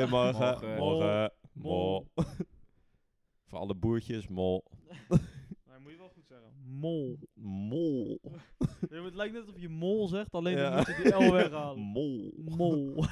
Goedemorgen. 0.00 0.40
Morgen. 0.40 0.76
Morgen. 0.76 1.30
Mol. 1.52 1.72
Mol. 1.72 2.06
Voor 3.46 3.58
alle 3.58 3.74
boertjes, 3.74 4.28
mol. 4.28 4.64
Nee, 5.66 5.78
moet 5.84 5.92
je 5.92 5.98
wel 5.98 6.08
goed 6.08 6.26
zeggen. 6.28 6.48
Mol. 6.64 7.18
Mol. 7.34 8.20
Het 8.90 9.14
lijkt 9.14 9.32
net 9.34 9.42
alsof 9.46 9.60
je 9.60 9.68
mol 9.68 10.08
zegt, 10.08 10.32
alleen 10.34 10.56
Ja. 10.56 10.70
dan 10.70 10.76
moet 10.76 10.86
je 10.86 11.02
die 11.02 11.12
L 11.28 11.32
weghalen. 11.32 11.78
Mol. 11.78 12.32
Mol. 12.36 12.94
dat 12.96 13.06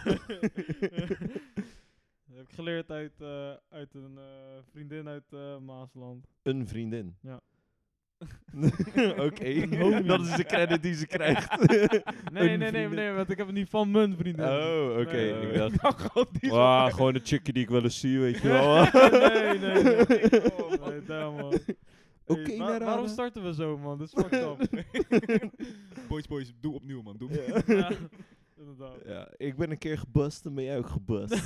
heb 2.30 2.48
ik 2.48 2.50
geleerd 2.54 2.90
uit, 2.90 3.20
eh, 3.20 3.52
uit 3.68 3.94
een 3.94 4.18
eh, 4.18 4.58
vriendin 4.70 5.08
uit 5.08 5.32
eh, 5.32 5.58
Maasland. 5.58 6.26
Een 6.42 6.66
vriendin. 6.68 7.16
Ja. 7.20 7.40
Oké, 9.26 9.66
dat 10.06 10.20
is 10.20 10.36
de 10.36 10.44
credit 10.44 10.82
die 10.82 10.94
ze 10.94 11.06
krijgt. 11.06 11.50
Nee, 12.32 12.56
nee, 12.56 12.70
nee, 12.70 12.88
nee, 12.88 13.12
want 13.12 13.30
ik 13.30 13.36
heb 13.36 13.46
het 13.46 13.56
niet 13.56 13.68
van 13.68 13.90
mijn 13.90 14.16
vriendin. 14.16 14.44
Oh, 14.44 14.96
oké. 15.00 15.12
Nee. 15.12 15.32
Ik 15.50 15.54
dacht, 15.54 15.82
Nou, 15.82 15.94
gewoon 15.94 16.26
die 16.40 16.52
ah, 16.52 16.92
gewoon 16.94 17.14
een 17.14 17.20
chickie 17.24 17.52
die 17.52 17.62
ik 17.62 17.68
wel 17.68 17.82
eens 17.82 18.00
zie, 18.00 18.18
weet 18.18 18.38
je 18.40 18.48
wel. 18.48 18.74
nee, 18.82 19.58
nee, 19.58 19.82
nee. 19.82 20.52
Oh, 20.62 20.86
nee 20.86 21.02
damn, 21.06 21.36
man. 21.36 21.58
Oké, 22.26 22.40
Hey, 22.42 22.56
wa- 22.58 22.64
Narada. 22.64 22.84
waarom 22.84 23.08
starten 23.08 23.44
we 23.44 23.54
zo, 23.54 23.78
man? 23.78 23.98
Dit 23.98 24.06
is 24.14 24.22
fucked 24.22 24.42
up. 24.42 24.84
Boys, 26.08 26.26
boys, 26.26 26.52
doe 26.60 26.74
opnieuw, 26.74 27.02
man. 27.02 27.16
Doe 27.16 27.30
Ja. 27.32 27.62
ja, 27.66 27.90
inderdaad. 28.58 28.96
Ja, 29.06 29.28
ik 29.36 29.56
ben 29.56 29.70
een 29.70 29.78
keer 29.78 29.98
gebust 29.98 30.46
en 30.46 30.54
ben 30.54 30.64
jij 30.64 30.78
ook 30.78 30.88
gebust. 30.88 31.42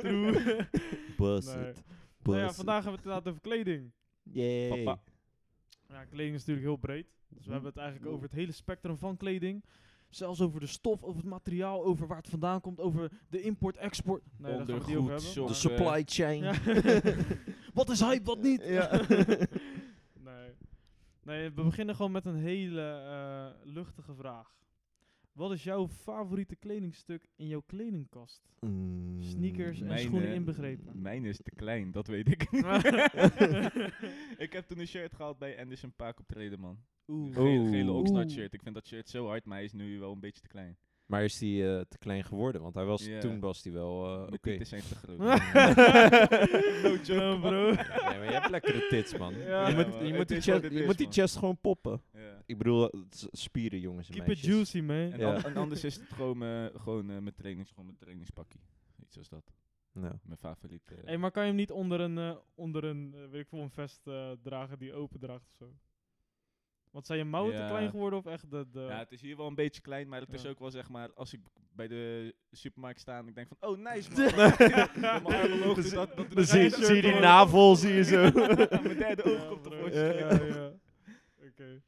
True. 0.00 0.56
Bust 1.16 1.56
Nee. 1.56 1.68
it. 1.68 1.82
Nou 2.22 2.38
ja, 2.38 2.52
vandaag 2.52 2.84
hebben 2.84 3.02
we 3.02 3.08
het 3.10 3.22
inderdaad 3.22 3.28
over 3.28 3.40
kleding. 3.40 3.92
Yay. 4.22 4.82
Papa. 4.84 5.00
Ja, 5.90 6.04
kleding 6.04 6.34
is 6.34 6.40
natuurlijk 6.40 6.66
heel 6.66 6.76
breed. 6.76 7.06
Dus 7.28 7.46
we 7.46 7.52
hebben 7.52 7.70
het 7.70 7.78
eigenlijk 7.78 8.10
over 8.12 8.22
het 8.22 8.34
hele 8.34 8.52
spectrum 8.52 8.98
van 8.98 9.16
kleding. 9.16 9.64
Zelfs 10.08 10.40
over 10.40 10.60
de 10.60 10.66
stof, 10.66 11.02
over 11.02 11.20
het 11.20 11.30
materiaal, 11.30 11.84
over 11.84 12.06
waar 12.06 12.16
het 12.16 12.28
vandaan 12.28 12.60
komt, 12.60 12.80
over 12.80 13.10
de 13.28 13.40
import-export. 13.42 14.22
Nee, 14.36 14.50
daar 14.50 14.58
gaan 14.58 14.66
we 14.66 14.72
het 14.72 14.86
niet 14.86 14.96
over 14.96 15.12
Ondergoed, 15.12 15.34
hebben. 15.34 15.52
De 15.52 15.58
supply 15.58 16.02
chain. 16.06 16.42
Ja. 16.42 16.54
wat 17.74 17.90
is 17.90 18.00
hype, 18.00 18.24
wat 18.24 18.42
niet? 18.42 18.64
Ja. 18.64 19.00
nee. 20.28 20.54
nee, 21.22 21.50
we 21.50 21.62
beginnen 21.62 21.94
gewoon 21.94 22.12
met 22.12 22.24
een 22.24 22.36
hele 22.36 22.82
eh, 22.82 23.72
luchtige 23.72 24.14
vraag. 24.14 24.54
Wat 25.32 25.52
is 25.52 25.64
jouw 25.64 25.88
favoriete 25.88 26.56
kledingstuk 26.56 27.26
in 27.36 27.46
jouw 27.46 27.62
kledingkast? 27.66 28.48
Mm. 28.60 29.22
Sneakers 29.22 29.80
en 29.80 29.86
Mijn, 29.86 30.00
schoenen 30.00 30.28
eh, 30.28 30.34
inbegrepen. 30.34 31.02
Mijn 31.02 31.24
is 31.24 31.40
te 31.42 31.50
klein, 31.50 31.90
dat 31.90 32.06
weet 32.06 32.28
ik. 32.28 32.42
ik 34.44 34.52
heb 34.52 34.64
toen 34.66 34.78
een 34.78 34.86
shirt 34.86 35.14
gehaald 35.14 35.38
bij 35.38 35.60
Anderson 35.60 35.92
Paak 35.96 36.20
optreden, 36.20 36.60
man. 36.60 36.78
Oeh. 37.06 37.26
Een 37.26 37.32
gele, 37.32 37.68
gele 37.68 37.92
Oxnard 37.92 38.26
Oeh. 38.26 38.34
shirt. 38.34 38.54
Ik 38.54 38.62
vind 38.62 38.74
dat 38.74 38.86
shirt 38.86 39.08
zo 39.08 39.26
hard, 39.26 39.44
maar 39.44 39.56
hij 39.56 39.64
is 39.64 39.72
nu 39.72 39.98
wel 39.98 40.12
een 40.12 40.20
beetje 40.20 40.40
te 40.40 40.48
klein. 40.48 40.76
Maar 41.10 41.24
is 41.24 41.38
die 41.38 41.74
eh, 41.74 41.80
te 41.80 41.98
klein 41.98 42.24
geworden? 42.24 42.62
Want 42.62 42.74
hij 42.74 42.84
was, 42.84 43.08
toen 43.20 43.40
was 43.40 43.62
hij 43.62 43.72
wel 43.72 44.04
eh, 44.06 44.16
Mijn 44.18 44.26
oké. 44.32 44.38
tieten 44.40 44.66
zijn 44.66 44.82
te 44.88 44.94
groot. 44.94 45.18
no 46.82 46.96
joke, 47.02 47.40
bro. 47.40 47.64
Nee, 47.64 47.74
maar 48.18 48.24
je 48.24 48.30
hebt 48.32 48.50
lekkere 48.50 48.86
tits, 48.88 49.16
man. 49.18 49.34
Ja, 49.38 49.68
je 49.68 49.74
moet, 49.74 49.88
man. 49.88 49.98
je 49.98 50.06
Het 50.06 50.16
moet 50.16 50.28
die, 50.28 50.36
is 50.36 50.44
chest, 50.44 50.62
je 50.62 50.70
is, 50.70 50.86
moet 50.86 50.98
die 50.98 51.10
chest 51.10 51.36
gewoon 51.36 51.58
poppen. 51.60 52.02
Ja. 52.12 52.42
Ik 52.46 52.58
bedoel, 52.58 52.90
is 53.10 53.26
spieren, 53.30 53.80
jongens 53.80 54.08
en 54.08 54.14
Keep 54.14 54.22
it 54.28 54.28
meisjes. 54.28 54.48
juicy, 54.54 54.80
man. 54.80 54.96
En, 55.12 55.18
Ja. 55.18 55.34
an- 55.34 55.44
en 55.44 55.56
anders 55.56 55.84
is 55.84 55.94
het 56.00 56.08
gewoon, 56.12 56.38
mijn- 56.38 56.70
gewoon 56.80 57.10
eh, 57.10 57.18
mijn 57.18 57.34
trainings, 57.34 57.70
gewoon 57.70 57.84
mijn 57.84 57.98
trainingspakkie. 57.98 58.60
Iets 59.02 59.18
als 59.18 59.28
dat. 59.28 59.52
Ja. 59.92 60.20
Mijn 60.24 60.38
favoriete. 60.38 60.94
Hey, 61.04 61.18
maar 61.18 61.30
kan 61.30 61.42
je 61.42 61.48
hem 61.48 61.56
niet 61.58 61.70
onder 61.70 62.00
een, 62.00 62.18
eh, 62.18 62.36
onder 62.54 62.84
een, 62.84 63.14
eh, 63.14 63.20
weet 63.30 63.40
ik 63.42 63.48
veel, 63.48 63.58
een 63.58 63.70
vest 63.70 64.06
eh, 64.06 64.30
dragen 64.42 64.78
die 64.78 64.94
open 64.94 65.20
draagt 65.20 65.44
of 65.46 65.54
zo? 65.58 65.72
Want 66.90 67.06
zijn 67.06 67.18
je 67.18 67.24
mouwen 67.24 67.54
te 67.54 67.60
Ja. 67.60 67.68
klein 67.68 67.90
geworden 67.90 68.18
of 68.18 68.26
echt 68.26 68.50
de... 68.50 68.66
de 68.70 68.80
Ja, 68.80 68.98
het 68.98 69.12
is 69.12 69.20
hier 69.20 69.36
wel 69.36 69.46
een 69.46 69.54
beetje 69.54 69.80
klein, 69.80 70.08
maar 70.08 70.20
het 70.20 70.32
is 70.32 70.42
Ja. 70.42 70.48
ook 70.48 70.58
wel 70.58 70.70
zeg 70.70 70.88
maar, 70.88 71.12
als 71.14 71.32
ik 71.32 71.40
bij 71.72 71.88
de 71.88 72.34
supermarkt 72.50 73.00
sta 73.00 73.18
en 73.18 73.28
ik 73.28 73.34
denk 73.34 73.48
van, 73.48 73.70
oh 73.70 73.78
nice 73.78 74.10
man. 74.14 74.34
Mijn 75.22 75.74
dus 75.74 75.90
dat, 75.90 76.10
zie, 76.48 76.94
je 76.96 77.02
die 77.02 77.14
navel, 77.20 77.76
zie 77.76 77.92
je 77.92 78.04
zo. 78.12 78.20
Mijn 78.32 78.96
derde 78.98 79.24
oog 79.24 79.40
Ja, 79.42 79.48
komt. 79.48 79.92
Ja, 79.94 80.00
Ja, 80.00 80.34
ja, 80.34 80.44
ja. 80.44 80.72
Oké. 81.48 81.82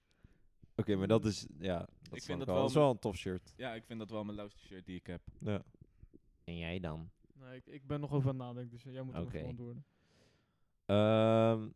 Oké, 0.76 0.96
maar 0.96 1.06
dat 1.08 1.24
is, 1.24 1.46
ja, 1.58 1.78
dat 1.78 1.88
Ik 2.10 2.16
is 2.16 2.24
vind 2.24 2.38
dat 2.38 2.46
wel, 2.46 2.54
wel 2.56 2.62
dat 2.64 2.70
is 2.70 2.76
wel 2.76 2.90
een 2.90 2.98
tof 2.98 3.16
shirt. 3.16 3.54
ik 3.56 3.84
vind 3.84 3.98
dat 3.98 4.10
wel 4.10 4.24
mijn 4.24 4.36
lauwste 4.36 4.60
shirt 4.60 4.86
die 4.86 4.96
ik 4.96 5.06
heb. 5.06 5.20
Ja. 5.40 5.62
En 6.44 6.56
jij 6.58 6.80
dan? 6.80 7.10
Nee, 7.34 7.56
ik, 7.56 7.66
ik 7.66 7.86
ben 7.86 8.00
nog 8.00 8.12
over 8.12 8.28
aan 8.30 8.36
het 8.38 8.44
nadenken, 8.46 8.70
dus 8.70 8.82
jij 8.92 9.02
moet 9.02 9.18
Oké. 9.18 9.36
even 9.36 9.48
antwoorden. 9.48 9.84
Ehm 10.86 11.68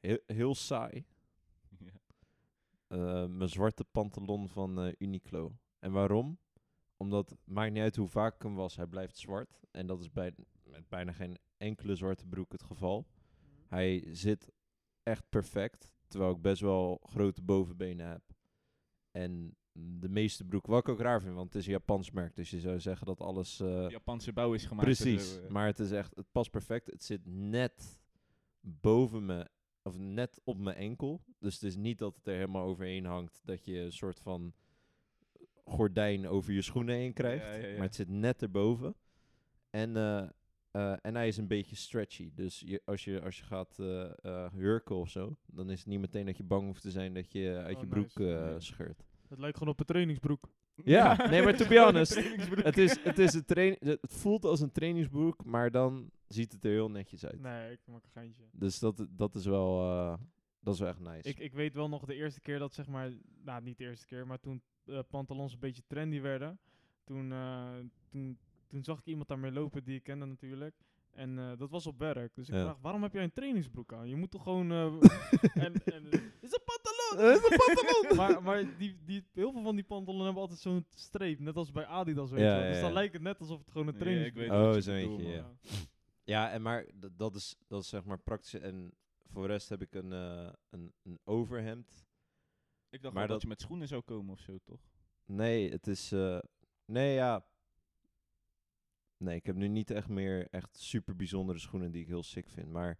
heel, 0.00 0.18
heel 0.26 0.54
saai. 0.54 1.04
Ja. 1.78 1.92
Eh, 2.86 3.26
mijn 3.26 3.48
zwarte 3.48 3.84
pantalon 3.84 4.48
van 4.48 4.80
eh, 4.80 4.92
Uniqlo. 4.98 5.56
En 5.78 5.92
waarom? 5.92 6.38
Omdat 6.96 7.30
het 7.30 7.38
maakt 7.44 7.72
niet 7.72 7.82
uit 7.82 7.96
hoe 7.96 8.08
vaak 8.08 8.34
ik 8.34 8.42
hem 8.42 8.54
was, 8.54 8.76
hij 8.76 8.86
blijft 8.86 9.16
zwart. 9.16 9.60
En 9.70 9.86
dat 9.86 10.00
is 10.00 10.12
bij, 10.12 10.34
met 10.62 10.88
bijna 10.88 11.12
geen 11.12 11.38
enkele 11.56 11.94
zwarte 11.94 12.26
broek 12.26 12.52
het 12.52 12.62
geval. 12.62 13.06
Hij 13.66 14.08
zit 14.14 14.52
echt 15.02 15.28
perfect, 15.28 15.92
terwijl 16.06 16.32
ik 16.32 16.42
best 16.42 16.60
wel 16.60 17.00
grote 17.02 17.42
bovenbenen 17.42 18.08
heb. 18.08 18.22
En 19.10 19.56
de 19.72 20.08
meeste 20.08 20.44
broeken, 20.44 20.70
wat 20.70 20.80
ik 20.80 20.88
ook 20.88 21.00
raar 21.00 21.20
vind, 21.20 21.34
want 21.34 21.46
het 21.46 21.56
is 21.56 21.66
een 21.66 21.72
Japans 21.72 22.10
merk, 22.10 22.36
dus 22.36 22.50
je 22.50 22.60
zou 22.60 22.80
zeggen 22.80 23.06
dat 23.06 23.20
alles... 23.20 23.60
eh, 23.60 23.88
Japanse 23.88 24.32
bouw 24.32 24.52
is 24.52 24.64
gemaakt. 24.64 24.84
Precies, 24.86 25.34
door, 25.34 25.52
maar 25.52 25.66
het 25.66 25.78
is 25.78 25.90
echt, 25.90 26.16
het 26.16 26.26
past 26.32 26.50
perfect. 26.50 26.86
Het 26.86 27.04
zit 27.04 27.20
net 27.24 28.00
boven 28.60 29.26
me, 29.26 29.48
of 29.88 29.98
net 29.98 30.40
op 30.44 30.58
mijn 30.58 30.76
enkel. 30.76 31.22
Dus 31.38 31.54
het 31.54 31.62
is 31.62 31.76
niet 31.76 31.98
dat 31.98 32.14
het 32.16 32.26
er 32.26 32.34
helemaal 32.34 32.66
overheen 32.66 33.04
hangt, 33.04 33.40
dat 33.44 33.64
je 33.64 33.78
een 33.78 33.92
soort 33.92 34.20
van 34.20 34.52
gordijn 35.64 36.28
over 36.28 36.52
je 36.52 36.62
schoenen 36.62 36.94
heen 36.94 37.12
krijgt. 37.12 37.44
Ja, 37.44 37.52
ja, 37.54 37.66
ja. 37.66 37.72
Maar 37.76 37.86
het 37.86 37.94
zit 37.94 38.08
net 38.08 38.42
erboven. 38.42 38.94
En, 39.70 39.96
eh, 39.96 40.28
eh, 40.70 40.96
en 41.02 41.14
hij 41.14 41.28
is 41.28 41.36
een 41.36 41.46
beetje 41.46 41.76
stretchy. 41.76 42.30
Dus 42.34 42.62
je, 42.66 42.82
als, 42.84 43.04
je, 43.04 43.20
als 43.22 43.38
je 43.38 43.44
gaat 43.44 43.78
eh, 43.78 44.10
eh, 44.24 44.52
hurken 44.52 44.96
of 44.96 45.10
zo, 45.10 45.36
dan 45.46 45.70
is 45.70 45.78
het 45.78 45.88
niet 45.88 46.00
meteen 46.00 46.26
dat 46.26 46.36
je 46.36 46.44
bang 46.44 46.66
hoeft 46.66 46.82
te 46.82 46.90
zijn 46.90 47.14
dat 47.14 47.32
je 47.32 47.56
uit 47.56 47.74
Oh, 47.76 47.80
je 47.82 47.88
broek 47.88 48.14
nice. 48.14 48.34
eh, 48.38 48.54
scheurt. 48.58 49.04
Het 49.28 49.38
lijkt 49.38 49.56
gewoon 49.58 49.72
op 49.72 49.80
een 49.80 49.86
trainingsbroek. 49.86 50.50
Ja, 50.84 51.28
nee, 51.28 51.42
maar 51.42 51.56
to 51.56 51.66
be 51.66 51.78
honest, 51.84 52.14
het, 52.62 52.78
is, 52.78 53.02
het, 53.02 53.18
is 53.18 53.34
een 53.34 53.44
train 53.44 53.76
het 53.80 53.98
voelt 54.02 54.44
als 54.44 54.60
een 54.60 54.72
trainingsbroek, 54.72 55.44
maar 55.44 55.70
dan 55.70 56.10
ziet 56.28 56.52
het 56.52 56.64
er 56.64 56.70
heel 56.70 56.90
netjes 56.90 57.26
uit. 57.26 57.40
Nee, 57.40 57.72
ik 57.72 57.80
maak 57.84 58.04
een 58.04 58.10
geintje. 58.10 58.42
Dus 58.52 58.78
dat, 58.78 59.06
dat 59.10 59.34
is 59.34 59.44
wel, 59.44 59.80
eh, 59.80 60.18
dat 60.60 60.74
is 60.74 60.80
wel 60.80 60.88
echt 60.88 61.00
nice. 61.00 61.28
Ik, 61.28 61.38
ik 61.38 61.52
weet 61.52 61.74
wel 61.74 61.88
nog 61.88 62.04
de 62.04 62.14
eerste 62.14 62.40
keer 62.40 62.58
dat 62.58 62.74
zeg 62.74 62.86
maar, 62.86 63.12
nou 63.44 63.62
niet 63.62 63.78
de 63.78 63.84
eerste 63.84 64.06
keer, 64.06 64.26
maar 64.26 64.40
toen 64.40 64.62
eh, 64.84 64.98
pantalons 65.10 65.52
een 65.52 65.58
beetje 65.58 65.82
trendy 65.86 66.20
werden, 66.20 66.58
toen, 67.04 67.32
eh, 67.32 67.76
toen, 68.08 68.38
toen 68.66 68.84
zag 68.84 68.98
ik 68.98 69.06
iemand 69.06 69.28
daarmee 69.28 69.52
lopen 69.52 69.84
die 69.84 69.96
ik 69.96 70.02
kende 70.02 70.26
natuurlijk. 70.26 70.74
En 71.10 71.38
eh, 71.38 71.52
dat 71.58 71.70
was 71.70 71.86
op 71.86 71.98
werk. 71.98 72.34
Dus 72.34 72.48
ik 72.48 72.54
Ja. 72.54 72.60
vraag, 72.62 72.76
waarom 72.80 73.02
heb 73.02 73.12
jij 73.12 73.22
een 73.22 73.32
trainingsbroek 73.32 73.92
aan? 73.92 74.08
Je 74.08 74.16
moet 74.16 74.30
toch 74.30 74.42
gewoon... 74.42 74.70
eh, 74.70 74.84
en, 75.64 75.72
en, 75.84 76.10
eh, 76.10 76.20
is 76.40 76.52
een 76.52 76.62
pantalon! 76.64 77.30
Is 77.32 77.50
een 77.50 77.56
pantalon! 77.66 78.16
maar 78.20 78.42
maar 78.42 78.76
die, 78.78 78.98
die, 79.04 79.24
heel 79.32 79.52
veel 79.52 79.62
van 79.62 79.74
die 79.74 79.84
pantalonnen 79.84 80.24
hebben 80.24 80.42
altijd 80.42 80.60
zo'n 80.60 80.86
streep, 80.94 81.38
net 81.38 81.56
als 81.56 81.72
bij 81.72 81.86
Adidas, 81.86 82.30
weet 82.30 82.40
Ja, 82.40 82.54
je 82.54 82.60
wel. 82.60 82.68
Dus 82.70 82.78
dan 82.80 82.88
ja. 82.88 82.94
lijkt 82.94 83.12
het 83.12 83.22
net 83.22 83.40
alsof 83.40 83.58
het 83.58 83.70
gewoon 83.70 83.86
een 83.88 83.96
trainingsbroek 83.98 84.44
ik 84.46 84.50
is. 84.52 84.58
Oh, 84.58 84.72
wat 84.72 84.84
zo 84.84 84.92
je 84.92 84.98
eentje, 84.98 85.16
bedoelt, 85.16 85.34
ja. 85.34 85.50
Ja, 86.24 86.50
en 86.50 86.62
maar 86.62 86.86
dat 87.16 87.34
is, 87.34 87.56
dat 87.66 87.82
is 87.82 87.88
zeg 87.88 88.04
maar 88.04 88.18
praktisch. 88.18 88.54
En 88.54 88.92
voor 89.32 89.42
de 89.46 89.52
rest 89.52 89.68
heb 89.68 89.82
ik 89.82 89.94
een, 89.94 90.12
eh, 90.12 90.48
een, 90.70 90.92
een 91.02 91.18
overhemd. 91.24 92.06
Ik 92.90 93.02
dacht 93.02 93.14
Maar 93.14 93.22
wel 93.22 93.22
dat 93.22 93.28
dat- 93.28 93.42
je 93.42 93.48
met 93.48 93.60
schoenen 93.60 93.88
zou 93.88 94.02
komen 94.02 94.32
of 94.32 94.40
zo, 94.40 94.58
toch? 94.64 94.80
Nee, 95.24 95.70
het 95.70 95.86
is. 95.86 96.12
eh, 96.12 96.38
nee, 96.84 97.14
ja. 97.14 97.44
Nee, 99.18 99.36
ik 99.36 99.46
heb 99.46 99.56
nu 99.56 99.68
niet 99.68 99.90
echt 99.90 100.08
meer 100.08 100.48
echt 100.50 100.76
super 100.76 101.16
bijzondere 101.16 101.58
schoenen 101.58 101.90
die 101.90 102.02
ik 102.02 102.08
heel 102.08 102.22
sick 102.22 102.48
vind. 102.48 102.68
Maar 102.70 102.98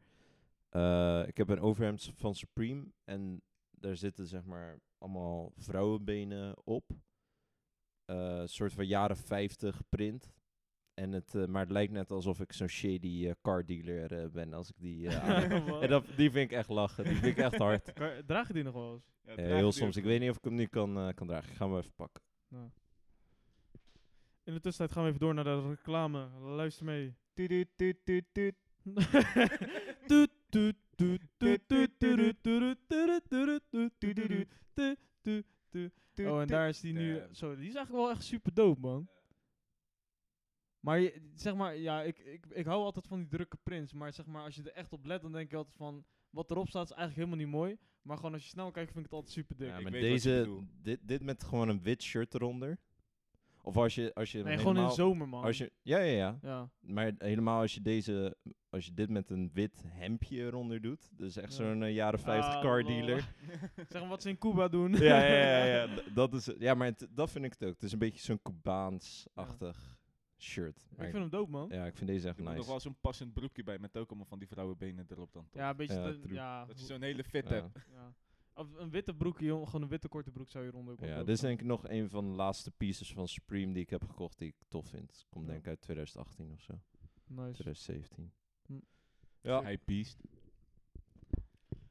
eh, 0.68 1.22
ik 1.26 1.36
heb 1.36 1.48
een 1.48 1.60
overhemd 1.60 2.10
van 2.14 2.34
Supreme. 2.34 2.84
En 3.04 3.42
daar 3.70 3.96
zitten 3.96 4.26
zeg 4.26 4.44
maar 4.44 4.78
allemaal 4.98 5.52
vrouwenbenen 5.56 6.66
op. 6.66 6.90
Eh, 8.04 8.16
Een 8.38 8.48
soort 8.48 8.72
van 8.72 8.86
jaren 8.86 9.16
50 9.16 9.82
print. 9.88 10.32
En 10.94 11.12
het, 11.12 11.34
eh, 11.34 11.46
maar 11.46 11.62
het 11.62 11.70
lijkt 11.70 11.92
net 11.92 12.10
alsof 12.10 12.40
ik 12.40 12.52
zo'n 12.52 12.68
shady 12.68 13.32
car 13.42 13.64
dealer 13.66 14.30
ben 14.30 14.52
als 14.52 14.68
ik 14.70 14.74
die 14.78 15.08
eh? 15.08 15.50
En 15.82 15.88
dat, 15.88 16.04
die 16.16 16.30
vind 16.30 16.50
ik 16.50 16.56
echt 16.56 16.68
lachen. 16.68 17.04
Die 17.04 17.12
vind 17.16 17.36
ik 17.38 17.44
echt 17.44 17.56
hard. 17.56 17.92
Draag 18.26 18.46
je 18.48 18.54
die 18.54 18.62
nog 18.62 18.74
wel 18.74 18.92
eens? 18.92 19.10
Ja, 19.22 19.34
heel 19.34 19.72
soms. 19.72 19.96
Ik 19.96 20.04
weet 20.04 20.20
niet 20.20 20.30
of 20.30 20.36
ik 20.36 20.44
hem 20.44 20.54
nu 20.54 20.66
kan, 20.66 20.96
eh, 20.98 21.08
kan 21.14 21.26
dragen. 21.26 21.50
Ik 21.50 21.56
ga 21.56 21.66
hem 21.68 21.76
even 21.76 21.92
pakken. 21.94 22.22
Nou. 22.48 22.70
In 24.48 24.54
de 24.54 24.60
tussentijd 24.60 24.92
gaan 24.92 25.02
we 25.02 25.08
even 25.08 25.20
door 25.20 25.34
naar 25.34 25.44
de 25.44 25.68
reclame. 25.68 26.28
Luister 26.40 26.84
mee. 26.84 27.14
Tuut, 27.34 27.68
tuut, 27.76 27.96
tuut, 28.04 28.24
tuut, 30.04 30.30
tuut. 36.14 36.26
Oh, 36.26 36.40
en 36.40 36.46
daar 36.46 36.68
is 36.68 36.80
die 36.80 36.92
nu. 36.92 37.22
Zo, 37.32 37.56
die 37.56 37.68
is 37.68 37.74
eigenlijk 37.74 38.04
wel 38.04 38.10
echt 38.10 38.22
super 38.24 38.54
dope, 38.54 38.80
man. 38.80 39.08
Maar 40.80 41.00
je, 41.00 41.30
zeg 41.34 41.54
maar, 41.54 41.76
ja, 41.76 42.02
ik, 42.02 42.18
ik, 42.18 42.46
ik 42.46 42.64
hou 42.64 42.82
altijd 42.82 43.06
van 43.06 43.18
die 43.18 43.28
drukke 43.28 43.56
prints. 43.62 43.92
Maar 43.92 44.12
zeg 44.12 44.26
maar, 44.26 44.42
als 44.42 44.54
je 44.54 44.62
er 44.62 44.72
echt 44.72 44.92
op 44.92 45.04
let, 45.04 45.22
dan 45.22 45.32
denk 45.32 45.50
je 45.50 45.56
altijd 45.56 45.76
van. 45.76 46.04
Wat 46.30 46.50
erop 46.50 46.68
staat 46.68 46.90
is 46.90 46.96
eigenlijk 46.96 47.28
helemaal 47.28 47.46
niet 47.46 47.56
mooi. 47.60 47.78
Maar 48.02 48.16
gewoon 48.16 48.32
als 48.32 48.42
je 48.42 48.48
snel 48.48 48.70
kijkt, 48.70 48.92
vind 48.92 49.04
ik 49.04 49.10
het 49.10 49.20
altijd 49.20 49.32
super 49.32 49.56
dik. 49.56 49.68
Ja, 49.68 49.76
ik 49.76 49.82
maar 49.82 49.92
weet 49.92 50.10
wat 50.10 50.22
je 50.22 50.28
deze, 50.28 50.66
dit, 50.82 51.08
dit 51.08 51.22
met 51.22 51.44
gewoon 51.44 51.68
een 51.68 51.82
wit 51.82 52.02
shirt 52.02 52.34
eronder. 52.34 52.78
Of 53.68 53.76
als 53.76 53.94
je, 53.94 54.14
als 54.14 54.32
je 54.32 54.42
Nee, 54.42 54.56
gewoon 54.58 54.76
in 54.76 54.82
de 54.82 54.88
helemaal- 54.88 54.94
zomer, 55.08 55.28
man. 55.28 55.42
Als 55.44 55.58
je, 55.58 55.72
ja, 55.82 55.98
ja, 55.98 56.16
ja. 56.16 56.38
Ja. 56.42 56.70
Maar 56.80 57.12
helemaal 57.18 57.60
als 57.60 57.74
je 57.74 57.80
deze, 57.80 58.36
als 58.70 58.84
je 58.86 58.94
dit 58.94 59.10
met 59.10 59.30
een 59.30 59.50
wit 59.52 59.82
hemdje 59.86 60.36
eronder 60.44 60.80
doet. 60.80 61.10
Dus 61.18 61.36
echt 61.36 61.56
Ja. 61.56 61.64
zo'n 61.64 61.82
eh, 61.82 61.94
jaren 61.94 62.18
50 62.18 62.54
Ah, 62.54 62.60
car 62.62 62.84
dealer. 62.84 63.34
zeg 63.88 64.00
maar 64.00 64.08
wat 64.08 64.22
ze 64.22 64.28
in 64.28 64.38
Cuba 64.38 64.68
doen. 64.68 64.92
ja, 64.92 65.24
ja, 65.24 65.64
ja, 65.64 65.88
Dat 66.14 66.34
is, 66.34 66.50
ja, 66.58 66.74
maar 66.74 66.86
het- 66.86 67.08
dat 67.10 67.30
vind 67.30 67.44
ik 67.44 67.52
het 67.52 67.64
ook. 67.64 67.74
Het 67.74 67.82
is 67.82 67.92
een 67.92 67.98
beetje 67.98 68.22
zo'n 68.22 68.42
Cubaans-achtig 68.42 69.96
shirt. 70.38 70.86
ik 70.90 70.96
Maar 70.96 71.06
vind 71.06 71.18
hem 71.18 71.30
dope, 71.30 71.50
man. 71.50 71.68
ja, 71.70 71.86
ik 71.86 71.96
vind 71.96 72.08
deze 72.10 72.28
echt 72.28 72.36
Er 72.36 72.42
moet 72.42 72.52
nog 72.52 72.58
nice. 72.60 72.70
wel 72.70 72.80
zo'n 72.80 72.96
passend 73.00 73.32
broekje 73.32 73.62
bij 73.64 73.78
met 73.78 73.96
ook 73.96 74.08
allemaal 74.08 74.26
van 74.28 74.38
die 74.38 74.48
vrouwenbenen 74.48 75.06
erop 75.08 75.32
dan. 75.32 75.46
toch? 75.50 75.60
Ja, 75.62 75.70
een 75.70 75.76
beetje... 75.76 76.18
Ja, 76.28 76.64
Dat 76.64 76.80
je 76.80 76.86
zo'n 76.86 77.02
hele 77.02 77.24
fit 77.24 77.48
Ja. 77.48 77.54
hebt. 77.54 77.78
ja. 77.92 78.12
Of 78.58 78.74
een 78.74 78.90
witte 78.90 79.14
broekje, 79.14 79.44
joh, 79.46 79.66
gewoon 79.66 79.82
een 79.82 79.88
witte 79.88 80.08
korte 80.08 80.30
broek 80.30 80.48
zou 80.50 80.64
je 80.64 80.70
eronder 80.70 80.96
wel 80.96 81.08
Ja, 81.08 81.18
dit 81.18 81.28
is 81.28 81.40
denk 81.40 81.60
ik 81.60 81.66
nog 81.66 81.88
een 81.88 82.10
van 82.10 82.24
de 82.24 82.36
laatste 82.36 82.70
pieces 82.70 83.12
van 83.12 83.28
Supreme 83.28 83.72
die 83.72 83.82
ik 83.82 83.90
heb 83.90 84.04
gekocht 84.04 84.38
die 84.38 84.48
ik 84.48 84.54
tof 84.68 84.86
vind. 84.88 85.26
Komt 85.30 85.44
Ja. 85.44 85.50
denk 85.50 85.62
ik 85.62 85.68
uit 85.68 85.80
2018 85.80 86.52
of 86.52 86.60
zo. 86.60 86.72
Nice. 87.26 87.52
2017. 87.52 88.32
Hm. 88.66 88.78
Ja. 89.40 89.62
Hij 89.62 89.78
beest. 89.84 90.20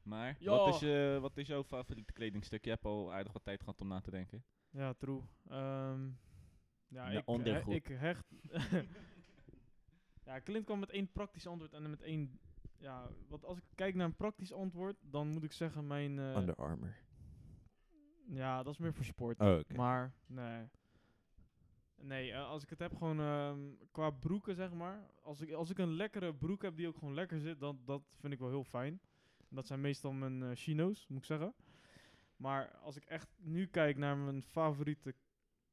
Maar, 0.02 0.36
Ja. 0.40 0.50
wat, 0.50 0.74
is 0.74 0.80
je, 0.80 1.18
wat 1.20 1.36
is 1.36 1.46
jouw 1.46 1.64
favoriete 1.64 2.12
kledingstuk? 2.12 2.64
Je 2.64 2.70
hebt 2.70 2.84
al 2.84 3.12
aardig 3.12 3.32
wat 3.32 3.44
tijd 3.44 3.60
gehad 3.60 3.80
om 3.80 3.88
na 3.88 4.00
te 4.00 4.10
denken. 4.10 4.44
Ja, 4.70 4.94
true. 4.94 5.20
Ehm, 5.48 6.04
ja, 6.88 7.10
Ja, 7.10 7.18
ik, 7.18 7.26
ondergoed. 7.28 7.64
he- 7.72 7.74
ik 7.74 7.86
hecht... 7.98 8.26
ja, 10.24 10.40
Clint 10.40 10.64
kwam 10.64 10.78
met 10.78 10.90
één 10.90 11.12
praktisch 11.12 11.46
antwoord 11.46 11.72
en 11.72 11.90
met 11.90 12.02
één... 12.02 12.40
Ja, 12.78 13.08
wat 13.28 13.44
als 13.44 13.56
ik 13.58 13.64
kijk 13.74 13.94
naar 13.94 14.06
een 14.06 14.16
praktisch 14.16 14.52
antwoord, 14.52 14.96
dan 15.00 15.28
moet 15.28 15.44
ik 15.44 15.52
zeggen 15.52 15.86
mijn... 15.86 16.18
eh, 16.18 16.36
Under 16.36 16.54
Armour. 16.54 16.96
ja, 18.28 18.62
dat 18.62 18.72
is 18.72 18.78
meer 18.78 18.94
voor 18.94 19.04
sport. 19.04 19.40
Oh. 19.40 19.58
Maar, 19.76 20.12
nee. 20.26 20.68
Nee, 22.00 22.32
eh, 22.32 22.48
als 22.48 22.62
ik 22.62 22.70
het 22.70 22.78
heb 22.78 22.96
gewoon 22.96 23.20
ehm, 23.20 23.58
qua 23.90 24.10
broeken, 24.10 24.54
zeg 24.54 24.72
maar. 24.72 25.10
Als 25.22 25.40
ik, 25.40 25.52
als 25.52 25.70
ik 25.70 25.78
een 25.78 25.92
lekkere 25.92 26.34
broek 26.34 26.62
heb 26.62 26.76
die 26.76 26.88
ook 26.88 26.98
gewoon 26.98 27.14
lekker 27.14 27.40
zit, 27.40 27.60
dan 27.60 27.80
dat 27.84 28.02
vind 28.14 28.32
ik 28.32 28.38
wel 28.38 28.48
heel 28.48 28.64
fijn. 28.64 29.00
En 29.48 29.56
dat 29.56 29.66
zijn 29.66 29.80
meestal 29.80 30.12
mijn 30.12 30.42
eh, 30.42 30.50
chino's, 30.54 31.06
moet 31.08 31.18
ik 31.18 31.24
zeggen. 31.24 31.54
Maar 32.36 32.70
als 32.76 32.96
ik 32.96 33.04
echt 33.04 33.28
nu 33.38 33.66
kijk 33.66 33.96
naar 33.96 34.16
mijn 34.16 34.42
favoriete 34.42 35.14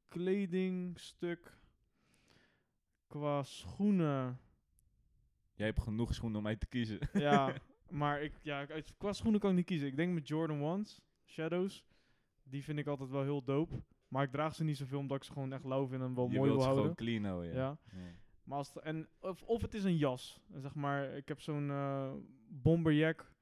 kledingstuk 0.04 1.58
qua 3.06 3.42
schoenen. 3.42 4.40
Jij 5.56 5.66
hebt 5.66 5.80
genoeg 5.80 6.14
schoenen 6.14 6.38
om 6.38 6.46
uit 6.46 6.60
te 6.60 6.66
kiezen. 6.66 6.98
ja, 7.26 7.54
maar 7.90 8.22
ik, 8.22 8.32
ja, 8.42 8.66
qua 8.98 9.12
schoenen 9.12 9.40
kan 9.40 9.50
ik 9.50 9.56
niet 9.56 9.66
kiezen. 9.66 9.88
Ik 9.88 9.96
denk 9.96 10.14
met 10.14 10.28
Jordan 10.28 10.62
Ones, 10.62 11.00
Shadows. 11.24 11.84
Die 12.42 12.64
vind 12.64 12.78
ik 12.78 12.86
altijd 12.86 13.10
wel 13.10 13.22
heel 13.22 13.44
dope. 13.44 13.82
Maar 14.08 14.24
ik 14.24 14.30
draag 14.30 14.54
ze 14.54 14.64
niet 14.64 14.76
zoveel 14.76 14.98
omdat 14.98 15.16
ik 15.16 15.24
ze 15.24 15.32
gewoon 15.32 15.52
echt 15.52 15.64
lauw 15.64 15.86
vind 15.86 16.02
en 16.02 16.14
wel 16.14 16.30
je 16.30 16.36
mooi 16.36 16.50
wilt 16.50 16.64
wil 16.64 16.72
houden. 16.72 16.82
gewoon 16.82 16.94
clean 16.94 17.24
houden, 17.24 17.50
ja. 17.52 17.56
Ja. 17.56 17.78
Ja. 17.92 18.10
Maar 18.42 18.58
als 18.58 18.80
en, 18.80 19.08
of, 19.20 19.42
of 19.42 19.62
het 19.62 19.74
is 19.74 19.84
een 19.84 19.96
jas. 19.96 20.40
En 20.52 20.60
zeg 20.60 20.74
maar, 20.74 21.16
ik 21.16 21.28
heb 21.28 21.40
zo'n 21.40 21.70
eh 21.70 22.12
bomberjack 22.48 23.32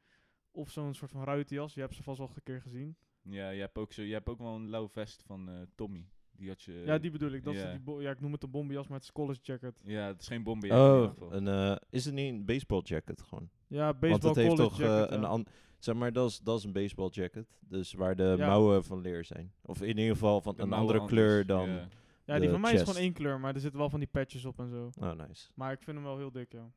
of 0.51 0.71
zo'n 0.71 0.95
soort 0.95 1.11
van 1.11 1.25
ruitenjas. 1.25 1.75
Je 1.75 1.81
hebt 1.81 1.95
ze 1.95 2.03
vast 2.03 2.19
wel 2.19 2.31
een 2.35 2.43
keer 2.43 2.61
gezien. 2.61 2.97
Ja, 3.23 3.51
je 3.51 3.61
hebt 3.61 3.79
ook, 3.79 3.93
zo, 3.93 4.03
je 4.03 4.13
hebt 4.13 4.29
ook 4.29 4.39
wel 4.39 4.55
een 4.55 4.71
lauw 4.71 4.89
vest 4.89 5.23
van 5.23 5.49
eh, 5.49 5.55
Tommy. 5.75 6.09
Die 6.37 6.49
had 6.49 6.63
je... 6.63 6.83
ja, 6.87 6.99
die 6.99 7.11
bedoel 7.11 7.31
ik. 7.33 7.45
Dat 7.45 7.55
is 7.55 7.61
ja. 7.61 7.79
die 7.85 8.01
ja, 8.01 8.11
ik 8.11 8.21
noem 8.21 8.33
het 8.33 8.43
een 8.43 8.51
bomberjas, 8.51 8.87
maar 8.89 8.97
het 8.97 9.07
is 9.07 9.13
college 9.13 9.41
jacket. 9.43 9.81
Ja, 9.85 10.07
het 10.07 10.21
is 10.21 10.27
geen 10.27 10.43
ieder 10.43 10.73
Oh, 10.73 11.13
een, 11.31 11.49
eh, 11.49 11.77
is 11.91 12.05
het 12.05 12.15
niet 12.15 12.33
een 12.33 12.45
baseball 12.45 12.81
jacket 12.85 13.23
gewoon? 13.23 13.49
Ja, 13.67 13.85
Want 13.87 14.01
baseball 14.01 14.29
het 14.31 14.39
heeft 14.39 14.57
toch 14.57 14.81
eh, 14.81 14.87
jacket. 14.87 15.11
een 15.15 15.21
ja. 15.21 15.27
an- 15.27 15.47
Zeg 15.79 15.95
maar, 15.95 16.13
dat 16.13 16.31
is, 16.31 16.41
dat 16.41 16.59
is 16.59 16.65
een 16.65 16.73
baseball 16.73 17.09
jacket. 17.11 17.47
Dus 17.61 17.93
waar 17.93 18.17
de 18.17 18.35
Ja. 18.39 18.47
mouwen 18.47 18.85
van 18.85 19.01
leer 19.01 19.25
zijn. 19.25 19.53
Of 19.63 19.83
in 19.83 19.89
ieder 19.89 20.05
geval 20.13 20.41
van 20.41 20.55
De 20.57 20.63
een 20.63 20.73
andere 20.73 21.05
kleur 21.05 21.47
dan... 21.47 21.69
ja. 21.69 21.89
ja, 22.25 22.39
die 22.39 22.51
van 22.51 22.61
mij 22.61 22.73
is 22.73 22.81
gewoon 22.83 22.97
één 22.97 23.13
kleur, 23.13 23.41
maar 23.41 23.55
er 23.55 23.61
zitten 23.61 23.81
wel 23.81 23.91
van 23.91 23.99
die 24.01 24.09
patches 24.09 24.45
op 24.45 24.59
en 24.59 24.69
zo. 24.71 24.91
Oh, 25.01 25.13
nice. 25.13 25.51
Maar 25.55 25.73
ik 25.73 25.83
vind 25.83 25.97
hem 25.97 26.07
wel 26.07 26.17
heel 26.17 26.31
dik, 26.33 26.53
ja. 26.53 26.71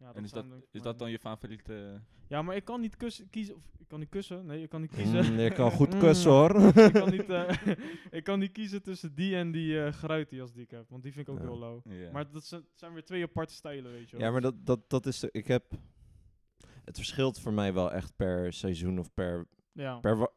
Ja 0.00 0.12
En 0.14 0.24
is 0.24 0.30
dat, 0.30 0.44
is 0.70 0.82
dat 0.82 0.98
dan 0.98 1.10
je 1.10 1.18
favoriete... 1.18 2.00
Ja, 2.28 2.42
maar 2.42 2.56
ik 2.56 2.64
kan 2.64 2.80
niet 2.80 2.96
kussen, 2.96 3.30
kiezen. 3.30 3.54
Of, 3.56 3.64
ik 3.78 3.88
kan 3.88 3.98
niet 3.98 4.08
kussen. 4.08 4.46
Nee, 4.46 4.62
ik 4.62 4.68
kan 4.68 4.80
niet 4.80 4.90
kiezen. 4.90 5.32
Mm, 5.32 5.38
je 5.38 5.50
kan 5.50 5.70
goed 5.70 5.92
Mm. 5.94 5.98
kussen 6.00 6.30
hoor. 6.30 6.56
ik, 6.86 6.92
kan 6.92 7.10
niet, 7.10 7.28
eh, 7.30 7.52
ik 8.18 8.24
kan 8.24 8.38
niet 8.38 8.52
kiezen 8.52 8.82
tussen 8.82 9.14
die 9.14 9.36
en 9.36 9.50
die 9.52 9.82
eh 9.84 9.92
geruitenjas 9.92 10.52
die 10.52 10.62
ik 10.62 10.70
heb. 10.70 10.88
Want 10.88 11.02
die 11.02 11.12
vind 11.12 11.28
ik 11.28 11.32
ook 11.34 11.40
Ja. 11.40 11.46
heel 11.46 11.58
lauw. 11.58 11.82
Ja. 11.84 12.10
Maar 12.10 12.30
dat 12.30 12.44
zijn, 12.74 12.92
weer 12.92 13.04
twee 13.04 13.22
aparte 13.22 13.54
stijlen, 13.54 13.92
weet 13.92 14.10
je 14.10 14.16
wel. 14.16 14.26
Ja, 14.26 14.32
maar 14.32 14.40
dat, 14.40 14.66
dat, 14.66 14.90
dat 14.90 15.06
is... 15.06 15.18
De, 15.20 15.28
ik 15.32 15.46
heb... 15.46 15.64
Het 16.84 16.96
verschilt 16.96 17.40
voor 17.40 17.52
mij 17.52 17.72
wel 17.72 17.92
echt 17.92 18.16
per 18.16 18.52
seizoen 18.52 18.98
of 18.98 19.14
per, 19.14 19.46
Ja. 19.72 19.98
per, 19.98 20.16
wa- 20.16 20.32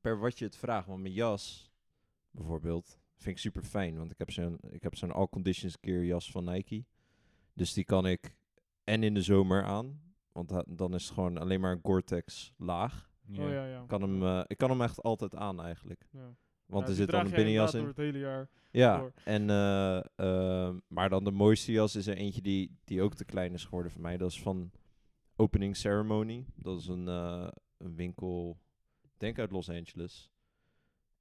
per 0.00 0.18
wat 0.18 0.38
je 0.38 0.44
het 0.44 0.56
vraagt. 0.56 0.86
Want 0.86 1.02
mijn 1.02 1.14
jas, 1.14 1.70
bijvoorbeeld, 2.30 2.98
vind 3.16 3.36
ik 3.36 3.38
super 3.42 3.62
fijn. 3.62 3.96
Want 3.98 4.10
ik 4.10 4.18
heb 4.18 4.30
zo'n 4.30 4.58
ik 4.70 4.82
heb 4.82 4.94
zo'n 4.96 5.12
all 5.12 5.26
conditions 5.28 5.76
gear 5.80 6.04
jas 6.04 6.30
van 6.30 6.44
Nike. 6.44 6.84
Dus 7.54 7.72
die 7.72 7.84
kan 7.84 8.06
ik 8.06 8.34
en 8.86 9.02
in 9.02 9.14
de 9.14 9.22
zomer 9.22 9.64
aan. 9.64 10.00
Want 10.32 10.48
da- 10.48 10.64
dan 10.68 10.94
is 10.94 11.04
het 11.04 11.12
gewoon 11.14 11.38
alleen 11.38 11.60
maar 11.60 11.72
een 11.72 11.80
Gore-Tex 11.82 12.52
laag. 12.56 13.10
Ja. 13.26 13.42
Oh 13.44 13.50
ja, 13.50 13.66
ja. 13.66 13.80
Ik 13.82 13.88
kan 13.88 14.02
hem, 14.02 14.22
eh, 14.22 14.40
ik 14.46 14.56
kan 14.58 14.70
hem 14.70 14.82
echt 14.82 15.02
altijd 15.02 15.34
aan 15.34 15.60
eigenlijk. 15.62 16.06
ja. 16.12 16.36
Want 16.66 16.84
Ja, 16.84 16.90
er 16.90 16.96
zit 16.96 17.10
dan 17.10 17.24
een 17.24 17.30
binnenjas 17.30 17.74
in. 17.74 17.78
door 17.80 17.88
het 17.88 17.96
hele 17.96 18.18
jaar. 18.18 18.48
Ja, 18.70 18.98
door. 18.98 19.12
en, 19.24 19.50
eh, 19.50 20.00
ehm, 20.16 20.78
maar 20.88 21.08
dan 21.08 21.24
de 21.24 21.30
mooiste 21.30 21.72
jas 21.72 21.96
is 21.96 22.06
er 22.06 22.16
eentje 22.16 22.42
die, 22.42 22.78
die 22.84 23.02
ook 23.02 23.14
te 23.14 23.24
klein 23.24 23.52
is 23.52 23.64
geworden 23.64 23.92
voor 23.92 24.00
mij. 24.00 24.16
Dat 24.16 24.30
is 24.30 24.42
van 24.42 24.70
Opening 25.36 25.76
Ceremony. 25.76 26.46
Dat 26.54 26.78
is 26.78 26.86
een, 26.86 27.08
eh, 27.08 27.48
een 27.76 27.94
winkel, 27.96 28.58
ik 29.02 29.10
denk 29.16 29.38
uit 29.38 29.50
Los 29.50 29.68
Angeles. 29.70 30.30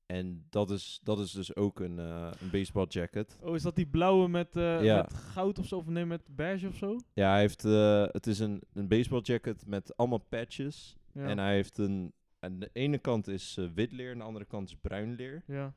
En 0.05 0.45
dat 0.49 0.71
is, 0.71 0.99
dat 1.03 1.19
is 1.19 1.31
dus 1.31 1.55
ook 1.55 1.79
een, 1.79 1.99
eh, 1.99 2.31
een 2.39 2.49
baseball 2.49 2.85
jacket. 2.89 3.37
Oh, 3.41 3.55
is 3.55 3.61
dat 3.61 3.75
die 3.75 3.87
blauwe 3.87 4.27
met, 4.27 4.55
eh, 4.55 4.83
Ja. 4.83 4.95
met 5.01 5.13
goud 5.13 5.59
of 5.59 5.65
zo? 5.65 5.77
Of 5.77 5.85
nee, 5.87 6.05
met 6.05 6.21
beige 6.35 6.67
of 6.67 6.75
zo? 6.75 6.99
Ja, 7.13 7.29
hij 7.31 7.39
heeft, 7.39 7.65
eh, 7.65 8.05
het 8.07 8.27
is 8.27 8.39
een, 8.39 8.61
een 8.73 8.87
baseball 8.87 9.21
jacket 9.21 9.65
met 9.67 9.97
allemaal 9.97 10.25
patches. 10.29 10.97
Ja. 11.13 11.27
En 11.27 11.37
hij 11.37 11.53
heeft 11.53 11.77
een, 11.77 12.13
aan 12.39 12.59
de 12.59 12.69
ene 12.73 12.97
kant 12.97 13.27
is 13.27 13.59
wit 13.75 13.91
leer, 13.91 14.11
aan 14.11 14.17
de 14.17 14.23
andere 14.23 14.45
kant 14.45 14.67
is 14.69 14.75
bruin 14.75 15.13
leer. 15.15 15.43
ja. 15.47 15.73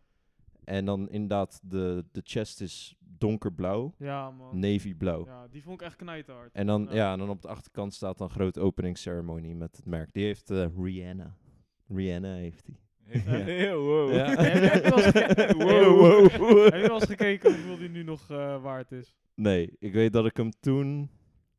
En 0.65 0.85
dan 0.85 1.09
inderdaad, 1.11 1.61
de, 1.63 2.05
de 2.13 2.21
chest 2.25 2.61
is 2.61 2.95
donkerblauw, 3.01 3.95
ja, 3.99 4.31
man. 4.31 4.59
navy 4.59 4.95
blauw. 4.95 5.27
Ja, 5.27 5.49
die 5.49 5.63
vond 5.63 5.81
ik 5.81 5.87
echt 5.87 5.97
knijterhard. 5.97 6.53
En 6.55 6.67
dan, 6.67 6.83
Ja. 6.91 6.95
ja. 6.95 7.13
en 7.13 7.19
dan 7.19 7.29
op 7.31 7.43
de 7.43 7.49
achterkant 7.49 7.95
staat 7.95 8.19
dan 8.19 8.31
groot 8.31 8.59
openingsceremonie 8.59 9.55
met 9.55 9.77
het 9.77 9.87
merk. 9.87 10.13
Die 10.13 10.25
heeft 10.25 10.51
Rihanna. 10.51 11.37
Rihanna 11.89 12.35
heeft 12.35 12.67
die. 12.67 12.79
Wow. 13.87 14.11
Heb 14.17 14.85
je 14.85 14.91
wel 14.91 14.99
eens 14.99 15.07
geke- 15.07 15.55
Wow, 15.65 15.99
wow. 16.39 16.65
Heb 16.65 16.75
je 16.75 16.81
wel 16.89 16.95
eens 16.95 17.05
gekeken 17.05 17.55
hoeveel 17.55 17.77
die 17.79 17.89
nu 17.89 18.03
nog 18.03 18.31
eh, 18.31 18.63
waard 18.63 18.93
is? 18.93 19.17
Nee, 19.35 19.77
ik 19.79 19.93
weet 19.93 20.13
dat 20.13 20.27
ik 20.27 20.37
hem 20.37 20.51
toen... 20.61 21.11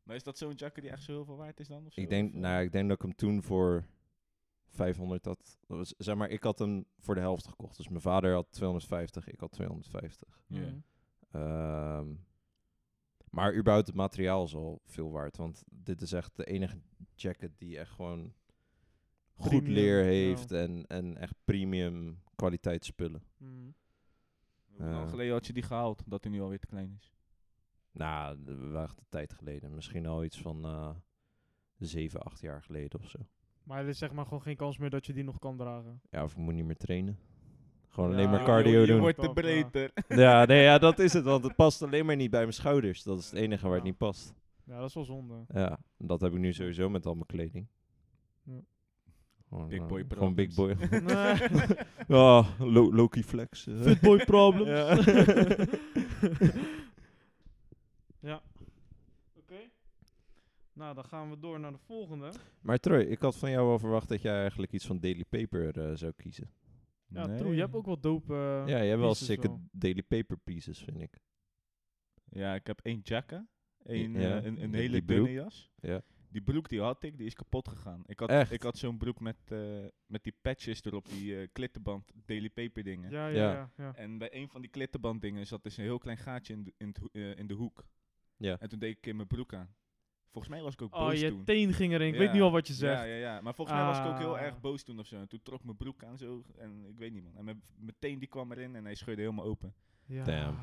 Maar 0.02 0.16
is 0.16 0.22
dat 0.22 0.38
zo'n 0.38 0.52
jacket 0.52 0.82
die 0.82 0.92
echt 0.92 1.02
zo 1.02 1.12
heel 1.12 1.24
veel 1.24 1.36
waard 1.36 1.60
is 1.60 1.68
dan? 1.68 1.86
Of 1.86 1.92
zo? 1.92 2.00
Ik 2.00 2.08
denk, 2.08 2.28
Of, 2.28 2.34
eh? 2.34 2.40
nou, 2.40 2.62
ik 2.62 2.72
denk 2.72 2.88
dat 2.88 2.96
ik 2.96 3.02
hem 3.02 3.14
toen 3.14 3.42
voor 3.42 3.84
500 4.68 5.24
had. 5.24 5.58
Dat 5.66 5.76
was, 5.76 5.94
zeg 5.98 6.14
maar, 6.14 6.28
ik 6.28 6.42
had 6.42 6.58
hem 6.58 6.84
voor 6.98 7.14
de 7.14 7.20
helft 7.20 7.46
gekocht. 7.48 7.76
Dus 7.76 7.88
mijn 7.88 8.00
vader 8.00 8.32
had 8.34 8.46
250, 8.50 9.28
ik 9.28 9.40
had 9.40 9.52
250. 9.52 10.40
Ja. 10.46 10.60
Ehm, 11.30 12.06
maar 13.30 13.54
überhaupt 13.56 13.86
het 13.86 13.96
materiaal 13.96 14.44
is 14.44 14.54
al 14.54 14.80
veel 14.84 15.10
waard. 15.10 15.36
Want 15.36 15.62
dit 15.70 16.00
is 16.02 16.12
echt 16.12 16.36
de 16.36 16.44
enige 16.44 16.78
jacket 17.14 17.58
die 17.58 17.78
echt 17.78 17.90
gewoon 17.92 18.32
goed 19.40 19.68
leer 19.68 19.98
ja. 19.98 20.04
heeft 20.04 20.52
en, 20.52 20.84
en 20.86 21.16
echt 21.16 21.34
premium 21.44 22.22
kwaliteitsspullen. 22.34 23.22
Mm. 23.38 23.74
Hoe 24.76 24.86
lang 24.90 25.04
Eh. 25.04 25.10
geleden 25.10 25.32
had 25.32 25.46
je 25.46 25.52
die 25.52 25.62
gehaald, 25.62 26.02
dat 26.06 26.24
hij 26.24 26.32
nu 26.32 26.40
alweer 26.40 26.58
te 26.58 26.66
klein 26.66 26.96
is? 26.98 27.12
Nou, 27.92 28.38
was 28.70 28.82
echt 28.84 28.98
een 28.98 29.04
tijd 29.08 29.32
geleden. 29.32 29.74
Misschien 29.74 30.06
al 30.06 30.24
iets 30.24 30.40
van 30.40 30.64
eh 30.64 30.90
7, 31.78 32.20
8 32.22 32.40
jaar 32.40 32.62
geleden 32.62 33.00
of 33.00 33.08
zo. 33.08 33.18
Maar 33.62 33.82
er 33.82 33.88
is 33.88 33.98
zeg 33.98 34.12
maar 34.12 34.24
gewoon 34.24 34.42
geen 34.42 34.56
kans 34.56 34.78
meer 34.78 34.90
dat 34.90 35.06
je 35.06 35.12
die 35.12 35.24
nog 35.24 35.38
kan 35.38 35.56
dragen. 35.56 36.00
Ja, 36.10 36.24
of 36.24 36.32
ik 36.32 36.38
moet 36.38 36.54
niet 36.54 36.64
meer 36.64 36.76
trainen. 36.76 37.18
Gewoon 37.88 38.10
Ja, 38.10 38.16
alleen 38.16 38.30
maar 38.30 38.38
je- 38.40 38.44
cardio 38.46 38.80
je, 38.80 38.86
doen. 38.86 39.00
wordt 39.00 39.18
te 39.20 39.30
Pap, 39.30 40.08
ja. 40.18 40.44
nee, 40.44 40.62
ja, 40.62 40.78
dat 40.78 40.98
is 40.98 41.12
het. 41.12 41.24
Want 41.24 41.44
het 41.44 41.56
past 41.64 41.82
alleen 41.82 42.06
maar 42.06 42.16
niet 42.16 42.30
bij 42.30 42.40
mijn 42.40 42.52
schouders. 42.52 43.02
Dat 43.02 43.18
is 43.18 43.30
het 43.30 43.34
enige 43.40 43.66
waar 43.66 43.74
het 43.74 43.84
niet 43.84 43.96
past. 43.96 44.34
Ja, 44.64 44.78
dat 44.78 44.88
is 44.88 44.94
wel 44.94 45.04
zonde. 45.04 45.44
Ja, 45.48 45.78
dat 45.98 46.20
heb 46.20 46.32
ik 46.32 46.38
nu 46.38 46.52
sowieso 46.52 46.88
met 46.88 47.06
al 47.06 47.14
mijn 47.14 47.26
kleding. 47.26 47.66
Ja. 48.42 48.60
Gewoon, 49.50 49.68
Big 49.68 49.80
eh, 49.80 49.86
boy 49.86 50.04
Gewoon 50.08 50.34
big 50.34 50.54
boy. 50.54 50.74
Nee. 50.90 51.34
Ja, 52.08 52.46
lo 52.58 52.92
Loki 52.94 53.22
flex. 53.24 53.66
eh. 53.66 53.80
Fitboy 53.82 54.24
problems. 54.24 54.68
Ja. 54.68 54.96
ja. 58.30 58.42
Oké. 59.36 59.58
Nou, 60.72 60.94
dan 60.94 61.04
gaan 61.04 61.30
we 61.30 61.38
door 61.38 61.60
naar 61.60 61.72
de 61.72 61.78
volgende. 61.78 62.32
Maar 62.60 62.78
Troy, 62.78 63.00
ik 63.00 63.18
had 63.20 63.36
van 63.36 63.50
jou 63.50 63.66
wel 63.66 63.78
verwacht 63.78 64.08
dat 64.08 64.22
jij 64.22 64.40
eigenlijk 64.40 64.72
iets 64.72 64.86
van 64.86 65.00
Daily 65.00 65.24
Paper 65.28 65.78
eh, 65.78 65.96
zou 65.96 66.12
kiezen. 66.16 66.50
Ja, 67.06 67.26
Nee. 67.26 67.38
true. 67.38 67.54
Je 67.54 67.60
hebt 67.60 67.74
ook 67.74 67.86
wel 67.86 68.00
dope... 68.00 68.32
eh, 68.34 68.38
ja, 68.40 68.66
jij 68.66 68.88
hebt 68.88 69.00
wel 69.00 69.14
wel. 69.42 69.60
Daily 69.72 70.02
Paper 70.02 70.36
pieces, 70.44 70.78
vind 70.78 71.00
ik. 71.00 71.18
Ja, 72.24 72.54
ik 72.54 72.66
heb 72.66 72.80
één 72.82 73.00
jacka. 73.02 73.46
Één, 73.84 74.12
Ja, 74.12 74.38
eh, 74.38 74.44
een, 74.44 74.62
een 74.62 74.74
hele 74.74 75.04
dunne 75.04 75.32
jas. 75.32 75.70
Ja. 75.80 76.02
Die 76.30 76.42
broek 76.42 76.68
die 76.68 76.80
had 76.80 77.02
ik, 77.02 77.16
die 77.16 77.26
is 77.26 77.34
kapot 77.34 77.68
gegaan. 77.68 78.02
Ik 78.06 78.18
had, 78.20 78.28
Echt? 78.28 78.52
ik 78.52 78.62
had 78.62 78.76
zo'n 78.78 78.96
broek 78.98 79.20
met, 79.20 79.36
eh, 79.48 79.58
met 80.06 80.22
die 80.22 80.34
patches 80.42 80.84
erop, 80.84 81.08
die 81.08 81.40
eh 81.40 81.48
klittenband, 81.52 82.12
Daily 82.26 82.50
Paper 82.50 82.82
dingen. 82.82 83.10
Ja, 83.10 83.26
ja, 83.26 83.36
Ja. 83.36 83.52
ja. 83.52 83.70
ja. 83.76 83.94
En 83.94 84.18
bij 84.18 84.28
een 84.34 84.48
van 84.48 84.60
die 84.60 84.70
klittenband 84.70 85.20
dingen 85.22 85.46
zat 85.46 85.62
dus 85.62 85.76
een 85.76 85.84
heel 85.84 85.98
klein 85.98 86.18
gaatje 86.18 86.52
in 86.52 86.62
de, 86.64 86.72
in, 86.76 86.94
eh, 87.12 87.38
in 87.38 87.46
de 87.46 87.54
hoek. 87.54 87.84
Ja. 88.36 88.58
En 88.58 88.68
toen 88.68 88.78
deed 88.78 88.96
ik 88.96 89.06
in 89.06 89.16
mijn 89.16 89.28
broek 89.28 89.54
aan. 89.54 89.74
Volgens 90.30 90.54
mij 90.54 90.62
was 90.62 90.72
ik 90.72 90.82
ook 90.82 90.94
Oh, 90.94 91.00
boos 91.00 91.20
je 91.20 91.28
toen. 91.28 91.44
teen 91.44 91.72
ging 91.72 91.92
erin. 91.92 92.06
Ik 92.08 92.14
Ja. 92.14 92.20
weet 92.20 92.32
niet 92.32 92.42
al 92.42 92.50
wat 92.50 92.66
je 92.66 92.72
zegt. 92.72 92.98
Ja, 92.98 93.04
ja, 93.04 93.14
ja. 93.16 93.40
Maar 93.40 93.54
volgens 93.54 93.76
mij 93.76 93.86
was 93.86 93.98
ik 93.98 94.04
ook 94.04 94.18
heel 94.18 94.36
Ah. 94.36 94.42
erg 94.42 94.60
boos 94.60 94.82
toen 94.82 94.98
of 94.98 95.06
zo. 95.06 95.16
En 95.16 95.28
toen 95.28 95.42
trok 95.42 95.64
mijn 95.64 95.76
broek 95.76 96.04
aan 96.04 96.18
zo. 96.18 96.44
En 96.58 96.84
ik 96.88 96.98
weet 96.98 97.12
niet 97.12 97.22
man. 97.22 97.36
En 97.36 97.44
mijn, 97.44 97.62
mijn 97.76 97.96
teen 97.98 98.18
die 98.18 98.28
kwam 98.28 98.52
erin 98.52 98.76
en 98.76 98.84
hij 98.84 98.94
scheurde 98.94 99.20
helemaal 99.22 99.44
open. 99.44 99.74
Ja. 100.06 100.24
Damn. 100.24 100.58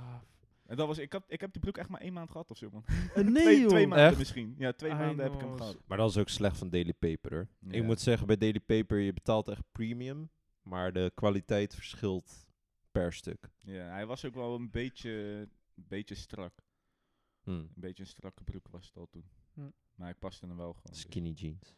En 0.68 0.76
dat 0.76 0.88
was, 0.88 0.98
ik, 0.98 1.14
had, 1.14 1.24
ik 1.28 1.42
heb 1.42 1.52
die 1.52 1.62
broek 1.62 1.78
echt 1.78 1.90
maar 1.90 2.02
één 2.02 2.14
maand 2.14 2.32
gehad 2.32 2.52
of 2.52 2.58
zo 2.58 2.70
man. 2.72 2.84
Eh, 2.86 3.16
nee, 3.24 3.44
twee, 3.44 3.60
joh. 3.60 3.70
twee 3.70 3.88
maanden 3.88 4.08
Echt? 4.08 4.18
misschien. 4.18 4.56
Ja, 4.58 4.74
twee 4.74 4.92
I 4.92 4.94
maanden 4.94 5.26
heb 5.26 5.34
ik 5.34 5.40
hem 5.40 5.58
gehad. 5.58 5.78
Maar 5.88 5.98
dat 5.98 6.10
is 6.10 6.18
ook 6.18 6.30
slecht 6.30 6.58
van 6.58 6.70
Daily 6.70 6.94
Paper 6.94 7.34
hoor. 7.34 7.48
Ja. 7.60 7.72
Ik 7.72 7.84
moet 7.84 8.00
zeggen, 8.00 8.28
bij 8.28 8.38
Daily 8.38 8.60
Paper, 8.60 9.00
je 9.00 9.14
betaalt 9.14 9.48
echt 9.48 9.64
premium. 9.72 10.30
Maar 10.62 10.94
de 10.94 11.12
kwaliteit 11.16 11.76
verschilt 11.76 12.48
per 12.92 13.14
stuk. 13.14 13.50
Ja, 13.60 13.90
hij 13.90 14.06
was 14.06 14.26
ook 14.26 14.34
wel 14.34 14.56
een 14.56 14.72
beetje, 14.72 15.12
een 15.76 15.86
beetje 15.88 16.16
strak. 16.16 16.54
Hm. 17.44 17.52
Een 17.52 17.70
beetje 17.76 18.04
een 18.04 18.10
strakke 18.10 18.44
broek 18.44 18.68
was 18.68 18.88
het 18.88 18.98
al 18.98 19.08
toen. 19.10 19.30
Hm. 19.54 19.70
Maar 19.96 20.10
ik 20.10 20.20
paste 20.20 20.46
hem 20.46 20.58
wel 20.58 20.74
gewoon. 20.74 20.92
dus. 20.92 21.00
Skinny 21.00 21.32
jeans. 21.32 21.76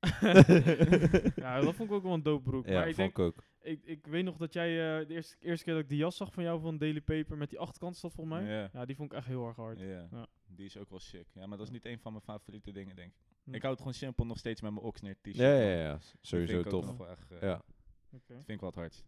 ja, 1.42 1.60
dat 1.60 1.74
vond 1.74 1.88
ik 1.90 1.94
ook 1.94 2.02
wel 2.02 2.12
een 2.12 2.22
dope 2.22 2.50
broek. 2.50 2.66
Ja, 2.66 2.72
maar 2.72 2.88
ik, 2.88 2.94
vond 2.94 3.14
denk, 3.14 3.18
ik 3.18 3.18
ook. 3.18 3.44
Ik, 3.66 3.84
ik 3.84 4.06
weet 4.06 4.24
nog 4.24 4.36
dat 4.36 4.52
jij 4.52 5.00
eh, 5.00 5.06
de 5.06 5.14
eerste, 5.14 5.36
eerste 5.40 5.64
keer 5.64 5.74
dat 5.74 5.82
ik 5.82 5.88
die 5.88 5.98
jas 5.98 6.16
zag 6.16 6.32
van 6.32 6.42
jou 6.42 6.60
van 6.60 6.78
Daily 6.78 7.00
Paper 7.00 7.36
met 7.36 7.50
die 7.50 7.58
achterkant 7.58 7.96
zat 7.96 8.12
volgens 8.12 8.38
mij. 8.38 8.48
Ja. 8.54 8.70
Ja, 8.72 8.84
die 8.84 8.96
vond 8.96 9.10
ik 9.10 9.16
echt 9.16 9.26
heel 9.26 9.46
erg 9.46 9.56
hard. 9.56 9.80
Ja. 9.80 10.08
Ja. 10.10 10.26
die 10.46 10.66
is 10.66 10.76
ook 10.76 10.90
wel 10.90 10.98
sick. 11.00 11.26
Ja, 11.32 11.46
maar 11.46 11.58
dat 11.58 11.66
is 11.66 11.72
niet 11.72 11.84
een 11.84 11.98
van 11.98 12.12
mijn 12.12 12.24
favoriete 12.24 12.72
dingen, 12.72 12.96
denk 12.96 13.12
ik. 13.12 13.18
Hm. 13.44 13.54
Ik 13.54 13.60
hou 13.60 13.72
het 13.72 13.82
gewoon 13.82 13.94
simpel 13.94 14.26
nog 14.26 14.38
steeds 14.38 14.60
met 14.60 14.72
mijn 14.72 14.84
Oxnard 14.84 15.22
t-shirt. 15.22 15.36
Ja, 15.36 15.54
ja, 15.60 15.78
ja. 15.80 15.98
Sowieso 16.20 16.62
tof. 16.62 16.86
nog 16.86 16.96
wel 16.96 17.08
echt, 17.08 17.30
eh, 17.30 17.40
Ja. 17.40 17.62
Oké. 18.10 18.34
vind 18.34 18.48
ik 18.48 18.60
wel 18.60 18.68
het 18.68 18.78
hardst. 18.78 19.04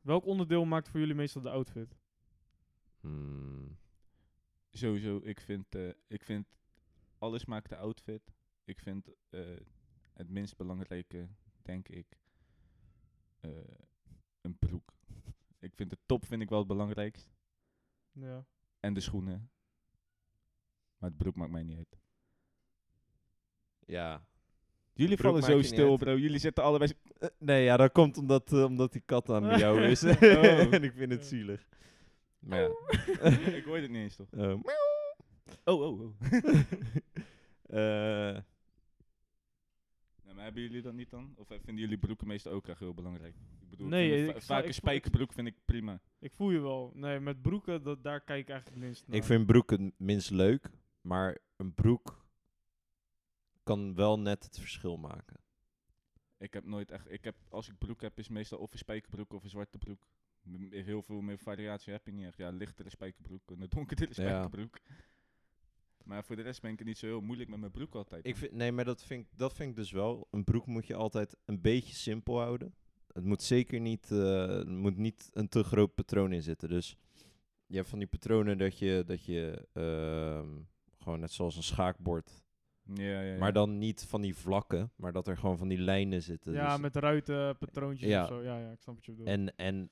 Welk 0.00 0.26
onderdeel 0.26 0.64
maakt 0.64 0.88
voor 0.88 1.00
jullie 1.00 1.14
meestal 1.14 1.42
de 1.42 1.50
outfit? 1.50 1.96
Hmm. 3.00 3.78
Sowieso, 4.70 5.20
ik 5.22 5.40
vind, 5.40 5.74
eh, 5.74 5.88
ik 6.06 6.22
vind 6.22 6.46
alles 7.18 7.44
maakt 7.44 7.68
de 7.68 7.76
outfit. 7.76 8.32
Ik 8.64 8.78
vind 8.78 9.10
eh, 9.30 9.56
het 10.12 10.28
minst 10.28 10.56
belangrijke, 10.56 11.28
denk 11.62 11.88
ik, 11.88 12.18
eh, 13.40 13.50
een 14.40 14.58
broek. 14.58 14.96
ik 15.58 15.67
vind 15.78 15.90
de 15.90 15.98
top 16.06 16.26
vind 16.26 16.42
ik 16.42 16.48
wel 16.48 16.58
het 16.58 16.68
belangrijkst. 16.68 17.30
Ja. 18.12 18.44
En 18.80 18.94
de 18.94 19.00
schoenen. 19.00 19.50
Maar 20.98 21.08
het 21.08 21.18
broek 21.18 21.34
maakt 21.34 21.50
mij 21.50 21.62
niet 21.62 21.76
uit. 21.76 21.98
Ja. 23.86 24.26
Jullie 24.92 25.16
broek 25.16 25.30
vallen 25.30 25.42
zo 25.42 25.62
stil, 25.62 25.96
bro. 25.96 26.16
Jullie 26.16 26.38
zitten 26.38 26.64
allebei... 26.64 26.92
Eh, 27.18 27.28
nee, 27.38 27.64
ja, 27.64 27.76
dat 27.76 27.92
komt 27.92 28.16
omdat, 28.16 28.52
eh, 28.52 28.64
omdat 28.64 28.92
die 28.92 29.02
kat 29.04 29.30
aan 29.30 29.58
jou 29.58 29.82
is. 29.92 30.02
Oh. 30.04 30.72
en 30.74 30.82
ik 30.84 30.92
vind 30.92 31.12
het 31.12 31.26
zielig. 31.26 31.68
Maar 32.38 32.60
ja. 32.60 32.68
ik 33.30 33.64
hoorde 33.64 33.82
het 33.82 33.90
niet 33.90 34.02
eens, 34.02 34.16
toch? 34.16 34.30
Ehm, 34.30 34.60
Oh, 35.64 35.80
oh, 35.80 36.00
oh. 36.00 36.14
eh, 37.62 38.42
Nee, 40.24 40.34
maar 40.34 40.44
hebben 40.44 40.62
jullie 40.62 40.82
dat 40.82 40.94
niet 40.94 41.10
dan? 41.10 41.34
Of 41.36 41.46
vinden 41.46 41.76
jullie 41.76 41.98
broeken 41.98 42.26
meestal 42.26 42.52
ook 42.52 42.68
echt 42.68 42.78
heel 42.78 42.94
belangrijk? 42.94 43.34
Ik 43.70 43.76
bedoel, 43.76 43.88
Nee, 43.88 44.18
ik 44.18 44.24
vind 44.24 44.36
ik 44.36 44.42
vaak 44.42 44.58
ik 44.58 44.64
een 44.64 44.70
ik- 44.70 44.74
spijkerbroek 44.76 45.32
vind 45.32 45.46
ik 45.48 45.54
prima. 45.64 46.00
Ik 46.18 46.32
voel 46.32 46.50
je 46.50 46.60
wel. 46.60 46.90
Nee, 46.94 47.20
met 47.20 47.42
broeken, 47.42 47.82
dat, 47.82 48.02
daar 48.02 48.20
kijk 48.20 48.40
ik 48.40 48.48
eigenlijk 48.48 48.80
het 48.80 48.84
minst 48.88 49.06
naar. 49.06 49.16
ik 49.16 49.24
vind 49.24 49.46
broeken 49.46 49.84
het 49.84 49.98
minst 49.98 50.30
leuk, 50.30 50.70
maar 51.00 51.38
een 51.56 51.74
broek 51.74 52.26
kan 53.62 53.94
wel 53.94 54.18
net 54.18 54.44
het 54.44 54.58
verschil 54.58 54.96
maken. 54.96 55.36
Ik 56.38 56.52
heb 56.52 56.64
nooit 56.64 56.90
echt... 56.90 57.10
Ik 57.10 57.24
heb, 57.24 57.36
als 57.48 57.68
ik 57.68 57.78
broek 57.78 58.00
heb, 58.00 58.18
is 58.18 58.24
het 58.24 58.34
meestal 58.34 58.58
of 58.58 58.72
een 58.72 58.78
spijkerbroek 58.78 59.32
of 59.32 59.42
een 59.42 59.50
zwarte 59.50 59.78
broek. 59.78 60.06
M- 60.42 60.72
Heel 60.72 61.02
veel 61.02 61.20
meer 61.20 61.38
variatie 61.38 61.92
heb 61.92 62.06
je 62.06 62.12
niet 62.12 62.26
echt. 62.26 62.36
Ja, 62.36 62.50
lichtere 62.50 62.90
spijkerbroek 62.90 63.50
en 63.50 63.60
een 63.60 63.68
donkerdere 63.68 64.10
Ja. 64.14 64.28
spijkerbroek. 64.28 64.78
Maar 66.04 66.24
voor 66.24 66.36
de 66.36 66.42
rest 66.42 66.60
ben 66.60 66.72
ik 66.72 66.78
het 66.78 66.86
niet 66.88 66.98
zo 66.98 67.06
heel 67.06 67.20
moeilijk 67.20 67.50
met 67.50 67.58
mijn 67.60 67.72
broek 67.72 67.94
altijd. 67.94 68.26
Ik 68.26 68.36
vind, 68.36 68.52
nee, 68.52 68.72
maar 68.72 68.84
dat 68.84 69.04
vind, 69.04 69.24
ik, 69.26 69.38
dat 69.38 69.54
vind 69.54 69.70
ik 69.70 69.76
dus 69.76 69.90
wel. 69.90 70.28
Een 70.30 70.44
broek 70.44 70.66
moet 70.66 70.86
je 70.86 70.94
altijd 70.94 71.36
een 71.44 71.60
beetje 71.60 71.94
simpel 71.94 72.38
houden. 72.38 72.74
Het 73.18 73.26
moet 73.26 73.42
zeker 73.42 73.80
niet, 73.80 74.10
eh, 74.10 74.58
er 74.58 74.68
moet 74.70 74.96
niet 74.96 75.30
een 75.32 75.48
te 75.48 75.62
groot 75.62 75.94
patroon 75.94 76.32
in 76.32 76.42
zitten. 76.42 76.68
Dus 76.68 76.96
je 77.66 77.76
hebt 77.76 77.88
van 77.88 77.98
die 77.98 78.08
patronen 78.08 78.58
dat 78.58 78.78
je, 78.78 79.02
dat 79.06 79.24
je 79.24 79.66
ehm, 79.72 80.48
gewoon 80.98 81.20
net 81.20 81.32
zoals 81.32 81.56
een 81.56 81.62
schaakbord. 81.62 82.42
ja, 82.94 83.02
ja, 83.04 83.20
ja. 83.20 83.38
Maar 83.38 83.52
dan 83.52 83.78
niet 83.78 84.04
van 84.08 84.20
die 84.20 84.34
vlakken, 84.34 84.90
maar 84.96 85.12
dat 85.12 85.28
er 85.28 85.36
gewoon 85.36 85.58
van 85.58 85.68
die 85.68 85.78
lijnen 85.78 86.22
zitten. 86.22 86.52
Ja, 86.52 86.72
Dus- 86.72 86.80
met 86.80 86.96
ruiten, 86.96 87.58
patroontjes 87.58 88.08
Ja. 88.10 88.22
of 88.22 88.28
zo. 88.28 88.42
Ja, 88.42 88.58
ja, 88.58 88.70
ik 88.70 88.80
snap 88.80 88.94
wat 88.94 89.04
je 89.04 89.10
bedoelt. 89.12 89.28
en, 89.28 89.56
en 89.56 89.90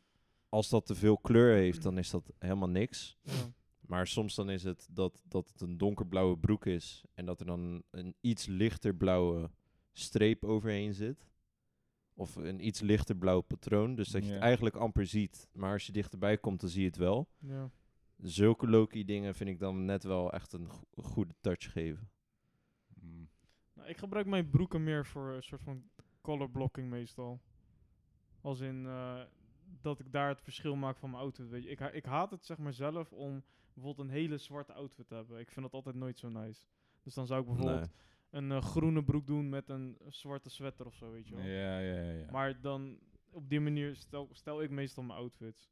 als 0.49 0.69
dat 0.69 0.87
te 0.87 0.95
veel 0.95 1.19
kleur 1.19 1.55
heeft, 1.57 1.83
dan 1.83 1.99
is 1.99 2.11
dat 2.11 2.33
helemaal 2.39 2.69
niks. 2.69 3.17
Ja. 3.23 3.33
Maar 3.81 4.07
soms 4.07 4.35
dan 4.35 4.51
is 4.51 4.63
het 4.63 4.89
dat, 4.91 5.23
dat 5.29 5.49
het 5.49 5.61
een 5.61 5.77
donkerblauwe 5.79 6.39
broek 6.39 6.67
is 6.67 7.05
en 7.15 7.27
dat 7.27 7.41
er 7.41 7.47
dan 7.47 7.83
een 7.91 8.15
iets 8.21 8.47
lichter 8.47 8.95
blauwe 8.95 9.51
streep 9.93 10.45
overheen 10.45 10.95
zit. 10.95 11.29
Of 12.19 12.37
een 12.37 12.67
iets 12.67 12.81
lichter 12.81 13.17
blauw 13.17 13.41
patroon. 13.41 13.95
Dus 13.95 14.09
dat 14.09 14.27
je 14.27 14.33
het 14.33 14.43
eigenlijk 14.43 14.77
amper 14.77 15.07
ziet. 15.07 15.49
Maar 15.53 15.73
als 15.73 15.87
je 15.87 15.93
dichterbij 15.93 16.39
komt, 16.39 16.61
dan 16.61 16.69
zie 16.71 16.81
je 16.81 16.87
het 16.87 16.97
wel. 16.97 17.29
Ja. 17.39 17.71
Zulke 18.23 18.69
Loki 18.69 19.05
dingen 19.05 19.35
vind 19.35 19.51
ik 19.51 19.59
dan 19.59 19.85
net 19.85 20.03
wel 20.05 20.33
echt 20.33 20.53
een 20.53 20.69
go- 20.69 20.85
goede 21.03 21.35
touch 21.41 21.73
geven. 21.73 22.11
Mm. 23.01 23.29
Nou, 23.75 23.89
ik 23.89 23.97
gebruik 23.97 24.27
mijn 24.27 24.51
broeken 24.51 24.85
meer 24.85 25.07
voor 25.07 25.29
een 25.31 25.43
soort 25.43 25.63
van 25.63 25.83
color 26.21 26.51
blocking 26.51 26.91
meestal. 26.91 27.41
Als 28.41 28.61
in 28.61 28.87
eh, 28.87 29.21
dat 29.81 30.01
ik 30.01 30.13
daar 30.13 30.29
het 30.29 30.41
verschil 30.43 30.77
maak 30.77 30.97
van 30.97 31.11
mijn 31.11 31.23
outfit. 31.23 31.49
Weet 31.49 31.63
je. 31.63 31.71
Ik, 31.71 31.79
ha- 31.79 31.91
ik 31.91 32.05
haat 32.05 32.31
het 32.31 32.45
zeg 32.45 32.59
maar 32.59 32.73
zelf 32.73 33.13
om 33.13 33.43
bijvoorbeeld 33.75 34.09
een 34.09 34.15
hele 34.15 34.39
zwarte 34.39 34.73
outfit 34.73 35.07
te 35.07 35.15
hebben. 35.15 35.39
Ik 35.39 35.51
vind 35.51 35.65
dat 35.65 35.75
altijd 35.75 35.95
nooit 35.97 36.19
zo 36.19 36.29
nice. 36.29 36.67
Dus 37.03 37.15
dan 37.15 37.27
zou 37.27 37.41
ik 37.41 37.47
bijvoorbeeld 37.47 37.81
Nee. 37.81 37.91
Een 38.37 38.53
eh, 38.53 38.63
groene 38.63 39.05
broek 39.05 39.27
doen 39.27 39.49
met 39.49 39.69
een 39.69 39.99
zwarte 40.09 40.49
sweater 40.49 40.87
of 40.87 40.95
zo, 40.95 41.11
weet 41.11 41.29
je 41.29 41.35
wel. 41.35 41.45
Ja, 41.45 41.79
ja, 41.79 41.95
ja. 42.01 42.11
ja. 42.11 42.31
Maar 42.31 42.61
dan 42.61 42.99
op 43.31 43.49
die 43.49 43.61
manier 43.61 43.97
stel, 43.97 44.29
stel 44.33 44.63
ik 44.63 44.71
meestal 44.71 45.03
mijn 45.03 45.19
outfits. 45.19 45.71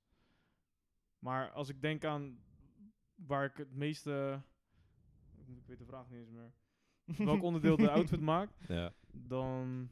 Maar 1.18 1.50
als 1.50 1.68
ik 1.68 1.80
denk 1.80 2.04
aan 2.04 2.38
waar 3.14 3.44
ik 3.44 3.56
het 3.56 3.74
meeste. 3.74 4.42
Ik 5.46 5.66
weet 5.66 5.78
de 5.78 5.84
vraag 5.84 6.08
niet 6.10 6.18
eens 6.18 6.30
meer. 6.30 6.52
Welk 7.26 7.42
onderdeel 7.42 7.76
de 7.76 7.90
outfit 7.90 8.20
maakt, 8.20 8.54
Ja. 8.68 8.92
dan 9.12 9.90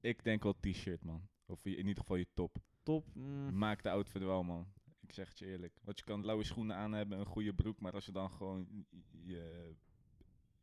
Ik 0.00 0.24
denk 0.24 0.42
wel 0.42 0.56
t-shirt, 0.60 1.04
man. 1.04 1.28
Of 1.46 1.64
je- 1.64 1.70
in 1.76 1.86
ieder 1.86 2.00
geval 2.02 2.16
je 2.16 2.26
top. 2.34 2.56
top. 2.82 3.14
mm, 3.14 3.58
Maakt 3.58 3.82
de 3.82 3.90
outfit 3.90 4.22
wel, 4.22 4.42
man. 4.42 4.72
Ik 5.00 5.12
zeg 5.12 5.28
het 5.28 5.38
je 5.38 5.46
eerlijk. 5.46 5.78
Want 5.82 5.98
je 5.98 6.04
kan 6.04 6.24
lauwe 6.24 6.44
schoenen 6.44 6.76
aan 6.76 6.92
hebben, 6.92 7.18
een 7.18 7.26
goede 7.26 7.54
broek, 7.54 7.80
maar 7.80 7.92
als 7.92 8.06
je 8.06 8.12
dan 8.12 8.30
gewoon 8.30 8.86
je, 9.24 9.74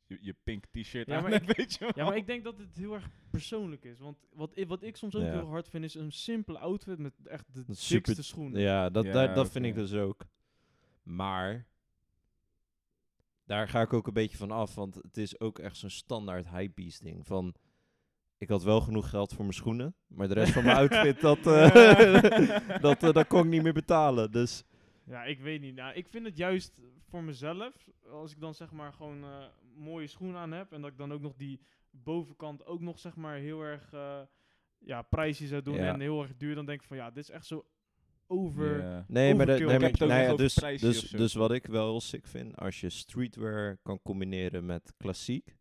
je, 0.08 0.18
je 0.22 0.36
pink 0.44 0.64
t-shirt 0.72 1.08
Ja, 1.08 1.16
aan 1.16 1.22
maar 1.24 1.32
hebt, 1.42 1.56
weet 1.58 1.74
je 1.74 1.80
wel. 1.80 1.92
Ja, 1.96 2.06
maar 2.06 2.16
ik 2.18 2.28
denk 2.28 2.44
dat 2.44 2.58
het 2.58 2.76
heel 2.78 2.94
erg 2.94 3.10
persoonlijk 3.32 3.84
is. 3.84 4.00
Want 4.00 4.18
wat 4.34 4.52
ik, 4.58 4.68
wat 4.68 4.84
ik 4.84 4.96
soms 4.96 5.16
ook 5.16 5.22
Ja. 5.24 5.32
heel 5.32 5.48
hard 5.48 5.70
vind, 5.70 5.84
is 5.84 5.94
een 5.96 6.12
simpele 6.12 6.58
outfit 6.60 6.98
met 7.00 7.14
echt 7.26 7.46
de 7.54 7.64
Dat 7.66 7.76
is 7.76 7.88
super- 7.88 8.04
dikste 8.06 8.24
schoenen. 8.24 8.62
Ja, 8.62 8.90
dat, 8.90 9.06
Ja, 9.06 9.12
dat, 9.12 9.36
dat 9.36 9.52
vind 9.52 9.66
ik 9.66 9.76
dus 9.76 9.94
ook. 9.94 10.26
Maar 11.04 11.66
daar 13.46 13.68
ga 13.70 13.82
ik 13.82 13.94
ook 13.94 14.08
een 14.08 14.14
beetje 14.14 14.38
van 14.38 14.52
af, 14.52 14.76
want 14.76 14.96
het 14.96 15.18
is 15.18 15.40
ook 15.40 15.60
echt 15.60 15.78
zo'n 15.78 15.90
standaard 15.90 16.50
hypebeast 16.50 17.04
ding. 17.04 17.26
Van, 17.26 17.56
ik 18.38 18.50
had 18.50 18.64
wel 18.64 18.82
genoeg 18.82 19.10
geld 19.10 19.34
voor 19.34 19.44
mijn 19.44 19.54
schoenen, 19.56 19.96
maar 20.08 20.28
de 20.28 20.34
rest 20.34 20.52
van 20.54 20.64
mijn 20.64 20.78
outfit, 20.88 21.22
dat, 21.22 21.38
eh, 21.48 22.82
dat, 22.82 23.04
eh, 23.04 23.14
dat 23.14 23.28
kon 23.28 23.44
ik 23.44 23.50
niet 23.50 23.64
meer 23.64 23.74
betalen. 23.74 24.32
Dus 24.32 24.64
Ja, 25.04 25.24
ik 25.24 25.40
weet 25.40 25.62
niet. 25.62 25.76
Nou, 25.76 25.94
ik 25.96 26.08
vind 26.08 26.26
het 26.26 26.38
juist 26.38 26.74
voor 27.10 27.24
mezelf, 27.24 27.88
als 28.12 28.32
ik 28.32 28.40
dan 28.40 28.54
zeg 28.54 28.72
maar 28.72 28.94
gewoon 28.94 29.24
eh, 29.24 29.46
mooie 29.78 30.08
schoenen 30.08 30.40
aan 30.40 30.52
heb 30.52 30.72
en 30.72 30.82
dat 30.82 30.92
ik 30.92 30.98
dan 30.98 31.14
ook 31.14 31.22
nog 31.22 31.36
die 31.36 31.60
bovenkant 31.92 32.66
ook 32.66 32.82
nog 32.82 33.00
zeg 33.00 33.16
maar 33.16 33.36
heel 33.36 33.62
erg 33.62 33.94
eh 33.94 34.22
ja, 34.80 35.02
prijsjes 35.02 35.50
zou 35.50 35.62
doen 35.62 35.76
Ja. 35.76 35.94
en 35.94 36.00
heel 36.00 36.22
erg 36.22 36.38
duur, 36.38 36.56
dan 36.56 36.66
denk 36.66 36.82
ik 36.82 36.88
van 36.88 36.98
ja, 36.98 37.12
dit 37.12 37.24
is 37.24 37.30
echt 37.30 37.46
zo 37.46 37.66
over. 38.28 39.04
Nee, 39.08 39.36
maar, 39.36 39.46
de, 39.46 39.52
nee, 39.52 39.80
maar 39.80 39.92
nou 39.98 40.12
ja, 40.22 40.36
dus, 40.36 40.54
dus, 40.56 41.10
dus 41.10 41.34
wat 41.34 41.52
ik 41.52 41.66
wel 41.66 41.90
heel 41.90 42.02
sick 42.02 42.28
vind, 42.28 42.58
als 42.58 42.80
je 42.82 42.90
streetwear 42.90 43.78
kan 43.84 44.02
combineren 44.02 44.66
met 44.66 44.94
klassiek. 44.98 45.58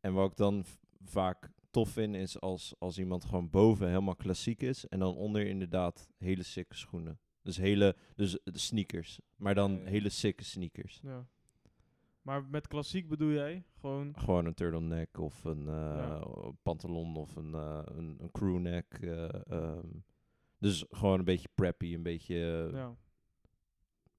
En 0.00 0.12
wat 0.12 0.30
ik 0.30 0.36
dan 0.36 0.64
vaak 1.04 1.50
tof 1.70 1.88
vind, 1.88 2.14
is 2.14 2.40
als, 2.40 2.74
als 2.78 2.98
iemand 2.98 3.24
gewoon 3.24 3.50
boven 3.50 3.88
helemaal 3.88 4.16
klassiek 4.16 4.62
is. 4.62 4.86
En 4.86 4.98
dan 4.98 5.14
onder 5.14 5.46
inderdaad 5.46 6.08
hele 6.18 6.42
sicke 6.42 6.76
schoenen. 6.76 7.20
Dus 7.42 7.56
hele, 7.56 7.96
dus 8.14 8.38
de 8.44 8.58
sneakers. 8.58 9.20
Maar 9.36 9.54
dan 9.54 9.72
Ja, 9.72 9.78
ja. 9.78 9.88
hele 9.88 10.08
sicke 10.08 10.44
sneakers. 10.44 11.00
Ja. 11.02 11.26
Maar 12.26 12.44
met 12.44 12.66
klassiek 12.66 13.08
bedoel 13.08 13.30
jij 13.30 13.64
gewoon. 13.80 14.14
Gewoon 14.18 14.46
een 14.46 14.54
turtleneck 14.54 15.18
of 15.18 15.44
een 15.44 15.68
eh, 15.68 15.74
Ja. 15.96 16.22
pantalon 16.62 17.16
of 17.16 17.36
een, 17.36 17.54
eh, 17.54 17.82
een, 17.84 18.16
een 18.20 18.30
crewneck. 18.30 18.98
eh, 19.00 19.50
ehm. 19.50 19.86
dus 20.58 20.84
gewoon 20.90 21.18
een 21.18 21.24
beetje 21.24 21.48
preppy, 21.54 21.94
een 21.94 22.02
beetje 22.02 22.36
ja. 22.72 22.96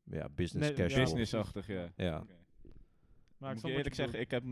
Ja. 0.04 0.30
business 0.30 0.68
Nee, 0.70 0.78
casual. 0.78 1.04
Businessachtig, 1.04 1.68
ja. 1.68 1.92
Ja. 1.96 2.24
Maar 3.38 3.50
ik 3.50 3.56
moet 3.56 3.62
wat 3.62 3.72
eerlijk 3.72 3.96
zeggen, 3.96 4.20
ik 4.20 4.32
heb, 4.32 4.44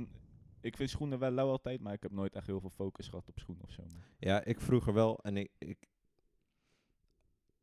ik 0.61 0.75
vind 0.77 0.89
schoenen 0.89 1.19
wel 1.19 1.31
lauw 1.31 1.49
altijd, 1.49 1.81
maar 1.81 1.93
ik 1.93 2.01
heb 2.03 2.11
nooit 2.11 2.35
echt 2.35 2.47
heel 2.47 2.59
veel 2.59 2.69
focus 2.69 3.07
gehad 3.07 3.29
op 3.29 3.39
schoenen 3.39 3.63
of 3.63 3.71
zo. 3.71 3.83
Ja, 4.19 4.43
ik 4.43 4.61
vroeger 4.61 4.93
wel. 4.93 5.19
En 5.23 5.37
ik, 5.37 5.51
ik... 5.57 5.87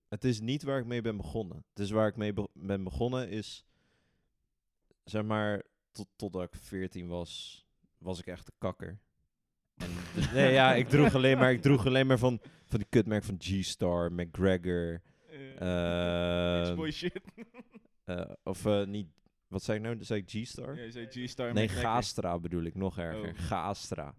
Het 0.09 0.25
is 0.25 0.41
niet 0.41 0.63
waar 0.63 0.79
ik 0.79 0.87
mee 0.87 1.01
ben 1.03 1.17
begonnen. 1.17 1.57
Het 1.69 1.79
is 1.79 1.91
waar 1.91 2.09
ik 2.09 2.17
mee 2.17 2.33
be- 2.33 2.49
ben 2.53 2.85
begonnen 2.85 3.29
is... 3.29 3.65
Zeg 5.05 5.25
maar, 5.25 5.63
tot, 5.93 6.09
totdat 6.17 6.43
ik 6.43 6.55
14 6.55 7.09
was, 7.09 7.65
was 7.99 8.19
ik 8.19 8.27
echt 8.27 8.47
een 8.47 8.55
kakker. 8.59 8.99
En 9.75 9.91
dus- 10.15 10.33
nee, 10.33 10.53
ja, 10.53 10.75
ik 10.75 10.89
droeg 10.89 11.15
alleen 11.15 11.39
maar, 11.39 11.53
ik 11.53 11.63
droeg 11.63 11.87
alleen 11.87 12.07
maar 12.07 12.19
van, 12.19 12.41
van 12.67 12.79
die 12.79 12.89
kutmerk 12.89 13.25
van 13.25 13.37
G-Star, 13.39 14.13
McGregor. 14.13 15.03
Ehm, 15.59 16.91
shit. 16.91 17.21
eh, 18.05 18.31
of 18.43 18.67
eh, 18.67 18.85
niet, 18.87 19.09
wat 19.47 19.63
zei 19.63 19.79
ik 19.79 19.85
nou? 19.85 20.05
Zei 20.05 20.21
ik 20.21 20.31
G-Star? 20.31 20.77
Ja, 20.77 20.91
zei 20.91 21.07
G-Star. 21.07 21.53
nee, 21.53 21.65
McGregor. 21.65 21.91
Gastra 21.91 22.39
bedoel 22.39 22.63
ik, 22.63 22.75
nog 22.75 22.99
erger. 22.99 23.29
Oh. 23.29 23.39
Gastra. 23.39 24.15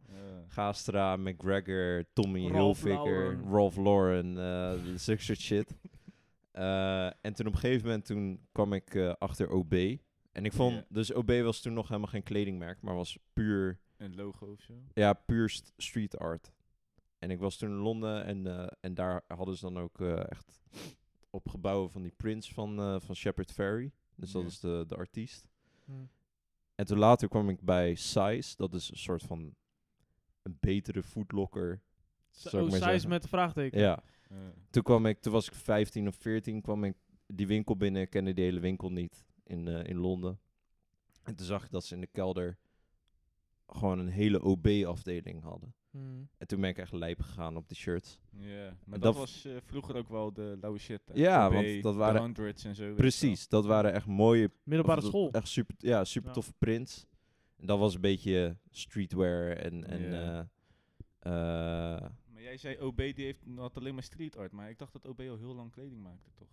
Gastra, 0.47 1.15
McGregor, 1.15 2.03
Tommy 2.13 2.51
Hilfiger, 2.51 2.95
Lauren. 2.95 3.51
Ralph 3.51 3.77
Lauren, 3.77 4.99
zulke 4.99 5.21
soort 5.21 5.39
shit. 5.39 5.75
En 7.21 7.33
toen 7.33 7.47
op 7.47 7.53
een 7.53 7.59
gegeven 7.59 7.85
moment 7.85 8.05
toen 8.05 8.47
kwam 8.51 8.73
ik 8.73 8.95
achter 8.95 9.49
OB. 9.49 9.75
En 10.33 10.45
ik 10.45 10.53
vond, 10.53 10.73
Ja. 10.75 10.85
dus 10.89 11.13
OB 11.13 11.31
was 11.41 11.61
toen 11.61 11.73
nog 11.73 11.87
helemaal 11.87 12.09
geen 12.09 12.23
kledingmerk, 12.23 12.81
maar 12.81 12.95
was 12.95 13.17
puur, 13.33 13.79
Een 13.97 14.15
logo 14.15 14.51
of 14.51 14.61
zo. 14.61 14.73
ja, 14.93 15.13
puur 15.13 15.49
st- 15.49 15.73
street 15.77 16.17
art. 16.17 16.51
En 17.19 17.31
ik 17.31 17.39
was 17.39 17.57
toen 17.57 17.69
in 17.69 17.75
Londen 17.75 18.25
en, 18.25 18.47
eh, 18.47 18.67
en 18.79 18.93
daar 18.93 19.23
hadden 19.27 19.55
ze 19.55 19.61
dan 19.61 19.79
ook 19.79 19.99
eh, 20.01 20.29
echt 20.31 20.61
op 21.29 21.49
gebouwen 21.49 21.91
van 21.91 22.01
die 22.01 22.11
prints 22.17 22.53
van, 22.53 22.79
eh, 22.79 22.95
van 22.99 23.15
Shepard 23.15 23.51
Fairey. 23.51 23.91
Dus 24.15 24.31
dat 24.31 24.41
Ja. 24.41 24.47
is 24.47 24.59
de, 24.59 24.83
de 24.87 24.95
artiest. 24.95 25.47
Hm. 25.85 25.91
En 26.75 26.85
toen 26.85 26.97
later 26.97 27.27
kwam 27.27 27.49
ik 27.49 27.61
bij 27.61 27.95
Size. 27.95 28.55
Dat 28.55 28.73
is 28.73 28.91
een 28.91 28.97
soort 28.97 29.23
van 29.23 29.55
een 30.41 30.57
betere 30.59 31.03
foodlocker. 31.03 31.81
Oh, 32.45 32.51
size 32.51 32.77
zeggen. 32.77 33.09
met 33.09 33.27
vraagteken. 33.27 33.79
Ja. 33.79 34.03
Toen 34.69 34.83
kwam 34.83 35.05
ik, 35.05 35.19
toen 35.19 35.33
was 35.33 35.47
ik 35.47 35.53
15 35.53 36.07
of 36.07 36.15
14, 36.15 36.61
kwam 36.61 36.83
ik 36.83 36.95
die 37.27 37.47
winkel 37.47 37.77
binnen. 37.77 38.09
Kende 38.09 38.33
die 38.33 38.43
hele 38.43 38.59
winkel 38.59 38.91
niet 38.91 39.25
in, 39.43 39.67
eh, 39.67 39.83
in 39.89 39.97
Londen. 39.97 40.39
En 41.23 41.35
toen 41.35 41.45
zag 41.45 41.63
ik 41.63 41.71
dat 41.71 41.83
ze 41.85 41.93
in 41.95 42.01
de 42.01 42.07
kelder 42.07 42.57
gewoon 43.67 43.99
een 43.99 44.07
hele 44.07 44.41
OB-afdeling 44.43 45.41
hadden. 45.41 45.73
Hm. 45.91 45.99
En 46.37 46.47
toen 46.47 46.61
ben 46.61 46.69
ik 46.69 46.77
echt 46.77 46.91
lijp 46.91 47.21
gegaan 47.21 47.57
op 47.57 47.67
die 47.67 47.77
shirts. 47.77 48.19
Ja, 48.29 48.77
maar 48.85 48.99
dat 48.99 49.15
was 49.15 49.45
eh, 49.45 49.55
vroeger 49.63 49.95
ook 49.95 50.09
wel 50.09 50.33
de 50.33 50.57
lauwe 50.61 50.79
shit. 50.79 51.01
hè. 51.07 51.13
Ja, 51.13 51.47
OB, 51.47 51.53
want 51.53 51.81
dat 51.83 51.93
de 51.93 51.99
waren- 51.99 52.21
hundreds 52.21 52.63
en 52.63 52.75
zo. 52.75 52.93
Precies, 52.93 53.47
dat 53.47 53.65
waren 53.65 53.93
echt 53.93 54.05
mooie... 54.05 54.51
Middelbare 54.63 55.01
school. 55.01 55.31
Echt 55.31 55.47
super, 55.47 55.75
ja, 55.77 56.03
super 56.03 56.27
Ja. 56.29 56.33
toffe 56.35 56.53
prints. 56.57 57.05
En 57.57 57.65
dat 57.65 57.79
was 57.79 57.95
een 57.95 58.01
beetje 58.01 58.57
streetwear 58.69 59.51
en... 59.57 59.83
en 59.87 60.13
eh, 60.13 60.39
eh. 61.19 62.09
Maar 62.27 62.41
jij 62.41 62.57
zei 62.57 62.81
OB 62.81 62.97
die 62.97 63.13
heeft 63.25 63.43
had 63.55 63.77
alleen 63.77 63.93
maar 63.93 64.03
street 64.03 64.37
art, 64.37 64.51
maar 64.51 64.69
ik 64.69 64.77
dacht 64.79 64.93
dat 64.93 65.05
OB 65.07 65.19
al 65.19 65.37
heel 65.37 65.55
lang 65.55 65.71
kleding 65.71 66.01
maakte, 66.01 66.29
toch? 66.35 66.47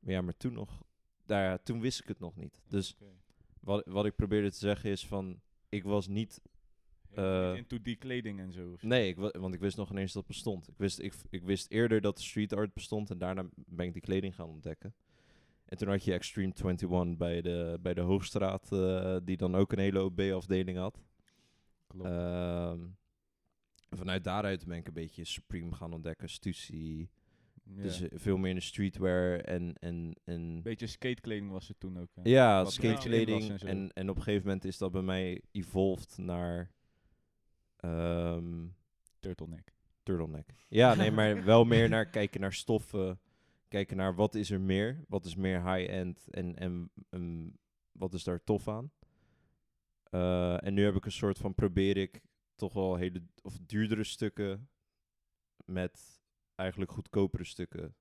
ja, 0.00 0.20
maar 0.20 0.36
toen 0.36 0.52
nog... 0.52 0.84
Daar, 1.26 1.44
ja, 1.44 1.58
toen 1.58 1.80
wist 1.80 2.00
ik 2.00 2.08
het 2.08 2.18
nog 2.18 2.36
niet. 2.36 2.60
Dus 2.68 2.96
wat, 3.60 3.86
wat 3.86 4.06
ik 4.06 4.16
probeerde 4.16 4.50
te 4.50 4.58
zeggen 4.58 4.90
is 4.90 5.06
van... 5.06 5.40
Ik 5.68 5.84
was 5.84 6.06
niet 6.08 6.40
niet 7.50 7.56
into 7.56 7.82
die 7.82 7.96
kleding 7.96 8.40
en 8.40 8.52
zo. 8.52 8.76
Nee, 8.80 9.08
ik, 9.08 9.16
wa- 9.16 9.30
want 9.38 9.54
ik 9.54 9.60
wist 9.60 9.76
nog 9.76 9.90
ineens 9.90 10.12
dat 10.12 10.22
het 10.22 10.32
bestond. 10.32 10.68
Ik 10.68 10.74
wist, 10.76 10.98
ik, 10.98 11.14
ik 11.30 11.42
wist 11.42 11.70
eerder 11.70 12.00
dat 12.00 12.20
street 12.20 12.52
art 12.52 12.72
bestond 12.74 13.10
en 13.10 13.18
daarna 13.18 13.48
ben 13.54 13.86
ik 13.86 13.92
die 13.92 14.02
kleding 14.02 14.34
gaan 14.34 14.48
ontdekken. 14.48 14.94
En 15.64 15.76
toen 15.76 15.88
had 15.88 16.04
je 16.04 16.12
Extreme 16.12 16.52
21 16.54 17.16
bij 17.16 17.40
de, 17.42 17.78
bij 17.80 17.94
de 17.94 18.00
Hoogstraat, 18.00 18.72
eh, 18.72 19.16
die 19.24 19.36
dan 19.36 19.54
ook 19.54 19.72
een 19.72 19.78
hele 19.78 20.02
OB-afdeling 20.02 20.78
had. 20.78 21.02
Klopt. 21.86 22.08
Ehm, 22.08 22.80
vanuit 23.90 24.24
daaruit 24.24 24.66
ben 24.66 24.76
ik 24.78 24.86
een 24.86 24.92
beetje 24.92 25.24
Supreme 25.24 25.74
gaan 25.74 25.92
ontdekken, 25.92 26.28
Stussy. 26.28 27.08
Dus 27.68 28.02
veel 28.12 28.36
meer 28.36 28.50
in 28.50 28.56
de 28.56 28.62
streetwear 28.62 29.40
en... 29.40 29.74
en, 29.78 30.14
en 30.24 30.62
Beetje 30.62 30.86
skatekleding 30.86 31.50
was 31.50 31.68
het 31.68 31.80
toen 31.80 31.98
ook. 31.98 32.08
hè. 32.14 32.20
ja, 32.24 32.62
Wat 32.62 32.72
skatekleding. 32.72 33.50
en. 33.60 33.68
En, 33.68 33.92
en 33.92 34.10
op 34.10 34.16
een 34.16 34.22
gegeven 34.22 34.46
moment 34.46 34.64
is 34.64 34.78
dat 34.78 34.92
bij 34.92 35.02
mij 35.02 35.42
evolved 35.52 36.18
naar... 36.18 36.70
ehm, 37.76 38.66
Turtleneck. 39.20 39.72
turtleneck. 40.02 40.54
Ja, 40.68 40.94
nee, 40.94 41.10
maar 41.10 41.44
wel 41.44 41.64
meer 41.64 41.88
naar 41.88 42.06
kijken 42.10 42.40
naar 42.40 42.52
stoffen. 42.52 43.20
Kijken 43.68 43.96
naar 43.96 44.14
wat 44.14 44.34
is 44.34 44.50
er 44.50 44.60
meer. 44.60 45.04
Wat 45.08 45.24
is 45.24 45.34
meer 45.34 45.72
high-end 45.74 46.28
en, 46.30 46.56
en 46.56 46.90
ehm, 47.10 47.48
wat 47.92 48.14
is 48.14 48.24
daar 48.24 48.44
tof 48.44 48.68
aan. 48.68 48.90
Eh, 50.10 50.64
en 50.66 50.74
nu 50.74 50.84
heb 50.84 50.94
ik 50.94 51.04
een 51.04 51.12
soort 51.12 51.38
van 51.38 51.54
probeer 51.54 51.96
ik 51.96 52.20
toch 52.54 52.72
wel 52.72 52.96
hele 52.96 53.22
of 53.42 53.58
duurdere 53.58 54.04
stukken 54.04 54.68
met 55.64 56.15
eigenlijk 56.56 56.90
goedkopere 56.92 57.44
stukken 57.44 57.94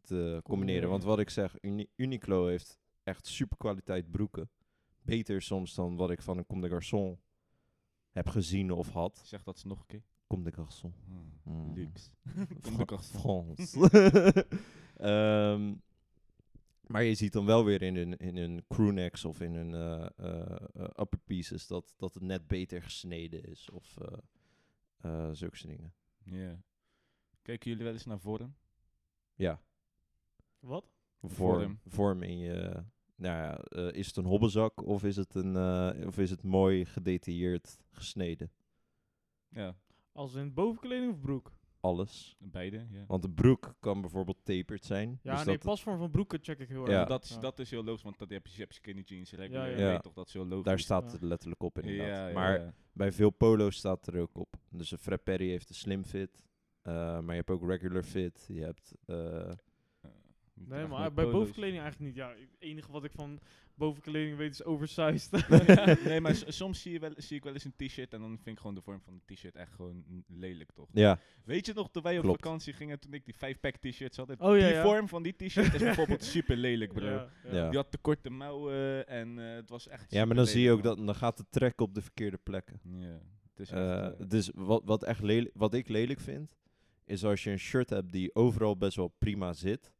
te 0.00 0.40
combineren. 0.44 0.88
Want 0.88 1.04
wat 1.04 1.18
ik 1.18 1.30
zeg, 1.30 1.54
Uni- 1.60 1.90
Uniqlo 1.96 2.46
heeft 2.46 2.78
echt 3.02 3.26
super 3.26 3.56
kwaliteit 3.56 4.10
broeken. 4.10 4.50
Beter 5.02 5.42
soms 5.42 5.74
dan 5.74 5.96
wat 5.96 6.10
ik 6.10 6.22
van 6.22 6.38
een 6.38 6.46
Comme 6.46 6.68
des 6.68 6.70
Garçons 6.70 7.18
heb 8.10 8.28
gezien 8.28 8.70
of 8.70 8.88
had. 8.88 9.22
Zeg 9.24 9.42
dat 9.42 9.58
ze 9.58 9.66
nog 9.66 9.78
een 9.80 9.86
keer. 9.86 10.02
Comme 10.26 10.42
des 10.44 10.54
Garçons. 10.54 10.94
Hmm. 11.04 11.32
Mm. 11.42 11.74
Luxe. 11.74 12.10
Comme 12.62 12.76
des 12.76 12.86
Garçons. 12.86 13.20
Frans. 13.20 13.74
Ehm, 14.96 15.74
maar 16.86 17.02
je 17.02 17.14
ziet 17.14 17.32
dan 17.32 17.44
wel 17.46 17.64
weer 17.64 17.82
in 17.82 17.96
hun, 17.96 18.16
in 18.16 18.36
hun 18.36 18.64
crewnecks 18.68 19.24
of 19.24 19.40
in 19.40 19.54
hun 19.54 19.74
eh, 19.74 20.06
eh, 20.16 20.56
eh, 20.74 20.82
upper 20.96 21.18
pieces 21.24 21.66
dat, 21.66 21.94
dat 21.96 22.14
het 22.14 22.22
net 22.22 22.46
beter 22.46 22.82
gesneden 22.82 23.42
is. 23.44 23.70
Of 23.70 23.96
eh 23.96 24.18
eh, 25.00 25.28
zulke 25.32 25.66
dingen. 25.66 25.92
Ja. 26.24 26.62
Kijken 27.50 27.70
jullie 27.70 27.84
wel 27.84 27.92
eens 27.94 28.04
naar 28.04 28.20
vorm? 28.20 28.54
Ja, 29.34 29.60
Wat? 30.58 30.84
vorm, 31.22 31.80
Vorm. 31.86 32.22
in 32.22 32.38
je... 32.38 32.84
Nou 33.14 33.36
ja, 33.36 33.56
eh, 33.58 33.92
is 33.92 34.06
het 34.06 34.16
een 34.16 34.24
hobbelzak 34.24 34.82
of 34.86 35.04
is 35.04 35.16
het, 35.16 35.34
een, 35.34 35.56
eh, 35.56 36.06
of 36.06 36.18
is 36.18 36.30
het 36.30 36.42
mooi 36.42 36.84
gedetailleerd 36.84 37.78
gesneden? 37.90 38.50
Ja, 39.48 39.76
Als 40.12 40.34
in 40.34 40.54
bovenkleding 40.54 41.12
of 41.12 41.20
broek? 41.20 41.52
Alles. 41.80 42.36
beide. 42.38 42.86
Ja. 42.90 43.04
Want 43.06 43.22
de 43.22 43.30
broek 43.30 43.74
kan 43.80 44.00
bijvoorbeeld 44.00 44.44
tapered 44.44 44.84
zijn. 44.84 45.18
Ja, 45.22 45.34
dus 45.36 45.44
nee, 45.44 45.54
dat, 45.56 45.64
pasvorm 45.64 45.98
van 45.98 46.10
broeken 46.10 46.38
check 46.42 46.58
ik 46.58 46.68
heel 46.68 46.90
Ja. 46.90 46.98
erg. 47.00 47.08
Dat, 47.08 47.24
is, 47.24 47.30
Ja. 47.30 47.40
dat 47.40 47.58
is 47.58 47.70
heel 47.70 47.84
logisch, 47.84 48.02
want 48.02 48.18
dat 48.18 48.30
heb 48.30 48.46
je, 48.46 48.52
je 48.52 48.60
hebt 48.60 48.74
skinny 48.74 49.02
jeans. 49.02 49.32
regular, 49.32 49.66
Ja, 49.70 49.76
je 49.76 49.82
ja. 49.82 49.90
weet 49.90 50.02
toch, 50.02 50.12
dat 50.14 50.26
is 50.26 50.32
heel 50.32 50.46
logisch. 50.46 50.64
daar 50.64 50.78
staat 50.78 51.04
Ja. 51.04 51.10
het 51.12 51.22
letterlijk 51.22 51.62
op 51.62 51.78
inderdaad. 51.78 52.06
Ja, 52.06 52.26
ja, 52.28 52.34
maar 52.34 52.60
ja. 52.60 52.74
Bij 52.92 53.12
veel 53.12 53.30
polo's 53.30 53.76
staat 53.76 54.06
er 54.06 54.20
ook 54.20 54.38
op. 54.38 54.56
Dus 54.70 54.90
een 54.90 54.98
Fred 54.98 55.22
Perry 55.22 55.48
heeft 55.48 55.68
een 55.68 55.74
slim 55.74 56.04
fit. 56.04 56.42
Eh, 56.82 56.92
maar 56.94 57.34
je 57.34 57.42
hebt 57.46 57.50
ook 57.50 57.68
regular 57.68 58.02
fit. 58.02 58.44
Je 58.48 58.62
hebt... 58.62 58.94
eh, 59.06 59.50
Nee, 60.68 60.86
maar 60.86 61.12
bij 61.12 61.30
bovenkleding 61.30 61.80
eigenlijk 61.82 62.10
niet. 62.10 62.14
Ja, 62.14 62.28
het 62.28 62.56
enige 62.58 62.92
wat 62.92 63.04
ik 63.04 63.12
van 63.12 63.40
bovenkleding 63.74 64.36
weet 64.36 64.50
is 64.52 64.64
oversized. 64.64 65.48
nee, 66.04 66.20
maar 66.20 66.34
soms 66.46 66.82
zie, 66.82 66.92
je 66.92 66.98
wel, 66.98 67.12
zie 67.16 67.36
ik 67.36 67.44
wel 67.44 67.52
eens 67.52 67.64
een 67.64 67.74
t-shirt 67.76 68.12
en 68.12 68.20
dan 68.20 68.28
vind 68.30 68.46
ik 68.56 68.58
gewoon 68.58 68.74
de 68.74 68.80
vorm 68.80 69.00
van 69.00 69.20
de 69.26 69.34
t-shirt 69.34 69.56
echt 69.56 69.72
gewoon 69.72 70.04
lelijk, 70.26 70.72
toch? 70.72 70.88
ja, 70.92 71.18
Weet 71.44 71.66
je 71.66 71.72
nog, 71.72 71.90
toen 71.90 72.02
wij 72.02 72.16
op 72.16 72.22
Klopt. 72.22 72.42
vakantie 72.42 72.72
gingen, 72.72 72.98
toen 72.98 73.12
ik 73.12 73.24
die 73.24 73.34
5-pack 73.34 73.76
t-shirts 73.76 74.16
had, 74.16 74.30
Oh, 74.30 74.56
ja, 74.58 74.66
die 74.66 74.74
ja. 74.74 74.82
vorm 74.82 75.08
van 75.08 75.22
die 75.22 75.36
t-shirt 75.36 75.74
is 75.74 75.80
bijvoorbeeld 75.90 76.24
super 76.24 76.56
lelijk, 76.56 76.92
bro. 76.92 77.06
Ja, 77.06 77.28
ja. 77.44 77.54
Ja. 77.54 77.68
Die 77.68 77.78
had 77.78 77.90
te 77.90 77.98
korte 77.98 78.30
mouwen 78.30 79.06
en 79.06 79.38
eh, 79.38 79.54
het 79.54 79.68
was 79.68 79.88
echt 79.88 80.10
ja, 80.10 80.24
maar 80.24 80.36
dan 80.36 80.46
zie 80.46 80.62
je 80.62 80.70
ook 80.70 80.82
dat... 80.82 80.96
Dan 80.96 81.14
gaat 81.14 81.36
de 81.36 81.44
trek 81.50 81.80
op 81.80 81.94
de 81.94 82.02
verkeerde 82.02 82.38
plekken. 82.42 82.80
Ja, 82.98 83.20
het 83.54 83.60
is 83.60 83.68
dus 84.28 84.50
wat, 84.54 84.82
wat, 84.84 85.02
echt 85.04 85.22
lelijk, 85.22 85.50
wat 85.54 85.74
ik 85.74 85.88
lelijk 85.88 86.20
vind... 86.20 86.56
Is 87.10 87.24
als 87.24 87.44
je 87.44 87.50
een 87.50 87.58
shirt 87.58 87.90
hebt 87.90 88.12
die 88.12 88.34
overal 88.34 88.76
best 88.76 88.96
wel 88.96 89.14
prima 89.18 89.52
zit... 89.52 89.92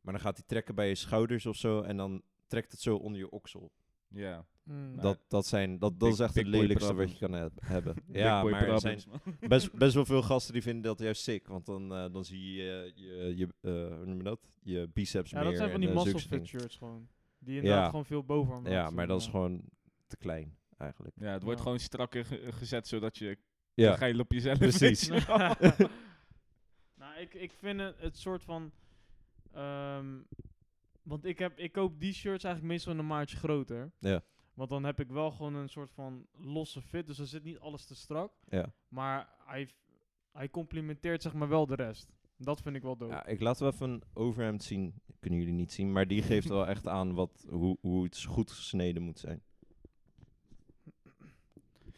Maar 0.00 0.12
dan 0.12 0.22
gaat 0.22 0.36
die 0.36 0.44
trekken 0.44 0.74
bij 0.74 0.88
je 0.88 0.94
schouders 0.94 1.46
of 1.46 1.56
zo... 1.56 1.80
En 1.82 1.96
dan 1.96 2.22
trekt 2.46 2.70
het 2.72 2.80
zo 2.80 2.96
onder 2.96 3.18
je 3.20 3.30
oksel. 3.30 3.72
ja. 4.08 4.46
Mm. 4.62 4.94
Maar- 4.94 5.02
Dat, 5.02 5.18
dat, 5.28 5.46
zijn, 5.46 5.70
dat, 5.70 5.80
dat 5.80 5.98
Big- 5.98 6.08
is 6.12 6.18
echt 6.18 6.34
het 6.34 6.46
lelijkste 6.46 6.94
wat 6.94 7.10
je 7.12 7.18
kan 7.18 7.32
heb- 7.32 7.52
hebben. 7.74 7.94
Ja, 8.12 8.42
maar 8.42 8.68
er 8.68 8.80
zijn 8.80 9.00
best, 9.48 9.72
best 9.72 9.94
wel 9.94 10.04
veel 10.04 10.22
gasten 10.22 10.52
die 10.52 10.62
vinden 10.62 10.82
dat 10.82 10.98
juist 10.98 11.22
sick. 11.22 11.46
Want 11.46 11.66
dan, 11.66 11.94
eh, 11.94 12.12
dan 12.12 12.24
zie 12.24 12.52
je 12.52 12.92
je, 12.94 13.32
je 13.36 13.48
eh, 13.60 13.96
hoe 13.96 14.06
noem 14.06 14.16
je 14.16 14.22
dat? 14.22 14.40
Je 14.62 14.88
biceps 14.92 15.30
ja, 15.30 15.36
meer. 15.38 15.48
dat 15.48 15.56
zijn 15.56 15.70
van 15.70 15.80
die 15.80 15.88
eh, 15.88 15.94
muscle 15.94 16.20
fit 16.20 16.46
shirts 16.46 16.76
gewoon. 16.76 17.08
Die 17.38 17.56
inderdaad 17.56 17.82
Ja. 17.82 17.88
gewoon 17.90 18.04
veel 18.04 18.24
bovenarm 18.24 18.66
Ja, 18.68 18.90
maar 18.90 19.06
dat 19.06 19.18
is 19.18 19.24
ja. 19.24 19.30
gewoon 19.30 19.62
te 20.06 20.16
klein 20.16 20.56
eigenlijk. 20.76 21.14
Ja, 21.20 21.32
het 21.32 21.42
wordt 21.42 21.58
Ja. 21.58 21.64
gewoon 21.64 21.78
strakker 21.80 22.24
ge- 22.24 22.52
gezet, 22.52 22.88
zodat 22.88 23.18
je 23.18 23.38
Ja, 23.74 23.96
geil 23.96 24.18
op 24.18 24.32
jezelf 24.32 24.58
precies. 24.58 25.10
ik, 27.18 27.34
ik 27.34 27.52
vind 27.52 27.80
het, 27.80 27.98
het 27.98 28.16
soort 28.16 28.42
van... 28.42 28.72
ehm, 29.52 30.20
want 31.02 31.24
ik, 31.24 31.38
heb, 31.38 31.58
ik 31.58 31.72
koop 31.72 32.00
die 32.00 32.12
shirts 32.12 32.44
eigenlijk 32.44 32.74
meestal 32.74 32.98
een 32.98 33.06
maatje 33.06 33.36
groter. 33.36 33.92
Ja. 33.98 34.22
Want 34.54 34.70
dan 34.70 34.84
heb 34.84 35.00
ik 35.00 35.08
wel 35.08 35.30
gewoon 35.30 35.54
een 35.54 35.68
soort 35.68 35.92
van 35.92 36.26
losse 36.32 36.82
fit. 36.82 37.06
Dus 37.06 37.16
dan 37.16 37.26
zit 37.26 37.44
niet 37.44 37.58
alles 37.58 37.84
te 37.84 37.94
strak. 37.94 38.32
ja. 38.48 38.72
Maar 38.88 39.28
hij, 39.44 39.68
hij 40.32 40.50
complementeert 40.50 41.22
zeg 41.22 41.32
maar 41.32 41.48
wel 41.48 41.66
de 41.66 41.74
rest. 41.74 42.16
Dat 42.36 42.60
vind 42.60 42.76
ik 42.76 42.82
wel 42.82 42.96
dope. 42.96 43.12
ja, 43.12 43.26
ik 43.26 43.40
laat 43.40 43.58
wel 43.58 43.72
even 43.72 43.90
een 43.90 44.02
overhemd 44.12 44.62
zien. 44.62 44.94
Kunnen 45.20 45.38
jullie 45.38 45.54
niet 45.54 45.72
zien, 45.72 45.92
maar 45.92 46.06
die 46.06 46.22
geeft 46.22 46.48
wel 46.48 46.66
echt 46.66 46.86
aan 46.86 47.14
wat, 47.14 47.46
hoe, 47.48 47.78
hoe 47.80 48.04
het 48.04 48.24
goed 48.24 48.50
gesneden 48.50 49.02
moet 49.02 49.18
zijn. 49.18 49.42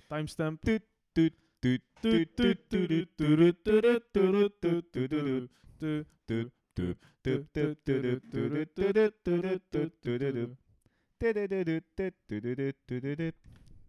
Timestamp. 0.09 0.61
Toet, 0.63 0.83
toet, 1.13 1.33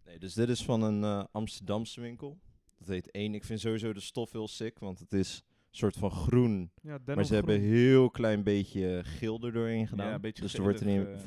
Nee, 0.04 0.18
dus 0.18 0.34
dit 0.34 0.48
is 0.48 0.64
van 0.64 0.82
een 0.82 1.02
eh, 1.04 1.24
Amsterdamse 1.32 2.00
winkel. 2.00 2.38
Dat 2.78 2.88
heet 2.88 3.10
één. 3.10 3.34
Ik 3.34 3.44
vind 3.44 3.60
sowieso 3.60 3.92
de 3.92 4.00
stof 4.00 4.32
heel 4.32 4.48
sick, 4.48 4.78
want 4.78 4.98
het 4.98 5.12
is 5.12 5.36
een 5.36 5.78
soort 5.78 5.96
van 5.96 6.10
groen. 6.10 6.70
Maar 7.14 7.24
ze 7.24 7.34
hebben 7.34 7.54
een 7.54 7.60
heel 7.60 8.10
klein 8.10 8.42
beetje 8.42 9.00
geel 9.04 9.40
er 9.42 9.52
doorheen 9.52 9.88
gedaan. 9.88 10.20
Dus 10.20 10.54
er 10.54 10.62
wordt 10.62 10.80
erin 10.80 11.18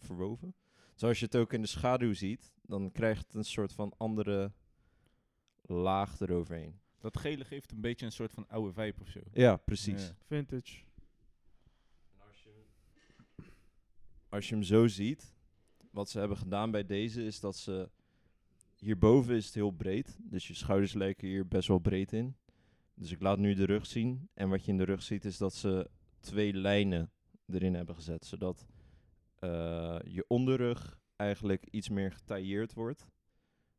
verwoven. 0.00 0.54
Zoals 0.94 1.18
je 1.18 1.24
het 1.24 1.36
ook 1.36 1.52
in 1.52 1.60
de 1.60 1.68
schaduw 1.68 2.12
ziet, 2.12 2.52
dan 2.62 2.92
krijgt 2.92 3.26
het 3.26 3.34
een 3.34 3.44
soort 3.44 3.72
van 3.72 3.92
andere 3.96 4.52
laag 5.66 6.20
eroverheen. 6.20 6.80
Dat 6.98 7.18
gele 7.18 7.44
geeft 7.44 7.72
een 7.72 7.80
beetje 7.80 8.06
een 8.06 8.12
soort 8.12 8.32
van 8.32 8.48
oude 8.48 8.72
vibe 8.72 9.00
of 9.00 9.08
zo. 9.08 9.20
Ja, 9.32 9.56
precies. 9.56 10.06
Ja. 10.06 10.14
Vintage. 10.26 10.82
als 14.34 14.48
je 14.48 14.54
hem 14.54 14.64
zo 14.64 14.86
ziet, 14.86 15.34
wat 15.90 16.10
ze 16.10 16.18
hebben 16.18 16.36
gedaan 16.36 16.70
bij 16.70 16.86
deze 16.86 17.24
is 17.24 17.40
dat 17.40 17.56
ze 17.56 17.90
hierboven 18.76 19.34
is 19.34 19.46
het 19.46 19.54
heel 19.54 19.70
breed, 19.70 20.18
dus 20.20 20.48
je 20.48 20.54
schouders 20.54 20.92
lijken 20.92 21.28
hier 21.28 21.48
best 21.48 21.68
wel 21.68 21.78
breed 21.78 22.12
in. 22.12 22.36
Dus 22.94 23.10
ik 23.10 23.20
laat 23.20 23.38
nu 23.38 23.54
de 23.54 23.64
rug 23.64 23.86
zien 23.86 24.28
en 24.34 24.48
wat 24.48 24.64
je 24.64 24.70
in 24.70 24.76
de 24.76 24.84
rug 24.84 25.02
ziet 25.02 25.24
is 25.24 25.38
dat 25.38 25.54
ze 25.54 25.90
twee 26.20 26.54
lijnen 26.54 27.10
erin 27.46 27.74
hebben 27.74 27.94
gezet, 27.94 28.24
zodat 28.24 28.66
eh, 29.38 29.98
je 30.04 30.24
onderrug 30.28 30.98
eigenlijk 31.16 31.66
iets 31.70 31.88
meer 31.88 32.12
getailleerd 32.12 32.72
wordt, 32.72 33.08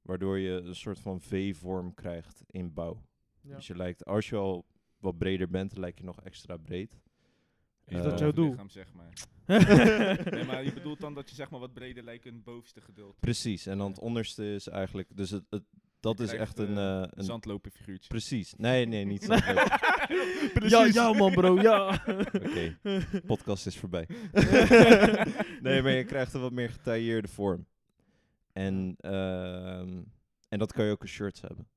waardoor 0.05 0.39
je 0.39 0.51
een 0.51 0.75
soort 0.75 0.99
van 0.99 1.21
V-vorm 1.21 1.93
krijgt 1.93 2.43
in 2.47 2.73
bouw. 2.73 3.01
Ja. 3.41 3.55
Dus 3.55 3.67
je 3.67 3.75
lijkt, 3.75 4.05
als 4.05 4.29
je 4.29 4.35
al 4.35 4.65
wat 4.99 5.17
breder 5.17 5.49
bent, 5.49 5.77
lijkt 5.77 5.97
je 5.97 6.03
nog 6.03 6.21
extra 6.21 6.57
breed. 6.57 6.99
Is 7.85 7.97
Eh, 7.97 8.03
dat 8.03 8.19
jouw 8.19 8.31
doel? 8.31 8.49
lichaam, 8.49 8.69
zeg 8.69 8.93
maar. 8.93 9.13
nee, 10.33 10.43
maar 10.43 10.63
je 10.63 10.73
bedoelt 10.73 10.99
dan 10.99 11.13
dat 11.13 11.29
je 11.29 11.35
zeg 11.35 11.49
maar 11.49 11.59
wat 11.59 11.73
breder 11.73 12.03
lijkt 12.03 12.25
in 12.25 12.33
het 12.33 12.43
bovenste 12.43 12.81
gedeelte. 12.81 13.19
Precies, 13.19 13.65
en 13.65 13.77
dan 13.77 13.87
het 13.89 13.99
onderste 13.99 14.53
is 14.53 14.67
eigenlijk, 14.67 15.09
dus 15.17 15.29
het, 15.29 15.43
het, 15.49 15.63
dat 15.99 16.17
Je 16.17 16.23
is 16.23 16.31
echt 16.33 16.57
een, 16.59 16.77
eh, 16.77 17.03
eh, 17.03 17.07
een 17.11 17.23
Zandlopen 17.23 17.71
figuurtje. 17.71 18.09
precies. 18.09 18.53
Nee, 18.57 18.85
nee, 18.85 19.05
niet 19.05 19.23
zandlopen. 19.29 20.69
Ja, 20.69 20.85
ja 20.85 21.13
man 21.13 21.31
bro, 21.31 21.61
ja. 21.61 22.03
Oké, 22.43 22.77
podcast 23.25 23.65
is 23.67 23.77
voorbij. 23.77 24.07
nee, 25.61 25.81
maar 25.81 25.91
je 25.91 26.03
krijgt 26.05 26.33
een 26.33 26.41
wat 26.41 26.51
meer 26.51 26.69
getailleerde 26.69 27.27
vorm. 27.27 27.65
En, 28.55 28.95
ehm, 28.99 30.03
en 30.49 30.59
dat 30.59 30.73
kan 30.73 30.85
je 30.85 30.91
ook 30.91 31.01
in 31.01 31.07
shirts 31.07 31.41
hebben. 31.41 31.67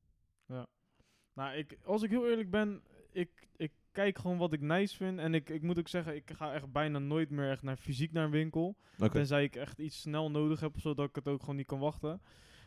Nou, 1.39 1.57
ik, 1.57 1.79
als 1.85 2.03
ik 2.03 2.11
heel 2.11 2.29
eerlijk 2.29 2.51
ben, 2.51 2.83
ik, 3.13 3.49
ik 3.57 3.73
kijk 3.93 4.19
gewoon 4.19 4.39
wat 4.39 4.53
ik 4.53 4.61
nice 4.61 4.97
vind. 4.97 5.19
En 5.19 5.35
ik, 5.35 5.49
ik 5.49 5.63
moet 5.63 5.79
ook 5.79 5.89
zeggen, 5.89 6.15
ik 6.15 6.31
ga 6.31 6.53
echt 6.53 6.73
bijna 6.73 6.99
nooit 6.99 7.31
meer 7.31 7.51
echt 7.51 7.63
naar 7.63 7.77
fysiek 7.77 8.13
naar 8.13 8.25
een 8.25 8.31
winkel. 8.31 8.77
Oké. 8.99 9.11
Tenzij 9.11 9.45
ik 9.45 9.57
echt 9.57 9.79
iets 9.79 10.01
snel 10.01 10.31
nodig 10.31 10.61
heb, 10.61 10.81
zodat 10.81 11.09
ik 11.09 11.15
het 11.15 11.29
ook 11.29 11.41
gewoon 11.41 11.57
niet 11.57 11.67
kan 11.67 11.79
wachten. 11.79 12.23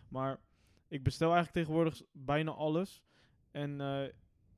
Maar 0.08 0.40
ik 0.88 1.04
bestel 1.04 1.34
eigenlijk 1.34 1.58
tegenwoordig 1.58 2.02
bijna 2.12 2.52
alles. 2.52 3.04
En 3.52 3.82
eh, 3.82 4.04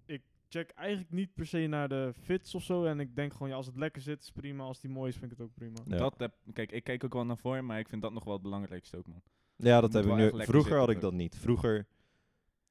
ik 0.06 0.22
check 0.48 0.70
eigenlijk 0.70 1.12
niet 1.12 1.34
per 1.34 1.46
se 1.46 1.68
naar 1.68 1.90
de 1.90 2.14
fits 2.22 2.56
of 2.56 2.64
zo. 2.64 2.86
En 2.86 3.00
ik 3.00 3.16
denk 3.16 3.32
gewoon, 3.32 3.50
ja, 3.50 3.56
als 3.56 3.66
het 3.66 3.78
lekker 3.78 4.02
zit, 4.02 4.22
is 4.22 4.32
prima. 4.32 4.64
Als 4.64 4.80
die 4.80 4.90
mooi 4.90 5.10
is, 5.10 5.18
vind 5.18 5.32
ik 5.32 5.38
het 5.38 5.48
ook 5.48 5.54
prima. 5.54 5.80
Ja. 5.86 5.98
Dat 5.98 6.20
heb, 6.20 6.34
kijk, 6.54 6.72
ik 6.72 6.84
kijk 6.84 7.04
ook 7.04 7.14
wel 7.14 7.26
naar 7.26 7.38
voren, 7.38 7.66
maar 7.66 7.80
ik 7.80 7.90
vind 7.90 8.02
dat 8.02 8.14
nog 8.14 8.24
wel 8.24 8.34
het 8.34 8.42
belangrijkste 8.42 8.98
ook, 8.98 9.08
man. 9.08 9.22
Ja, 9.56 9.82
dat 9.82 9.94
heb 9.94 10.06
ik 10.06 10.16
nu. 10.16 10.32
Vroeger 10.46 10.78
had 10.78 10.90
ik 10.90 11.02
dat 11.02 11.14
niet. 11.14 11.38
Vroeger 11.38 11.88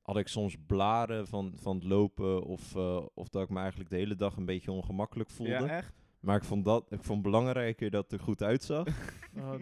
had 0.03 0.17
ik 0.17 0.29
soms 0.29 0.57
blaren 0.67 1.27
van, 1.27 1.53
van 1.57 1.75
het 1.75 1.85
lopen 1.85 2.43
of, 2.43 2.77
eh, 2.77 3.07
of 3.15 3.29
dat 3.29 3.43
ik 3.43 3.49
me 3.49 3.59
eigenlijk 3.59 3.91
de 3.91 3.97
hele 3.97 4.15
dag 4.15 4.37
een 4.37 4.47
beetje 4.47 4.73
ongemakkelijk 4.73 5.31
voelde. 5.31 5.53
Ja, 5.53 5.69
echt? 5.69 6.03
Maar 6.23 6.37
ik 6.37 6.45
vond 6.45 6.65
dat 6.65 6.87
ik 6.89 7.03
vond 7.03 7.23
belangrijker 7.23 7.91
dat 7.91 8.03
het 8.03 8.13
er 8.13 8.27
goed 8.27 8.43
uitzag 8.43 8.87
Oh, 9.39 9.55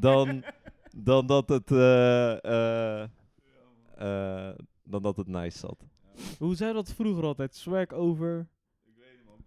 dan, 0.00 0.44
dan 0.96 1.26
dat 1.26 1.48
het 1.48 1.70
eh, 1.70 2.44
eh, 2.44 3.02
eh, 3.96 4.56
dan 4.82 5.02
dat 5.02 5.16
het 5.16 5.26
nice 5.26 5.58
zat. 5.58 5.86
Hoe 6.38 6.54
zei 6.54 6.72
dat 6.72 6.92
vroeger 6.92 7.24
altijd? 7.24 7.54
Swag 7.54 7.92
over... 7.92 8.48
Ik 8.84 8.94
weet 8.96 9.16
niet, 9.16 9.24
man. 9.26 9.38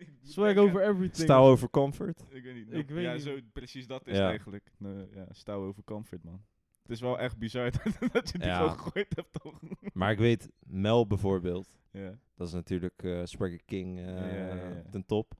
Ik 0.00 0.08
moet 0.08 0.11
Swag 0.22 0.56
over 0.56 0.80
everything. 0.82 1.16
Stouw 1.24 1.44
over 1.44 1.70
comfort. 1.70 2.24
Ik 2.30 2.42
weet 2.42 2.54
niet. 2.54 2.72
Ik 2.72 2.90
weet 2.90 3.04
ja, 3.04 3.12
niet. 3.12 3.22
zo 3.22 3.36
precies 3.52 3.86
dat 3.86 4.06
is 4.06 4.16
Ja. 4.16 4.28
eigenlijk. 4.28 4.72
Nee, 4.78 5.06
ja, 5.14 5.26
stouw 5.30 5.64
over 5.66 5.84
comfort, 5.84 6.24
man. 6.24 6.42
Het 6.82 6.90
is 6.90 7.00
wel 7.00 7.18
echt 7.18 7.38
bizar 7.38 7.70
dat 8.12 8.30
je 8.30 8.38
die 8.38 8.46
Ja. 8.48 8.56
gewoon 8.56 8.78
gegooid 8.78 9.16
hebt, 9.16 9.32
toch? 9.42 9.60
Maar 9.92 10.10
ik 10.12 10.18
weet, 10.18 10.50
Mel 10.66 11.06
bijvoorbeeld, 11.06 11.68
ja. 11.90 12.18
dat 12.34 12.46
is 12.46 12.52
natuurlijk 12.52 13.02
eh 13.02 13.20
Swagger 13.24 13.60
King 13.64 13.98
eh, 13.98 14.04
Ja, 14.06 14.26
ja, 14.26 14.54
ja. 14.54 14.82
ten 14.90 15.06
top. 15.06 15.34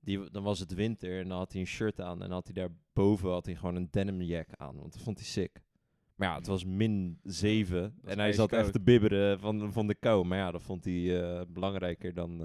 Die, 0.00 0.30
dan 0.30 0.42
was 0.42 0.58
het 0.58 0.74
winter 0.74 1.20
en 1.20 1.28
dan 1.28 1.38
had 1.38 1.52
hij 1.52 1.60
een 1.60 1.66
shirt 1.66 2.00
aan 2.00 2.22
en 2.22 2.30
had 2.30 2.44
hij 2.44 2.54
daarboven 2.54 3.30
had 3.30 3.46
hij 3.46 3.54
gewoon 3.54 3.74
een 3.74 3.88
denim 3.90 4.22
jack 4.22 4.48
aan, 4.56 4.76
want 4.76 4.92
dat 4.92 5.02
vond 5.02 5.18
hij 5.18 5.26
sick. 5.26 5.62
Maar 6.14 6.28
ja, 6.28 6.36
het 6.36 6.46
was 6.46 6.64
min 6.64 7.18
7 7.22 7.94
is 8.04 8.10
en 8.10 8.18
hij 8.18 8.32
zat 8.32 8.52
echt 8.52 8.72
te 8.72 8.80
bibberen 8.80 9.40
van, 9.40 9.72
van 9.72 9.86
de 9.86 9.94
kou. 9.94 10.24
Maar 10.26 10.38
ja, 10.38 10.50
dat 10.50 10.62
vond 10.62 10.84
hij 10.84 11.22
eh, 11.22 11.40
belangrijker 11.48 12.14
dan, 12.14 12.40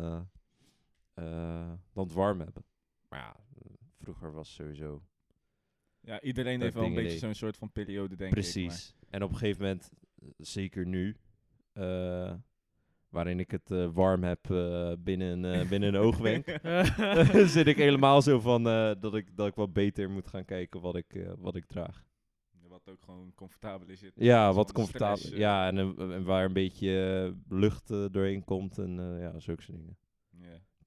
eh, 1.17 1.71
dan 1.93 2.03
het 2.03 2.13
warm 2.13 2.39
hebben. 2.39 2.63
Maar 3.09 3.19
ja, 3.19 3.35
eh, 3.35 3.71
vroeger 3.97 4.31
was 4.31 4.53
sowieso 4.53 5.01
ja, 6.01 6.21
iedereen 6.21 6.61
heeft 6.61 6.73
wel 6.73 6.83
een 6.83 6.93
beetje 6.93 7.17
zo'n 7.17 7.33
soort 7.33 7.57
van 7.57 7.71
periode, 7.71 8.15
denk 8.15 8.29
ik. 8.29 8.39
Precies. 8.39 8.95
En 9.09 9.23
op 9.23 9.29
een 9.29 9.37
gegeven 9.37 9.61
moment, 9.61 9.91
eh, 10.15 10.27
zeker 10.37 10.85
nu, 10.85 11.15
waarin 13.09 13.39
ik 13.39 13.51
het 13.51 13.69
warm 13.93 14.23
heb 14.23 14.41
binnen, 14.99 15.43
een, 15.43 15.67
binnen 15.67 15.93
een 15.93 16.01
oogwenk, 16.01 16.45
zit 17.55 17.67
ik 17.67 17.77
helemaal 17.77 18.21
zo 18.21 18.39
van 18.39 18.63
dat, 18.99 19.15
ik, 19.15 19.35
dat 19.35 19.47
ik 19.47 19.55
wat 19.55 19.73
beter 19.73 20.09
moet 20.09 20.27
gaan 20.27 20.45
kijken 20.45 20.81
wat 20.81 20.95
ik, 20.95 21.27
wat 21.37 21.55
ik 21.55 21.65
draag. 21.65 22.05
Wat 22.67 22.89
ook 22.89 23.01
gewoon 23.01 23.31
comfortabel 23.35 23.87
is. 23.87 24.03
Ja, 24.15 24.53
wat 24.53 24.71
comfortabel. 24.71 25.17
stress. 25.17 25.37
Ja, 25.37 25.67
en, 25.67 26.23
waar 26.23 26.45
een 26.45 26.53
beetje 26.53 27.33
lucht 27.49 27.87
doorheen 27.87 28.43
komt 28.43 28.77
en 28.77 29.19
ja, 29.19 29.39
zulke 29.39 29.71
dingen. 29.71 29.97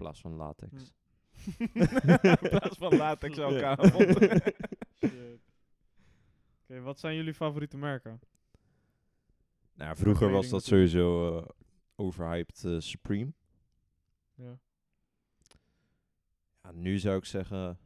Plaats 0.01 0.21
van 0.21 0.35
latex. 0.35 0.93
Hm. 1.45 1.63
In 1.79 2.49
plaats 2.49 2.79
van 2.79 2.97
latex 2.97 3.39
elkaar. 3.39 3.79
Shit. 4.99 5.41
Oké, 6.63 6.81
wat 6.81 6.99
zijn 6.99 7.17
jullie 7.17 7.35
favoriete 7.35 7.77
merken? 7.77 8.21
Nou, 9.75 9.97
vroeger 9.97 10.31
was 10.31 10.49
dat 10.49 10.65
sowieso 10.65 11.39
eh, 11.39 11.49
overhyped 11.95 12.65
eh, 12.65 12.79
Supreme. 12.79 13.33
Ja. 14.35 14.59
Ja, 16.63 16.73
nu 16.73 16.99
zou 16.99 17.17
ik 17.17 17.25
zeggen, 17.25 17.79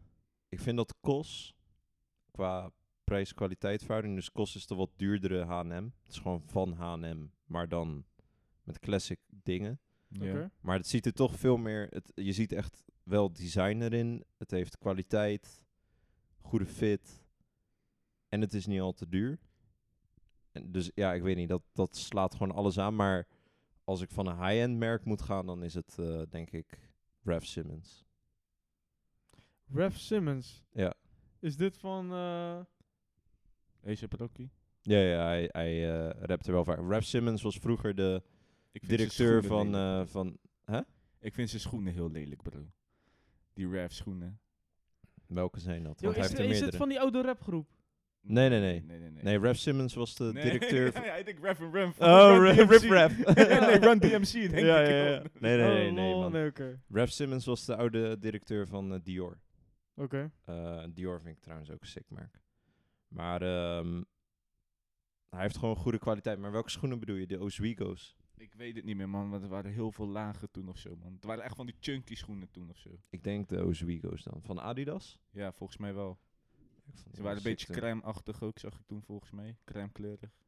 ik 0.49 0.61
vind 0.61 0.77
dat 0.77 0.95
KOS 1.01 1.55
qua 2.31 2.73
prijs-kwaliteit 3.05 3.83
verhouding, 3.83 4.15
dus 4.15 4.33
KOS 4.33 4.57
is 4.57 4.67
de 4.67 4.75
wat 4.75 4.91
duurdere 4.97 5.45
H&M. 5.45 5.91
Het 6.03 6.09
is 6.09 6.19
gewoon 6.19 6.43
van 6.47 6.73
H&M, 6.73 7.27
maar 7.45 7.69
dan 7.69 8.05
met 8.63 8.79
classic 8.79 9.21
dingen. 9.29 9.81
Ja. 10.23 10.51
Maar 10.61 10.77
het 10.77 10.87
ziet 10.87 11.07
er 11.07 11.13
toch 11.13 11.37
veel 11.39 11.57
meer, 11.57 11.87
het, 11.91 12.13
je 12.15 12.33
ziet 12.33 12.53
echt 12.53 12.85
wel 13.03 13.33
design 13.33 13.81
erin. 13.81 14.25
Het 14.39 14.51
heeft 14.51 14.79
kwaliteit, 14.79 15.63
goede 16.41 16.67
fit 16.67 17.25
en 18.29 18.41
het 18.41 18.55
is 18.55 18.67
niet 18.67 18.81
al 18.81 18.93
te 18.93 19.09
duur. 19.09 19.39
En 20.53 20.73
dus 20.73 20.91
ja, 20.95 21.13
ik 21.13 21.23
weet 21.23 21.37
niet, 21.37 21.49
dat, 21.49 21.63
dat 21.73 21.97
slaat 21.97 22.33
gewoon 22.33 22.55
alles 22.55 22.79
aan. 22.79 22.97
Maar 22.97 23.27
als 23.85 24.01
ik 24.01 24.11
van 24.11 24.27
een 24.27 24.47
high-end 24.47 24.79
merk 24.79 25.05
moet 25.05 25.23
gaan, 25.23 25.47
dan 25.47 25.63
is 25.63 25.75
het 25.75 25.99
eh, 25.99 26.23
denk 26.31 26.51
ik 26.51 26.91
Raf 27.23 27.45
Simmons. 27.45 28.05
Raf 29.73 29.97
Simmons. 29.97 30.63
Ja. 30.73 30.95
Is 31.39 31.57
dit 31.57 31.77
van... 31.79 32.13
eh, 32.13 32.61
Ace 33.87 34.07
Rocky. 34.11 34.49
Ja, 34.81 34.99
ja, 34.99 35.25
hij, 35.25 35.49
hij 35.53 35.93
eh, 35.93 36.21
rapt 36.21 36.47
er 36.47 36.53
wel 36.53 36.65
vaak. 36.65 36.79
Raf 36.89 37.05
Simmons 37.05 37.43
was 37.43 37.57
vroeger 37.57 37.95
de 37.95 38.23
Ik 38.75 38.81
vind 38.85 38.87
zijn 38.87 38.97
directeur 38.99 39.43
schoenen 39.43 40.09
van, 40.09 40.35
eh, 40.75 40.77
van... 40.77 40.87
Ik 41.21 41.35
vind 41.35 41.49
zijn 41.49 41.61
schoenen 41.61 41.93
heel 41.93 42.11
lelijk, 42.11 42.43
bro. 42.43 42.67
Die 43.53 43.69
Raf 43.71 43.93
schoenen. 43.93 44.41
Welke 45.27 45.61
zijn 45.61 45.83
dat? 45.83 46.01
Yo, 46.01 46.07
Want 46.07 46.15
hij 46.17 46.25
is, 46.25 46.31
heeft 46.31 46.39
er 46.39 46.45
is 46.45 46.51
meerdere. 46.51 46.71
dit 46.71 46.81
van 46.81 46.89
die 46.89 47.01
oude 47.01 47.23
rapgroep? 47.23 47.69
Nee, 48.21 48.49
nee, 48.49 48.61
nee. 48.61 48.83
Nee, 48.83 48.99
nee, 48.99 49.11
nee. 49.11 49.23
Nee, 49.23 49.39
Raf 49.39 49.57
Simmons 49.57 49.95
was 49.95 50.15
de 50.15 50.25
Nee, 50.25 50.43
directeur 50.43 50.93
van... 50.93 51.03
ja, 51.05 51.11
hij 51.11 51.23
denkt 51.25 51.43
Raf 51.43 51.61
and 51.61 51.75
Run. 51.75 51.93
van 51.95 52.09
Oh, 52.09 52.51
DMC. 52.57 52.91
Rap. 52.91 53.11
nee, 53.11 53.79
Run 53.79 53.99
DMC, 53.99 54.33
denk 54.51 54.53
ja, 54.67 54.81
ik. 54.81 54.89
ja, 54.89 55.07
ja. 55.09 55.23
Nee, 55.41 55.57
nee, 55.57 55.57
nee, 55.57 55.89
Oh, 55.89 55.95
nee, 55.95 56.15
man. 56.15 56.33
nee, 56.33 56.49
oké. 56.49 56.81
Raf 56.89 57.11
Simmons 57.11 57.45
was 57.45 57.65
de 57.65 57.77
oude 57.77 58.19
directeur 58.19 58.67
van 58.67 58.93
eh, 58.95 58.99
Dior. 59.03 59.41
Oké. 59.95 60.31
Eh, 60.45 60.85
Dior 60.91 61.21
vind 61.21 61.37
ik 61.37 61.43
trouwens 61.43 61.71
ook 61.71 61.81
een 61.81 61.87
sick 61.87 62.11
merk. 62.11 62.41
Maar 63.09 63.43
ehm, 63.43 64.03
hij 65.31 65.43
heeft 65.43 65.57
gewoon 65.57 65.77
goede 65.77 65.99
kwaliteit. 65.99 66.39
Maar 66.39 66.53
welke 66.53 66.71
schoenen 66.71 66.99
bedoel 66.99 67.17
je? 67.17 67.27
De 67.27 67.41
Oswego's? 67.41 68.17
Ik 68.37 68.55
weet 68.55 68.75
het 68.77 68.85
niet 68.85 68.97
meer, 68.97 69.09
man. 69.09 69.31
Want 69.31 69.43
er 69.43 69.49
waren 69.49 69.73
heel 69.73 69.93
veel 69.93 70.09
lagen 70.09 70.51
toen 70.51 70.69
of 70.69 70.79
zo, 70.79 70.97
man. 70.97 71.13
Het 71.13 71.25
waren 71.25 71.45
echt 71.45 71.57
van 71.57 71.67
die 71.67 71.77
chunky 71.81 72.15
schoenen 72.15 72.51
toen 72.51 72.71
of 72.71 72.79
zo. 72.79 72.91
Ik 73.11 73.25
denk 73.25 73.49
de 73.49 73.65
Oswego's 73.65 74.23
dan. 74.23 74.43
Van 74.43 74.61
Adidas? 74.61 75.19
Ja, 75.31 75.53
volgens 75.53 75.79
mij 75.79 75.95
wel. 75.95 76.19
Ik 76.87 76.97
vond 76.97 77.17
Ze 77.17 77.23
waren 77.23 77.37
een 77.37 77.43
beetje 77.43 77.73
crème-achtig 77.73 78.43
ook, 78.43 78.59
zag 78.59 78.75
ik 78.79 78.87
toen 78.87 79.03
volgens 79.03 79.31
mij. 79.31 79.57
Crème-kleurig. 79.65 80.43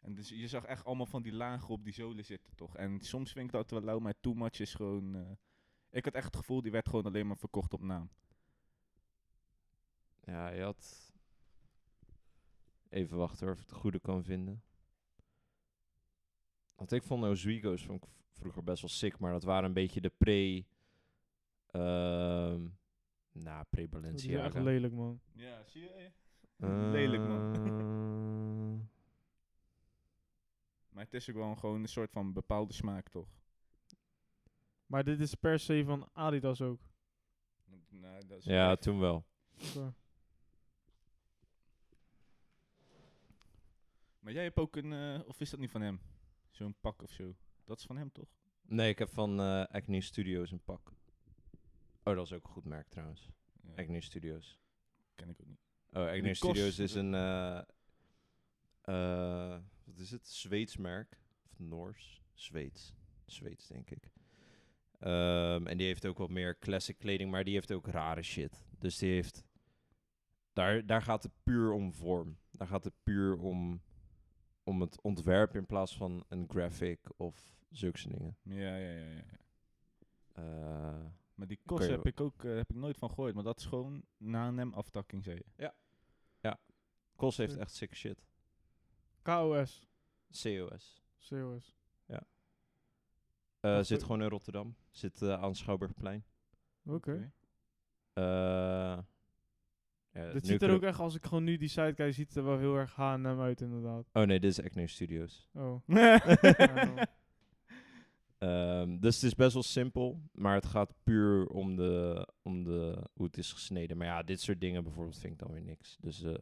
En 0.00 0.14
dus 0.14 0.28
je 0.28 0.48
zag 0.48 0.64
echt 0.64 0.84
allemaal 0.84 1.06
van 1.06 1.22
die 1.22 1.32
lagen 1.32 1.68
op 1.68 1.84
die 1.84 1.92
zolen 1.92 2.24
zitten, 2.24 2.56
toch? 2.56 2.76
En 2.76 3.00
soms 3.00 3.32
vind 3.32 3.46
ik 3.46 3.52
dat 3.52 3.70
wel 3.70 3.80
lauw, 3.80 3.98
maar 3.98 4.20
too 4.20 4.34
much 4.34 4.60
is 4.60 4.74
gewoon... 4.74 5.14
eh, 5.14 5.30
ik 5.90 6.04
had 6.04 6.14
echt 6.14 6.24
het 6.24 6.36
gevoel, 6.36 6.62
die 6.62 6.70
werd 6.70 6.88
gewoon 6.88 7.04
alleen 7.04 7.26
maar 7.26 7.36
verkocht 7.36 7.72
op 7.72 7.82
naam. 7.82 8.10
Ja, 10.20 10.48
je 10.48 10.62
had... 10.62 11.12
Even 12.88 13.16
wachten 13.16 13.46
hoor, 13.46 13.54
of 13.54 13.62
ik 13.62 13.68
het 13.68 13.78
goede 13.78 14.00
kan 14.00 14.24
vinden. 14.24 14.62
Want 16.76 16.92
ik 16.92 17.02
vond 17.02 17.24
Oswego's 17.24 17.84
vond 17.84 18.02
ik 18.04 18.08
v- 18.10 18.38
vroeger 18.38 18.64
best 18.64 18.80
wel 18.80 18.90
sick, 18.90 19.18
maar 19.18 19.32
dat 19.32 19.42
waren 19.42 19.64
een 19.64 19.72
beetje 19.72 20.00
de 20.00 20.12
pre... 20.18 20.64
ehm 21.66 22.62
nou, 23.32 23.42
Dat 23.42 23.44
is 23.44 23.50
echt 23.52 23.70
pre-Balenciaga. 23.70 24.60
lelijk, 24.62 24.92
man. 24.92 25.20
Ja, 25.32 25.64
zie 25.64 25.82
je? 25.82 26.10
Eh, 26.56 26.68
Lelijk, 26.90 27.22
Maar 30.88 31.04
het 31.04 31.14
is 31.14 31.30
ook 31.30 31.36
wel 31.36 31.54
gewoon 31.56 31.80
een 31.80 31.88
soort 31.88 32.10
van 32.10 32.32
bepaalde 32.32 32.72
smaak, 32.72 33.08
toch? 33.08 33.28
Maar 34.86 35.04
dit 35.04 35.20
is 35.20 35.34
per 35.34 35.58
se 35.58 35.82
van 35.84 36.08
Adidas 36.12 36.60
ook. 36.62 36.80
Nou, 37.88 38.26
dat 38.26 38.38
is 38.38 38.44
ja, 38.44 38.70
echt- 38.70 38.82
toen 38.82 38.98
wel. 38.98 39.24
Maar 44.18 44.32
jij 44.32 44.42
hebt 44.42 44.58
ook 44.58 44.76
een... 44.76 44.92
eh, 44.92 45.20
of 45.28 45.40
is 45.40 45.50
dat 45.50 45.60
niet 45.60 45.70
van 45.70 45.80
hem? 45.80 46.00
Zo'n 46.56 46.76
pak 46.80 47.02
of 47.02 47.10
zo. 47.10 47.34
Dat 47.64 47.78
is 47.78 47.84
van 47.84 47.96
hem, 47.96 48.12
toch? 48.12 48.28
Nee, 48.62 48.88
ik 48.88 48.98
heb 48.98 49.08
van 49.08 49.40
eh 49.40 49.64
Acne 49.64 50.00
Studios 50.00 50.50
een 50.50 50.62
pak. 50.64 50.92
Oh, 52.02 52.14
dat 52.14 52.24
is 52.24 52.32
ook 52.32 52.44
een 52.44 52.50
goed 52.50 52.64
merk 52.64 52.88
trouwens. 52.88 53.30
Ja, 53.62 53.74
Acne 53.76 54.00
Studios. 54.00 54.58
ken 55.14 55.28
ik 55.28 55.40
ook 55.40 55.46
niet. 55.46 55.60
Oh, 55.92 56.06
Acne 56.06 56.34
Studios 56.34 56.78
is 56.78 56.94
een... 56.94 57.14
eh 57.14 57.62
eh, 58.82 59.58
wat 59.84 59.98
is 59.98 60.10
het? 60.10 60.28
Zweeds 60.28 60.76
merk. 60.76 61.20
Of 61.50 61.58
Noors? 61.58 62.22
Zweeds. 62.34 62.94
Zweeds, 63.24 63.66
denk 63.66 63.90
ik. 63.90 64.10
Ehm, 64.98 65.66
en 65.66 65.76
die 65.76 65.86
heeft 65.86 66.06
ook 66.06 66.18
wat 66.18 66.30
meer 66.30 66.58
classic 66.58 66.98
kleding, 66.98 67.30
maar 67.30 67.44
die 67.44 67.54
heeft 67.54 67.72
ook 67.72 67.86
rare 67.86 68.22
shit. 68.22 68.66
Dus 68.78 68.98
die 68.98 69.12
heeft... 69.12 69.44
Daar, 70.52 70.86
daar 70.86 71.02
gaat 71.02 71.22
het 71.22 71.32
puur 71.42 71.72
om 71.72 71.92
vorm. 71.92 72.38
Daar 72.50 72.68
gaat 72.68 72.84
het 72.84 72.94
puur 73.02 73.38
om, 73.38 73.82
om 74.66 74.80
het 74.80 75.00
ontwerp 75.00 75.54
in 75.54 75.66
plaats 75.66 75.96
van 75.96 76.24
een 76.28 76.48
graphic 76.48 76.98
of 77.16 77.56
zulke 77.70 78.08
dingen. 78.08 78.36
Ja, 78.42 78.76
ja, 78.76 78.90
ja. 78.90 79.06
ja. 79.08 79.14
ja. 79.14 79.22
Eh, 80.32 81.04
Maar 81.34 81.46
die 81.46 81.56
Kan 81.64 81.76
kost 81.76 81.88
je 81.88 81.94
heb 81.94 82.06
ik 82.06 82.20
ook 82.20 82.44
eh, 82.44 82.56
heb 82.56 82.70
ik 82.70 82.76
nooit 82.76 82.96
van 82.98 83.08
gehoord. 83.08 83.34
Maar 83.34 83.44
dat 83.44 83.58
is 83.58 83.66
gewoon 83.66 84.04
na 84.16 84.48
een 84.48 84.74
aftakking, 84.74 85.24
zei 85.24 85.36
je. 85.36 85.74
Kos 87.16 87.36
heeft 87.36 87.56
echt 87.56 87.74
sick 87.74 87.94
shit. 87.94 88.26
KOS. 89.22 89.88
COS. 90.42 91.02
COS. 91.28 91.74
Eh, 93.60 93.72
Wacht, 93.72 93.86
zit 93.86 94.00
eh, 94.00 94.06
gewoon 94.06 94.22
in 94.22 94.28
Rotterdam. 94.28 94.76
Zit 94.90 95.22
eh, 95.22 95.42
aan 95.42 95.54
Schouwburgplein. 95.54 96.24
Oké. 96.84 97.32
Eh, 98.12 98.98
ja, 100.16 100.32
Dit 100.32 100.42
nu 100.42 100.48
ziet 100.48 100.62
er 100.62 100.70
ook 100.70 100.82
echt, 100.82 100.98
als 100.98 101.14
ik 101.14 101.24
gewoon 101.24 101.44
nu 101.44 101.56
die 101.56 101.68
site 101.68 101.92
kijk, 101.96 102.14
ziet 102.14 102.28
het 102.28 102.36
er 102.36 102.44
wel 102.44 102.58
heel 102.58 102.76
erg 102.76 102.94
H&M 102.94 103.40
uit 103.40 103.60
inderdaad. 103.60 104.08
Oh 104.12 104.22
nee, 104.22 104.40
dit 104.40 104.50
is 104.50 104.62
Acne 104.62 104.86
Studios. 104.86 105.48
Oh. 105.54 105.80
Ehm, 108.38 108.98
dus 108.98 109.14
het 109.14 109.24
is 109.24 109.34
best 109.34 109.52
wel 109.52 109.62
simpel, 109.62 110.20
maar 110.32 110.54
het 110.54 110.66
gaat 110.66 110.94
puur 111.02 111.46
om, 111.46 111.76
de, 111.76 112.28
om 112.42 112.64
de, 112.64 113.08
hoe 113.12 113.26
het 113.26 113.38
is 113.38 113.52
gesneden. 113.52 113.96
Maar 113.96 114.06
ja, 114.06 114.22
dit 114.22 114.40
soort 114.40 114.60
dingen 114.60 114.82
bijvoorbeeld 114.82 115.18
vind 115.18 115.32
ik 115.32 115.38
dan 115.38 115.52
weer 115.52 115.62
niks. 115.62 115.96
Dus 116.00 116.22
eh, 116.22 116.34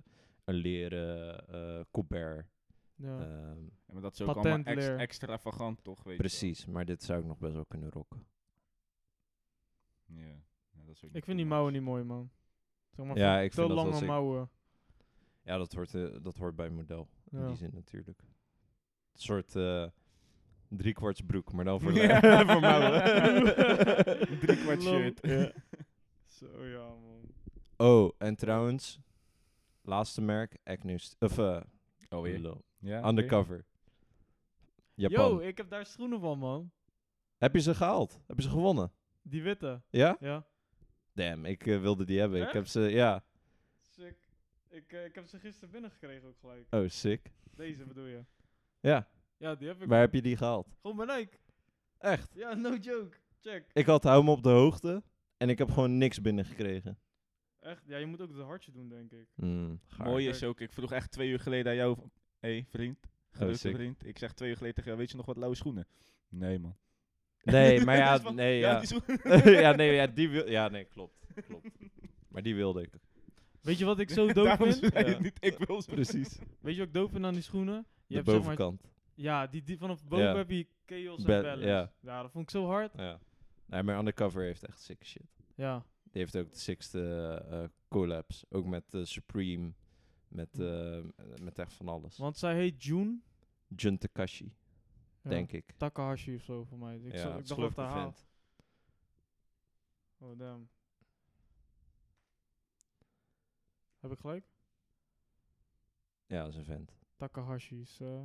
een 0.45 0.55
leren 0.55 1.45
uh, 1.51 1.81
Colbert. 1.91 2.47
ja. 2.95 3.19
ehm, 3.19 3.65
Ja, 3.65 3.93
maar 3.93 4.03
dat 4.03 4.13
is 4.13 4.21
ook 4.21 4.37
allemaal 4.37 4.63
ex 4.63 4.87
extravagant, 4.89 5.85
toch? 5.85 6.03
Weet 6.03 6.17
je 6.17 6.21
precies, 6.21 6.67
maar 6.67 6.85
dit 6.85 7.03
zou 7.03 7.21
ik 7.21 7.27
nog 7.27 7.39
best 7.39 7.55
wel 7.55 7.67
kunnen 7.67 7.91
rocken. 7.91 8.27
Ja. 10.07 10.43
ja 10.71 10.85
dat 10.85 10.95
is 10.95 11.05
ook 11.05 11.13
ik 11.13 11.25
vind 11.25 11.37
die 11.37 11.47
mouwen 11.47 11.73
niet 11.73 11.83
mooi, 11.83 12.05
man. 12.05 12.31
Zeg 12.97 13.07
maar, 13.07 13.17
Ja, 13.19 13.39
ik 13.41 13.51
te 13.51 13.57
vind 13.57 13.69
dat 13.69 13.77
wel 13.77 13.85
lange 13.87 13.97
sick. 13.99 14.07
mouwen. 14.09 14.51
Ja, 15.43 15.57
dat 15.57 15.73
hoort, 15.73 15.95
eh, 15.95 16.07
dat 16.23 16.37
hoort 16.37 16.57
bij 16.57 16.71
model. 16.71 17.09
In 17.31 17.47
die 17.47 17.57
zin 17.57 17.71
natuurlijk. 17.75 18.19
Een 18.21 19.21
soort 19.21 19.57
eh 19.57 19.87
driekwarts 20.69 21.21
broek, 21.21 21.53
maar 21.53 21.65
dan 21.65 21.81
voor, 21.81 21.93
Ja, 22.03 22.47
voor 22.53 22.61
mouwen. 22.61 23.01
Shirt. 24.83 25.19
Ja. 25.23 25.53
Zo 26.27 26.65
ja, 26.67 26.87
man. 26.89 27.21
Oh, 27.77 28.13
en 28.19 28.37
trouwens, 28.37 28.99
laatste 29.83 30.21
merk, 30.21 30.57
Acne, 30.65 30.99
st- 30.99 31.17
of 31.19 31.39
eh, 31.39 31.61
Oh, 32.09 32.23
weer? 32.23 32.39
lul. 32.39 32.65
Ja. 32.79 33.09
Undercover. 33.09 33.65
Japan. 34.95 35.31
Yo, 35.31 35.39
ik 35.39 35.57
heb 35.57 35.71
daar 35.71 35.87
schoenen 35.87 36.21
van, 36.21 36.39
man. 36.39 36.71
Heb 37.39 37.55
je 37.55 37.61
ze 37.61 37.75
gehaald? 37.75 38.21
Heb 38.27 38.37
je 38.37 38.43
ze 38.43 38.49
gewonnen? 38.51 38.93
Die 39.23 39.43
witte. 39.43 39.83
Ja? 39.91 40.17
Ja. 40.21 40.47
Damn, 41.15 41.45
ik 41.45 41.67
eh, 41.67 41.81
wilde 41.81 42.05
die 42.05 42.19
hebben. 42.19 42.43
Ik 42.43 42.53
heb 42.53 42.67
ze, 42.67 42.81
ja. 42.81 43.25
Sick. 43.81 44.17
Ik, 44.69 44.93
eh, 44.93 45.05
ik 45.05 45.15
heb 45.15 45.27
ze 45.27 45.39
gisteren 45.39 45.71
binnengekregen 45.71 46.29
ook 46.29 46.39
gelijk. 46.41 46.67
Oh, 46.75 46.89
sick. 46.89 47.31
Deze 47.55 47.85
bedoel 47.85 48.07
je? 48.07 48.25
Ja, 48.81 49.09
Ja, 49.37 49.55
die 49.55 49.69
heb 49.69 49.83
ik 49.83 49.89
waar 49.89 49.99
ook. 49.99 50.05
heb 50.05 50.15
je 50.15 50.23
die 50.23 50.37
gehaald? 50.37 50.77
Gewoon 50.81 51.07
bij 51.07 51.17
Nike. 51.17 51.37
Echt? 51.99 52.35
Ja, 52.35 52.55
no 52.55 52.75
joke. 52.77 53.17
Check. 53.41 53.71
Ik 53.73 53.87
had 53.87 54.03
hou 54.03 54.25
me 54.25 54.31
op 54.31 54.43
de 54.43 54.49
hoogte 54.49 55.03
en 55.37 55.49
ik 55.49 55.59
heb 55.59 55.71
gewoon 55.71 55.99
niks 55.99 56.21
binnengekregen. 56.21 56.99
Echt? 57.61 57.83
Ja, 57.87 57.97
je 57.97 58.07
moet 58.07 58.21
ook 58.21 58.29
het 58.29 58.41
hartje 58.41 58.73
doen, 58.73 58.89
denk 58.89 59.13
ik. 59.13 59.29
Hmm. 59.35 59.81
Mooi 59.99 60.29
is 60.29 60.43
ook, 60.43 60.61
ik 60.61 60.73
vroeg 60.73 60.93
echt 60.93 61.11
twee 61.11 61.29
uur 61.29 61.41
geleden 61.41 61.73
aan 61.73 61.79
jou, 61.79 61.97
hé 62.39 62.51
hey, 62.51 62.67
vriend, 62.69 62.99
grote 63.31 63.59
sick. 63.59 63.75
vriend. 63.75 64.07
Ik 64.07 64.19
zeg 64.19 64.33
twee 64.33 64.49
uur 64.51 64.57
geleden 64.57 64.75
tegen 64.75 64.91
jou, 64.91 65.03
weet 65.03 65.11
je 65.11 65.17
nog 65.17 65.27
wat 65.27 65.37
lauwe 65.37 65.57
schoenen? 65.57 65.87
Nee 66.29 66.59
man. 66.59 66.77
Nee, 67.45 67.81
maar 67.85 67.97
ja, 67.97 68.31
nee, 68.31 68.59
ja. 68.59 68.83
ja, 69.45 69.73
nee, 69.75 69.93
ja, 69.93 70.07
die 70.07 70.29
wil, 70.29 70.49
ja, 70.51 70.69
nee, 70.69 70.85
klopt, 70.85 71.27
klopt. 71.47 71.69
Maar 72.29 72.43
die 72.43 72.55
wilde 72.55 72.83
ik. 72.83 72.91
Weet 73.61 73.79
je 73.79 73.85
wat 73.85 73.99
ik 73.99 74.11
zo 74.11 74.27
Daarom 74.33 74.73
vind? 74.73 74.93
zei 74.93 75.05
je 75.05 75.11
Ja. 75.11 75.19
niet, 75.19 75.37
ik 75.41 75.59
wil 75.59 75.83
ze. 75.83 75.91
Precies. 75.91 76.39
Weet 76.61 76.73
je 76.75 76.79
wat 76.79 76.89
ik 76.89 76.95
dope 76.95 77.13
vind 77.13 77.25
aan 77.25 77.33
die 77.33 77.43
schoenen? 77.43 77.75
Je 77.75 77.83
De 78.07 78.15
hebt 78.15 78.27
zeg 78.29 78.37
maar, 78.37 78.57
bovenkant. 78.57 78.83
ja, 79.15 79.47
die, 79.47 79.63
die 79.63 79.79
vanaf 79.79 80.05
boven 80.05 80.25
Ja. 80.27 80.37
heb 80.37 80.51
je 80.51 80.67
chaos 80.87 81.19
en 81.19 81.25
balance. 81.43 81.67
ja. 81.67 81.93
ja, 82.01 82.23
dat 82.23 82.31
vond 82.31 82.45
ik 82.45 82.51
zo 82.51 82.67
hard. 82.67 82.93
Ja. 82.97 83.21
Nee, 83.67 83.83
maar 83.83 83.99
Undercover 83.99 84.43
heeft 84.43 84.67
echt 84.67 84.81
sick 84.81 85.05
shit. 85.05 85.27
Ja. 85.55 85.85
Die 86.03 86.23
heeft 86.23 86.37
ook 86.37 86.53
de 86.53 86.59
sixte 86.59 87.01
eh, 87.51 87.65
collabs. 87.89 88.45
Ook 88.49 88.67
met 88.67 88.95
eh, 88.95 89.05
Supreme. 89.05 89.73
Met, 90.29 90.59
eh, 90.61 90.99
met 91.43 91.59
echt 91.59 91.73
van 91.73 91.89
alles. 91.89 92.17
Want 92.19 92.37
zij 92.39 92.55
heet 92.55 92.85
June. 92.85 93.19
Jun 93.77 93.99
Takashi, 93.99 94.53
Ja, 95.25 95.31
denk 95.31 95.53
ik. 95.53 95.73
Takahashi 95.77 96.35
of 96.35 96.43
zo 96.43 96.65
voor 96.65 96.79
mij. 96.79 96.97
Ik, 96.99 97.13
ja, 97.13 97.19
zo- 97.21 97.39
ik 97.39 97.47
dacht 97.47 97.61
dat 97.61 97.77
hij 97.77 97.85
haalt. 97.87 98.27
Oh, 100.19 100.39
damn. 100.39 100.69
Heb 104.01 104.11
ik 104.13 104.19
gelijk? 104.19 104.45
Ja, 106.27 106.41
dat 106.43 106.49
is 106.49 106.57
een 106.57 106.65
vent. 106.65 106.93
Takahashi 107.17 107.81
is... 107.81 108.01
eh, 108.01 108.23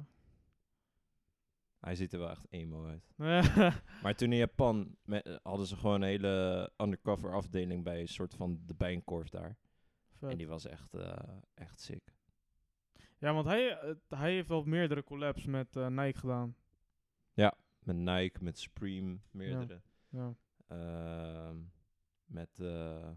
Hij 1.80 1.96
ziet 1.96 2.14
er 2.14 2.20
wel 2.20 2.30
echt 2.30 2.46
emo 2.50 2.86
uit. 2.88 3.14
Maar 4.04 4.16
toen 4.16 4.32
in 4.32 4.38
Japan 4.38 4.96
hadden 5.44 5.68
ze 5.68 5.76
gewoon 5.76 6.02
een 6.02 6.08
hele 6.08 6.72
undercover 6.78 7.34
afdeling 7.34 7.84
bij 7.84 8.00
een 8.02 8.08
soort 8.08 8.34
van 8.34 8.62
de 8.66 8.74
Bijenkorf 8.74 9.30
daar. 9.30 9.58
vet. 10.12 10.30
En 10.32 10.38
die 10.38 10.48
was 10.48 10.66
echt, 10.66 10.94
eh, 10.94 11.38
echt 11.54 11.80
sick. 11.80 12.14
Ja, 13.18 13.34
want 13.34 13.46
hij, 13.46 13.78
eh, 13.80 13.96
hij 14.08 14.34
heeft 14.34 14.48
wel 14.48 14.64
meerdere 14.64 15.04
collabs 15.04 15.46
met 15.46 15.74
Nike 15.76 16.20
gedaan. 16.20 16.56
Met 17.80 17.96
Nike, 17.96 18.44
met 18.44 18.60
Supreme, 18.60 19.18
meerdere. 19.32 19.82
Ja. 20.10 20.36
Ehm, 20.68 21.58
met, 22.26 22.60
eh 22.60 23.10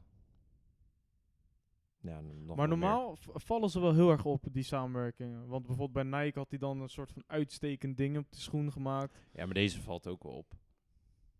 ja, 2.02 2.20
nog 2.20 2.56
maar 2.56 2.68
normaal 2.68 3.16
vallen 3.20 3.70
ze 3.70 3.80
wel 3.80 3.94
heel 3.94 4.10
erg 4.10 4.24
op, 4.24 4.44
die 4.50 4.62
samenwerkingen. 4.62 5.46
Want 5.46 5.66
bijvoorbeeld 5.66 6.10
bij 6.10 6.20
Nike 6.20 6.38
had 6.38 6.50
hij 6.50 6.58
dan 6.58 6.80
een 6.80 6.88
soort 6.88 7.12
van 7.12 7.24
uitstekend 7.26 7.96
ding 7.96 8.18
op 8.18 8.30
de 8.30 8.40
schoen 8.40 8.72
gemaakt. 8.72 9.18
Ja, 9.32 9.44
maar 9.44 9.54
deze 9.54 9.80
valt 9.80 10.06
ook 10.06 10.22
wel 10.22 10.32
op. 10.32 10.54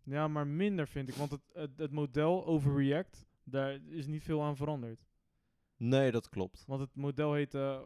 Ja, 0.03 0.27
maar 0.27 0.47
minder 0.47 0.87
vind 0.87 1.09
ik. 1.09 1.15
Want 1.15 1.31
het, 1.31 1.41
het, 1.53 1.77
het 1.77 1.91
model 1.91 2.45
Overreact, 2.45 3.25
daar 3.43 3.79
is 3.87 4.07
niet 4.07 4.23
veel 4.23 4.43
aan 4.43 4.55
veranderd. 4.55 5.05
Nee, 5.77 6.11
dat 6.11 6.29
klopt. 6.29 6.63
Want 6.67 6.81
het 6.81 6.95
model 6.95 7.33
heet 7.33 7.53
eh, 7.53 7.79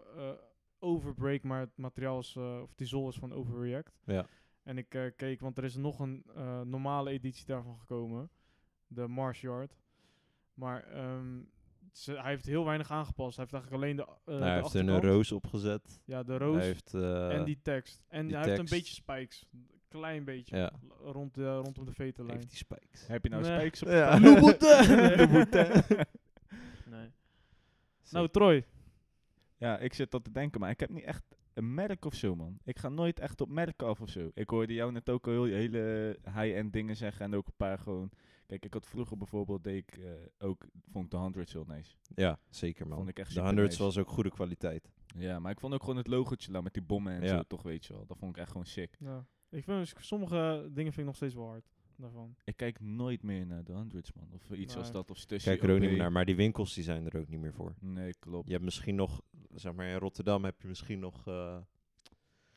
Overbreak, 0.79 1.43
maar 1.43 1.59
het 1.59 1.77
materiaal 1.77 2.19
is, 2.19 2.35
eh, 2.35 2.59
of 2.61 2.75
die 2.75 2.87
zool 2.87 3.09
is 3.09 3.15
van 3.15 3.33
Overreact. 3.33 3.99
Ja. 4.05 4.27
En 4.67 4.77
ik 4.77 4.93
eh, 4.95 5.01
keek, 5.15 5.39
want 5.39 5.57
er 5.57 5.63
is 5.63 5.75
nog 5.75 5.99
een 5.99 6.23
eh, 6.35 6.61
normale 6.61 7.09
editie 7.09 7.45
daarvan 7.45 7.79
gekomen. 7.79 8.29
De 8.87 9.07
Mars 9.07 9.41
Yard. 9.41 9.77
Maar 10.53 10.83
ehm, 10.83 11.39
ze, 11.91 12.11
hij 12.11 12.29
heeft 12.31 12.45
heel 12.45 12.65
weinig 12.65 12.91
aangepast. 12.91 13.37
Hij 13.37 13.45
heeft 13.49 13.53
eigenlijk 13.65 13.83
alleen 13.83 13.95
de, 13.95 14.03
eh 14.03 14.07
Nou, 14.25 14.39
de 14.39 14.45
hij 14.45 14.61
heeft 14.61 14.73
er 14.73 14.89
een 14.89 15.01
roos 15.01 15.31
opgezet. 15.31 16.01
Ja, 16.05 16.23
de 16.23 16.37
roos 16.37 16.55
Hij 16.55 16.65
heeft, 16.65 16.93
eh, 16.93 17.35
en 17.35 17.43
die 17.43 17.59
tekst. 17.61 18.03
En 18.07 18.27
die 18.27 18.35
hij 18.37 18.45
heeft 18.45 18.59
een 18.59 18.77
beetje 18.77 18.93
spikes. 18.93 19.45
Klein 19.87 20.23
beetje. 20.23 20.57
Ja. 20.57 20.71
Rond 21.01 21.33
de, 21.33 21.55
rondom 21.55 21.85
de 21.85 21.93
veterlijn. 21.93 22.37
heeft 22.37 22.49
die 22.49 22.57
spikes. 22.57 23.07
Heb 23.07 23.23
je 23.23 23.29
nou 23.29 23.41
Nee. 23.43 23.51
spijks 23.51 23.83
op 23.83 23.89
Ja. 23.89 24.17
Nee. 26.85 27.11
Nou, 28.09 28.29
Troy. 28.29 28.65
Ja, 29.57 29.77
ik 29.77 29.93
zit 29.93 30.11
dat 30.11 30.23
te 30.23 30.31
denken, 30.31 30.59
maar 30.59 30.69
ik 30.69 30.79
heb 30.79 30.89
niet 30.89 31.03
echt 31.03 31.23
een 31.57 31.73
merk 31.73 32.05
of 32.05 32.13
zo, 32.13 32.35
man. 32.35 32.57
Ik 32.63 32.79
ga 32.79 32.89
nooit 32.89 33.19
echt 33.19 33.41
op 33.41 33.49
merken 33.49 33.87
af 33.87 34.01
of 34.01 34.09
zo. 34.09 34.31
Ik 34.33 34.49
hoorde 34.49 34.73
jou 34.73 34.91
net 34.91 35.09
ook 35.09 35.27
al 35.27 35.33
heel 35.33 35.43
hele 35.43 36.17
high-end 36.23 36.73
dingen 36.73 36.95
zeggen 36.95 37.25
en 37.25 37.35
ook 37.35 37.47
een 37.47 37.53
paar 37.57 37.77
gewoon... 37.79 38.09
Kijk, 38.45 38.65
ik 38.65 38.73
had 38.73 38.85
vroeger 38.87 39.17
bijvoorbeeld, 39.17 39.63
deed 39.63 39.77
ik 39.87 39.97
eh, 39.97 40.11
ook, 40.39 40.65
vond 40.91 41.05
ik 41.05 41.11
de 41.11 41.17
100 41.17 41.51
heel 41.53 41.65
nice. 41.67 41.95
Ja, 42.15 42.39
zeker 42.49 42.87
man. 42.87 42.97
Vond 42.97 43.09
ik 43.09 43.17
echt 43.19 43.27
de 43.27 43.33
super 43.33 43.47
100 43.47 43.69
nice. 43.69 43.83
was 43.83 43.97
ook 43.97 44.07
goede 44.09 44.29
kwaliteit. 44.29 44.89
Ja, 45.17 45.39
maar 45.39 45.51
ik 45.51 45.59
vond 45.59 45.73
ook 45.73 45.81
gewoon 45.81 45.97
het 45.97 46.07
logotje 46.07 46.51
daar 46.51 46.63
met 46.63 46.73
die 46.73 46.83
bommen 46.83 47.13
en 47.13 47.21
Ja. 47.21 47.27
zo, 47.27 47.41
toch 47.47 47.61
weet 47.63 47.85
je 47.85 47.93
wel. 47.93 48.05
Dat 48.05 48.17
vond 48.17 48.31
ik 48.35 48.41
echt 48.41 48.51
gewoon 48.51 48.65
sick. 48.65 48.95
Ja. 48.99 49.25
Ik 49.49 49.63
vind 49.63 49.93
sommige 49.99 50.61
dingen 50.71 50.93
vind 50.93 50.97
ik 50.97 51.05
nog 51.05 51.15
steeds 51.15 51.33
wel 51.33 51.47
hard. 51.47 51.65
Daarvan. 51.97 52.35
Ik 52.43 52.57
kijk 52.57 52.79
nooit 52.79 53.23
meer 53.23 53.45
naar 53.45 53.63
de 53.63 53.73
100's, 53.73 54.13
man. 54.13 54.27
Of 54.33 54.57
iets 54.57 54.75
als 54.75 54.91
dat, 54.91 55.11
of 55.11 55.17
Stussy 55.17 55.47
Kijk 55.49 55.63
er 55.63 55.71
ook 55.73 55.79
niet 55.79 55.89
meer 55.89 55.97
naar, 55.97 56.11
maar 56.11 56.25
die 56.25 56.35
winkels 56.35 56.73
die 56.73 56.83
zijn 56.83 57.05
er 57.05 57.19
ook 57.19 57.27
niet 57.27 57.39
meer 57.39 57.53
voor. 57.53 57.73
Nee, 57.79 58.13
klopt. 58.19 58.45
Je 58.47 58.51
hebt 58.53 58.63
misschien 58.65 58.95
nog, 58.95 59.21
zeg 59.55 59.73
maar 59.73 59.87
in 59.87 59.97
Rotterdam 59.97 60.43
heb 60.43 60.61
je 60.61 60.67
misschien 60.67 60.99
nog 60.99 61.27
eh 61.27 61.57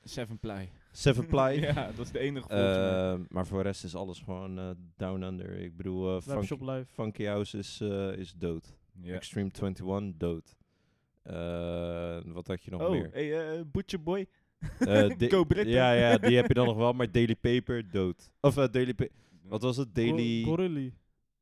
Seven 0.03 0.38
Ply. 0.38 0.70
Seven 0.92 1.26
Ply. 1.26 1.59
ja, 1.74 1.87
dat 1.92 1.98
is 2.07 2.11
de 2.12 2.18
enige 2.18 2.48
volgens 2.48 2.76
mij. 2.76 3.12
Eh, 3.12 3.18
maar 3.29 3.46
voor 3.46 3.59
de 3.59 3.64
rest 3.64 3.85
is 3.85 3.94
alles 3.94 4.18
gewoon 4.20 4.59
eh, 4.59 4.70
down 4.96 5.22
under. 5.22 5.50
Ik 5.59 5.76
bedoel, 5.76 6.16
eh, 6.16 6.22
Webshop 6.22 6.59
Funky, 6.59 6.72
Live. 6.72 6.92
Funky 6.92 7.24
House 7.24 7.59
is, 7.59 7.81
eh, 7.81 8.12
is 8.12 8.35
dood. 8.35 8.76
Extreme 9.05 9.50
21 9.53 10.16
dood. 10.16 10.57
Eh, 11.22 12.20
wat 12.24 12.46
had 12.46 12.62
je 12.62 12.70
nog 12.70 12.83
Oh, 12.83 12.90
meer? 12.90 13.11
hey, 13.12 13.57
eh, 13.59 13.61
Butcher 13.72 14.03
Boy. 14.03 14.26
Eh, 14.79 15.09
Go 15.33 15.44
Britain. 15.44 15.74
Ja, 15.74 15.92
ja, 15.92 16.18
die 16.18 16.37
heb 16.37 16.46
je 16.48 16.55
dan 16.55 16.66
nog 16.66 16.76
wel, 16.76 16.92
maar 16.92 17.12
Daily 17.12 17.37
Paper 17.37 17.90
dood. 17.90 18.31
Of 18.40 18.55
Daily 18.55 18.94
Pa- 18.94 19.09
Wat 19.42 19.62
was 19.62 19.76
het? 19.76 19.94
Daily 19.94 20.42
Go- 20.42 20.48
Gorilli. 20.50 20.94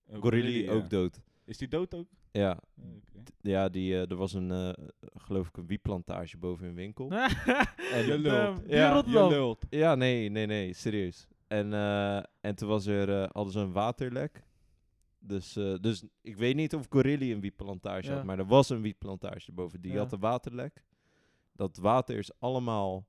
Oh, 0.07 0.21
Gorilli 0.23 0.63
ja. 0.65 0.73
ook 0.73 0.91
dood. 0.91 1.21
Is 1.45 1.59
die 1.59 1.69
dood 1.69 1.95
ook? 1.95 2.07
Ja, 2.33 2.59
Oh, 2.83 2.85
ja 3.41 3.69
die, 3.69 3.95
eh, 3.95 4.11
er 4.11 4.17
was 4.17 4.33
een, 4.33 4.51
eh, 4.51 4.73
geloof 5.01 5.49
ik, 5.49 5.57
een 5.57 5.67
wietplantage 5.67 6.39
boven 6.39 6.67
een 6.67 6.75
winkel. 6.75 7.11
en 7.93 8.07
Je 8.07 8.19
lult. 8.19 8.63
Ja. 8.67 9.03
Je 9.07 9.27
lult. 9.29 9.67
Ja, 9.71 9.95
nee, 9.95 10.29
nee, 10.29 10.47
nee, 10.47 10.73
serieus. 10.73 11.27
En, 11.47 11.73
eh, 11.73 12.17
en 12.41 12.55
toen 12.55 12.69
was 12.69 12.87
er, 12.87 13.23
eh, 13.23 13.29
hadden 13.33 13.53
ze 13.53 13.59
een 13.61 13.73
waterlek. 13.73 14.47
Dus, 15.19 15.57
eh, 15.57 15.75
dus 15.81 16.05
ik 16.21 16.37
weet 16.37 16.55
niet 16.55 16.75
of 16.75 16.87
Gorilli 16.91 17.33
een 17.33 17.41
wietplantage 17.41 18.09
Ja. 18.09 18.15
had, 18.15 18.25
maar 18.25 18.39
er 18.39 18.47
was 18.47 18.69
een 18.69 18.83
wietplantage 18.83 19.53
boven. 19.53 19.81
Die 19.81 19.93
Ja. 19.93 19.99
had 19.99 20.13
een 20.13 20.21
waterlek. 20.21 20.85
Dat 21.53 21.77
water 21.77 22.19
is 22.19 22.31
allemaal 22.41 23.07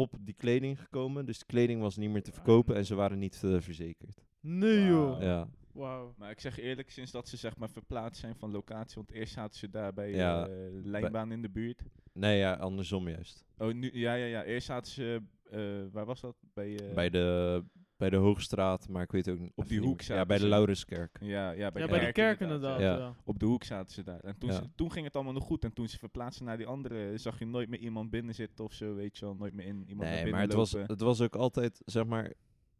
op 0.00 0.16
die 0.20 0.34
kleding 0.34 0.80
gekomen. 0.80 1.26
Dus 1.26 1.38
de 1.38 1.44
kleding 1.46 1.80
was 1.80 1.96
niet 1.96 2.10
meer 2.10 2.22
te 2.22 2.32
verkopen 2.32 2.76
en 2.76 2.84
ze 2.84 2.94
waren 2.94 3.18
niet 3.18 3.42
eh, 3.44 3.56
verzekerd. 3.60 4.22
Nee 4.40 4.84
joh. 4.86 5.10
Wauw. 5.10 5.22
Ja. 5.22 5.48
Wauw. 5.72 6.14
Maar 6.16 6.30
ik 6.30 6.40
zeg 6.40 6.58
eerlijk, 6.58 6.90
sinds 6.90 7.10
dat 7.10 7.28
ze 7.28 7.36
zeg 7.36 7.56
maar 7.56 7.70
verplaatst 7.70 8.20
zijn 8.20 8.36
van 8.36 8.50
locatie, 8.50 8.94
want 8.94 9.10
eerst 9.10 9.32
zaten 9.32 9.58
ze 9.58 9.70
daar 9.70 9.92
bij 9.92 10.10
Ja, 10.10 10.46
eh, 10.46 10.52
Lijnbaan 10.82 11.32
in 11.32 11.42
de 11.42 11.48
buurt. 11.50 11.82
Nee, 12.12 12.38
ja, 12.38 12.54
andersom 12.54 13.08
juist. 13.08 13.44
Oh, 13.58 13.72
nu, 13.72 13.90
ja, 13.92 14.14
ja, 14.14 14.26
ja. 14.26 14.44
Eerst 14.44 14.66
zaten 14.66 14.92
ze, 14.92 15.22
eh, 15.50 15.92
waar 15.92 16.06
was 16.06 16.20
dat? 16.20 16.36
Bij, 16.54 16.78
eh, 16.78 16.94
bij, 16.94 17.10
de, 17.10 17.64
bij 18.00 18.10
de 18.10 18.16
Hoogstraat, 18.16 18.88
maar 18.88 19.02
ik 19.02 19.10
weet 19.12 19.28
ook 19.28 19.38
niet. 19.38 19.52
Op 19.54 19.68
die 19.68 19.80
hoek 19.80 20.00
zaten 20.00 20.16
Ja, 20.16 20.26
bij 20.26 20.36
de 20.36 20.42
ze. 20.42 20.48
Laurenskerk. 20.48 21.18
Ja, 21.20 21.50
ja, 21.50 21.70
bij, 21.70 21.80
Ja, 21.82 21.86
de 21.88 21.92
bij 21.92 22.06
de 22.06 22.12
kerk 22.12 22.40
inderdaad. 22.40 22.80
Ja. 22.80 22.96
Ja. 22.96 23.14
Op 23.24 23.38
de 23.38 23.46
hoek 23.46 23.64
zaten 23.64 23.94
ze 23.94 24.02
daar. 24.02 24.20
En 24.20 24.38
toen, 24.38 24.50
Ja. 24.50 24.54
ze- 24.56 24.74
toen 24.74 24.92
ging 24.92 25.04
het 25.06 25.14
allemaal 25.14 25.32
nog 25.32 25.44
goed. 25.44 25.64
En 25.64 25.72
toen 25.72 25.88
ze 25.88 25.98
verplaatsten 25.98 26.44
naar 26.46 26.56
die 26.56 26.66
andere, 26.66 27.18
zag 27.18 27.38
je 27.38 27.46
nooit 27.46 27.68
meer 27.68 27.78
iemand 27.78 28.10
binnen 28.10 28.34
zitten 28.34 28.64
of 28.64 28.72
zo, 28.72 28.94
weet 28.94 29.18
je 29.18 29.24
wel. 29.24 29.34
Nooit 29.34 29.54
meer 29.54 29.66
in 29.66 29.76
iemand 29.80 29.98
naar 29.98 30.08
Nee, 30.08 30.14
binnen 30.16 30.32
maar 30.32 30.42
het 30.42 30.52
was, 30.56 30.72
het 30.72 31.00
was 31.00 31.20
ook 31.20 31.36
altijd, 31.36 31.82
zeg 31.84 32.04
maar, 32.06 32.32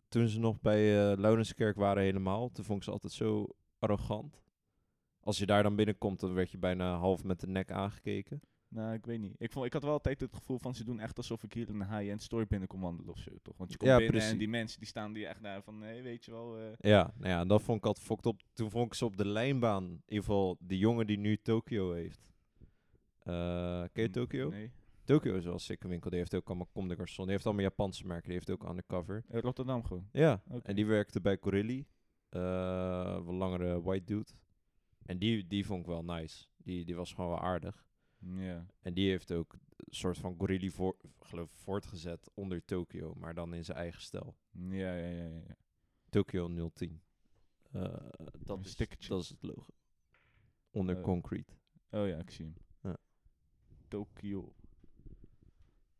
toen 0.08 0.28
ze 0.28 0.38
nog 0.38 0.60
bij 0.60 1.10
eh 1.10 1.18
Laurenskerk 1.18 1.76
waren 1.76 2.02
helemaal, 2.02 2.50
toen 2.50 2.64
vond 2.64 2.78
ik 2.78 2.84
ze 2.84 2.90
altijd 2.90 3.12
zo 3.12 3.46
arrogant. 3.78 4.42
Als 5.20 5.38
je 5.38 5.46
daar 5.46 5.62
dan 5.62 5.76
binnenkomt, 5.76 6.20
dan 6.20 6.34
werd 6.34 6.50
je 6.50 6.58
bijna 6.58 6.96
half 6.96 7.24
met 7.24 7.40
de 7.40 7.46
nek 7.46 7.70
aangekeken. 7.70 8.40
Nou, 8.72 8.94
ik 8.94 9.06
weet 9.06 9.20
niet. 9.20 9.34
Ik, 9.38 9.52
vond, 9.52 9.66
ik 9.66 9.72
had 9.72 9.82
wel 9.82 9.92
altijd 9.92 10.20
het 10.20 10.34
gevoel 10.34 10.58
van 10.58 10.74
ze 10.74 10.84
doen 10.84 11.00
echt 11.00 11.16
alsof 11.16 11.42
ik 11.42 11.52
hier 11.52 11.68
in 11.68 11.80
een 11.80 11.96
high-end 11.98 12.22
store 12.22 12.46
binnen 12.46 12.68
kom 12.68 12.80
wandelen 12.80 13.12
of 13.12 13.18
zo, 13.18 13.30
toch? 13.42 13.56
Want 13.56 13.70
je 13.72 13.76
komt 13.76 13.90
Ja, 13.90 13.96
binnen 13.96 14.14
precies. 14.14 14.32
en 14.32 14.38
die 14.38 14.48
mensen 14.48 14.78
die 14.78 14.88
staan 14.88 15.12
die 15.12 15.26
echt 15.26 15.42
daar 15.42 15.62
van, 15.62 15.78
nee, 15.78 16.02
weet 16.02 16.24
je 16.24 16.30
wel. 16.30 16.58
eh, 16.58 16.64
Ja, 16.78 17.12
nou 17.16 17.28
ja, 17.30 17.44
dat 17.44 17.62
vond 17.62 17.78
ik 17.78 17.86
altijd 17.86 18.06
fokt 18.06 18.26
op. 18.26 18.40
Toen 18.52 18.70
vond 18.70 18.86
ik 18.86 18.94
ze 18.94 19.04
op 19.04 19.16
de 19.16 19.26
lijnbaan, 19.26 19.84
in 19.84 20.02
ieder 20.06 20.24
geval 20.24 20.56
die 20.60 20.78
jongen 20.78 21.06
die 21.06 21.18
nu 21.18 21.36
Tokyo 21.36 21.92
heeft. 21.92 22.28
Eh 23.22 23.82
ken 23.92 24.02
je 24.02 24.10
Tokyo? 24.10 24.48
Nee. 24.50 24.70
Tokyo 25.04 25.34
is 25.36 25.44
wel 25.44 25.52
een 25.52 25.60
sikke 25.60 25.88
winkel, 25.88 26.10
die 26.10 26.18
heeft 26.18 26.34
ook 26.34 26.46
allemaal 26.48 26.68
Comme 26.72 26.88
des 26.88 26.96
Garçons. 26.96 27.16
Die 27.24 27.30
heeft 27.30 27.44
allemaal 27.46 27.62
Japanse 27.64 28.06
merken, 28.06 28.24
die 28.28 28.32
heeft 28.34 28.50
ook 28.50 28.68
undercover. 28.68 29.24
Eh, 29.28 29.40
Rotterdam 29.40 29.84
gewoon. 29.84 30.08
Ja, 30.12 30.42
en 30.62 30.74
die 30.74 30.86
werkte 30.86 31.20
bij 31.20 31.38
Corilli. 31.38 31.86
eh 32.28 33.14
wat 33.24 33.34
langere 33.34 33.82
white 33.82 34.04
dude. 34.04 34.30
En 35.06 35.18
die, 35.18 35.46
die 35.46 35.66
vond 35.66 35.80
ik 35.80 35.86
wel 35.86 36.04
nice. 36.04 36.46
Die, 36.56 36.84
die 36.84 36.94
was 36.96 37.12
gewoon 37.12 37.30
wel 37.30 37.40
aardig. 37.40 37.84
Ja. 38.20 38.66
En 38.80 38.94
die 38.94 39.08
heeft 39.08 39.32
ook 39.32 39.52
een 39.52 39.94
soort 39.94 40.18
van 40.18 40.34
Gorilli 40.38 40.70
voor, 40.70 40.96
geloof 41.18 41.50
voortgezet 41.50 42.30
onder 42.34 42.64
Tokyo, 42.64 43.14
maar 43.14 43.34
dan 43.34 43.54
in 43.54 43.64
zijn 43.64 43.78
eigen 43.78 44.00
stijl. 44.02 44.36
Ja, 44.50 44.94
ja, 44.94 45.08
ja, 45.08 45.28
ja. 45.28 45.56
Tokyo 46.08 46.70
010. 46.74 47.02
Eh, 47.72 47.82
dat, 48.38 48.64
is, 48.64 48.76
dat 49.08 49.22
is 49.22 49.28
het 49.28 49.42
logo. 49.42 49.72
Onder 50.70 50.96
Eh, 50.96 51.02
concrete. 51.02 51.52
Oh 51.90 52.06
ja, 52.08 52.18
ik 52.18 52.30
zie 52.30 52.44
hem. 52.44 52.54
Ja. 52.82 52.96
Tokyo. 53.88 54.54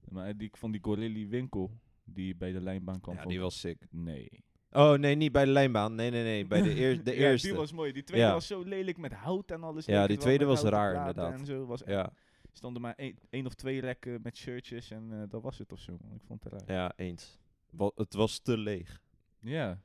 Maar 0.09 0.37
die, 0.37 0.51
vond 0.53 0.73
die 0.73 0.83
Gorilli 0.83 1.27
winkel 1.29 1.81
die 2.05 2.37
bij 2.37 2.53
de 2.53 2.61
lijnbaan 2.61 3.01
kwam. 3.01 3.15
Ja, 3.15 3.25
die 3.25 3.41
was 3.41 3.61
sick. 3.61 3.87
Nee. 3.91 4.45
Oh, 4.73 4.93
nee, 4.99 5.15
niet 5.15 5.33
bij 5.33 5.45
de 5.45 5.51
lijnbaan. 5.51 5.95
Nee, 5.95 6.11
nee, 6.11 6.23
nee. 6.23 6.47
Bij 6.47 6.63
de, 6.63 6.79
eer, 6.81 7.05
de 7.05 7.11
Ja, 7.15 7.17
eerste. 7.31 7.47
die 7.49 7.57
was 7.57 7.73
mooi. 7.73 7.93
Die 7.93 8.03
tweede 8.05 8.27
Ja. 8.27 8.33
was 8.33 8.47
zo 8.47 8.63
lelijk 8.63 8.97
met 8.99 9.13
hout 9.13 9.51
en 9.51 9.63
alles. 9.63 9.85
Ja, 9.87 10.07
die 10.07 10.17
tweede 10.17 10.45
was 10.45 10.63
raar, 10.63 10.95
inderdaad. 10.97 11.33
En 11.33 11.47
zo 11.47 11.67
was 11.67 11.83
Ja, 11.87 12.13
stonden 12.53 12.83
maar 12.83 12.95
één, 13.31 13.47
of 13.47 13.55
twee 13.55 13.81
rekken 13.81 14.21
met 14.23 14.37
shirtjes 14.37 14.91
en 14.91 15.09
eh, 15.13 15.23
dat 15.29 15.43
was 15.43 15.59
het 15.59 15.73
of 15.73 15.79
zo. 15.81 15.93
Ik 15.93 16.23
vond 16.27 16.45
het 16.45 16.53
raar. 16.53 16.77
ja, 16.77 16.93
eens. 16.97 17.39
Wa- 17.71 17.91
het 17.95 18.15
was 18.15 18.39
te 18.39 18.59
leeg. 18.59 19.03
Ja. 19.41 19.83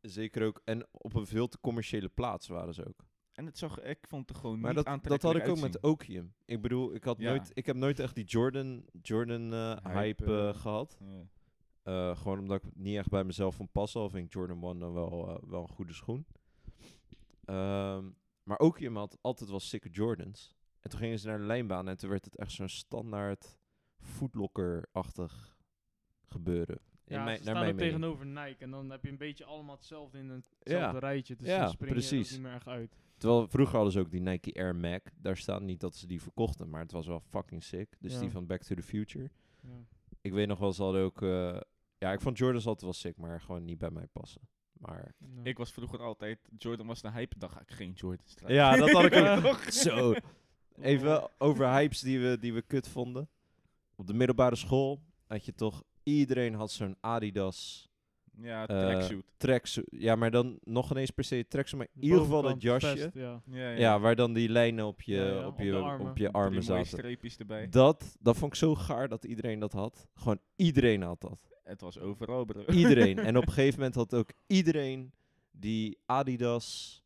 Zeker 0.00 0.42
ook. 0.46 0.60
En 0.64 0.86
op 0.90 1.14
een 1.14 1.26
veel 1.26 1.48
te 1.48 1.58
commerciële 1.60 2.08
plaats 2.08 2.48
waren 2.48 2.74
ze 2.74 2.86
ook. 2.88 3.06
En 3.32 3.46
het 3.46 3.58
zag, 3.58 3.80
ik 3.80 3.98
vond 4.08 4.28
het 4.28 4.38
gewoon 4.38 4.60
Maar 4.60 4.74
niet 4.74 4.84
dat, 4.84 5.02
dat 5.02 5.22
had 5.22 5.34
ik 5.34 5.40
ook 5.40 5.48
aantrekkelijk 5.48 5.72
met 5.72 5.82
Okium. 5.82 6.34
Ik 6.44 6.62
bedoel, 6.62 6.94
ik, 6.94 7.04
had 7.04 7.18
Ja. 7.18 7.28
nooit, 7.30 7.50
ik 7.54 7.66
heb 7.66 7.76
nooit 7.76 7.98
echt 8.00 8.14
die 8.14 8.24
Jordan, 8.24 8.84
Jordan 9.02 9.52
eh, 9.52 9.76
Hype, 9.82 9.98
hype, 9.98 10.24
eh, 10.24 10.48
eh, 10.48 10.54
gehad. 10.54 10.98
Eh, 11.88 12.16
gewoon 12.16 12.38
omdat 12.38 12.64
ik 12.64 12.70
niet 12.74 12.96
echt 12.96 13.08
bij 13.10 13.24
mezelf 13.24 13.54
van 13.56 13.68
passen. 13.72 14.00
Al 14.00 14.10
vind 14.10 14.26
ik 14.26 14.32
Jordan 14.32 14.62
1 14.64 14.78
dan 14.78 14.92
wel, 14.92 15.28
eh, 15.28 15.48
wel 15.48 15.62
een 15.62 15.68
goede 15.68 15.92
schoen. 15.92 16.26
Ehm, 17.44 18.08
maar 18.42 18.58
Okium 18.58 18.96
had 18.96 19.18
altijd 19.20 19.50
wel 19.50 19.60
sikke 19.60 19.88
Jordans. 19.88 20.56
En 20.80 20.90
toen 20.90 20.98
gingen 20.98 21.18
ze 21.18 21.26
naar 21.26 21.38
de 21.38 21.44
lijnbaan 21.44 21.88
en 21.88 21.96
toen 21.96 22.10
werd 22.10 22.24
het 22.24 22.36
echt 22.36 22.52
zo'n 22.52 22.68
standaard 22.68 23.58
footlocker-achtig 24.00 25.56
gebeuren. 26.26 26.78
In 27.04 27.16
Ja, 27.16 27.24
mijn, 27.24 27.40
naar 27.44 27.54
mijn 27.54 27.72
ook 27.72 27.78
tegenover 27.78 28.26
Nike. 28.26 28.56
En 28.64 28.70
dan 28.70 28.90
heb 28.90 29.02
je 29.04 29.10
een 29.10 29.16
beetje 29.18 29.44
allemaal 29.44 29.74
hetzelfde 29.74 30.18
in 30.18 30.28
hetzelfde 30.28 30.72
Ja. 30.74 30.98
rijtje. 30.98 31.36
Dus 31.36 31.46
Ja, 31.46 31.60
dan 31.60 31.70
spring 31.70 31.92
precies. 31.92 32.26
ook 32.26 32.32
niet 32.32 32.40
meer 32.46 32.52
echt 32.54 32.66
uit. 32.68 32.96
Terwijl 33.16 33.48
vroeger 33.48 33.74
hadden 33.74 33.92
ze 33.92 34.00
ook 34.00 34.10
die 34.10 34.20
Nike 34.20 34.54
Air 34.60 34.76
Mac. 34.76 35.02
Daar 35.16 35.36
staat 35.36 35.62
niet 35.62 35.80
dat 35.80 35.94
ze 35.94 36.06
die 36.06 36.22
verkochten, 36.22 36.70
maar 36.70 36.80
het 36.80 36.92
was 36.92 37.06
wel 37.06 37.20
fucking 37.20 37.62
sick. 37.64 37.96
Dus 38.00 38.12
Ja. 38.12 38.20
die 38.20 38.30
van 38.30 38.46
Back 38.46 38.62
to 38.62 38.74
the 38.74 38.82
Future. 38.82 39.30
Ja. 39.60 39.68
Ik 40.20 40.32
weet 40.32 40.46
nog 40.48 40.58
wel, 40.58 40.72
ze 40.72 40.82
hadden 40.82 41.02
ook... 41.02 41.22
eh, 41.22 41.60
ja, 41.98 42.12
ik 42.12 42.20
vond 42.20 42.38
Jordans 42.38 42.66
altijd 42.66 42.84
wel 42.84 42.92
sick, 42.92 43.16
maar 43.16 43.40
gewoon 43.40 43.64
niet 43.64 43.78
bij 43.78 43.90
mij 43.90 44.06
passen. 44.12 44.40
Maar. 44.72 45.14
Ik 45.42 45.58
was 45.58 45.72
vroeger 45.72 46.02
altijd, 46.02 46.38
Jordan 46.58 46.86
was 46.86 47.00
de 47.00 47.10
hype, 47.10 47.38
dan 47.38 47.50
ga 47.50 47.60
ik 47.60 47.70
geen 47.70 47.92
Jordans 47.92 48.34
dragen. 48.34 48.56
ja, 48.56 48.76
dat 48.76 48.90
had 48.90 49.04
ik 49.04 49.44
ook. 49.44 49.62
Zo. 49.86 50.14
Even 50.80 51.30
over 51.38 51.70
hypes 51.70 52.00
die 52.00 52.20
we, 52.20 52.38
die 52.38 52.52
we 52.52 52.62
kut 52.62 52.88
vonden. 52.88 53.28
Op 53.94 54.06
de 54.06 54.14
middelbare 54.14 54.56
school 54.56 55.02
had 55.26 55.44
je 55.44 55.54
toch... 55.54 55.82
Iedereen 56.02 56.54
had 56.54 56.70
zo'n 56.70 56.96
Adidas 57.00 57.88
Ja, 58.40 58.66
Eh, 58.66 58.78
tracksuit. 58.86 59.24
tracksuit. 59.36 59.86
Ja, 59.90 60.14
maar 60.16 60.30
dan 60.30 60.58
nog 60.64 60.90
ineens 60.90 61.10
per 61.10 61.24
se 61.24 61.46
tracksuit, 61.48 61.82
maar 61.82 61.90
in 61.94 62.02
ieder 62.02 62.18
geval 62.20 62.42
dat 62.42 62.62
jasje. 62.62 62.96
vest, 62.96 63.14
ja. 63.14 63.42
ja, 63.44 63.70
Ja, 63.70 64.00
waar 64.00 64.16
dan 64.16 64.32
die 64.32 64.48
lijnen 64.48 64.86
op 64.86 65.02
je, 65.02 65.14
Ja, 65.14 65.24
ja, 65.26 65.46
op 65.46 65.52
op 65.52 65.58
je, 65.60 65.74
armen. 65.76 66.10
op 66.10 66.16
je 66.16 66.32
armen 66.32 66.62
zaten. 66.62 66.86
streepjes 66.86 67.36
erbij. 67.36 67.68
Dat, 67.68 68.16
dat 68.20 68.36
vond 68.36 68.52
ik 68.52 68.58
zo 68.58 68.74
gaar 68.74 69.08
dat 69.08 69.24
iedereen 69.24 69.58
dat 69.58 69.72
had. 69.72 70.08
Gewoon 70.14 70.38
iedereen 70.56 71.02
had 71.02 71.20
dat. 71.20 71.48
Het 71.64 71.80
was 71.80 71.98
overal, 71.98 72.44
bro. 72.44 72.64
Iedereen. 72.82 73.18
en 73.18 73.36
op 73.36 73.46
een 73.46 73.52
gegeven 73.52 73.76
moment 73.78 73.94
had 73.94 74.14
ook 74.14 74.30
iedereen 74.46 75.12
die 75.50 75.98
Adidas 76.06 77.02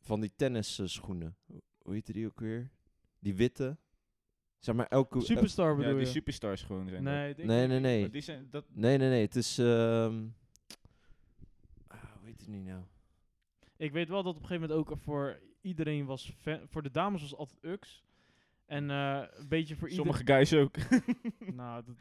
van 0.00 0.20
die 0.20 0.32
tennis 0.36 0.80
schoenen. 0.84 1.36
Hoe- 1.46 1.62
Hoe 1.82 1.92
heette 1.94 2.12
die 2.12 2.26
ook 2.26 2.40
weer? 2.40 2.70
Die 3.18 3.34
witte. 3.34 3.76
Zeg 4.60 4.74
maar 4.74 4.86
elke... 4.86 5.20
Superstar 5.20 5.70
ja, 5.70 5.76
bedoel 5.76 5.92
die 5.92 6.00
je? 6.00 6.06
superstars 6.06 6.62
gewoon 6.62 6.88
zijn. 6.88 7.02
Nee, 7.02 7.34
nee, 7.36 7.66
nee, 7.66 7.80
nee. 7.80 8.10
Die 8.10 8.20
zijn, 8.20 8.48
dat, 8.50 8.64
Nee, 8.72 8.98
nee, 8.98 9.08
nee. 9.08 9.20
Het 9.22 9.36
is... 9.36 9.58
ehm 9.58 10.22
ah, 11.86 11.98
hoe 12.18 12.24
heet 12.26 12.40
het 12.40 12.48
niet 12.48 12.64
nou? 12.64 12.80
Ik 13.76 13.92
weet 13.92 14.08
wel 14.08 14.22
dat 14.22 14.34
op 14.34 14.40
een 14.42 14.46
gegeven 14.46 14.68
moment 14.68 14.90
ook 14.90 14.98
voor 14.98 15.40
iedereen 15.60 16.04
was... 16.06 16.32
fan- 16.40 16.60
Voor 16.68 16.82
de 16.82 16.90
dames 16.90 17.20
was 17.20 17.36
altijd 17.36 17.58
Ux. 17.64 18.04
En 18.66 18.90
eh, 18.90 19.22
een 19.36 19.48
beetje 19.48 19.76
voor 19.76 19.90
sommige 19.90 20.18
iedereen... 20.18 20.46
guys 20.46 20.60
ook. 20.62 20.76
Nou, 21.54 21.82
dat, 21.86 21.94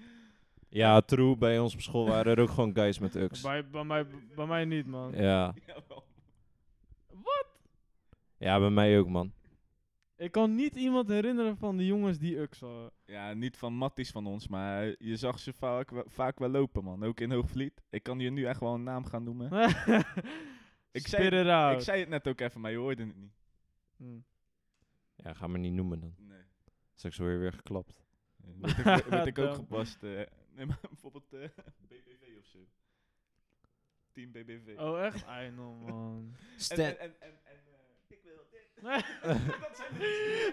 Ja, 0.70 1.02
true. 1.02 1.38
Bij 1.38 1.60
ons 1.60 1.74
op 1.74 1.82
school 1.82 2.06
waren 2.08 2.36
er 2.36 2.42
ook 2.42 2.50
gewoon 2.50 2.76
guys 2.76 3.00
met 3.00 3.16
Ux. 3.16 3.42
bij, 3.42 3.70
bij, 3.70 3.84
mij, 3.84 4.06
bij 4.36 4.46
mij 4.46 4.66
niet, 4.66 4.86
man. 4.86 5.12
Ja. 5.16 5.54
Jawel. 5.68 6.04
ja, 8.38 8.60
bij 8.60 8.70
mij 8.70 9.00
ook, 9.00 9.08
man. 9.08 9.32
Ik 10.20 10.32
kan 10.32 10.56
niet 10.56 10.76
iemand 10.76 11.08
herinneren 11.10 11.58
van 11.58 11.78
de 11.78 11.86
jongens 11.86 12.18
die 12.18 12.38
Ux 12.38 12.60
hadden. 12.60 12.92
Ja, 13.06 13.34
niet 13.34 13.58
van 13.58 13.74
Matties 13.74 14.12
van 14.12 14.26
ons, 14.28 14.48
maar 14.48 14.96
je 15.00 15.16
zag 15.16 15.40
ze 15.40 15.54
vaak, 15.54 15.90
wel- 15.90 16.04
vaak 16.08 16.40
wel 16.40 16.50
lopen, 16.50 16.84
man. 16.84 17.04
Ook 17.04 17.20
in 17.20 17.32
Hoogvliet. 17.32 17.82
Ik 17.90 18.04
kan 18.04 18.20
je 18.20 18.30
nu 18.30 18.46
echt 18.46 18.60
wel 18.60 18.74
een 18.74 18.84
naam 18.84 19.06
gaan 19.06 19.24
noemen. 19.24 19.52
Ik 20.92 21.08
zei-. 21.08 21.74
Ik 21.76 21.82
zei 21.82 22.00
het 22.00 22.10
net 22.10 22.28
ook 22.28 22.40
even, 22.40 22.62
maar 22.62 22.72
je 22.72 22.78
hoorde 22.78 23.06
het 23.06 23.16
niet. 23.16 23.32
Hm. 23.98 24.20
Ja, 25.16 25.34
ga 25.34 25.48
me 25.48 25.58
niet 25.58 25.74
noemen 25.74 26.00
dan. 26.00 26.14
Nee. 26.18 26.42
Straks 26.96 27.18
weer 27.18 27.40
weer 27.40 27.54
geklapt. 27.54 28.04
Word 28.38 28.78
ik, 28.78 28.86
word 29.06 29.26
ik 29.26 29.40
ook 29.44 29.54
gepast. 29.54 30.04
eh 30.04 30.22
nee, 30.56 30.66
maar 30.66 30.80
bijvoorbeeld 30.90 31.34
eh, 31.34 31.50
BBV 31.88 32.38
of 32.40 32.46
zo. 32.46 32.60
Team 34.12 34.32
BBV. 34.32 34.76
Oh, 34.78 35.06
echt? 35.06 35.26
Ai, 35.26 35.52
no, 35.52 35.74
man. 35.76 36.36
Stan, 36.56 36.86
en, 36.86 37.00
en, 37.00 37.16
en, 37.22 37.32
en 37.44 37.58
eh, 37.72 37.80
ik 38.08 38.20
wil 38.24 38.48
dit. 38.52 38.69
dat 39.62 39.78
zijn 39.78 40.00
de 40.00 40.48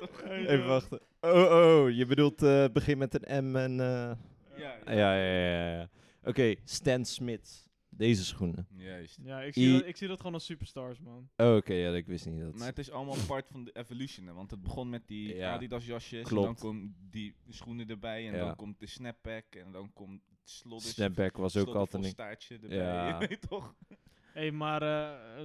toch? 0.00 0.22
Even 0.22 0.66
wachten. 0.66 1.00
Oh, 1.20 1.50
oh, 1.50 1.90
je 1.90 2.06
bedoelt 2.06 2.42
eh 2.42 2.64
begin 2.72 2.98
met 2.98 3.28
een 3.28 3.44
M 3.50 3.56
en... 3.56 3.80
eh, 3.80 4.12
Ja, 4.56 4.78
ja, 4.86 4.92
ja, 4.92 5.14
ja, 5.14 5.54
ja. 5.54 5.72
ja. 5.72 5.88
Oké, 6.24 6.54
Stan 6.64 7.04
Smith. 7.04 7.66
Deze 7.90 8.24
schoenen. 8.24 8.66
Juist. 8.76 9.18
Ja, 9.22 9.40
ik 9.42 9.52
zie, 9.54 9.68
I- 9.68 9.72
dat, 9.72 9.86
ik 9.86 9.96
zie 9.96 10.08
dat 10.08 10.16
gewoon 10.18 10.34
als 10.34 10.44
superstars, 10.44 11.00
man. 11.00 11.28
Oh, 11.36 11.54
Oké, 11.56 11.72
ja, 11.74 11.94
ik 11.94 12.06
wist 12.06 12.26
niet 12.26 12.40
dat. 12.40 12.54
Maar 12.54 12.66
het 12.66 12.78
is 12.78 12.90
allemaal 12.90 13.16
part 13.26 13.48
van 13.48 13.64
de 13.64 13.72
evolution, 13.76 14.26
hè, 14.26 14.32
want 14.32 14.50
het 14.50 14.62
begon 14.62 14.88
met 14.90 15.02
die 15.06 15.34
Ja. 15.36 15.52
Adidas 15.52 15.86
jasjes, 15.86 16.18
en 16.22 16.26
Klopt. 16.26 16.46
dan 16.46 16.54
komen 16.56 16.96
die 17.10 17.34
schoenen 17.48 17.88
erbij, 17.88 18.26
en 18.28 18.34
Ja. 18.34 18.44
dan 18.44 18.56
komt 18.56 18.80
de 18.80 18.86
snapback, 18.86 19.44
en 19.54 19.72
dan 19.72 19.92
komt 19.92 20.22
het 20.30 20.50
slodders, 20.50 20.92
Snapback 20.94 21.36
was 21.36 21.56
ook 21.56 21.74
altijd 21.74 22.04
een... 22.04 22.10
staartje 22.10 22.54
erbij, 22.54 22.76
Ja. 22.76 23.08
je 23.20 23.26
weet 23.28 23.48
toch? 23.48 23.74
Hé, 23.88 23.96
hey, 24.32 24.50
maar 24.50 24.82
eh, 24.82 25.44